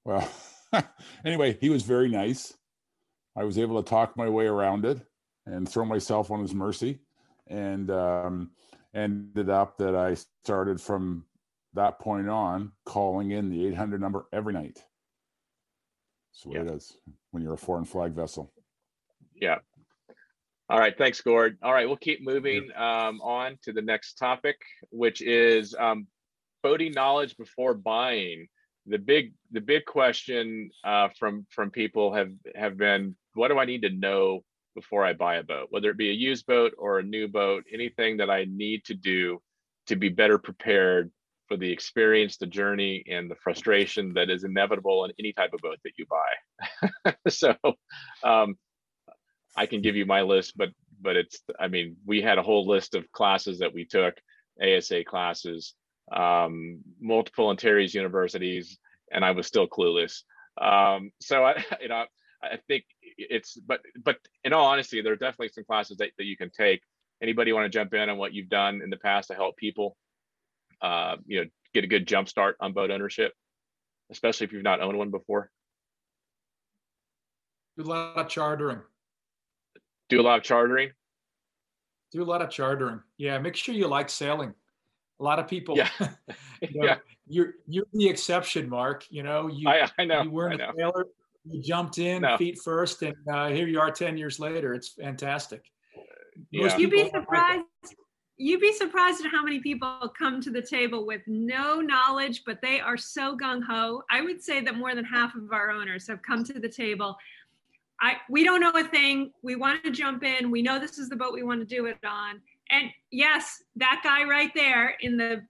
Well, 0.06 0.28
anyway, 1.26 1.58
he 1.62 1.70
was 1.70 1.84
very 1.84 2.10
nice. 2.10 2.54
I 3.36 3.44
was 3.44 3.58
able 3.58 3.82
to 3.82 3.90
talk 3.90 4.18
my 4.18 4.28
way 4.30 4.48
around 4.48 4.86
it 4.86 5.00
and 5.46 5.68
throw 5.68 5.86
myself 5.86 6.32
on 6.32 6.42
his 6.42 6.54
mercy, 6.54 7.00
and 7.50 7.92
um, 7.92 8.52
ended 8.94 9.50
up 9.50 9.78
that 9.78 9.96
I 9.96 10.16
started 10.44 10.80
from 10.80 11.26
that 11.74 12.00
point 12.00 12.30
on 12.30 12.72
calling 12.86 13.32
in 13.32 13.50
the 13.50 13.68
800 13.68 14.02
number 14.02 14.26
every 14.34 14.54
night. 14.54 14.80
So 16.32 16.50
what 16.50 16.62
it 16.62 16.72
is 16.72 16.96
when 17.32 17.44
you're 17.44 17.54
a 17.54 17.58
foreign 17.58 17.86
flag 17.86 18.14
vessel. 18.14 18.54
Yeah. 19.36 19.58
All 20.70 20.80
right. 20.80 20.98
Thanks, 20.98 21.22
Gord. 21.22 21.58
All 21.64 21.74
right. 21.74 21.88
We'll 21.88 21.98
keep 21.98 22.24
moving 22.24 22.70
um, 22.76 23.20
on 23.22 23.58
to 23.64 23.74
the 23.74 23.82
next 23.82 24.16
topic, 24.16 24.58
which 24.92 25.22
is 25.22 25.76
um, 25.78 26.08
boating 26.64 26.92
knowledge 26.92 27.36
before 27.38 27.74
buying. 27.74 28.48
The 28.86 29.00
big, 29.00 29.34
the 29.52 29.62
big 29.62 29.86
question 29.86 30.70
uh, 30.84 31.10
from 31.18 31.46
from 31.50 31.72
people 31.72 32.14
have 32.14 32.32
have 32.56 32.78
been, 32.78 33.16
what 33.34 33.50
do 33.50 33.60
I 33.60 33.66
need 33.66 33.82
to 33.82 33.90
know 33.90 34.44
before 34.80 35.06
I 35.06 35.14
buy 35.14 35.36
a 35.36 35.44
boat, 35.44 35.68
whether 35.72 35.90
it 35.90 35.98
be 35.98 36.10
a 36.10 36.14
used 36.14 36.46
boat 36.46 36.74
or 36.78 37.00
a 37.00 37.04
new 37.04 37.28
boat? 37.28 37.66
Anything 37.74 38.18
that 38.18 38.30
I 38.30 38.46
need 38.46 38.86
to 38.86 38.94
do 38.94 39.42
to 39.88 39.96
be 39.96 40.10
better 40.10 40.38
prepared 40.38 41.12
for 41.48 41.58
the 41.58 41.72
experience, 41.72 42.38
the 42.38 42.46
journey, 42.46 43.04
and 43.10 43.30
the 43.30 43.36
frustration 43.36 44.14
that 44.14 44.30
is 44.30 44.44
inevitable 44.44 45.04
in 45.06 45.12
any 45.20 45.34
type 45.34 45.52
of 45.54 45.60
boat 45.60 45.80
that 45.84 45.94
you 45.98 46.06
buy. 46.06 47.14
so, 47.28 47.56
um, 48.24 48.56
I 49.58 49.66
can 49.66 49.82
give 49.82 49.96
you 49.96 50.06
my 50.06 50.22
list, 50.22 50.54
but 50.56 50.70
but 51.02 51.16
it's 51.16 51.42
I 51.60 51.68
mean 51.68 51.98
we 52.06 52.22
had 52.22 52.38
a 52.38 52.44
whole 52.44 52.66
list 52.68 52.96
of 52.96 53.12
classes 53.12 53.60
that 53.60 53.74
we 53.74 53.86
took, 53.86 54.16
ASA 54.62 55.04
classes, 55.04 55.74
um, 56.12 56.80
multiple 57.02 57.48
Ontario's 57.48 57.94
universities, 57.94 58.78
and 59.12 59.26
I 59.26 59.32
was 59.32 59.48
still 59.48 59.68
clueless. 59.68 60.24
Um, 60.62 61.12
so 61.20 61.44
I 61.44 61.64
you 61.82 61.90
know 61.90 62.06
I 62.42 62.58
think 62.68 62.86
it's 63.18 63.56
but 63.56 63.82
but 64.04 64.18
in 64.44 64.54
all 64.54 64.66
honesty, 64.66 65.02
there 65.02 65.14
are 65.14 65.18
definitely 65.18 65.50
some 65.50 65.66
classes 65.66 65.98
that, 65.98 66.12
that 66.18 66.26
you 66.26 66.38
can 66.38 66.50
take. 66.50 66.82
Anybody 67.22 67.52
want 67.52 67.66
to 67.66 67.70
jump 67.70 67.94
in 67.94 68.10
on 68.10 68.18
what 68.18 68.34
you've 68.34 68.48
done 68.50 68.82
in 68.82 68.90
the 68.90 68.98
past 68.98 69.28
to 69.28 69.34
help 69.36 69.58
people, 69.58 69.98
uh, 70.82 71.18
you 71.26 71.42
know, 71.42 71.50
get 71.74 71.84
a 71.84 71.88
good 71.88 72.08
jump 72.08 72.30
start 72.30 72.56
on 72.62 72.72
boat 72.72 72.92
ownership, 72.92 73.34
especially 74.10 74.46
if 74.46 74.54
you've 74.54 74.64
not 74.64 74.80
owned 74.80 74.98
one 74.98 75.12
before? 75.12 75.52
Do 77.78 77.84
a 77.84 77.88
lot 77.88 78.18
of 78.18 78.30
chartering. 78.30 78.80
Do 80.08 80.22
a 80.22 80.24
lot 80.24 80.38
of 80.40 80.44
chartering. 80.44 80.92
Do 82.12 82.24
a 82.24 82.26
lot 82.26 82.42
of 82.42 82.50
chartering. 82.50 83.02
Yeah, 83.18 83.38
make 83.40 83.56
sure 83.56 83.76
you 83.76 83.88
like 83.88 84.10
sailing. 84.10 84.54
A 85.20 85.24
lot 85.24 85.40
of 85.40 85.48
people. 85.48 85.76
Yeah. 85.78 85.90
you 86.00 86.80
know, 86.80 86.86
Yeah. 86.88 86.96
You're 87.28 87.54
you're 87.68 87.86
the 87.94 88.08
exception, 88.10 88.68
Mark. 88.70 89.06
You 89.12 89.24
know, 89.24 89.48
you 89.48 89.68
I- 89.70 89.92
I 90.00 90.06
know, 90.06 90.24
you 90.24 90.32
weren't 90.32 90.58
know. 90.60 90.70
a 90.70 90.74
sailor. 90.76 91.06
You 91.50 91.62
jumped 91.62 91.98
in 91.98 92.22
No. 92.22 92.38
feet 92.38 92.60
first, 92.64 93.02
and 93.02 93.16
uh, 93.32 93.48
here 93.48 93.68
you 93.68 93.80
are 93.80 93.92
ten 93.92 94.18
years 94.18 94.40
later. 94.40 94.74
It's 94.74 94.90
fantastic. 94.90 95.64
Yeah. 96.52 96.78
You'd 96.78 96.92
be 96.92 97.10
surprised. 97.10 97.64
You'd 98.38 98.62
be 98.62 98.72
surprised 98.72 99.26
at 99.26 99.32
how 99.32 99.44
many 99.44 99.60
people 99.60 100.14
come 100.18 100.40
to 100.42 100.50
the 100.50 100.62
table 100.62 101.06
with 101.06 101.22
no 101.28 101.82
knowledge, 101.82 102.44
but 102.46 102.62
they 102.62 102.80
are 102.80 102.96
so 102.96 103.36
gung 103.36 103.62
ho. 103.62 104.04
I 104.10 104.22
would 104.22 104.42
say 104.42 104.62
that 104.62 104.76
more 104.78 104.96
than 104.96 105.04
half 105.04 105.36
of 105.36 105.52
our 105.52 105.72
owners 105.72 106.08
have 106.08 106.22
come 106.22 106.46
to 106.46 106.54
the 106.54 106.70
table. 106.70 107.18
I 108.00 108.18
we 108.30 108.44
don't 108.44 108.62
know 108.62 108.72
a 108.76 108.84
thing. 108.84 109.32
We 109.42 109.56
want 109.56 109.84
to 109.84 109.92
jump 109.92 110.24
in. 110.24 110.52
We 110.52 110.62
know 110.62 110.80
this 110.80 111.00
is 111.00 111.10
the 111.10 111.18
boat 111.18 111.34
we 111.34 111.44
want 111.44 111.60
to 111.60 111.66
do 111.66 111.88
it 111.88 111.98
on. 112.06 112.42
And 112.72 112.90
yes, 113.12 113.64
that 113.78 114.02
guy 114.04 114.24
right 114.24 114.52
there 114.54 114.96
in 115.02 115.18
the 115.18 115.42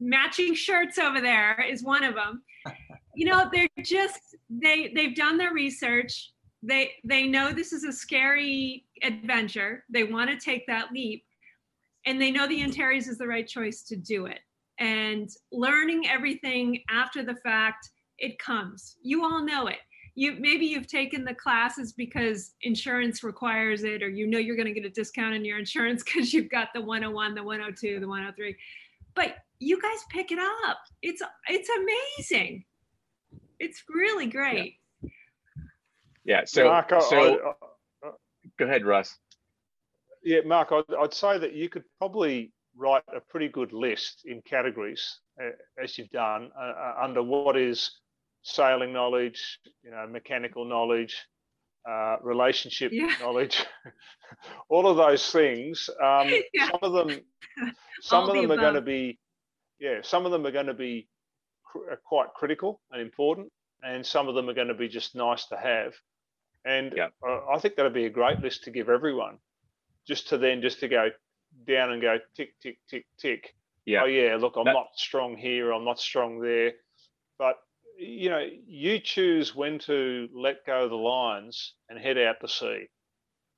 matching 0.00 0.54
shirts 0.54 0.96
over 0.98 1.20
there 1.20 1.60
is 1.68 1.82
one 1.82 2.04
of 2.04 2.14
them. 2.14 2.42
You 3.18 3.24
know, 3.24 3.50
they're 3.52 3.66
just 3.82 4.20
they 4.48 4.92
they've 4.94 5.16
done 5.16 5.38
their 5.38 5.52
research. 5.52 6.30
They 6.62 6.92
they 7.02 7.26
know 7.26 7.52
this 7.52 7.72
is 7.72 7.82
a 7.82 7.92
scary 7.92 8.84
adventure. 9.02 9.82
They 9.90 10.04
want 10.04 10.30
to 10.30 10.36
take 10.38 10.68
that 10.68 10.92
leap 10.92 11.24
and 12.06 12.22
they 12.22 12.30
know 12.30 12.46
the 12.46 12.62
Antares 12.62 13.08
is 13.08 13.18
the 13.18 13.26
right 13.26 13.48
choice 13.48 13.82
to 13.82 13.96
do 13.96 14.26
it. 14.26 14.38
And 14.78 15.28
learning 15.50 16.08
everything 16.08 16.80
after 16.88 17.24
the 17.24 17.34
fact, 17.34 17.90
it 18.18 18.38
comes. 18.38 18.94
You 19.02 19.24
all 19.24 19.44
know 19.44 19.66
it. 19.66 19.78
You 20.14 20.36
maybe 20.38 20.66
you've 20.66 20.86
taken 20.86 21.24
the 21.24 21.34
classes 21.34 21.94
because 21.94 22.52
insurance 22.62 23.24
requires 23.24 23.82
it, 23.82 24.00
or 24.00 24.08
you 24.08 24.28
know 24.28 24.38
you're 24.38 24.54
going 24.54 24.72
to 24.72 24.80
get 24.80 24.86
a 24.86 24.94
discount 24.94 25.34
in 25.34 25.44
your 25.44 25.58
insurance 25.58 26.02
because 26.04 26.32
you've 26.32 26.50
got 26.50 26.68
the 26.72 26.80
101, 26.80 27.34
the 27.34 27.42
102, 27.42 27.98
the 27.98 28.06
103. 28.06 28.56
But 29.16 29.38
you 29.58 29.82
guys 29.82 29.98
pick 30.08 30.30
it 30.30 30.38
up. 30.68 30.78
It's 31.02 31.20
it's 31.48 31.68
amazing. 31.68 32.64
It's 33.58 33.82
really 33.88 34.26
great. 34.26 34.76
Yeah. 36.24 36.42
So 36.44 36.64
Mark, 36.64 36.92
I- 36.92 37.00
so 37.00 37.54
I- 38.04 38.10
go 38.58 38.64
ahead, 38.64 38.84
Russ. 38.84 39.16
Yeah, 40.22 40.40
Mark, 40.44 40.68
I'd, 40.72 40.94
I'd 40.94 41.14
say 41.14 41.38
that 41.38 41.54
you 41.54 41.68
could 41.68 41.84
probably 41.98 42.52
write 42.76 43.02
a 43.14 43.20
pretty 43.20 43.48
good 43.48 43.72
list 43.72 44.22
in 44.26 44.42
categories, 44.42 45.20
uh, 45.42 45.50
as 45.82 45.96
you've 45.96 46.10
done, 46.10 46.50
uh, 46.58 46.62
uh, 46.62 46.94
under 47.02 47.22
what 47.22 47.56
is 47.56 47.90
sailing 48.42 48.92
knowledge, 48.92 49.58
you 49.82 49.90
know, 49.90 50.06
mechanical 50.06 50.64
knowledge, 50.64 51.16
uh, 51.88 52.16
relationship 52.22 52.92
Yeah. 52.92 53.12
knowledge, 53.20 53.64
all 54.68 54.86
of 54.86 54.96
those 54.96 55.30
things. 55.30 55.88
Um, 56.02 56.28
Yeah. 56.52 56.68
Some 56.70 56.78
of 56.82 56.92
them, 56.92 57.20
some 58.02 58.24
All 58.24 58.30
of 58.30 58.36
the 58.36 58.42
them 58.42 58.52
are 58.52 58.60
going 58.60 58.74
to 58.74 58.80
be, 58.82 59.18
yeah, 59.80 60.00
some 60.02 60.26
of 60.26 60.32
them 60.32 60.46
are 60.46 60.50
going 60.52 60.66
to 60.66 60.74
be 60.74 61.08
cr- 61.70 61.92
uh, 61.92 61.96
quite 62.04 62.28
critical 62.34 62.80
and 62.90 63.00
important, 63.00 63.50
and 63.82 64.04
some 64.04 64.28
of 64.28 64.34
them 64.34 64.48
are 64.48 64.54
going 64.54 64.68
to 64.68 64.74
be 64.74 64.88
just 64.88 65.14
nice 65.14 65.46
to 65.46 65.56
have. 65.56 65.94
And 66.64 66.92
uh, 67.26 67.40
I 67.52 67.58
think 67.58 67.76
that'd 67.76 67.94
be 67.94 68.06
a 68.06 68.10
great 68.10 68.40
list 68.40 68.64
to 68.64 68.70
give 68.70 68.88
everyone, 68.88 69.38
just 70.06 70.28
to 70.28 70.38
then 70.38 70.60
just 70.62 70.80
to 70.80 70.88
go 70.88 71.10
down 71.66 71.92
and 71.92 72.02
go 72.02 72.18
tick 72.36 72.54
tick 72.62 72.78
tick 72.90 73.06
tick. 73.18 73.54
Yeah. 73.86 74.02
Oh 74.02 74.06
yeah, 74.06 74.36
look, 74.36 74.54
I'm 74.56 74.64
That- 74.64 74.72
not 74.74 74.88
strong 74.96 75.36
here. 75.36 75.72
I'm 75.72 75.84
not 75.84 75.98
strong 76.00 76.40
there. 76.40 76.72
But 77.38 77.56
you 77.96 78.30
know, 78.30 78.46
you 78.66 79.00
choose 79.00 79.54
when 79.54 79.78
to 79.80 80.28
let 80.32 80.64
go 80.66 80.88
the 80.88 80.94
lines 80.94 81.74
and 81.88 81.98
head 81.98 82.18
out 82.18 82.36
to 82.40 82.48
sea. 82.48 82.86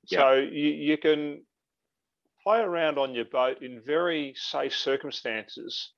So 0.05 0.33
you, 0.33 0.69
you 0.69 0.97
can 0.97 1.43
play 2.43 2.59
around 2.59 2.97
on 2.97 3.13
your 3.13 3.25
boat 3.25 3.61
in 3.61 3.81
very 3.85 4.33
safe 4.35 4.75
circumstances 4.75 5.91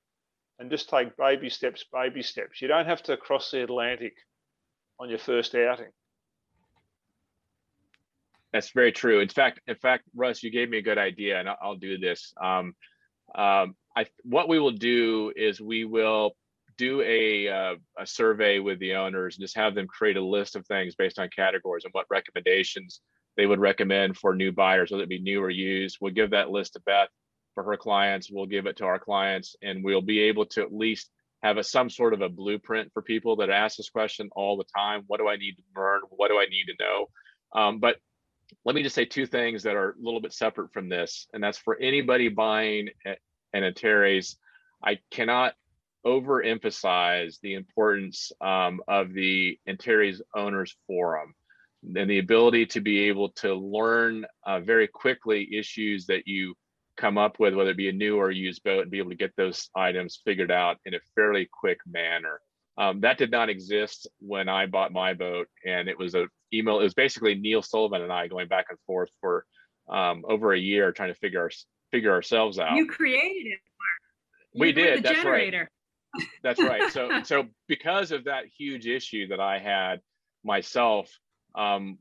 and 0.59 0.69
just 0.69 0.89
take 0.89 1.15
baby 1.17 1.49
steps, 1.49 1.85
baby 1.91 2.21
steps. 2.21 2.61
You 2.61 2.67
don't 2.67 2.85
have 2.85 3.03
to 3.03 3.17
cross 3.17 3.51
the 3.51 3.63
Atlantic 3.63 4.13
on 4.99 5.09
your 5.09 5.19
first 5.19 5.55
outing. 5.55 5.91
That's 8.51 8.69
very 8.69 8.91
true. 8.91 9.19
In 9.19 9.29
fact, 9.29 9.59
in 9.67 9.75
fact, 9.75 10.03
Russ, 10.15 10.43
you 10.43 10.51
gave 10.51 10.69
me 10.69 10.77
a 10.77 10.83
good 10.83 10.99
idea, 10.99 11.39
and 11.39 11.49
I'll, 11.49 11.75
do 11.75 11.97
this. 11.97 12.33
Um, 12.39 12.75
um, 13.33 13.75
I 13.95 14.05
what 14.23 14.47
we 14.47 14.59
will 14.59 14.71
do 14.71 15.33
is 15.35 15.59
we 15.59 15.85
will 15.85 16.35
do 16.77 17.01
a 17.01 17.47
uh, 17.47 17.75
a 17.97 18.05
survey 18.05 18.59
with 18.59 18.77
the 18.79 18.93
owners 18.93 19.35
and 19.35 19.43
just 19.43 19.57
have 19.57 19.73
them 19.73 19.87
create 19.87 20.17
a 20.17 20.23
list 20.23 20.55
of 20.55 20.67
things 20.67 20.95
based 20.95 21.17
on 21.17 21.29
categories 21.35 21.83
and 21.83 21.93
what 21.93 22.05
recommendations 22.11 23.01
they 23.37 23.47
would 23.47 23.59
recommend 23.59 24.17
for 24.17 24.35
new 24.35 24.51
buyers, 24.51 24.91
whether 24.91 25.03
it 25.03 25.09
be 25.09 25.19
new 25.19 25.41
or 25.41 25.49
used. 25.49 25.97
We'll 25.99 26.13
give 26.13 26.29
that 26.29 26.51
list 26.51 26.73
to 26.73 26.79
Beth 26.81 27.09
for 27.53 27.63
her 27.63 27.77
clients. 27.77 28.29
We'll 28.31 28.45
give 28.45 28.65
it 28.65 28.77
to 28.77 28.85
our 28.85 28.99
clients, 28.99 29.55
and 29.61 29.83
we'll 29.83 30.01
be 30.01 30.21
able 30.21 30.45
to 30.47 30.61
at 30.61 30.73
least 30.73 31.09
have 31.41 31.57
a, 31.57 31.63
some 31.63 31.89
sort 31.89 32.13
of 32.13 32.21
a 32.21 32.29
blueprint 32.29 32.91
for 32.93 33.01
people 33.01 33.37
that 33.37 33.49
ask 33.49 33.77
this 33.77 33.89
question 33.89 34.29
all 34.35 34.57
the 34.57 34.65
time. 34.75 35.03
What 35.07 35.19
do 35.19 35.27
I 35.27 35.35
need 35.35 35.55
to 35.55 35.63
learn? 35.75 36.01
What 36.09 36.29
do 36.29 36.35
I 36.35 36.45
need 36.45 36.65
to 36.65 36.83
know? 36.83 37.09
Um, 37.53 37.79
but 37.79 37.97
let 38.65 38.75
me 38.75 38.83
just 38.83 38.95
say 38.95 39.05
two 39.05 39.25
things 39.25 39.63
that 39.63 39.75
are 39.75 39.91
a 39.91 40.01
little 40.01 40.21
bit 40.21 40.33
separate 40.33 40.71
from 40.73 40.89
this, 40.89 41.27
and 41.33 41.43
that's 41.43 41.57
for 41.57 41.77
anybody 41.79 42.29
buying 42.29 42.89
an 43.05 43.15
Antares. 43.53 44.37
I 44.83 44.99
cannot 45.11 45.53
overemphasize 46.05 47.39
the 47.41 47.53
importance 47.53 48.31
um, 48.41 48.81
of 48.87 49.13
the 49.13 49.57
Antares 49.67 50.21
Owners 50.35 50.75
Forum 50.87 51.33
and 51.95 52.09
the 52.09 52.19
ability 52.19 52.65
to 52.67 52.81
be 52.81 53.07
able 53.09 53.29
to 53.29 53.53
learn 53.53 54.25
uh, 54.45 54.59
very 54.59 54.87
quickly 54.87 55.55
issues 55.55 56.05
that 56.07 56.27
you 56.27 56.55
come 56.97 57.17
up 57.17 57.39
with, 57.39 57.53
whether 57.53 57.71
it 57.71 57.77
be 57.77 57.89
a 57.89 57.93
new 57.93 58.17
or 58.17 58.31
used 58.31 58.63
boat, 58.63 58.83
and 58.83 58.91
be 58.91 58.99
able 58.99 59.09
to 59.09 59.15
get 59.15 59.35
those 59.35 59.69
items 59.75 60.21
figured 60.23 60.51
out 60.51 60.77
in 60.85 60.93
a 60.93 60.99
fairly 61.15 61.47
quick 61.51 61.79
manner. 61.85 62.39
Um, 62.77 63.01
that 63.01 63.17
did 63.17 63.29
not 63.29 63.49
exist 63.49 64.07
when 64.19 64.49
I 64.49 64.65
bought 64.65 64.91
my 64.91 65.13
boat, 65.13 65.47
and 65.65 65.87
it 65.87 65.97
was 65.97 66.15
a 66.15 66.27
email. 66.53 66.79
It 66.79 66.83
was 66.83 66.93
basically 66.93 67.35
Neil 67.35 67.61
Sullivan 67.61 68.01
and 68.01 68.11
I 68.11 68.27
going 68.27 68.47
back 68.47 68.67
and 68.69 68.79
forth 68.87 69.09
for 69.21 69.45
um, 69.89 70.23
over 70.27 70.53
a 70.53 70.59
year 70.59 70.91
trying 70.91 71.13
to 71.13 71.19
figure 71.19 71.41
our, 71.41 71.51
figure 71.91 72.11
ourselves 72.11 72.59
out. 72.59 72.75
You 72.75 72.87
created 72.87 73.47
it. 73.47 73.59
Mark. 73.59 74.59
we 74.61 74.71
did. 74.71 74.99
The 74.99 75.09
That's 75.09 75.25
right. 75.25 75.53
That's 76.43 76.61
right. 76.61 76.91
So 76.91 77.09
so 77.23 77.45
because 77.67 78.11
of 78.11 78.25
that 78.25 78.45
huge 78.57 78.87
issue 78.87 79.27
that 79.27 79.39
I 79.39 79.59
had 79.59 80.01
myself, 80.43 81.09
um, 81.55 81.97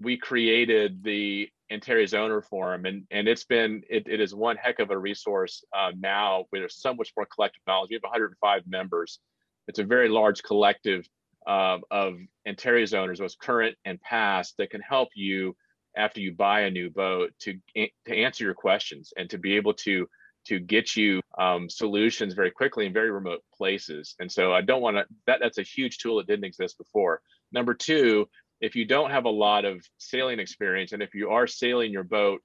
we 0.00 0.16
created 0.16 1.02
the 1.02 1.48
Antares 1.70 2.14
Owner 2.14 2.40
Forum, 2.40 2.86
and 2.86 3.04
and 3.10 3.28
it's 3.28 3.44
been 3.44 3.82
it, 3.88 4.08
it 4.08 4.20
is 4.20 4.34
one 4.34 4.56
heck 4.56 4.78
of 4.78 4.90
a 4.90 4.98
resource 4.98 5.64
uh, 5.76 5.92
now. 5.98 6.46
There's 6.52 6.76
so 6.76 6.94
much 6.94 7.12
more 7.16 7.26
collective 7.26 7.62
knowledge. 7.66 7.90
We 7.90 7.94
have 7.94 8.02
105 8.02 8.62
members. 8.66 9.18
It's 9.66 9.78
a 9.78 9.84
very 9.84 10.08
large 10.08 10.42
collective 10.42 11.06
uh, 11.46 11.78
of 11.90 12.18
Antares 12.46 12.94
owners, 12.94 13.20
both 13.20 13.38
current 13.38 13.76
and 13.84 14.00
past, 14.00 14.56
that 14.58 14.70
can 14.70 14.80
help 14.80 15.10
you 15.14 15.56
after 15.96 16.20
you 16.20 16.32
buy 16.32 16.60
a 16.60 16.70
new 16.70 16.90
boat 16.90 17.32
to 17.40 17.58
to 17.74 18.16
answer 18.16 18.44
your 18.44 18.54
questions 18.54 19.12
and 19.16 19.28
to 19.30 19.38
be 19.38 19.56
able 19.56 19.74
to 19.74 20.08
to 20.46 20.58
get 20.58 20.96
you 20.96 21.20
um, 21.38 21.68
solutions 21.68 22.32
very 22.32 22.50
quickly 22.50 22.86
in 22.86 22.92
very 22.92 23.10
remote 23.10 23.42
places. 23.54 24.14
And 24.18 24.32
so 24.32 24.52
I 24.52 24.62
don't 24.62 24.80
want 24.80 24.96
to 24.96 25.04
that 25.26 25.40
that's 25.40 25.58
a 25.58 25.62
huge 25.62 25.98
tool 25.98 26.16
that 26.16 26.26
didn't 26.26 26.44
exist 26.44 26.78
before. 26.78 27.20
Number 27.52 27.74
two, 27.74 28.28
if 28.60 28.74
you 28.74 28.84
don't 28.84 29.10
have 29.10 29.24
a 29.24 29.30
lot 29.30 29.64
of 29.64 29.84
sailing 29.98 30.40
experience, 30.40 30.92
and 30.92 31.02
if 31.02 31.14
you 31.14 31.30
are 31.30 31.46
sailing 31.46 31.92
your 31.92 32.04
boat 32.04 32.42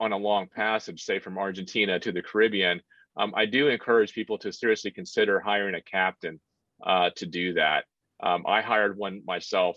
on 0.00 0.12
a 0.12 0.16
long 0.16 0.48
passage, 0.48 1.02
say 1.02 1.18
from 1.18 1.38
Argentina 1.38 1.98
to 2.00 2.12
the 2.12 2.22
Caribbean, 2.22 2.80
um, 3.16 3.32
I 3.36 3.46
do 3.46 3.68
encourage 3.68 4.14
people 4.14 4.38
to 4.38 4.52
seriously 4.52 4.90
consider 4.90 5.40
hiring 5.40 5.74
a 5.74 5.82
captain 5.82 6.40
uh, 6.84 7.10
to 7.16 7.26
do 7.26 7.54
that. 7.54 7.84
Um, 8.22 8.44
I 8.46 8.62
hired 8.62 8.96
one 8.96 9.22
myself. 9.26 9.76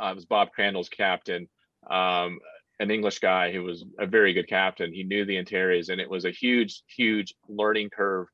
Uh, 0.00 0.06
it 0.06 0.14
was 0.14 0.26
Bob 0.26 0.50
Crandall's 0.52 0.88
captain, 0.88 1.48
um, 1.88 2.38
an 2.80 2.90
English 2.90 3.20
guy 3.20 3.52
who 3.52 3.62
was 3.62 3.84
a 3.98 4.06
very 4.06 4.32
good 4.32 4.48
captain. 4.48 4.92
He 4.92 5.04
knew 5.04 5.24
the 5.24 5.38
Antares, 5.38 5.88
and 5.88 6.00
it 6.00 6.10
was 6.10 6.24
a 6.24 6.30
huge, 6.30 6.82
huge 6.86 7.34
learning 7.48 7.90
curve 7.90 8.26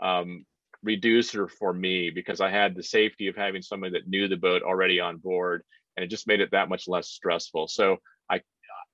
um, 0.00 0.44
reducer 0.86 1.48
for 1.48 1.72
me 1.72 2.10
because 2.10 2.40
I 2.40 2.50
had 2.50 2.74
the 2.74 2.82
safety 2.82 3.26
of 3.26 3.36
having 3.36 3.60
somebody 3.60 3.92
that 3.92 4.08
knew 4.08 4.28
the 4.28 4.36
boat 4.36 4.62
already 4.62 5.00
on 5.00 5.18
board, 5.18 5.62
and 5.96 6.04
it 6.04 6.08
just 6.08 6.26
made 6.26 6.40
it 6.40 6.52
that 6.52 6.68
much 6.68 6.88
less 6.88 7.08
stressful. 7.08 7.68
So 7.68 7.98
I, 8.30 8.40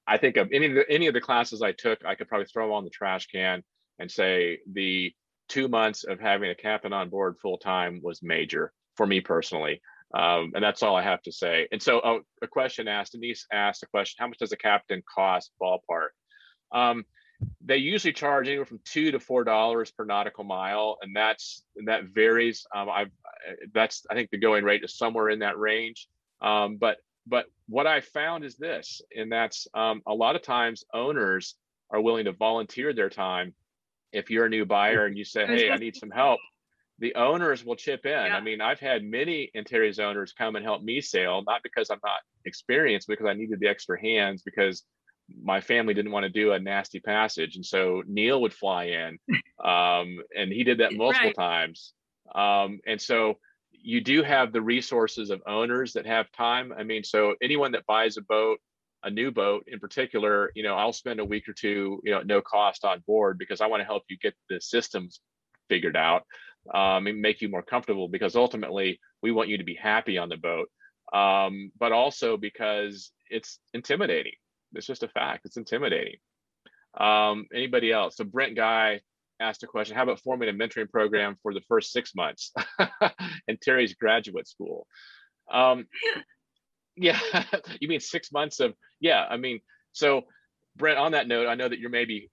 I 0.07 0.17
think 0.17 0.37
of 0.37 0.51
any 0.53 0.67
of 0.67 0.75
the 0.75 0.91
any 0.91 1.07
of 1.07 1.15
the 1.15 1.21
classes 1.21 1.63
I 1.63 1.73
took, 1.73 2.05
I 2.05 2.17
could 2.17 2.29
probably 2.29 2.47
throw 2.47 2.67
them 2.67 2.75
on 2.75 2.85
the 2.85 2.91
trash 2.91 3.27
can 3.27 3.63
and 3.99 4.11
say 4.11 4.59
the 4.73 5.13
two 5.49 5.69
months 5.69 6.05
of 6.05 6.19
having 6.19 6.51
a 6.51 6.55
captain 6.55 6.93
on 6.93 7.11
board 7.11 7.37
full 7.41 7.59
time 7.59 8.01
was 8.03 8.23
major 8.23 8.73
for 8.97 9.07
me 9.07 9.21
personally. 9.21 9.81
Um, 10.15 10.53
and 10.55 10.63
that's 10.63 10.83
all 10.83 10.97
I 10.97 11.03
have 11.03 11.23
to 11.23 11.33
say. 11.33 11.69
And 11.73 11.83
so, 11.83 12.01
oh, 12.05 12.21
a 12.43 12.47
question 12.47 12.89
asked, 12.89 13.13
Denise 13.13 13.47
asked 13.53 13.83
a 13.83 13.87
question: 13.87 14.17
How 14.19 14.29
much 14.29 14.39
does 14.39 14.53
a 14.53 14.57
captain 14.57 15.03
cost 15.15 15.53
ballpark? 15.61 16.11
Um, 16.73 17.05
they 17.65 17.77
usually 17.77 18.13
charge 18.13 18.49
anywhere 18.49 18.67
from 18.67 18.81
two 18.85 19.13
to 19.13 19.21
four 19.21 19.45
dollars 19.45 19.91
per 19.91 20.05
nautical 20.05 20.45
mile, 20.45 20.99
and 21.03 21.15
that's 21.15 21.63
and 21.77 21.89
that 21.89 22.05
varies. 22.05 22.67
Um, 22.75 22.89
I've 22.89 23.11
that's 23.73 24.05
I 24.11 24.15
think 24.15 24.31
the 24.31 24.39
going 24.39 24.65
rate 24.65 24.85
is 24.85 24.97
somewhere 24.97 25.29
in 25.29 25.41
that 25.41 25.59
range. 25.59 26.09
Um, 26.41 26.77
but 26.77 26.99
but 27.27 27.47
what 27.69 27.87
I 27.87 28.01
found 28.01 28.45
is 28.45 28.57
this, 28.57 29.01
and 29.17 29.31
that's 29.31 29.69
um, 29.75 30.03
a 30.07 30.15
lot 30.15 30.37
of 30.37 30.43
times 30.43 30.85
owners 30.93 31.55
are 31.91 32.01
willing 32.01 32.25
to 32.25 32.33
volunteer 32.33 32.93
their 32.93 33.11
time. 33.11 33.55
If 34.13 34.31
you're 34.31 34.47
a 34.47 34.51
new 34.51 34.67
buyer 34.67 35.07
and 35.07 35.17
you 35.17 35.25
say, 35.25 35.47
"Hey, 35.47 35.71
I 35.71 35.77
need 35.77 35.97
some 35.97 36.11
help," 36.11 36.41
the 36.99 37.15
owners 37.15 37.65
will 37.65 37.77
chip 37.77 38.07
in. 38.07 38.13
I 38.13 38.41
mean, 38.41 38.61
I've 38.61 38.81
had 38.81 39.05
many 39.05 39.51
Antares 39.55 39.99
owners 39.99 40.33
come 40.33 40.57
and 40.57 40.65
help 40.65 40.83
me 40.83 41.01
sail, 41.01 41.43
not 41.47 41.63
because 41.63 41.91
I'm 41.91 42.01
not 42.03 42.21
experienced, 42.45 43.09
because 43.09 43.27
I 43.27 43.35
needed 43.35 43.61
the 43.61 43.69
extra 43.69 44.01
hands 44.01 44.43
because 44.43 44.85
my 45.29 45.61
family 45.61 45.95
didn't 45.95 46.13
want 46.13 46.25
to 46.25 46.31
do 46.31 46.53
a 46.53 46.61
nasty 46.61 47.01
passage. 47.01 47.57
And 47.57 47.65
so 47.65 48.03
Neil 48.07 48.41
would 48.43 48.55
fly 48.55 48.85
in, 48.85 49.19
um, 49.65 50.19
and 50.37 50.53
he 50.53 50.65
did 50.65 50.79
that 50.79 50.95
multiple 50.95 51.33
Right. 51.33 51.37
times. 51.37 51.93
Um, 52.35 52.81
and 52.87 53.01
so 53.01 53.39
you 53.73 54.01
do 54.01 54.23
have 54.23 54.53
the 54.53 54.63
resources 54.63 55.31
of 55.31 55.43
owners 55.47 55.95
that 55.95 56.07
have 56.07 56.31
time. 56.33 56.73
I 56.77 56.85
mean, 56.85 57.05
so 57.05 57.35
anyone 57.43 57.73
that 57.73 57.87
buys 57.87 58.17
a 58.17 58.23
boat, 58.23 58.59
a 59.03 59.11
new 59.11 59.31
boat 59.33 59.65
in 59.67 59.81
particular, 59.81 60.53
you 60.55 60.63
know, 60.63 60.77
I'll 60.77 60.93
spend 60.93 61.21
a 61.21 61.25
week 61.25 61.49
or 61.49 61.53
two, 61.53 62.01
you 62.05 62.13
know, 62.13 62.21
at 62.21 62.27
no 62.27 62.41
cost 62.41 62.85
on 62.85 63.03
board 63.07 63.39
because 63.39 63.61
I 63.61 63.67
want 63.67 63.81
to 63.81 63.85
help 63.85 64.05
you 64.09 64.17
get 64.19 64.35
the 64.49 64.61
systems 64.61 65.21
figured 65.69 65.97
out 65.97 66.23
um, 66.73 67.07
and 67.07 67.21
make 67.21 67.41
you 67.41 67.49
more 67.49 67.63
comfortable 67.63 68.09
because 68.09 68.37
ultimately 68.37 69.01
we 69.23 69.33
want 69.33 69.49
you 69.49 69.59
to 69.59 69.65
be 69.65 69.75
happy 69.75 70.19
on 70.19 70.29
the 70.29 70.37
boat. 70.37 70.69
Um, 71.13 71.73
but 71.79 71.93
also 71.93 72.37
because 72.37 73.11
it's 73.29 73.59
intimidating. 73.75 74.33
It's 74.75 74.87
just 74.87 75.03
a 75.03 75.09
fact. 75.09 75.47
It's 75.47 75.57
intimidating. 75.57 76.17
Um, 76.99 77.47
anybody 77.55 77.93
else? 77.93 78.17
So 78.17 78.25
Brent 78.25 78.57
Guy 78.57 79.01
asked 79.41 79.63
a 79.63 79.67
question. 79.67 79.97
How 79.97 80.03
about 80.05 80.21
forming 80.21 80.49
a 80.49 80.53
mentoring 80.53 80.91
program 80.91 81.37
for 81.43 81.55
the 81.55 81.63
first 81.69 81.93
six 81.93 82.15
months 82.15 82.53
in 83.49 83.59
Terry's 83.61 83.95
graduate 83.95 84.49
school? 84.49 84.87
Um, 85.51 85.87
yeah, 86.97 87.19
you 87.81 87.89
mean 87.89 88.01
six 88.01 88.33
months 88.33 88.61
of 88.61 88.75
yeah. 89.01 89.25
I 89.29 89.37
mean, 89.37 89.61
so 89.93 90.23
Brent. 90.77 90.99
On 90.99 91.13
that 91.13 91.29
note, 91.29 91.49
I 91.49 91.55
know 91.55 91.69
that 91.69 91.79
you're 91.79 91.91
maybe 91.91 92.31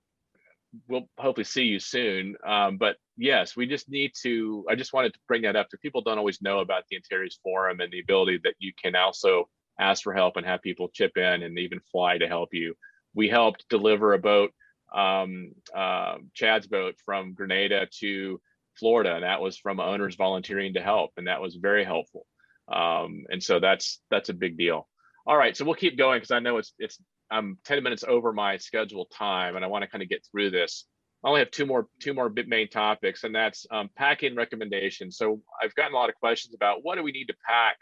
we'll 0.88 1.10
hopefully 1.18 1.46
see 1.46 1.64
you 1.64 1.80
soon. 1.80 2.36
Um, 2.46 2.78
but 2.78 2.98
yes, 3.18 3.56
we 3.56 3.66
just 3.66 3.90
need 3.90 4.12
to. 4.22 4.66
I 4.70 4.76
just 4.76 4.94
wanted 4.94 5.14
to 5.14 5.20
bring 5.28 5.44
that 5.44 5.56
up 5.56 5.68
because 5.68 5.82
people 5.82 6.02
don't 6.02 6.18
always 6.18 6.42
know 6.42 6.60
about 6.60 6.84
the 6.90 6.98
Antares 6.98 7.40
Forum 7.44 7.80
and 7.80 7.92
the 7.92 8.00
ability 8.00 8.40
that 8.44 8.56
you 8.60 8.74
can 8.82 8.96
also 8.96 9.50
ask 9.80 10.04
for 10.04 10.14
help 10.14 10.38
and 10.38 10.46
have 10.46 10.62
people 10.62 10.90
chip 10.94 11.18
in 11.18 11.44
and 11.44 11.58
even 11.58 11.80
fly 11.92 12.18
to 12.18 12.28
help 12.28 12.50
you. 12.54 12.76
We 13.14 13.30
helped 13.30 13.68
deliver 13.70 14.14
a 14.14 14.20
boat, 14.20 14.52
um, 14.94 15.52
uh, 15.76 16.18
Chad's 16.34 16.68
boat 16.68 16.96
from 17.06 17.34
Grenada 17.34 17.88
to 18.00 18.40
Florida, 18.78 19.16
and 19.16 19.24
that 19.24 19.42
was 19.42 19.58
from 19.58 19.80
owners 19.80 20.16
volunteering 20.16 20.74
to 20.76 20.82
help, 20.82 21.12
and 21.18 21.28
that 21.28 21.42
was 21.42 21.56
very 21.56 21.84
helpful. 21.84 22.26
Um, 22.72 23.26
and 23.30 23.42
so 23.42 23.60
that's 23.60 24.00
that's 24.12 24.30
a 24.30 24.34
big 24.34 24.58
deal. 24.58 24.88
All 25.26 25.38
right, 25.38 25.56
so 25.56 25.66
we'll 25.66 25.76
keep 25.76 25.98
going 25.98 26.18
because 26.18 26.32
I 26.32 26.40
know 26.40 26.58
it's 26.58 26.74
it's 26.80 27.00
I'm 27.32 27.58
10 27.66 27.84
minutes 27.84 28.04
over 28.08 28.34
my 28.34 28.58
scheduled 28.58 29.12
time, 29.12 29.56
and 29.56 29.64
I 29.64 29.68
want 29.68 29.84
to 29.84 29.90
kind 29.90 30.02
of 30.02 30.10
get 30.10 30.26
through 30.32 30.52
this. 30.52 30.86
I 31.24 31.28
only 31.28 31.40
have 31.42 31.52
two 31.52 31.66
more 31.66 31.88
two 32.00 32.14
more 32.14 32.32
main 32.48 32.70
topics, 32.70 33.24
and 33.24 33.36
that's 33.36 33.66
um, 33.72 33.90
packing 33.96 34.36
recommendations. 34.36 35.18
So 35.18 35.42
I've 35.62 35.76
gotten 35.76 35.94
a 35.94 35.98
lot 35.98 36.10
of 36.10 36.16
questions 36.16 36.56
about 36.56 36.80
what 36.84 36.96
do 36.96 37.04
we 37.04 37.12
need 37.12 37.26
to 37.26 37.36
pack 37.46 37.78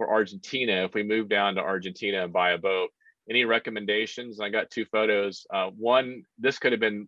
for 0.00 0.08
Argentina 0.08 0.86
if 0.86 0.94
we 0.94 1.02
move 1.02 1.28
down 1.28 1.56
to 1.56 1.60
Argentina 1.60 2.24
and 2.24 2.32
buy 2.32 2.52
a 2.52 2.58
boat. 2.58 2.88
Any 3.28 3.44
recommendations? 3.44 4.40
I 4.40 4.48
got 4.48 4.70
two 4.70 4.86
photos. 4.86 5.46
Uh, 5.52 5.66
one, 5.76 6.22
this 6.38 6.58
could 6.58 6.72
have 6.72 6.80
been 6.80 7.06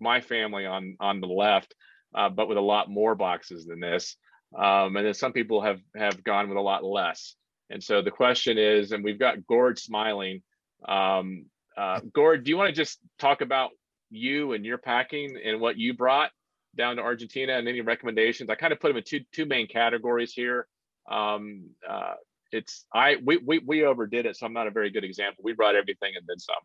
my 0.00 0.20
family 0.20 0.66
on 0.66 0.96
on 0.98 1.20
the 1.20 1.28
left, 1.28 1.72
uh, 2.16 2.28
but 2.28 2.48
with 2.48 2.58
a 2.58 2.60
lot 2.60 2.90
more 2.90 3.14
boxes 3.14 3.64
than 3.64 3.78
this. 3.78 4.16
Um, 4.58 4.96
and 4.96 5.06
then 5.06 5.14
some 5.14 5.32
people 5.32 5.62
have 5.62 5.78
have 5.94 6.24
gone 6.24 6.48
with 6.48 6.58
a 6.58 6.60
lot 6.60 6.82
less. 6.82 7.36
And 7.70 7.80
so 7.80 8.02
the 8.02 8.10
question 8.10 8.58
is, 8.58 8.90
and 8.90 9.04
we've 9.04 9.20
got 9.20 9.46
Gord 9.46 9.78
smiling. 9.78 10.42
Um, 10.88 11.46
uh, 11.78 12.00
Gord, 12.12 12.42
do 12.42 12.50
you 12.50 12.56
want 12.56 12.70
to 12.70 12.74
just 12.74 12.98
talk 13.20 13.40
about 13.40 13.70
you 14.10 14.52
and 14.52 14.66
your 14.66 14.78
packing 14.78 15.38
and 15.44 15.60
what 15.60 15.78
you 15.78 15.94
brought 15.94 16.32
down 16.76 16.96
to 16.96 17.02
Argentina 17.02 17.56
and 17.56 17.68
any 17.68 17.82
recommendations? 17.82 18.50
I 18.50 18.56
kind 18.56 18.72
of 18.72 18.80
put 18.80 18.88
them 18.88 18.96
in 18.96 19.04
two 19.04 19.20
two 19.30 19.46
main 19.46 19.68
categories 19.68 20.32
here. 20.32 20.66
Um, 21.08 21.70
uh, 21.88 22.14
it's 22.52 22.86
I 22.94 23.16
we, 23.24 23.38
we 23.38 23.58
we 23.58 23.84
overdid 23.84 24.26
it, 24.26 24.36
so 24.36 24.46
I'm 24.46 24.52
not 24.52 24.66
a 24.66 24.70
very 24.70 24.90
good 24.90 25.04
example. 25.04 25.42
We 25.44 25.52
brought 25.52 25.74
everything 25.74 26.12
and 26.16 26.24
then 26.26 26.38
some. 26.38 26.56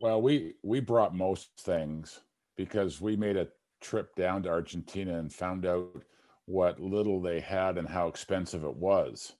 Well, 0.00 0.22
we 0.22 0.54
we 0.62 0.80
brought 0.80 1.14
most 1.14 1.50
things 1.60 2.20
because 2.56 3.00
we 3.00 3.16
made 3.16 3.36
a 3.36 3.48
trip 3.80 4.14
down 4.16 4.42
to 4.44 4.48
Argentina 4.48 5.18
and 5.18 5.32
found 5.32 5.66
out 5.66 6.02
what 6.46 6.80
little 6.80 7.20
they 7.20 7.40
had 7.40 7.78
and 7.78 7.88
how 7.88 8.08
expensive 8.08 8.64
it 8.64 8.76
was. 8.76 9.32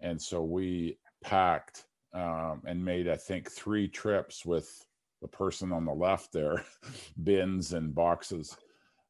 And 0.00 0.20
so 0.20 0.42
we 0.42 0.98
packed 1.22 1.86
um, 2.12 2.62
and 2.66 2.84
made, 2.84 3.08
I 3.08 3.16
think, 3.16 3.50
three 3.50 3.88
trips 3.88 4.44
with 4.44 4.86
the 5.22 5.28
person 5.28 5.72
on 5.72 5.84
the 5.84 5.92
left 5.92 6.32
there, 6.32 6.64
bins 7.22 7.72
and 7.72 7.94
boxes. 7.94 8.56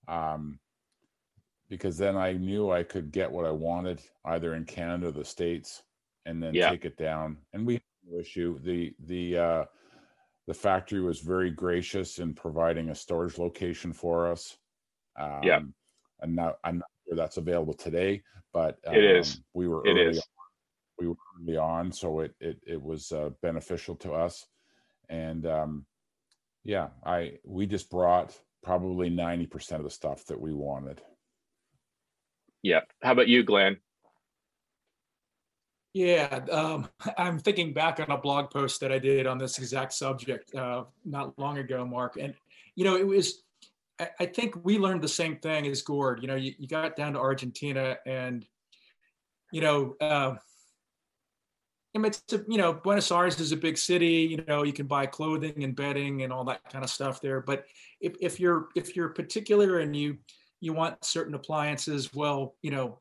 Um, 0.06 0.58
because 1.74 1.98
then 1.98 2.16
I 2.16 2.32
knew 2.32 2.70
I 2.70 2.84
could 2.84 3.10
get 3.10 3.30
what 3.30 3.44
I 3.44 3.50
wanted 3.50 4.00
either 4.24 4.54
in 4.54 4.64
Canada 4.64 5.08
or 5.08 5.12
the 5.12 5.24
States 5.24 5.82
and 6.24 6.40
then 6.42 6.54
Yeah. 6.54 6.70
take 6.70 6.84
it 6.84 6.96
down. 6.96 7.38
And 7.52 7.66
we 7.66 7.74
had 7.74 7.82
no 8.08 8.18
issue. 8.20 8.58
The 8.60 8.94
the 9.06 9.38
uh 9.38 9.64
the 10.46 10.54
factory 10.54 11.00
was 11.00 11.20
very 11.20 11.50
gracious 11.50 12.18
in 12.18 12.34
providing 12.34 12.90
a 12.90 12.94
storage 12.94 13.38
location 13.38 13.92
for 13.92 14.30
us. 14.30 14.56
Um, 15.18 15.40
Yeah. 15.44 15.60
And 16.20 16.36
now 16.36 16.54
I'm 16.62 16.78
not 16.78 16.90
sure 17.06 17.16
that's 17.16 17.38
available 17.38 17.74
today, 17.74 18.22
but 18.52 18.78
um, 18.86 18.94
It 18.94 19.04
is. 19.04 19.40
We 19.52 19.66
were 19.68 19.82
It 19.84 19.96
early 19.96 20.16
is. 20.16 20.28
we 21.00 21.08
were 21.08 21.16
early 21.40 21.56
on, 21.56 21.90
so 21.90 22.20
it 22.20 22.34
it 22.40 22.58
it 22.66 22.80
was 22.80 23.10
uh, 23.10 23.30
beneficial 23.42 23.96
to 23.96 24.12
us. 24.12 24.46
And 25.08 25.44
um, 25.46 25.86
yeah, 26.62 26.88
I 27.04 27.38
we 27.44 27.66
just 27.66 27.90
brought 27.90 28.38
probably 28.62 29.10
ninety 29.10 29.46
percent 29.46 29.80
of 29.80 29.84
the 29.84 29.90
stuff 30.00 30.24
that 30.26 30.40
we 30.40 30.52
wanted. 30.54 31.02
Yeah. 32.64 32.80
How 33.02 33.12
about 33.12 33.28
you, 33.28 33.42
Glenn? 33.42 33.76
Yeah, 35.92 36.40
um, 36.50 36.88
I'm 37.18 37.38
thinking 37.38 37.74
back 37.74 38.00
on 38.00 38.10
a 38.10 38.16
blog 38.16 38.50
post 38.50 38.80
that 38.80 38.90
I 38.90 38.98
did 38.98 39.26
on 39.26 39.36
this 39.36 39.58
exact 39.58 39.92
subject 39.92 40.52
uh, 40.54 40.84
not 41.04 41.38
long 41.38 41.58
ago, 41.58 41.84
Mark. 41.84 42.16
And, 42.18 42.34
you 42.74 42.84
know, 42.84 42.96
it 42.96 43.06
was, 43.06 43.42
I, 44.00 44.08
I 44.18 44.26
think 44.26 44.64
we 44.64 44.78
learned 44.78 45.02
the 45.02 45.08
same 45.08 45.36
thing 45.36 45.66
as 45.66 45.82
Gord. 45.82 46.22
You 46.22 46.28
know, 46.28 46.36
you, 46.36 46.54
you 46.58 46.66
got 46.66 46.96
down 46.96 47.12
to 47.12 47.18
Argentina 47.18 47.98
and, 48.06 48.46
you 49.52 49.60
know, 49.60 49.94
uh, 50.00 50.36
it's 51.92 52.22
a, 52.32 52.42
you 52.48 52.56
know, 52.56 52.72
Buenos 52.72 53.12
Aires 53.12 53.38
is 53.40 53.52
a 53.52 53.56
big 53.58 53.76
city. 53.76 54.26
You 54.30 54.42
know, 54.48 54.62
you 54.64 54.72
can 54.72 54.86
buy 54.86 55.04
clothing 55.04 55.62
and 55.62 55.76
bedding 55.76 56.22
and 56.22 56.32
all 56.32 56.44
that 56.44 56.62
kind 56.72 56.82
of 56.82 56.90
stuff 56.90 57.20
there. 57.20 57.42
But 57.42 57.66
if, 58.00 58.14
if 58.20 58.40
you're 58.40 58.68
if 58.74 58.96
you're 58.96 59.10
particular 59.10 59.78
and 59.78 59.94
you 59.94 60.18
you 60.64 60.72
want 60.72 61.04
certain 61.04 61.34
appliances, 61.34 62.12
well, 62.14 62.54
you 62.62 62.70
know, 62.70 63.00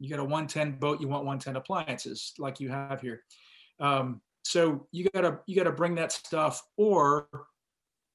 you 0.00 0.08
got 0.08 0.18
a 0.18 0.24
110 0.24 0.78
boat, 0.78 1.00
you 1.00 1.08
want 1.08 1.24
110 1.24 1.56
appliances 1.56 2.32
like 2.38 2.60
you 2.60 2.68
have 2.70 3.00
here. 3.00 3.22
Um, 3.80 4.20
so 4.44 4.88
you 4.90 5.08
gotta 5.14 5.38
you 5.46 5.56
gotta 5.56 5.72
bring 5.72 5.94
that 5.96 6.10
stuff 6.10 6.62
or 6.76 7.28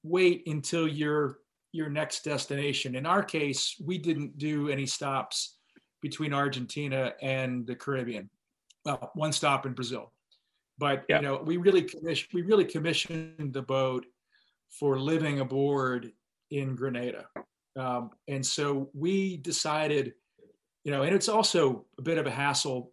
wait 0.04 0.44
until 0.48 0.88
your 0.88 1.40
your 1.72 1.90
next 1.90 2.24
destination. 2.24 2.96
In 2.96 3.06
our 3.06 3.24
case, 3.24 3.76
we 3.84 3.98
didn't 3.98 4.38
do 4.38 4.70
any 4.70 4.86
stops 4.86 5.58
between 6.02 6.34
Argentina 6.34 7.14
and 7.22 7.66
the 7.66 7.76
Caribbean. 7.76 8.30
Well, 8.84 9.12
one 9.14 9.32
stop 9.32 9.66
in 9.66 9.74
Brazil 9.74 10.12
but 10.78 11.06
yeah. 11.10 11.18
you 11.18 11.22
know 11.24 11.42
we 11.44 11.58
really 11.58 11.82
commission 11.82 12.28
we 12.34 12.42
really 12.42 12.66
commissioned 12.66 13.54
the 13.54 13.62
boat 13.62 14.06
for 14.70 15.00
living 15.00 15.40
aboard 15.40 16.12
in 16.52 16.76
grenada 16.76 17.26
um, 17.78 18.10
and 18.28 18.46
so 18.46 18.90
we 18.94 19.38
decided 19.38 20.14
you 20.84 20.92
know 20.92 21.04
and 21.04 21.16
it's 21.16 21.30
also 21.30 21.86
a 21.98 22.02
bit 22.02 22.18
of 22.18 22.26
a 22.26 22.32
hassle 22.32 22.92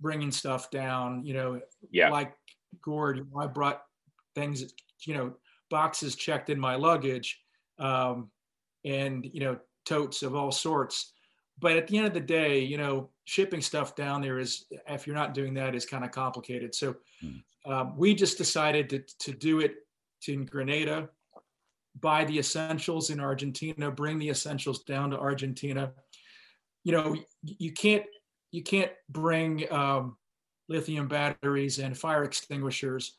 bringing 0.00 0.30
stuff 0.30 0.70
down 0.70 1.24
you 1.24 1.34
know 1.34 1.60
yeah. 1.90 2.08
like 2.08 2.32
gord 2.82 3.26
i 3.38 3.46
brought 3.46 3.82
things 4.34 4.64
you 5.06 5.14
know 5.14 5.32
boxes 5.68 6.16
checked 6.16 6.50
in 6.50 6.58
my 6.58 6.74
luggage 6.74 7.40
um, 7.78 8.30
and 8.84 9.28
you 9.32 9.40
know 9.40 9.58
totes 9.84 10.22
of 10.22 10.34
all 10.34 10.52
sorts. 10.52 11.12
But 11.58 11.76
at 11.76 11.88
the 11.88 11.98
end 11.98 12.06
of 12.06 12.14
the 12.14 12.20
day, 12.20 12.60
you 12.60 12.78
know, 12.78 13.10
shipping 13.24 13.60
stuff 13.60 13.94
down 13.94 14.22
there 14.22 14.38
is, 14.38 14.64
if 14.88 15.06
you're 15.06 15.16
not 15.16 15.34
doing 15.34 15.52
that, 15.54 15.74
is 15.74 15.84
kind 15.84 16.04
of 16.04 16.10
complicated. 16.10 16.74
So 16.74 16.96
um, 17.66 17.94
we 17.96 18.14
just 18.14 18.38
decided 18.38 18.88
to, 18.90 19.02
to 19.18 19.32
do 19.32 19.60
it 19.60 19.74
in 20.26 20.46
Grenada, 20.46 21.10
buy 22.00 22.24
the 22.24 22.38
essentials 22.38 23.10
in 23.10 23.20
Argentina, 23.20 23.90
bring 23.90 24.18
the 24.18 24.28
essentials 24.28 24.82
down 24.84 25.10
to 25.10 25.18
Argentina. 25.18 25.92
You 26.84 26.92
know, 26.92 27.16
you 27.42 27.72
can't 27.72 28.04
you 28.52 28.62
can't 28.62 28.92
bring 29.08 29.70
um, 29.72 30.16
lithium 30.68 31.08
batteries 31.08 31.78
and 31.78 31.96
fire 31.96 32.24
extinguishers 32.24 33.18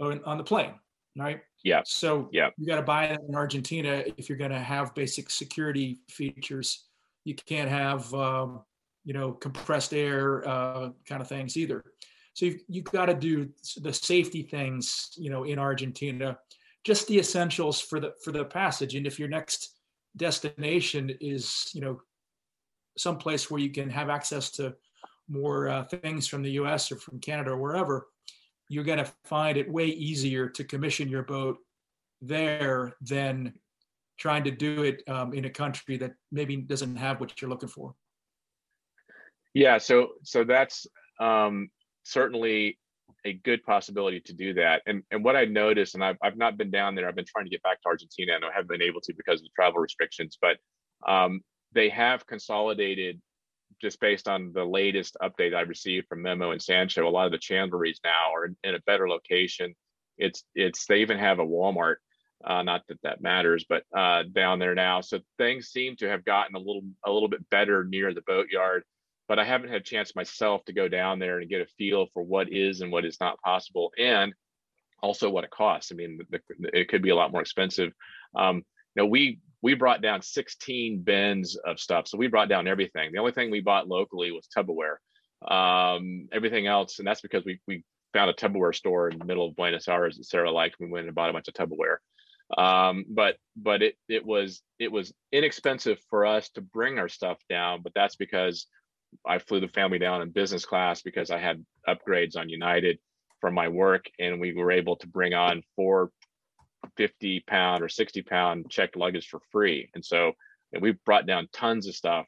on, 0.00 0.22
on 0.24 0.38
the 0.38 0.44
plane, 0.44 0.74
right? 1.16 1.40
Yeah. 1.64 1.82
So 1.84 2.28
yeah, 2.32 2.50
you 2.56 2.66
got 2.66 2.76
to 2.76 2.82
buy 2.82 3.06
it 3.06 3.20
in 3.28 3.34
Argentina 3.34 4.02
if 4.16 4.28
you're 4.28 4.38
going 4.38 4.50
to 4.50 4.58
have 4.58 4.94
basic 4.94 5.30
security 5.30 6.00
features 6.08 6.84
you 7.24 7.34
can't 7.34 7.70
have 7.70 8.12
um, 8.14 8.62
you 9.04 9.12
know 9.12 9.32
compressed 9.32 9.94
air 9.94 10.46
uh, 10.48 10.90
kind 11.06 11.20
of 11.20 11.28
things 11.28 11.56
either 11.56 11.84
so 12.34 12.46
you've, 12.46 12.60
you've 12.68 12.84
got 12.84 13.06
to 13.06 13.14
do 13.14 13.48
the 13.78 13.92
safety 13.92 14.42
things 14.42 15.10
you 15.16 15.30
know 15.30 15.44
in 15.44 15.58
argentina 15.58 16.38
just 16.84 17.06
the 17.08 17.18
essentials 17.18 17.80
for 17.80 18.00
the 18.00 18.12
for 18.22 18.32
the 18.32 18.44
passage 18.44 18.94
and 18.94 19.06
if 19.06 19.18
your 19.18 19.28
next 19.28 19.76
destination 20.16 21.10
is 21.20 21.70
you 21.74 21.80
know 21.80 22.00
someplace 22.98 23.50
where 23.50 23.60
you 23.60 23.70
can 23.70 23.88
have 23.88 24.10
access 24.10 24.50
to 24.50 24.74
more 25.28 25.68
uh, 25.68 25.84
things 25.84 26.26
from 26.26 26.42
the 26.42 26.50
us 26.50 26.92
or 26.92 26.96
from 26.96 27.18
canada 27.20 27.50
or 27.50 27.56
wherever 27.56 28.06
you're 28.68 28.84
going 28.84 28.98
to 28.98 29.12
find 29.24 29.58
it 29.58 29.70
way 29.70 29.86
easier 29.86 30.48
to 30.48 30.64
commission 30.64 31.08
your 31.08 31.22
boat 31.22 31.58
there 32.22 32.94
than 33.02 33.52
trying 34.18 34.44
to 34.44 34.50
do 34.50 34.84
it 34.84 35.02
um, 35.08 35.34
in 35.34 35.44
a 35.44 35.50
country 35.50 35.96
that 35.98 36.12
maybe 36.30 36.56
doesn't 36.56 36.96
have 36.96 37.20
what 37.20 37.40
you're 37.40 37.50
looking 37.50 37.68
for. 37.68 37.94
Yeah, 39.52 39.78
so 39.78 40.12
so 40.22 40.44
that's 40.44 40.86
um, 41.20 41.68
certainly 42.04 42.78
a 43.24 43.34
good 43.34 43.62
possibility 43.64 44.20
to 44.20 44.32
do 44.32 44.54
that. 44.54 44.82
And 44.86 45.02
and 45.10 45.24
what 45.24 45.36
I 45.36 45.44
noticed, 45.44 45.94
and 45.94 46.04
I've 46.04 46.16
I've 46.22 46.36
not 46.36 46.56
been 46.56 46.70
down 46.70 46.94
there. 46.94 47.08
I've 47.08 47.16
been 47.16 47.24
trying 47.24 47.46
to 47.46 47.50
get 47.50 47.62
back 47.62 47.80
to 47.82 47.88
Argentina, 47.88 48.34
and 48.34 48.44
I 48.44 48.48
haven't 48.52 48.70
been 48.70 48.82
able 48.82 49.00
to 49.02 49.14
because 49.14 49.40
of 49.40 49.44
the 49.44 49.50
travel 49.54 49.80
restrictions. 49.80 50.38
But 50.40 50.58
um, 51.06 51.40
they 51.72 51.88
have 51.88 52.26
consolidated, 52.26 53.20
just 53.80 54.00
based 54.00 54.28
on 54.28 54.52
the 54.52 54.64
latest 54.64 55.16
update 55.22 55.54
I 55.54 55.62
received 55.62 56.06
from 56.08 56.22
Memo 56.22 56.50
and 56.50 56.62
Sancho. 56.62 57.08
A 57.08 57.10
lot 57.10 57.26
of 57.26 57.32
the 57.32 57.38
chandleries 57.38 58.00
now 58.04 58.34
are 58.34 58.46
in, 58.46 58.56
in 58.64 58.74
a 58.74 58.80
better 58.86 59.08
location. 59.08 59.74
It's 60.18 60.44
it's 60.54 60.86
they 60.86 61.00
even 61.00 61.18
have 61.18 61.38
a 61.38 61.46
Walmart 61.46 61.96
uh, 62.44 62.62
not 62.62 62.82
that 62.88 63.00
that 63.02 63.20
matters, 63.20 63.64
but 63.68 63.84
uh, 63.96 64.24
down 64.32 64.58
there 64.58 64.74
now. 64.74 65.00
So 65.00 65.20
things 65.38 65.68
seem 65.68 65.96
to 65.96 66.08
have 66.08 66.24
gotten 66.24 66.56
a 66.56 66.58
little 66.58 66.82
a 67.04 67.10
little 67.10 67.28
bit 67.28 67.48
better 67.50 67.84
near 67.84 68.12
the 68.12 68.22
boatyard, 68.22 68.84
but 69.28 69.38
I 69.38 69.44
haven't 69.44 69.70
had 69.70 69.80
a 69.80 69.84
chance 69.84 70.16
myself 70.16 70.64
to 70.64 70.72
go 70.72 70.88
down 70.88 71.18
there 71.18 71.38
and 71.38 71.48
get 71.48 71.60
a 71.60 71.66
feel 71.78 72.06
for 72.12 72.22
what 72.22 72.52
is 72.52 72.80
and 72.80 72.92
what 72.92 73.04
is 73.04 73.18
not 73.20 73.40
possible, 73.40 73.92
and 73.98 74.32
also 75.02 75.30
what 75.30 75.44
it 75.44 75.50
costs. 75.50 75.92
I 75.92 75.94
mean, 75.94 76.20
the, 76.30 76.40
it 76.72 76.88
could 76.88 77.02
be 77.02 77.10
a 77.10 77.16
lot 77.16 77.32
more 77.32 77.40
expensive. 77.40 77.92
Um, 78.36 78.56
you 78.56 79.02
know, 79.02 79.06
we 79.06 79.40
we 79.62 79.74
brought 79.74 80.02
down 80.02 80.22
16 80.22 81.02
bins 81.02 81.56
of 81.56 81.78
stuff, 81.78 82.08
so 82.08 82.18
we 82.18 82.26
brought 82.26 82.48
down 82.48 82.66
everything. 82.66 83.10
The 83.12 83.18
only 83.18 83.32
thing 83.32 83.50
we 83.50 83.60
bought 83.60 83.88
locally 83.88 84.32
was 84.32 84.48
Tupperware. 84.56 84.96
Um, 85.50 86.28
everything 86.32 86.66
else, 86.66 86.98
and 86.98 87.06
that's 87.06 87.20
because 87.20 87.44
we 87.44 87.60
we 87.66 87.84
found 88.12 88.30
a 88.30 88.34
Tupperware 88.34 88.74
store 88.74 89.08
in 89.08 89.18
the 89.18 89.24
middle 89.24 89.46
of 89.46 89.56
Buenos 89.56 89.88
Aires 89.88 90.16
that 90.16 90.24
Sarah 90.24 90.50
liked. 90.50 90.76
We 90.78 90.90
went 90.90 91.06
and 91.06 91.14
bought 91.14 91.30
a 91.30 91.32
bunch 91.32 91.48
of 91.48 91.54
Tupperware 91.54 91.96
um, 92.58 93.04
but 93.08 93.36
but 93.56 93.82
it 93.82 93.96
it 94.08 94.24
was 94.24 94.62
it 94.78 94.92
was 94.92 95.12
inexpensive 95.30 95.98
for 96.10 96.26
us 96.26 96.50
to 96.50 96.60
bring 96.60 96.98
our 96.98 97.08
stuff 97.08 97.38
down 97.48 97.82
but 97.82 97.92
that's 97.94 98.16
because 98.16 98.66
i 99.26 99.38
flew 99.38 99.60
the 99.60 99.68
family 99.68 99.98
down 99.98 100.22
in 100.22 100.30
business 100.30 100.64
class 100.64 101.02
because 101.02 101.30
i 101.30 101.38
had 101.38 101.64
upgrades 101.88 102.36
on 102.36 102.48
united 102.48 102.98
from 103.40 103.54
my 103.54 103.68
work 103.68 104.06
and 104.18 104.40
we 104.40 104.54
were 104.54 104.70
able 104.70 104.96
to 104.96 105.06
bring 105.08 105.34
on 105.34 105.62
four 105.76 106.10
50 106.96 107.40
pound 107.46 107.82
or 107.82 107.88
60 107.88 108.22
pound 108.22 108.70
checked 108.70 108.96
luggage 108.96 109.28
for 109.28 109.40
free. 109.50 109.90
And 109.94 110.04
so 110.04 110.32
and 110.72 110.82
we 110.82 110.92
brought 111.04 111.26
down 111.26 111.48
tons 111.52 111.86
of 111.86 111.94
stuff 111.94 112.26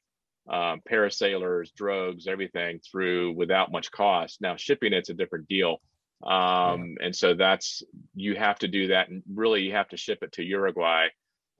um, 0.50 0.82
parasailers 0.90 1.70
drogues 1.72 2.28
everything 2.28 2.80
through 2.80 3.32
without 3.32 3.72
much 3.72 3.90
cost. 3.90 4.40
Now 4.40 4.56
shipping 4.56 4.92
it's 4.92 5.08
a 5.08 5.14
different 5.14 5.48
deal. 5.48 5.78
Um, 6.22 6.96
and 7.02 7.14
so 7.14 7.34
that's 7.34 7.82
you 8.14 8.34
have 8.34 8.58
to 8.60 8.68
do 8.68 8.88
that 8.88 9.08
and 9.08 9.22
really 9.32 9.62
you 9.62 9.72
have 9.72 9.88
to 9.88 9.96
ship 9.96 10.18
it 10.22 10.32
to 10.32 10.42
uruguay. 10.42 11.08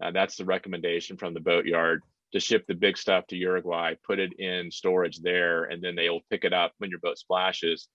Uh, 0.03 0.11
that's 0.11 0.37
the 0.37 0.45
recommendation 0.45 1.17
from 1.17 1.35
the 1.35 1.41
boatyard 1.41 2.03
to 2.35 2.41
ship 2.41 2.65
the 2.69 2.75
big 2.75 2.99
stuff 2.99 3.27
to 3.27 3.37
uruguay 3.37 3.95
put 4.07 4.19
it 4.19 4.33
in 4.39 4.71
storage 4.71 5.21
there 5.21 5.65
and 5.65 5.83
then 5.83 5.95
they'll 5.95 6.21
pick 6.31 6.45
it 6.45 6.53
up 6.53 6.73
when 6.79 6.91
your 6.91 6.99
boat 7.01 7.19
splashes 7.19 7.89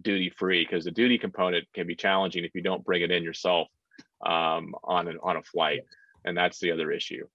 duty 0.00 0.32
free 0.38 0.64
because 0.64 0.84
the 0.84 0.90
duty 0.90 1.18
component 1.18 1.66
can 1.74 1.86
be 1.86 1.96
challenging 1.96 2.44
if 2.44 2.54
you 2.54 2.62
don't 2.62 2.84
bring 2.84 3.02
it 3.02 3.10
in 3.10 3.22
yourself 3.22 3.68
um, 4.24 4.74
on 4.84 5.08
an, 5.08 5.18
on 5.22 5.36
a 5.36 5.42
flight 5.42 5.80
and 6.24 6.36
that's 6.36 6.60
the 6.60 6.70
other 6.70 6.90
issue 6.90 7.26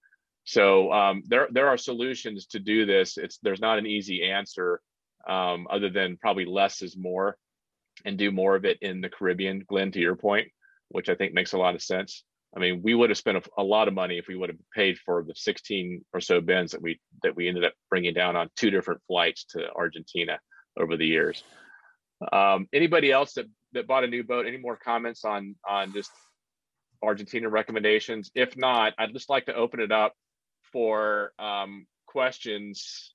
so 0.44 0.90
um, 0.92 1.22
there 1.26 1.48
there 1.50 1.68
are 1.68 1.76
solutions 1.76 2.46
to 2.46 2.58
do 2.58 2.86
this 2.86 3.18
it's 3.18 3.38
there's 3.42 3.60
not 3.60 3.78
an 3.78 3.86
easy 3.86 4.24
answer 4.24 4.80
um, 5.28 5.66
other 5.70 5.90
than 5.90 6.16
probably 6.16 6.44
less 6.44 6.82
is 6.82 6.96
more 6.96 7.36
and 8.04 8.18
do 8.18 8.30
more 8.30 8.56
of 8.56 8.64
it 8.64 8.78
in 8.82 9.00
the 9.00 9.08
Caribbean, 9.08 9.64
Glenn, 9.66 9.90
to 9.92 10.00
your 10.00 10.16
point, 10.16 10.48
which 10.88 11.08
I 11.08 11.14
think 11.14 11.32
makes 11.32 11.52
a 11.52 11.58
lot 11.58 11.74
of 11.74 11.82
sense. 11.82 12.24
I 12.56 12.58
mean, 12.58 12.80
we 12.82 12.94
would 12.94 13.10
have 13.10 13.18
spent 13.18 13.36
a, 13.36 13.42
a, 13.58 13.62
lot 13.62 13.86
of 13.86 13.92
money 13.92 14.16
if 14.16 14.28
we 14.28 14.34
would 14.34 14.48
have 14.48 14.58
paid 14.74 14.96
for 14.98 15.22
the 15.22 15.34
16 15.34 16.04
or 16.14 16.20
so 16.20 16.40
bins 16.40 16.72
that 16.72 16.80
we 16.80 16.98
that 17.22 17.36
we 17.36 17.48
ended 17.48 17.64
up 17.64 17.74
bringing 17.90 18.14
down 18.14 18.34
on 18.34 18.48
two 18.56 18.70
different 18.70 19.02
flights 19.06 19.44
to 19.50 19.70
Argentina 19.74 20.38
over 20.78 20.96
the 20.96 21.06
years. 21.06 21.42
Um, 22.32 22.66
anybody 22.72 23.12
else 23.12 23.34
that 23.34 23.46
that 23.72 23.86
bought 23.86 24.04
a 24.04 24.08
new 24.08 24.24
boat? 24.24 24.46
Any 24.46 24.56
more 24.56 24.76
comments 24.76 25.24
on 25.24 25.54
on 25.68 25.92
just 25.92 26.10
Argentina 27.02 27.50
recommendations? 27.50 28.30
If 28.34 28.56
not, 28.56 28.94
I'd 28.96 29.12
just 29.12 29.28
like 29.28 29.46
to 29.46 29.54
open 29.54 29.80
it 29.80 29.92
up 29.92 30.14
for 30.72 31.32
um, 31.38 31.86
questions 32.06 33.12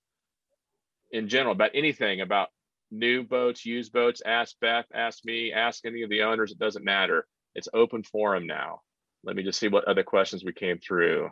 in 1.12 1.28
general 1.28 1.54
about 1.54 1.72
anything 1.74 2.22
about 2.22 2.50
new 2.92 3.24
boats, 3.24 3.66
used 3.66 3.92
boats, 3.92 4.22
ask 4.24 4.56
Beth, 4.62 4.86
ask 4.94 5.26
me, 5.26 5.52
ask 5.52 5.84
any 5.86 6.04
of 6.04 6.12
the 6.12 6.22
owners. 6.22 6.52
It 6.52 6.60
doesn't 6.60 6.86
matter. 6.86 7.26
It's 7.56 7.68
open 7.74 8.04
forum 8.04 8.46
now. 8.46 8.82
Let 9.24 9.36
me 9.36 9.44
just 9.44 9.60
see 9.60 9.68
what 9.68 9.88
other 9.88 10.04
questions 10.04 10.44
we 10.44 10.54
came 10.54 10.80
through. 10.80 11.30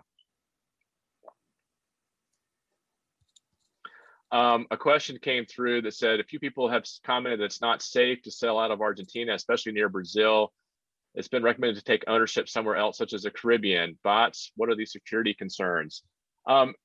Um, 4.32 4.68
a 4.70 4.78
question 4.78 5.18
came 5.20 5.46
through 5.46 5.82
that 5.84 5.96
said 5.96 6.20
a 6.20 6.24
few 6.24 6.40
people 6.40 6.70
have 6.70 6.84
commented 7.04 7.40
that 7.40 7.46
it's 7.46 7.62
not 7.62 7.82
safe 7.82 8.22
to 8.24 8.32
sell 8.32 8.60
out 8.60 8.70
of 8.70 8.82
Argentina, 8.82 9.34
especially 9.34 9.72
near 9.72 9.90
Brazil. 9.90 10.54
It's 11.16 11.28
been 11.28 11.42
recommended 11.42 11.78
to 11.78 11.84
take 11.84 12.04
ownership 12.08 12.48
somewhere 12.48 12.76
else, 12.76 12.98
such 12.98 13.14
as 13.14 13.24
the 13.24 13.32
Caribbean. 13.32 13.98
Bots, 14.04 14.52
what 14.56 14.70
are 14.70 14.76
the 14.76 14.86
security 14.86 15.34
concerns? 15.34 16.04
Um, 16.48 16.76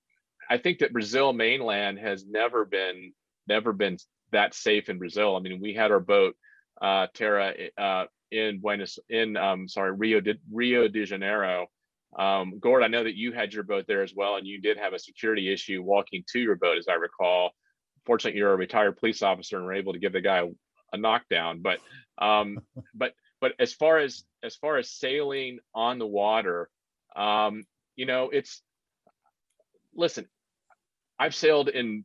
I 0.48 0.56
think 0.56 0.78
that 0.78 0.94
Brazil 0.94 1.35
mainland 1.35 1.98
has 1.98 2.24
never 2.26 2.64
been 2.64 3.12
never 3.47 3.74
been 3.74 3.98
that 4.32 4.55
safe 4.55 4.89
in 4.89 4.98
Brazil. 4.98 5.36
I 5.36 5.40
mean, 5.40 5.60
we 5.60 5.74
had 5.74 5.93
our 5.93 6.01
boat, 6.01 6.35
uh, 6.81 7.09
Tara, 7.12 7.55
uh, 7.76 8.05
in 8.30 8.60
Buenos, 8.60 8.98
in 9.09 9.36
um, 9.36 9.68
sorry, 9.68 9.92
Rio 9.92 10.20
de 10.20 10.34
Rio 10.51 10.88
de 10.88 11.05
Janeiro. 11.05 11.66
Um, 12.18 12.59
Gord, 12.60 12.82
I 12.82 12.88
know 12.88 13.02
that 13.02 13.16
you 13.16 13.32
had 13.32 13.52
your 13.52 13.64
boat 13.64 13.86
there 13.88 14.02
as 14.02 14.14
well, 14.14 14.36
and 14.36 14.46
you 14.46 14.60
did 14.60 14.78
have 14.78 14.92
a 14.92 14.98
security 14.98 15.52
issue 15.52 15.82
walking 15.82 16.24
to 16.32 16.38
your 16.38 16.56
boat, 16.56 16.78
as 16.78 16.86
I 16.88 16.94
recall. 16.94 17.51
Fortunately, 18.06 18.38
you're 18.38 18.52
a 18.52 18.56
retired 18.56 18.96
police 18.96 19.22
officer 19.22 19.56
and 19.56 19.64
were 19.64 19.72
able 19.72 19.94
to 19.94 19.98
give 19.98 20.12
the 20.12 20.20
guy 20.20 20.38
a, 20.38 20.46
a 20.92 20.96
knockdown. 20.96 21.60
But 21.60 21.80
um, 22.18 22.59
but 22.94 23.14
but 23.40 23.52
as 23.59 23.72
far 23.72 23.98
as 23.98 24.24
as 24.42 24.56
far 24.56 24.76
as 24.76 24.90
sailing 24.90 25.59
on 25.74 25.98
the 25.98 26.06
water, 26.06 26.68
um, 27.16 27.64
you 27.96 28.06
know, 28.06 28.30
it's 28.30 28.62
listen. 29.94 30.26
I've 31.18 31.34
sailed 31.34 31.68
in 31.68 32.05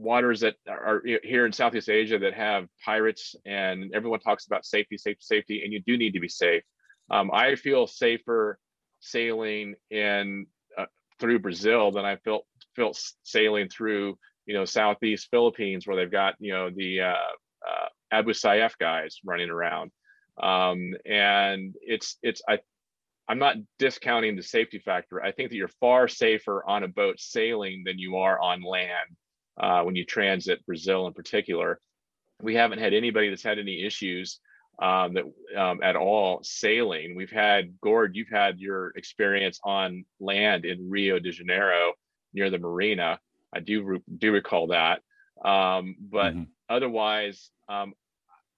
waters 0.00 0.40
that 0.40 0.56
are 0.68 1.02
here 1.22 1.46
in 1.46 1.52
Southeast 1.52 1.88
Asia 1.88 2.18
that 2.18 2.34
have 2.34 2.66
pirates, 2.84 3.36
and 3.44 3.92
everyone 3.94 4.20
talks 4.20 4.46
about 4.46 4.64
safety, 4.64 4.96
safety, 4.96 5.20
safety, 5.20 5.62
and 5.62 5.72
you 5.72 5.82
do 5.86 5.96
need 5.96 6.12
to 6.12 6.20
be 6.20 6.28
safe. 6.28 6.62
Um, 7.10 7.30
I 7.32 7.54
feel 7.56 7.86
safer 7.86 8.58
sailing 9.00 9.74
in 9.90 10.46
uh, 10.76 10.86
through 11.18 11.40
Brazil 11.40 11.92
than 11.92 12.04
I 12.04 12.16
felt 12.16 12.46
felt 12.76 13.00
sailing 13.22 13.68
through 13.68 14.18
you 14.46 14.54
know 14.54 14.64
Southeast 14.64 15.28
Philippines 15.30 15.86
where 15.86 15.96
they've 15.96 16.10
got 16.10 16.34
you 16.38 16.52
know 16.52 16.70
the 16.74 17.00
uh, 17.02 17.14
uh, 17.68 17.88
Abu 18.10 18.32
Sayyaf 18.32 18.72
guys 18.78 19.18
running 19.24 19.50
around, 19.50 19.90
um, 20.42 20.94
and 21.04 21.74
it's 21.82 22.16
it's 22.22 22.42
I. 22.48 22.58
I'm 23.28 23.38
not 23.38 23.58
discounting 23.78 24.34
the 24.34 24.42
safety 24.42 24.80
factor. 24.80 25.22
I 25.22 25.30
think 25.30 25.50
that 25.50 25.56
you're 25.56 25.68
far 25.68 26.08
safer 26.08 26.64
on 26.68 26.82
a 26.82 26.88
boat 26.88 27.20
sailing 27.20 27.84
than 27.86 27.96
you 27.96 28.16
are 28.16 28.40
on 28.40 28.60
land 28.60 29.16
uh, 29.60 29.82
when 29.82 29.94
you 29.94 30.04
transit 30.04 30.64
Brazil 30.66 31.06
in 31.06 31.12
particular. 31.12 31.80
We 32.42 32.54
haven't 32.54 32.78
had 32.78 32.94
anybody 32.94 33.28
that's 33.28 33.42
had 33.42 33.58
any 33.58 33.84
issues 33.84 34.40
um, 34.80 35.14
that 35.14 35.24
um, 35.56 35.82
at 35.82 35.94
all 35.94 36.40
sailing. 36.42 37.14
We've 37.14 37.30
had 37.30 37.78
Gord, 37.80 38.16
you've 38.16 38.30
had 38.30 38.58
your 38.58 38.88
experience 38.96 39.60
on 39.62 40.04
land 40.18 40.64
in 40.64 40.88
Rio 40.88 41.18
de 41.18 41.30
Janeiro 41.30 41.92
near 42.32 42.48
the 42.48 42.58
marina. 42.58 43.20
I 43.54 43.60
do 43.60 43.82
re- 43.82 44.02
do 44.18 44.32
recall 44.32 44.68
that, 44.68 45.02
um, 45.44 45.96
but 46.00 46.32
mm-hmm. 46.32 46.44
otherwise, 46.68 47.50
um, 47.68 47.92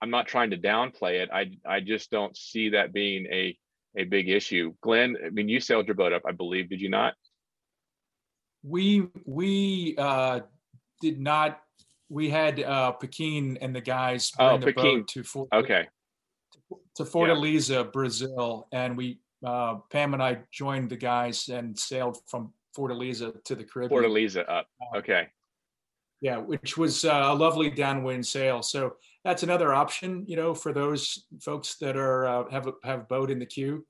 I'm 0.01 0.11
not 0.11 0.29
trying 0.29 0.51
to 0.51 0.59
downplay 0.59 1.23
it. 1.23 1.31
I 1.33 1.53
I 1.67 1.81
just 1.81 2.11
don't 2.11 2.37
see 2.37 2.71
that 2.71 2.93
being 2.93 3.27
a 3.27 3.59
a 3.97 4.05
big 4.05 4.29
issue. 4.29 4.75
Glenn, 4.81 5.17
I 5.25 5.31
mean, 5.31 5.49
you 5.49 5.61
sailed 5.61 5.87
your 5.87 5.97
boat 5.97 6.13
up, 6.13 6.23
I 6.27 6.33
believe, 6.33 6.69
did 6.69 6.81
you 6.81 6.91
not? 6.91 7.15
We 8.63 9.09
we 9.25 9.97
uh, 9.99 10.41
did 11.03 11.21
not. 11.21 11.61
We 12.09 12.31
had 12.31 12.63
uh, 12.63 12.93
Pekin 12.93 13.59
and 13.61 13.75
the 13.75 13.81
guys 13.81 14.31
bring 14.31 14.49
oh, 14.49 14.59
the 14.59 14.67
Pekin. 14.67 15.01
boat 15.01 15.09
to 15.09 15.23
Fort, 15.25 15.49
okay 15.53 15.89
to 16.97 17.05
Fortaleza, 17.05 17.91
Brazil, 17.93 18.69
and 18.73 18.97
we 18.97 19.21
uh, 19.45 19.77
Pam 19.91 20.15
and 20.15 20.23
I 20.23 20.39
joined 20.53 20.91
the 20.91 20.97
guys 20.97 21.49
and 21.49 21.77
sailed 21.79 22.19
from 22.27 22.53
Fortaleza 22.77 23.43
to 23.45 23.55
the 23.55 23.65
Caribbean. 23.65 24.03
Fortaleza 24.03 24.49
up. 24.49 24.67
Okay. 24.97 25.29
Yeah, 26.21 26.37
which 26.37 26.77
was 26.79 27.05
uh, 27.05 27.23
a 27.25 27.35
lovely 27.35 27.69
downwind 27.69 28.25
sail. 28.25 28.63
So 28.63 28.95
that's 29.25 29.43
another 29.43 29.75
option, 29.75 30.25
you 30.29 30.37
know, 30.37 30.55
for 30.55 30.73
those 30.73 31.25
folks 31.41 31.77
that 31.79 31.97
are 31.97 32.27
uh, 32.27 32.51
have 32.51 32.69
a, 32.69 32.73
have 32.85 33.01
a 33.01 33.05
boat 33.05 33.31
in 33.31 33.41
the 33.41 33.47
queue. 33.47 33.85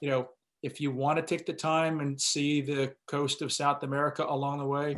You 0.00 0.10
know, 0.10 0.28
if 0.62 0.80
you 0.80 0.92
want 0.92 1.16
to 1.18 1.22
take 1.22 1.46
the 1.46 1.52
time 1.52 1.98
and 1.98 2.20
see 2.20 2.60
the 2.60 2.94
coast 3.08 3.42
of 3.42 3.52
South 3.52 3.82
America 3.82 4.24
along 4.28 4.58
the 4.58 4.66
way, 4.66 4.96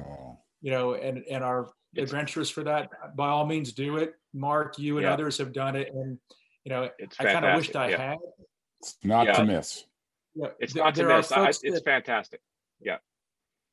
you 0.66 0.72
know, 0.72 0.94
and 0.94 1.22
and 1.30 1.44
are 1.44 1.70
adventurous 1.96 2.50
for 2.50 2.64
that, 2.64 2.90
by 3.14 3.28
all 3.28 3.46
means 3.46 3.72
do 3.72 3.98
it. 3.98 4.14
Mark, 4.34 4.80
you 4.80 4.96
and 4.98 5.04
Yeah. 5.04 5.12
others 5.12 5.38
have 5.38 5.52
done 5.52 5.76
it, 5.76 5.94
and 5.94 6.18
you 6.64 6.70
know, 6.70 6.90
It's 6.98 7.16
I 7.20 7.32
kind 7.32 7.44
of 7.44 7.54
wished 7.54 7.76
I 7.76 7.90
yeah. 7.90 7.96
had. 8.08 8.18
It's 8.80 8.96
not 9.04 9.26
Yeah. 9.26 9.32
to 9.34 9.44
miss. 9.44 9.84
Yeah, 10.34 10.48
It's 10.58 10.72
there- 10.74 10.82
not 10.82 10.96
to 10.96 11.04
miss. 11.06 11.30
I, 11.30 11.48
it's 11.50 11.60
that- 11.60 11.84
fantastic. 11.84 12.40
Yeah. 12.80 12.98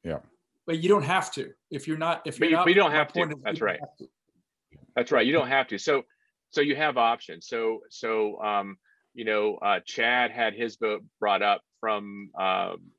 Yeah. 0.03 0.19
but 0.67 0.77
you 0.77 0.87
don't 0.87 1.03
have 1.03 1.31
to 1.31 1.51
if 1.71 1.87
you're 1.87 1.97
not 1.97 2.21
if 2.27 2.39
you're 2.39 2.49
you, 2.49 2.55
not. 2.57 2.67
you 2.67 2.75
don't 2.75 2.91
have 2.91 3.11
to. 3.13 3.21
is 3.23 3.33
That's 3.43 3.59
right. 3.59 3.79
have 3.79 3.97
to. 3.97 4.07
That's 4.95 5.11
right. 5.11 5.25
You 5.25 5.33
don't 5.33 5.47
have 5.47 5.67
to. 5.69 5.79
So, 5.79 6.03
so 6.51 6.61
you 6.61 6.75
have 6.75 6.97
options. 6.97 7.47
So, 7.47 7.81
so, 7.89 8.39
um, 8.41 8.77
you 9.15 9.25
know, 9.25 9.55
uh, 9.55 9.79
Chad 9.83 10.29
had 10.29 10.53
his 10.53 10.77
boat 10.77 11.03
brought 11.19 11.41
up 11.41 11.61
from, 11.79 12.29
um, 12.39 12.91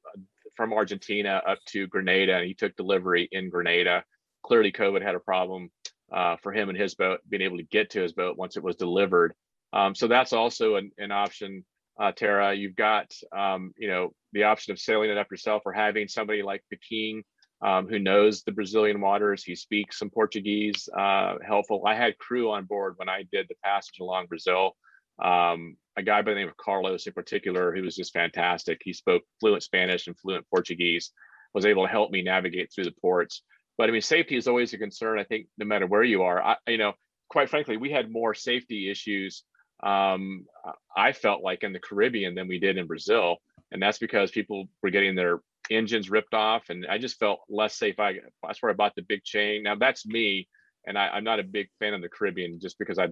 from 0.57 0.73
Argentina 0.73 1.43
up 1.47 1.59
to 1.67 1.87
Grenada 1.87 2.37
and 2.37 2.47
he 2.47 2.55
took 2.55 2.77
delivery 2.77 3.29
in 3.31 3.51
Grenada. 3.51 4.05
Clearly 4.43 4.73
COVID 4.73 5.03
had 5.03 5.15
a 5.15 5.21
problem, 5.21 5.71
uh, 6.13 6.37
for 6.43 6.53
him 6.53 6.69
and 6.69 6.79
his 6.79 6.95
boat 6.95 7.21
being 7.29 7.43
able 7.43 7.57
to 7.57 7.65
get 7.65 7.91
to 7.91 8.01
his 8.01 8.13
boat 8.13 8.37
once 8.37 8.57
it 8.57 8.63
was 8.63 8.77
delivered. 8.77 9.35
Um, 9.73 9.95
so 9.95 10.07
that's 10.07 10.33
also 10.33 10.77
an, 10.77 10.93
an 10.99 11.11
option, 11.11 11.65
uh, 12.01 12.13
Tara. 12.13 12.55
You've 12.55 12.77
got, 12.77 13.13
um, 13.37 13.73
you 13.77 13.89
know, 13.89 14.13
the 14.33 14.45
option 14.45 14.73
of 14.73 14.79
sailing 14.79 15.11
it 15.11 15.19
up 15.19 15.31
yourself 15.31 15.63
or 15.65 15.73
having 15.73 16.09
somebody 16.09 16.43
like 16.43 16.63
Peking 16.71 17.25
um, 17.63 17.89
who 17.89 17.99
knows 17.99 18.43
the 18.43 18.53
Brazilian 18.53 19.01
waters. 19.01 19.43
He 19.43 19.57
speaks 19.57 19.99
some 19.99 20.11
Portuguese, 20.11 20.89
uh, 20.97 21.37
helpful. 21.45 21.83
I 21.87 21.95
had 21.95 22.19
crew 22.19 22.51
on 22.51 22.67
board 22.67 22.95
when 22.97 23.09
I 23.09 23.25
did 23.33 23.47
the 23.49 23.57
passage 23.65 23.99
along 24.01 24.27
Brazil. 24.27 24.77
Um, 25.23 25.77
a 25.97 26.03
guy 26.03 26.23
by 26.23 26.33
the 26.33 26.41
name 26.41 26.49
of 26.49 26.57
Carlos 26.57 27.07
in 27.07 27.13
particular, 27.13 27.75
who 27.75 27.83
was 27.83 27.97
just 27.97 28.13
fantastic. 28.13 28.81
He 28.85 28.93
spoke 28.93 29.23
fluent 29.41 29.63
Spanish 29.63 30.07
and 30.07 30.19
fluent 30.19 30.47
Portuguese, 30.51 31.13
was 31.53 31.67
able 31.67 31.85
to 31.85 31.93
help 31.93 32.11
me 32.11 32.23
navigate 32.23 32.73
through 32.73 32.85
the 32.85 32.95
ports. 33.01 33.43
But 33.79 33.89
I 33.89 33.93
mean, 33.93 34.03
safety 34.03 34.37
is 34.37 34.49
always 34.49 34.73
a 34.73 34.79
concern. 34.79 35.19
I 35.19 35.25
think 35.25 35.47
no 35.59 35.67
matter 35.67 35.87
where 35.87 36.03
you 36.03 36.23
are, 36.23 36.43
I, 36.43 36.57
you 36.67 36.79
know, 36.79 36.95
quite 37.29 37.49
frankly, 37.49 37.77
we 37.77 37.91
had 37.91 38.11
more 38.11 38.35
safety 38.35 38.91
issues. 38.91 39.45
Um, 39.83 40.47
I 40.97 41.13
felt 41.13 41.43
like 41.43 41.63
in 41.63 41.73
the 41.73 41.81
Caribbean 41.81 42.35
than 42.35 42.49
we 42.49 42.59
did 42.59 42.79
in 42.79 42.87
Brazil, 42.87 43.39
and 43.73 43.83
that's 43.83 43.99
because 43.99 44.31
people 44.31 44.67
were 44.83 44.91
getting 44.91 45.15
their 45.15 45.41
engines 45.71 46.11
ripped 46.11 46.35
off, 46.35 46.71
and 46.71 46.87
I 46.87 46.99
just 46.99 47.19
felt 47.19 47.41
less 47.49 47.75
safe. 47.75 47.99
I 47.99 48.21
that's 48.43 48.63
where 48.63 48.71
I 48.71 48.75
bought 48.75 48.95
the 48.95 49.03
big 49.03 49.25
chain. 49.25 49.63
Now 49.63 49.75
that's 49.75 50.07
me, 50.07 50.49
and 50.87 50.99
I, 50.99 51.09
I'm 51.09 51.25
not 51.25 51.41
a 51.41 51.45
big 51.45 51.69
fan 51.79 51.95
of 51.95 52.03
the 52.03 52.09
Caribbean 52.09 52.61
just 52.61 52.79
because 52.79 52.99
I, 52.99 53.09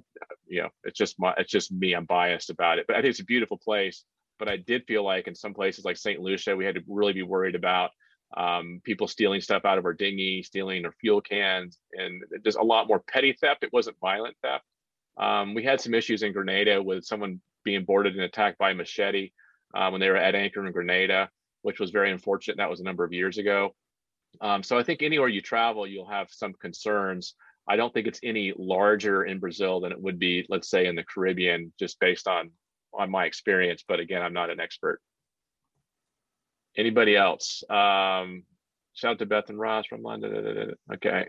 you 0.47 0.62
know, 0.62 0.69
it's 0.85 0.99
just 0.99 1.19
my, 1.19 1.35
it's 1.39 1.51
just 1.51 1.73
me. 1.73 1.94
I'm 1.94 2.05
biased 2.05 2.51
about 2.51 2.78
it, 2.78 2.86
but 2.86 2.97
I 2.97 3.01
think 3.01 3.11
it's 3.11 3.20
a 3.20 3.24
beautiful 3.24 3.59
place. 3.59 4.05
But 4.39 4.49
I 4.49 4.57
did 4.57 4.85
feel 4.86 5.05
like 5.05 5.28
in 5.28 5.35
some 5.35 5.55
places 5.55 5.85
like 5.85 5.97
St. 5.97 6.20
Lucia, 6.20 6.57
we 6.57 6.65
had 6.65 6.74
to 6.74 6.82
really 6.89 7.12
be 7.12 7.23
worried 7.23 7.55
about 7.55 7.90
um, 8.36 8.81
people 8.82 9.07
stealing 9.07 9.40
stuff 9.40 9.65
out 9.65 9.78
of 9.78 9.85
our 9.85 9.93
dinghy, 9.93 10.43
stealing 10.43 10.85
our 10.85 10.93
fuel 11.01 11.20
cans, 11.20 11.78
and 11.93 12.23
just 12.44 12.59
a 12.59 12.62
lot 12.62 12.89
more 12.89 13.01
petty 13.01 13.35
theft. 13.35 13.62
It 13.62 13.73
wasn't 13.73 13.99
violent 14.01 14.36
theft. 14.43 14.65
Um, 15.19 15.55
we 15.55 15.62
had 15.62 15.81
some 15.81 15.94
issues 15.94 16.23
in 16.23 16.32
Grenada 16.32 16.82
with 16.82 17.05
someone 17.05 17.40
being 17.65 17.85
boarded 17.85 18.15
and 18.15 18.23
attacked 18.23 18.59
by 18.59 18.70
a 18.70 18.74
machete 18.74 19.31
uh, 19.74 19.90
when 19.90 20.01
they 20.01 20.09
were 20.09 20.16
at 20.16 20.35
anchor 20.35 20.66
in 20.66 20.73
Grenada, 20.73 21.28
which 21.62 21.78
was 21.78 21.90
very 21.90 22.11
unfortunate. 22.11 22.57
That 22.57 22.70
was 22.70 22.81
a 22.81 22.85
number 22.85 23.05
of 23.05 23.12
years 23.12 23.39
ago. 23.39 23.74
Um, 24.40 24.62
so 24.62 24.78
I 24.78 24.82
think 24.82 25.03
anywhere 25.03 25.28
you 25.28 25.43
travel, 25.43 25.86
you'll 25.86 26.09
have 26.09 26.28
some 26.31 26.55
concerns. 26.55 27.35
I 27.68 27.76
don't 27.76 27.94
think 27.94 28.06
it's 28.06 28.20
any 28.22 28.52
larger 28.56 29.24
in 29.24 29.39
Brazil 29.39 29.80
than 29.80 29.93
it 29.93 30.01
would 30.01 30.18
be, 30.18 30.44
let's 30.48 30.68
say, 30.68 30.86
in 30.86 30.97
the 30.97 31.05
Caribbean, 31.05 31.72
just 31.78 32.01
based 32.01 32.26
on 32.26 32.51
on 32.93 33.10
my 33.10 33.24
experience. 33.24 33.84
But 33.86 34.01
again, 34.01 34.22
I'm 34.22 34.32
not 34.32 34.51
an 34.51 34.60
expert. 34.60 35.01
Anybody 36.76 37.16
else? 37.16 37.62
Um, 37.70 38.44
shout 38.94 39.12
out 39.12 39.18
to 39.20 39.26
Beth 39.26 39.48
and 39.48 39.59
Ross 39.59 39.86
from 39.86 40.02
London. 40.02 40.74
Okay. 40.93 41.28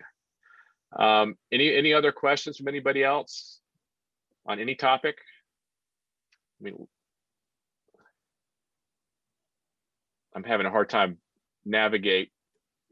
Um, 0.98 1.36
any 1.52 1.76
any 1.76 1.94
other 1.94 2.12
questions 2.12 2.58
from 2.58 2.68
anybody 2.68 3.04
else 3.04 3.60
on 4.46 4.60
any 4.60 4.76
topic? 4.76 5.18
I 6.60 6.64
mean, 6.64 6.88
I'm 10.36 10.44
having 10.44 10.66
a 10.66 10.72
hard 10.72 10.90
time 10.90 11.18
navigate 11.66 12.32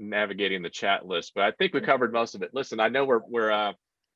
navigating 0.02 0.62
the 0.62 0.70
chat 0.70 1.06
list, 1.06 1.34
but 1.36 1.44
I 1.44 1.52
think 1.52 1.74
we 1.74 1.82
covered 1.82 2.12
most 2.12 2.36
of 2.36 2.42
it. 2.42 2.52
Listen, 2.54 2.80
I 2.80 2.90
know 2.90 3.06
we're 3.06 3.22
we're 3.28 3.52
uh, 3.52 3.74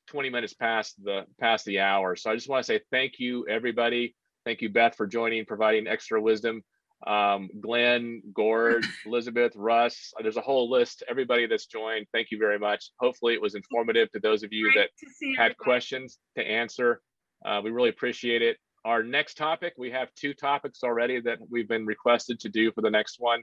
20 0.08 0.30
minutes 0.30 0.54
past 0.54 0.96
the 1.04 1.26
past 1.40 1.66
the 1.66 1.80
hour, 1.80 2.16
so 2.16 2.32
I 2.32 2.36
just 2.36 2.50
want 2.50 2.66
to 2.66 2.68
say 2.68 2.82
thank 2.92 3.20
you, 3.20 3.48
everybody. 3.48 4.16
Thank 4.46 4.62
you, 4.62 4.70
Beth, 4.70 4.96
for 4.96 5.08
joining, 5.08 5.46
providing 5.46 5.88
extra 5.88 6.22
wisdom. 6.22 6.62
Um, 7.06 7.50
Glenn, 7.60 8.22
Gord, 8.34 8.86
Elizabeth, 9.06 9.54
Russ. 9.56 10.14
There's 10.22 10.38
a 10.38 10.42
whole 10.42 10.70
list. 10.70 11.04
Everybody 11.10 11.46
that's 11.48 11.66
joined, 11.66 12.08
thank 12.14 12.32
you 12.32 12.38
very 12.38 12.60
much. 12.60 12.92
Hopefully, 13.00 13.34
it 13.34 13.42
was 13.42 13.56
informative 13.56 14.12
to 14.12 14.20
those 14.20 14.44
of 14.44 14.52
you 14.52 14.72
that 14.76 14.90
to 15.00 15.36
had 15.38 15.58
questions 15.58 16.20
to 16.38 16.44
answer. 16.44 17.02
Uh, 17.46 17.62
we 17.64 17.72
really 17.72 17.90
appreciate 17.90 18.42
it. 18.42 18.58
Our 18.86 19.02
next 19.04 19.36
topic, 19.36 19.74
we 19.78 19.90
have 19.92 20.10
two 20.16 20.34
topics 20.34 20.84
already 20.84 21.20
that 21.22 21.40
we've 21.50 21.68
been 21.68 21.86
requested 21.88 22.40
to 22.42 22.50
do 22.50 22.72
for 22.72 22.82
the 22.82 22.90
next 22.90 23.16
one. 23.20 23.42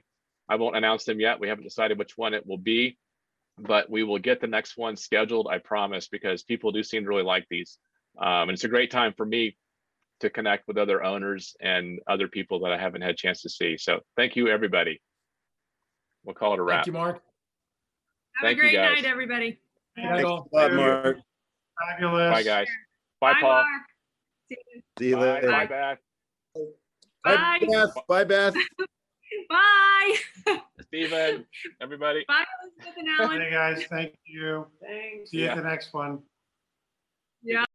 I 0.49 0.55
won't 0.55 0.75
announce 0.75 1.05
them 1.05 1.19
yet. 1.19 1.39
We 1.39 1.47
haven't 1.47 1.63
decided 1.63 1.97
which 1.97 2.17
one 2.17 2.33
it 2.33 2.45
will 2.45 2.57
be, 2.57 2.97
but 3.57 3.89
we 3.89 4.03
will 4.03 4.19
get 4.19 4.41
the 4.41 4.47
next 4.47 4.77
one 4.77 4.95
scheduled, 4.95 5.47
I 5.49 5.59
promise, 5.59 6.07
because 6.07 6.43
people 6.43 6.71
do 6.71 6.83
seem 6.83 7.03
to 7.03 7.09
really 7.09 7.23
like 7.23 7.45
these. 7.49 7.77
Um, 8.17 8.49
and 8.49 8.51
it's 8.51 8.63
a 8.63 8.69
great 8.69 8.91
time 8.91 9.13
for 9.15 9.25
me 9.25 9.57
to 10.19 10.29
connect 10.29 10.67
with 10.67 10.77
other 10.77 11.03
owners 11.03 11.55
and 11.59 11.99
other 12.07 12.27
people 12.27 12.59
that 12.61 12.71
I 12.71 12.77
haven't 12.77 13.01
had 13.01 13.11
a 13.11 13.15
chance 13.15 13.41
to 13.41 13.49
see. 13.49 13.77
So 13.77 13.99
thank 14.15 14.35
you, 14.35 14.47
everybody. 14.47 15.01
We'll 16.23 16.35
call 16.35 16.53
it 16.53 16.59
a 16.59 16.63
wrap. 16.63 16.85
Thank 16.85 16.87
you, 16.87 16.93
Mark. 16.93 17.15
Have 18.35 18.47
Thank 18.47 18.53
a 18.53 18.55
you, 18.55 18.61
great 18.61 18.73
guys. 18.73 18.95
night, 19.03 19.05
everybody. 19.05 19.59
Good 19.95 20.05
night, 20.05 20.23
all. 20.23 20.47
Thanks 20.53 20.73
a 20.73 20.77
lot, 20.77 21.03
Mark. 21.03 21.17
Fabulous. 21.89 22.31
Bye, 22.31 22.43
guys. 22.43 22.67
Bye, 23.19 23.33
Bye, 23.33 23.41
Paul. 23.41 23.51
Mark. 23.51 23.67
See 24.49 24.57
you. 24.73 24.81
See 24.99 25.09
you 25.09 25.15
Bye, 25.17 25.21
later. 25.21 25.47
bye, 25.47 25.65
Beth. 25.65 25.97
Bye, 27.23 27.57
Bye. 27.59 27.67
Beth. 27.67 27.93
Bye, 28.07 28.23
Beth. 28.23 28.55
Bye. 29.49 30.15
Stephen, 30.87 31.45
everybody. 31.81 32.25
Bye, 32.27 32.43
Elizabeth 32.63 32.97
and 32.97 33.07
Alan. 33.19 33.41
Hey, 33.41 33.51
guys, 33.51 33.83
thank 33.89 34.15
you. 34.25 34.67
Thanks. 34.81 35.31
See 35.31 35.37
you 35.37 35.43
Yeah. 35.45 35.51
at 35.51 35.57
the 35.57 35.63
next 35.63 35.93
one. 35.93 36.19
Yeah. 37.43 37.65